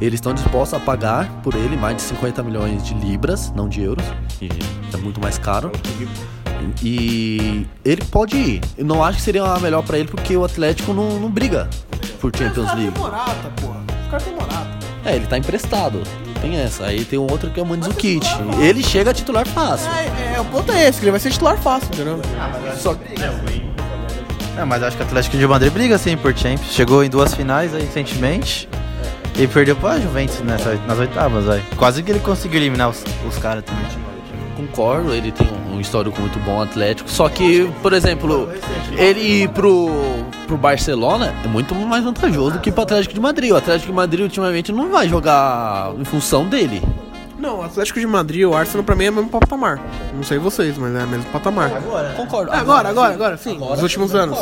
Eles 0.00 0.14
estão 0.14 0.34
dispostos 0.34 0.74
a 0.74 0.80
pagar 0.84 1.30
por 1.42 1.54
ele 1.54 1.76
mais 1.76 1.96
de 1.96 2.02
50 2.02 2.42
milhões 2.42 2.82
de 2.84 2.94
libras, 2.94 3.52
não 3.54 3.68
de 3.68 3.80
euros, 3.80 4.04
que 4.38 4.48
é 4.92 4.96
muito 4.96 5.20
mais 5.20 5.38
caro. 5.38 5.70
E 6.82 7.66
ele 7.84 8.04
pode 8.10 8.36
ir. 8.36 8.60
Eu 8.76 8.84
não 8.84 9.04
acho 9.04 9.18
que 9.18 9.22
seria 9.22 9.44
a 9.44 9.60
melhor 9.60 9.82
pra 9.84 9.98
ele 9.98 10.08
porque 10.08 10.36
o 10.36 10.44
Atlético 10.44 10.92
não, 10.92 11.20
não 11.20 11.30
briga 11.30 11.68
por 12.20 12.32
Champions 12.36 12.66
Cara, 12.66 12.76
tem 12.76 12.84
League. 12.86 12.98
Morata, 12.98 13.52
porra. 13.60 13.80
Os 14.02 14.10
caras 14.10 14.24
têm 14.24 14.34
Morata. 14.34 14.78
É, 15.04 15.16
ele 15.16 15.26
tá 15.26 15.38
emprestado. 15.38 16.02
Tem 16.44 16.60
essa. 16.60 16.84
Aí 16.84 17.06
tem 17.06 17.18
um 17.18 17.26
outro 17.30 17.50
que 17.50 17.58
é 17.58 17.62
o 17.62 17.66
Mandzukic. 17.66 18.26
Ele 18.60 18.82
chega 18.82 19.12
a 19.12 19.14
titular 19.14 19.46
fácil. 19.48 19.90
É, 19.90 20.34
é, 20.36 20.40
o 20.40 20.44
ponto 20.44 20.70
é 20.70 20.86
esse, 20.86 20.98
que 20.98 21.04
ele 21.04 21.10
vai 21.10 21.20
ser 21.20 21.30
titular 21.30 21.56
fácil, 21.56 21.88
entendeu? 21.94 22.20
Só 22.76 22.94
É, 24.58 24.64
mas 24.64 24.82
acho 24.82 24.94
que 24.94 25.02
o 25.02 25.06
Atlético 25.06 25.38
de 25.38 25.46
Madrid 25.46 25.72
briga 25.72 25.96
sim 25.96 26.18
por 26.18 26.36
Champions. 26.36 26.70
Chegou 26.70 27.02
em 27.02 27.08
duas 27.08 27.34
finais 27.34 27.74
aí 27.74 27.80
recentemente. 27.82 28.68
E 29.36 29.46
perdeu 29.46 29.74
pra 29.74 29.98
Juventus 29.98 30.40
nessa, 30.40 30.74
nas 30.86 30.98
oitavas, 30.98 31.46
vai. 31.46 31.62
Quase 31.76 32.02
que 32.02 32.12
ele 32.12 32.20
conseguiu 32.20 32.60
eliminar 32.60 32.90
os, 32.90 33.02
os 33.26 33.38
caras 33.38 33.64
também. 33.64 33.86
Concordo, 34.54 35.14
ele 35.14 35.32
tem 35.32 35.48
um, 35.48 35.63
um 35.74 35.80
histórico 35.80 36.20
muito 36.20 36.38
bom 36.40 36.62
atlético. 36.62 37.10
Só 37.10 37.28
que, 37.28 37.70
por 37.82 37.92
exemplo, 37.92 38.48
ele 38.96 39.42
ir 39.42 39.48
pro, 39.50 39.88
pro 40.46 40.56
Barcelona 40.56 41.34
é 41.44 41.48
muito 41.48 41.74
mais 41.74 42.04
vantajoso 42.04 42.52
do 42.52 42.60
que 42.60 42.70
pro 42.70 42.82
Atlético 42.82 43.14
de 43.14 43.20
Madrid. 43.20 43.50
O 43.50 43.56
Atlético 43.56 43.88
de 43.88 43.96
Madrid 43.96 44.22
ultimamente 44.22 44.72
não 44.72 44.90
vai 44.90 45.08
jogar 45.08 45.92
em 45.98 46.04
função 46.04 46.46
dele. 46.46 46.82
Não, 47.38 47.58
o 47.58 47.62
Atlético 47.62 48.00
de 48.00 48.06
Madrid 48.06 48.40
e 48.40 48.46
o 48.46 48.54
Arsenal 48.54 48.84
pra 48.84 48.94
mim 48.94 49.04
é 49.04 49.10
o 49.10 49.12
mesmo 49.12 49.28
patamar. 49.28 49.80
Não 50.14 50.22
sei 50.22 50.38
vocês, 50.38 50.78
mas 50.78 50.94
é 50.94 51.04
o 51.04 51.08
mesmo 51.08 51.26
patamar. 51.26 51.70
Concordo. 52.16 52.52
É, 52.52 52.56
agora, 52.56 52.88
agora, 52.88 53.14
agora, 53.14 53.36
sim. 53.36 53.58
Os 53.60 53.82
últimos 53.82 54.14
anos. 54.14 54.38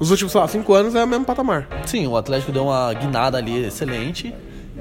Os 0.00 0.10
últimos, 0.10 0.32
sei 0.32 0.40
lá, 0.40 0.48
cinco 0.48 0.74
anos 0.74 0.94
é 0.94 1.04
o 1.04 1.06
mesmo 1.06 1.24
patamar. 1.24 1.68
Sim, 1.86 2.06
o 2.08 2.16
Atlético 2.16 2.50
deu 2.50 2.64
uma 2.64 2.92
guinada 2.94 3.38
ali 3.38 3.66
excelente. 3.66 4.34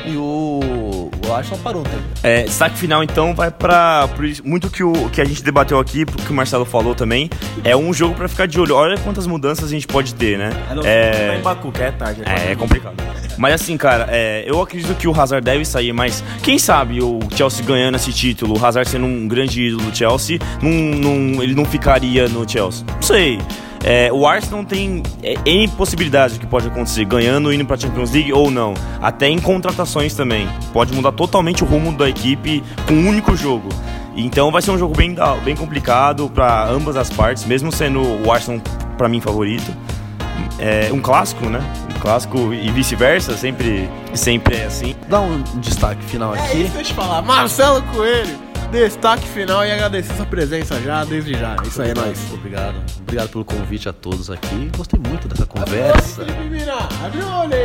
E 0.05 0.15
o, 0.15 1.11
o 1.27 1.33
Arsenal 1.33 1.59
parou 1.59 1.83
tempo. 1.83 2.01
É, 2.23 2.43
destaque 2.43 2.77
final 2.77 3.03
então 3.03 3.35
vai 3.35 3.51
isso- 4.25 4.41
muito 4.45 4.69
que 4.69 4.83
o 4.83 5.09
que 5.09 5.21
a 5.21 5.25
gente 5.25 5.43
debateu 5.43 5.79
aqui, 5.79 6.05
que 6.05 6.31
o 6.31 6.33
Marcelo 6.33 6.65
falou 6.65 6.95
também, 6.95 7.29
é 7.63 7.75
um 7.75 7.93
jogo 7.93 8.15
pra 8.15 8.27
ficar 8.27 8.47
de 8.47 8.59
olho. 8.59 8.75
Olha 8.75 8.97
quantas 8.99 9.27
mudanças 9.27 9.65
a 9.65 9.69
gente 9.69 9.85
pode 9.87 10.15
ter, 10.15 10.37
né? 10.37 10.49
é... 10.85 11.37
em 11.37 11.41
Baku, 11.41 11.71
que 11.71 11.83
é 11.83 11.91
tarde. 11.91 12.21
É, 12.25 12.51
é 12.51 12.55
complicado. 12.55 12.95
Mas 13.37 13.53
assim, 13.55 13.77
cara, 13.77 14.07
é, 14.09 14.43
eu 14.47 14.61
acredito 14.61 14.95
que 14.95 15.07
o 15.07 15.19
Hazard 15.19 15.43
deve 15.43 15.65
sair, 15.65 15.93
mas 15.93 16.23
quem 16.43 16.57
sabe 16.57 17.01
o 17.01 17.19
Chelsea 17.35 17.65
ganhando 17.65 17.95
esse 17.95 18.11
título, 18.11 18.59
o 18.59 18.65
Hazard 18.65 18.89
sendo 18.89 19.05
um 19.05 19.27
grande 19.27 19.61
ídolo 19.61 19.89
do 19.89 19.95
Chelsea, 19.97 20.39
ele 21.41 21.53
não 21.55 21.65
ficaria 21.65 22.27
no 22.27 22.47
Chelsea. 22.49 22.85
Não 22.93 23.01
sei. 23.01 23.39
É, 23.83 24.11
o 24.13 24.27
Arsenal 24.27 24.63
tem 24.63 25.01
é, 25.23 25.33
N 25.45 25.67
possibilidades 25.69 26.37
do 26.37 26.39
que 26.39 26.45
pode 26.45 26.67
acontecer, 26.67 27.03
ganhando, 27.05 27.51
indo 27.51 27.65
pra 27.65 27.77
Champions 27.77 28.11
League 28.11 28.31
ou 28.31 28.51
não. 28.51 28.73
Até 29.01 29.27
em 29.27 29.39
contratações 29.39 30.13
também. 30.13 30.47
Pode 30.71 30.93
mudar 30.93 31.11
totalmente 31.11 31.63
o 31.63 31.67
rumo 31.67 31.91
da 31.91 32.07
equipe 32.07 32.63
com 32.87 32.93
um 32.93 33.07
único 33.09 33.35
jogo. 33.35 33.69
Então 34.15 34.51
vai 34.51 34.61
ser 34.61 34.71
um 34.71 34.77
jogo 34.77 34.95
bem, 34.95 35.15
bem 35.43 35.55
complicado 35.55 36.29
pra 36.29 36.67
ambas 36.67 36.95
as 36.95 37.09
partes, 37.09 37.45
mesmo 37.45 37.71
sendo 37.71 38.01
o 38.25 38.31
Arsenal 38.31 38.61
pra 38.97 39.07
mim 39.09 39.19
favorito 39.21 39.71
é 40.59 40.91
um 40.93 40.99
clássico, 41.01 41.47
né? 41.47 41.59
Um 41.95 41.99
clássico 41.99 42.53
e 42.53 42.69
vice-versa, 42.69 43.35
sempre, 43.35 43.89
sempre 44.13 44.57
é 44.57 44.65
assim. 44.65 44.95
Dá 45.09 45.19
um 45.19 45.41
destaque 45.55 46.03
final 46.03 46.35
É 46.35 46.39
aqui. 46.39 46.57
isso, 46.61 46.71
deixa 46.73 46.77
eu 46.79 46.83
te 46.83 46.93
falar. 46.93 47.21
Marcelo 47.23 47.81
Coelho, 47.93 48.37
destaque 48.71 49.27
final 49.27 49.65
e 49.65 49.71
agradecer 49.71 50.13
sua 50.15 50.25
presença 50.25 50.79
já, 50.81 51.03
desde 51.03 51.33
já. 51.33 51.55
É 51.63 51.67
isso 51.67 51.81
aí, 51.81 51.91
é 51.91 51.93
nóis. 51.93 52.19
Obrigado. 52.33 52.75
Obrigado 53.01 53.29
pelo 53.29 53.45
convite 53.45 53.89
a 53.89 53.93
todos 53.93 54.31
aqui. 54.31 54.71
Gostei 54.75 54.99
muito 54.99 55.27
dessa 55.27 55.45
conversa. 55.45 56.25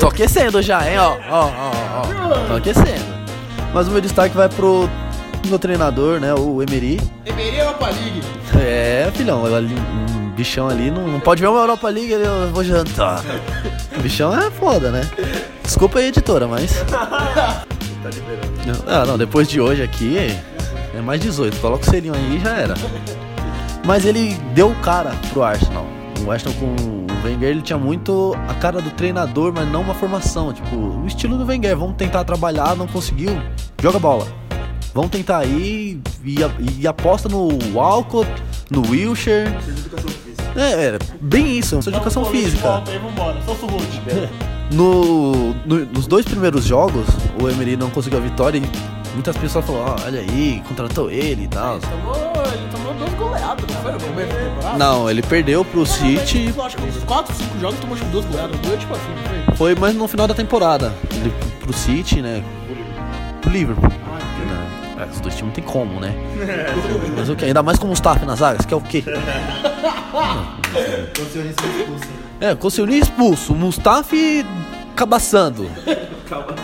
Tô 0.01 0.09
aquecendo 0.09 0.61
já, 0.61 0.89
hein, 0.91 0.99
ó. 0.99 1.17
Ó, 1.31 1.47
ó, 1.47 2.03
ó. 2.03 2.47
Tô 2.49 2.57
aquecendo. 2.57 3.17
Mas 3.73 3.89
o 3.89 3.91
meu 3.91 4.01
destaque 4.01 4.37
vai 4.37 4.49
pro 4.49 4.89
meu 5.47 5.59
treinador, 5.59 6.19
né, 6.19 6.35
o 6.35 6.61
Emery. 6.61 7.01
Emery 7.25 7.59
Europa 7.59 7.87
League. 7.87 8.23
É, 8.59 9.11
filhão, 9.15 9.45
ali, 9.55 9.75
um 9.75 10.31
bichão 10.31 10.69
ali 10.69 10.91
não, 10.91 11.07
não 11.07 11.21
pode 11.21 11.41
ver 11.41 11.49
uma 11.49 11.61
Europa 11.61 11.89
League, 11.89 12.13
ali, 12.13 12.25
eu 12.25 12.51
vou 12.51 12.65
jantar. 12.65 13.23
O 13.97 14.01
bichão 14.03 14.37
é 14.37 14.51
foda, 14.51 14.91
né? 14.91 15.09
Desculpa 15.63 16.01
aí, 16.01 16.07
editora, 16.07 16.47
mas. 16.49 16.73
Ah, 18.87 19.05
não, 19.05 19.19
depois 19.19 19.49
de 19.49 19.61
hoje 19.61 19.83
aqui 19.83 20.17
é 20.97 21.01
mais 21.01 21.21
18. 21.21 21.57
Coloca 21.61 21.87
o 21.87 21.91
selinho 21.91 22.15
aí 22.15 22.37
e 22.37 22.41
já 22.41 22.57
era. 22.57 22.75
Mas 23.85 24.05
ele 24.05 24.35
deu 24.55 24.75
cara 24.83 25.13
pro 25.33 25.43
Arsenal. 25.43 25.87
O 26.27 26.31
Arsenal 26.31 26.55
com 26.59 26.67
o 26.67 27.07
Wenger, 27.25 27.49
ele 27.51 27.63
tinha 27.63 27.79
muito 27.79 28.35
a 28.49 28.55
cara 28.55 28.81
do 28.81 28.91
treinador, 28.91 29.53
mas 29.55 29.69
não 29.71 29.83
uma 29.83 29.95
formação. 29.95 30.53
Tipo, 30.53 30.77
o 30.77 31.07
estilo 31.07 31.37
do 31.39 31.45
Wenger, 31.45 31.77
vamos 31.77 31.97
tentar 31.97 32.25
trabalhar, 32.25 32.75
não 32.75 32.87
conseguiu, 32.87 33.31
joga 33.81 33.99
bola. 33.99 34.27
Vamos 34.95 35.11
tentar 35.11 35.39
aí 35.39 36.01
e, 36.25 36.37
e 36.81 36.87
aposta 36.89 37.29
no 37.29 37.49
Walcott, 37.75 38.29
no 38.71 38.81
Wilshire. 38.91 39.51
É, 40.57 40.87
é, 40.87 40.99
bem 41.21 41.59
isso, 41.59 41.77
essa 41.77 41.91
educação 41.91 42.25
física. 42.25 42.83
vambora, 42.99 43.37
só. 43.45 43.55
No, 44.73 45.55
no- 45.65 45.87
nos 45.87 46.09
dois 46.09 46.25
primeiros 46.25 46.65
jogos, 46.65 47.07
o 47.41 47.49
Emery 47.49 47.77
não 47.77 47.89
conseguiu 47.89 48.19
a 48.19 48.23
vitória 48.23 48.59
e 48.59 48.63
muitas 49.17 49.37
pessoas 49.37 49.65
falaram, 49.65 49.95
ó, 49.95 50.05
olha 50.05 50.21
aí, 50.21 50.63
contratou 50.69 51.11
ele 51.11 51.45
e 51.45 51.49
tal. 51.49 51.79
Tomou, 51.81 52.15
ele 52.53 52.69
tomou 52.71 52.95
duas 52.95 53.15
goleadas, 53.15 53.65
não 53.67 53.83
foi 53.83 53.93
no 53.93 54.01
começo 54.01 54.33
da 54.33 54.39
temporada? 54.39 54.79
Não, 54.79 55.11
ele 55.11 55.23
perdeu 55.23 55.65
pro 55.65 55.87
City, 55.87 56.53
Eu 56.55 56.63
acho 56.63 56.77
que 56.77 56.85
uns 56.85 57.03
4, 57.05 57.35
5 57.35 57.59
jogos 57.59 57.81
tomou 57.81 57.97
tipo 57.97 58.11
duas 58.11 58.25
goleadas. 58.27 58.61
Dois 58.61 58.79
tipo 58.79 58.95
assim, 58.95 59.09
não 59.09 59.57
foi? 59.57 59.57
foi 59.57 59.75
mais 59.75 59.95
no 59.95 60.07
final 60.07 60.29
da 60.29 60.35
temporada. 60.35 60.93
Ele 61.15 61.33
pro 61.61 61.73
City, 61.73 62.21
né? 62.21 62.45
Pro 63.41 63.51
Liverpool. 63.51 63.89
Né? 63.89 64.69
É, 64.99 65.05
os 65.11 65.21
dois 65.21 65.35
times 65.35 65.49
não 65.49 65.55
tem 65.55 65.65
como, 65.65 65.99
né? 65.99 66.15
Mas 67.17 67.29
o 67.29 67.35
que? 67.35 67.47
Ainda 67.47 67.63
mais 67.63 67.79
com 67.79 67.87
o 67.87 67.89
Mustafa 67.89 68.25
nas 68.27 68.39
zagas, 68.39 68.67
que 68.67 68.75
é 68.75 68.77
o 68.77 68.81
quê? 68.81 69.03
É, 72.39 72.55
Koscielny 72.55 72.99
expulso, 72.99 73.55
o 73.55 73.57
Mustafi 73.57 74.45
cabaçando. 74.95 75.67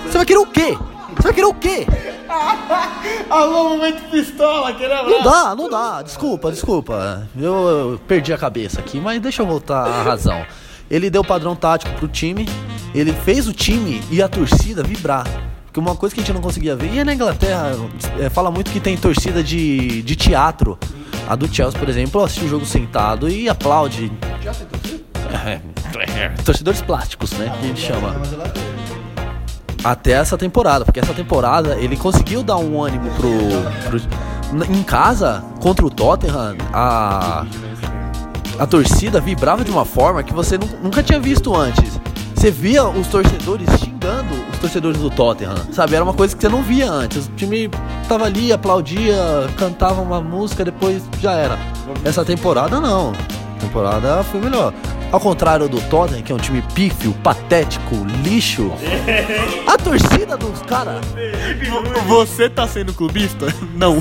Você 0.05 0.19
vai 0.19 0.27
querer 0.27 0.39
o 0.39 0.47
quê? 0.47 0.77
Você 1.17 1.23
vai 1.23 1.33
querer 1.33 1.47
o 1.47 1.55
quê? 1.55 1.87
Alô, 3.29 3.71
momento 3.71 4.03
pistola, 4.11 4.71
abraço. 4.71 5.11
Não 5.11 5.23
dá, 5.23 5.55
não 5.55 5.69
dá. 5.69 6.03
Desculpa, 6.03 6.51
desculpa. 6.51 7.29
Eu, 7.37 7.53
eu 7.69 8.01
perdi 8.07 8.33
a 8.33 8.39
cabeça 8.39 8.81
aqui, 8.81 9.01
mas 9.01 9.21
deixa 9.21 9.43
eu 9.43 9.47
voltar 9.47 9.87
à 9.87 10.03
razão. 10.03 10.45
Ele 10.91 11.09
deu 11.09 11.25
padrão 11.25 11.57
tático 11.57 11.93
pro 11.95 12.09
time, 12.09 12.49
ele 12.95 13.13
fez 13.13 13.49
o 13.49 13.53
time 13.53 14.03
e 14.11 14.23
a 14.23 14.29
torcida 14.29 14.83
vibrar. 14.83 15.27
Porque 15.65 15.81
uma 15.81 15.97
coisa 15.97 16.15
que 16.15 16.21
a 16.21 16.25
gente 16.25 16.35
não 16.35 16.43
conseguia 16.43 16.77
ver, 16.77 16.93
e 16.93 17.03
na 17.03 17.15
Inglaterra 17.15 17.73
é, 18.21 18.29
fala 18.29 18.51
muito 18.51 18.71
que 18.71 18.79
tem 18.79 18.97
torcida 18.97 19.43
de, 19.43 20.03
de 20.03 20.17
teatro. 20.17 20.79
A 21.27 21.37
do 21.37 21.47
Chelsea, 21.47 21.79
por 21.79 21.89
exemplo, 21.89 22.23
assiste 22.23 22.45
o 22.45 22.49
jogo 22.49 22.67
sentado 22.67 23.29
e 23.29 23.49
aplaude. 23.49 24.13
É, 25.47 25.61
é, 26.21 26.29
torcedores 26.45 26.83
plásticos, 26.83 27.33
né? 27.33 27.51
Que 27.59 27.65
a 27.65 27.69
gente 27.69 27.81
chama. 27.81 28.15
Até 29.85 30.13
essa 30.13 30.39
temporada, 30.39 30.85
porque 30.85 31.01
essa 31.01 31.13
temporada 31.15 31.77
ele 31.77 31.97
conseguiu 31.97 32.43
dar 32.43 32.57
um 32.59 32.83
ânimo 32.83 33.11
pro. 33.11 33.31
pro 33.89 34.01
em 34.71 34.83
casa, 34.83 35.43
contra 35.61 35.85
o 35.85 35.91
Tottenham, 35.91 36.57
a. 36.73 37.45
A 38.59 38.67
torcida 38.67 39.19
vibrava 39.21 39.65
de 39.65 39.71
uma 39.71 39.85
forma 39.85 40.23
que 40.23 40.33
você 40.33 40.59
nu- 40.59 40.69
nunca 40.83 41.03
tinha 41.03 41.19
visto 41.19 41.57
antes. 41.57 41.99
Você 42.35 42.51
via 42.51 42.85
os 42.85 43.07
torcedores 43.07 43.67
xingando 43.81 44.35
os 44.53 44.59
torcedores 44.59 45.01
do 45.01 45.09
Tottenham, 45.11 45.55
sabe? 45.73 45.95
Era 45.95 46.05
uma 46.05 46.13
coisa 46.13 46.37
que 46.37 46.43
você 46.43 46.49
não 46.49 46.63
via 46.63 46.91
antes. 46.91 47.27
O 47.27 47.31
time 47.31 47.71
tava 48.09 48.25
ali, 48.27 48.53
aplaudia, 48.53 49.17
cantava 49.57 50.03
uma 50.03 50.21
música, 50.21 50.65
depois 50.65 51.03
já 51.21 51.33
era. 51.33 51.59
Essa 52.05 52.25
temporada 52.25 52.79
não. 52.79 53.13
A 53.57 53.61
temporada 53.61 54.23
foi 54.25 54.41
melhor. 54.41 54.73
Ao 55.13 55.21
contrário 55.21 55.69
do 55.69 55.79
Tottenham, 55.83 56.23
que 56.23 56.33
é 56.33 56.35
um 56.35 56.39
time 56.39 56.63
pífio, 56.75 57.13
patético, 57.23 57.95
lixo. 58.25 58.73
A 59.67 59.77
torcida 59.77 60.39
dos 60.39 60.63
caras. 60.63 61.05
Você 62.07 62.49
tá 62.49 62.67
sendo 62.67 62.95
clubista? 62.95 63.47
Não. 63.75 63.99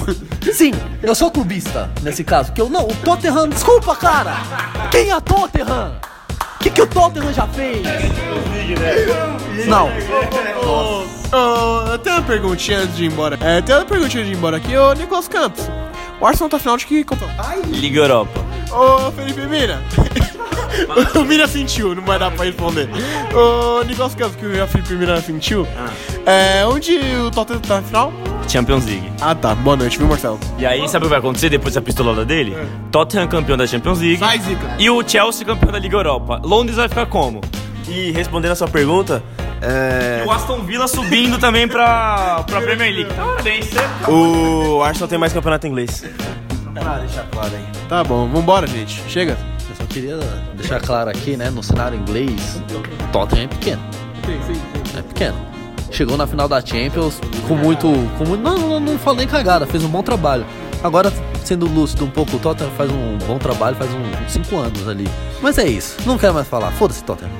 Sim, 0.53 0.71
eu 1.03 1.13
sou 1.13 1.29
clubista 1.29 1.91
nesse 2.01 2.23
caso. 2.23 2.53
Que 2.53 2.61
eu 2.61 2.69
não, 2.69 2.87
o 2.87 2.95
Tottenham, 3.03 3.49
desculpa, 3.49 3.93
cara. 3.93 4.37
Quem 4.89 5.11
é 5.11 5.19
Tottenham? 5.19 5.99
O 6.55 6.59
que, 6.63 6.69
que 6.69 6.81
o 6.81 6.87
Tottenham 6.87 7.33
já 7.33 7.45
fez? 7.47 7.81
Não. 9.67 9.89
Ô, 11.33 11.91
eu 11.91 11.97
tenho 11.99 12.15
uma 12.17 12.21
perguntinha 12.23 12.79
antes 12.79 12.95
de 12.95 13.03
ir 13.03 13.07
embora. 13.11 13.37
É, 13.41 13.61
tem 13.61 13.75
uma 13.75 13.83
perguntinha 13.83 14.23
de 14.23 14.31
ir 14.31 14.37
embora 14.37 14.55
aqui, 14.57 14.77
ô 14.77 14.93
Nicolas 14.93 15.27
Campos. 15.27 15.69
O 16.21 16.25
Arsenal 16.25 16.49
tá 16.49 16.57
final 16.57 16.77
de 16.77 16.85
que 16.85 17.03
campeão? 17.03 17.29
Liga 17.67 17.99
Europa. 17.99 18.39
Ô 18.71 19.11
Felipe 19.11 19.41
Mira. 19.47 19.81
o 21.15 21.25
Mira 21.25 21.47
sentiu, 21.47 21.93
não 21.95 22.03
vai 22.03 22.17
dar 22.19 22.31
pra 22.31 22.45
responder. 22.45 22.89
Nicolas 23.87 24.15
Campos, 24.15 24.35
que 24.35 24.45
o 24.45 24.67
Felipe 24.67 24.93
Mira 24.95 25.21
sentiu. 25.21 25.67
É, 26.25 26.65
onde 26.65 26.97
o 26.97 27.31
Tottenham 27.31 27.59
tá 27.61 27.75
na 27.75 27.81
final? 27.81 28.13
Champions 28.47 28.85
League. 28.85 29.11
Ah 29.21 29.33
tá, 29.33 29.55
boa 29.55 29.77
noite, 29.77 29.97
viu 29.97 30.07
Marcelo? 30.07 30.39
E 30.57 30.65
aí, 30.65 30.87
sabe 30.89 31.05
o 31.05 31.07
que 31.07 31.09
vai 31.09 31.19
acontecer 31.19 31.49
depois 31.49 31.73
da 31.73 31.81
pistolada 31.81 32.25
dele? 32.25 32.55
Tottenham 32.91 33.27
campeão 33.27 33.57
da 33.57 33.65
Champions 33.65 33.99
League. 33.99 34.17
Vai, 34.17 34.39
Zica. 34.39 34.75
E 34.77 34.89
o 34.89 35.07
Chelsea 35.07 35.45
campeão 35.45 35.71
da 35.71 35.79
Liga 35.79 35.95
Europa. 35.97 36.41
Londres 36.43 36.75
vai 36.77 36.89
ficar 36.89 37.05
como? 37.05 37.41
E 37.87 38.11
respondendo 38.11 38.51
a 38.51 38.55
sua 38.55 38.67
pergunta, 38.67 39.23
é, 39.61 40.23
E 40.23 40.27
o 40.27 40.31
Aston 40.31 40.61
Villa 40.61 40.87
subindo 40.87 41.37
também 41.37 41.67
pra, 41.67 42.43
pra 42.47 42.61
Premier 42.61 42.93
League. 42.93 43.13
Parabéns, 43.13 43.67
você. 43.67 44.11
o 44.11 44.81
Arsenal 44.83 45.07
tem 45.07 45.19
mais 45.19 45.31
campeonato 45.31 45.67
inglês. 45.67 46.03
Tá 47.87 48.03
bom, 48.03 48.27
vambora, 48.27 48.65
gente. 48.65 49.01
Chega. 49.07 49.37
Eu 49.71 49.75
só 49.77 49.85
queria 49.85 50.17
deixar 50.55 50.81
claro 50.81 51.09
aqui, 51.09 51.37
né? 51.37 51.49
No 51.49 51.63
cenário 51.63 51.97
inglês, 51.97 52.61
o 53.07 53.11
Tottenham 53.11 53.45
é 53.45 53.47
pequeno. 53.47 53.81
É 54.97 55.01
pequeno. 55.01 55.37
Chegou 55.89 56.17
na 56.17 56.27
final 56.27 56.47
da 56.47 56.59
Champions 56.61 57.19
com 57.47 57.55
muito. 57.55 57.87
Com 58.17 58.25
muito 58.25 58.41
não, 58.41 58.57
não, 58.57 58.79
não 58.79 58.99
falei 58.99 59.25
cagada, 59.25 59.65
fez 59.65 59.83
um 59.83 59.89
bom 59.89 60.03
trabalho. 60.03 60.45
Agora, 60.83 61.11
sendo 61.43 61.67
lúcido 61.67 62.05
um 62.05 62.09
pouco, 62.09 62.35
o 62.35 62.39
Tottenham 62.39 62.71
faz 62.71 62.89
um 62.91 63.17
bom 63.27 63.37
trabalho, 63.37 63.75
faz 63.75 63.89
um- 63.93 64.25
uns 64.25 64.31
5 64.31 64.57
anos 64.57 64.87
ali. 64.87 65.07
Mas 65.41 65.57
é 65.57 65.65
isso, 65.67 65.97
não 66.05 66.17
quero 66.17 66.33
mais 66.33 66.47
falar. 66.47 66.71
Foda-se, 66.71 67.03
Tottenham. 67.03 67.31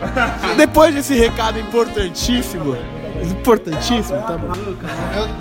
Depois 0.56 0.94
desse 0.94 1.14
recado 1.14 1.58
importantíssimo. 1.58 2.76
Importantíssimo, 3.22 4.18
tá 4.22 4.36
bom. 4.38 4.52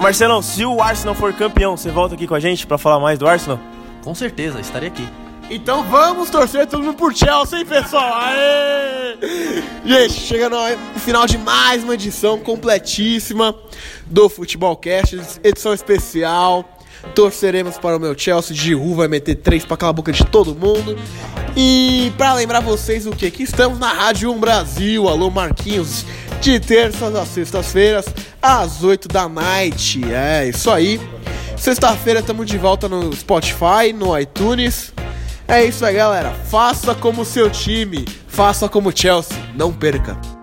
Marcelão, 0.02 0.42
se 0.42 0.66
o 0.66 0.82
Arsenal 0.82 1.14
for 1.16 1.32
campeão, 1.34 1.76
você 1.78 1.92
volta 1.92 2.16
aqui 2.16 2.26
com 2.28 2.36
a 2.36 2.40
gente 2.40 2.66
pra 2.66 2.78
falar 2.78 3.00
mais 3.00 3.20
do 3.20 3.28
Arsenal? 3.28 3.60
Com 4.04 4.16
certeza, 4.16 4.60
estarei 4.60 4.90
aqui. 4.90 5.08
Então 5.50 5.82
vamos 5.86 6.30
torcer 6.30 6.68
todo 6.68 6.84
mundo 6.84 6.98
por 6.98 7.16
Chelsea, 7.16 7.60
hein, 7.60 7.66
pessoal? 7.66 8.16
Aê! 8.16 9.18
Gente, 9.86 10.14
chegando 10.14 10.58
no 10.94 11.00
final 11.00 11.26
de 11.26 11.38
mais 11.38 11.84
uma 11.86 11.94
edição 11.94 12.38
completíssima 12.38 13.56
do 14.06 14.28
Futebolcast, 14.28 15.18
edição 15.42 15.74
especial. 15.74 16.66
Torceremos 17.16 17.78
para 17.78 17.96
o 17.96 18.00
meu 18.00 18.18
Chelsea. 18.18 18.54
Giroud 18.54 18.96
vai 18.96 19.08
meter 19.08 19.36
três 19.36 19.64
pra 19.64 19.78
calar 19.78 19.92
a 19.92 19.94
boca 19.94 20.12
de 20.12 20.26
todo 20.26 20.54
mundo. 20.54 20.98
E 21.56 22.12
para 22.18 22.34
lembrar 22.34 22.60
vocês 22.60 23.08
o 23.08 23.12
que? 23.12 23.32
Que 23.32 23.44
estamos 23.44 23.80
na 23.80 23.94
Rádio 23.94 24.30
1 24.34 24.40
Brasil. 24.40 25.08
Alô, 25.08 25.30
Marquinhos. 25.30 26.06
De 26.42 26.60
terças 26.60 27.16
às 27.16 27.30
sextas-feiras, 27.30 28.06
às 28.42 28.84
8 28.84 29.08
da 29.08 29.30
night. 29.30 30.02
É, 30.14 30.50
isso 30.50 30.70
aí. 30.70 31.00
Sexta-feira 31.56 32.20
estamos 32.20 32.46
de 32.46 32.58
volta 32.58 32.90
no 32.90 33.16
Spotify, 33.16 33.94
no 33.96 34.18
iTunes. 34.20 34.94
É 35.48 35.64
isso 35.64 35.86
aí, 35.86 35.96
galera. 35.96 36.32
Faça 36.50 36.94
como 36.94 37.24
seu 37.24 37.50
time. 37.50 38.06
Faça 38.28 38.68
como 38.68 38.90
o 38.90 38.94
Chelsea. 38.96 39.38
Não 39.56 39.72
perca. 39.72 40.37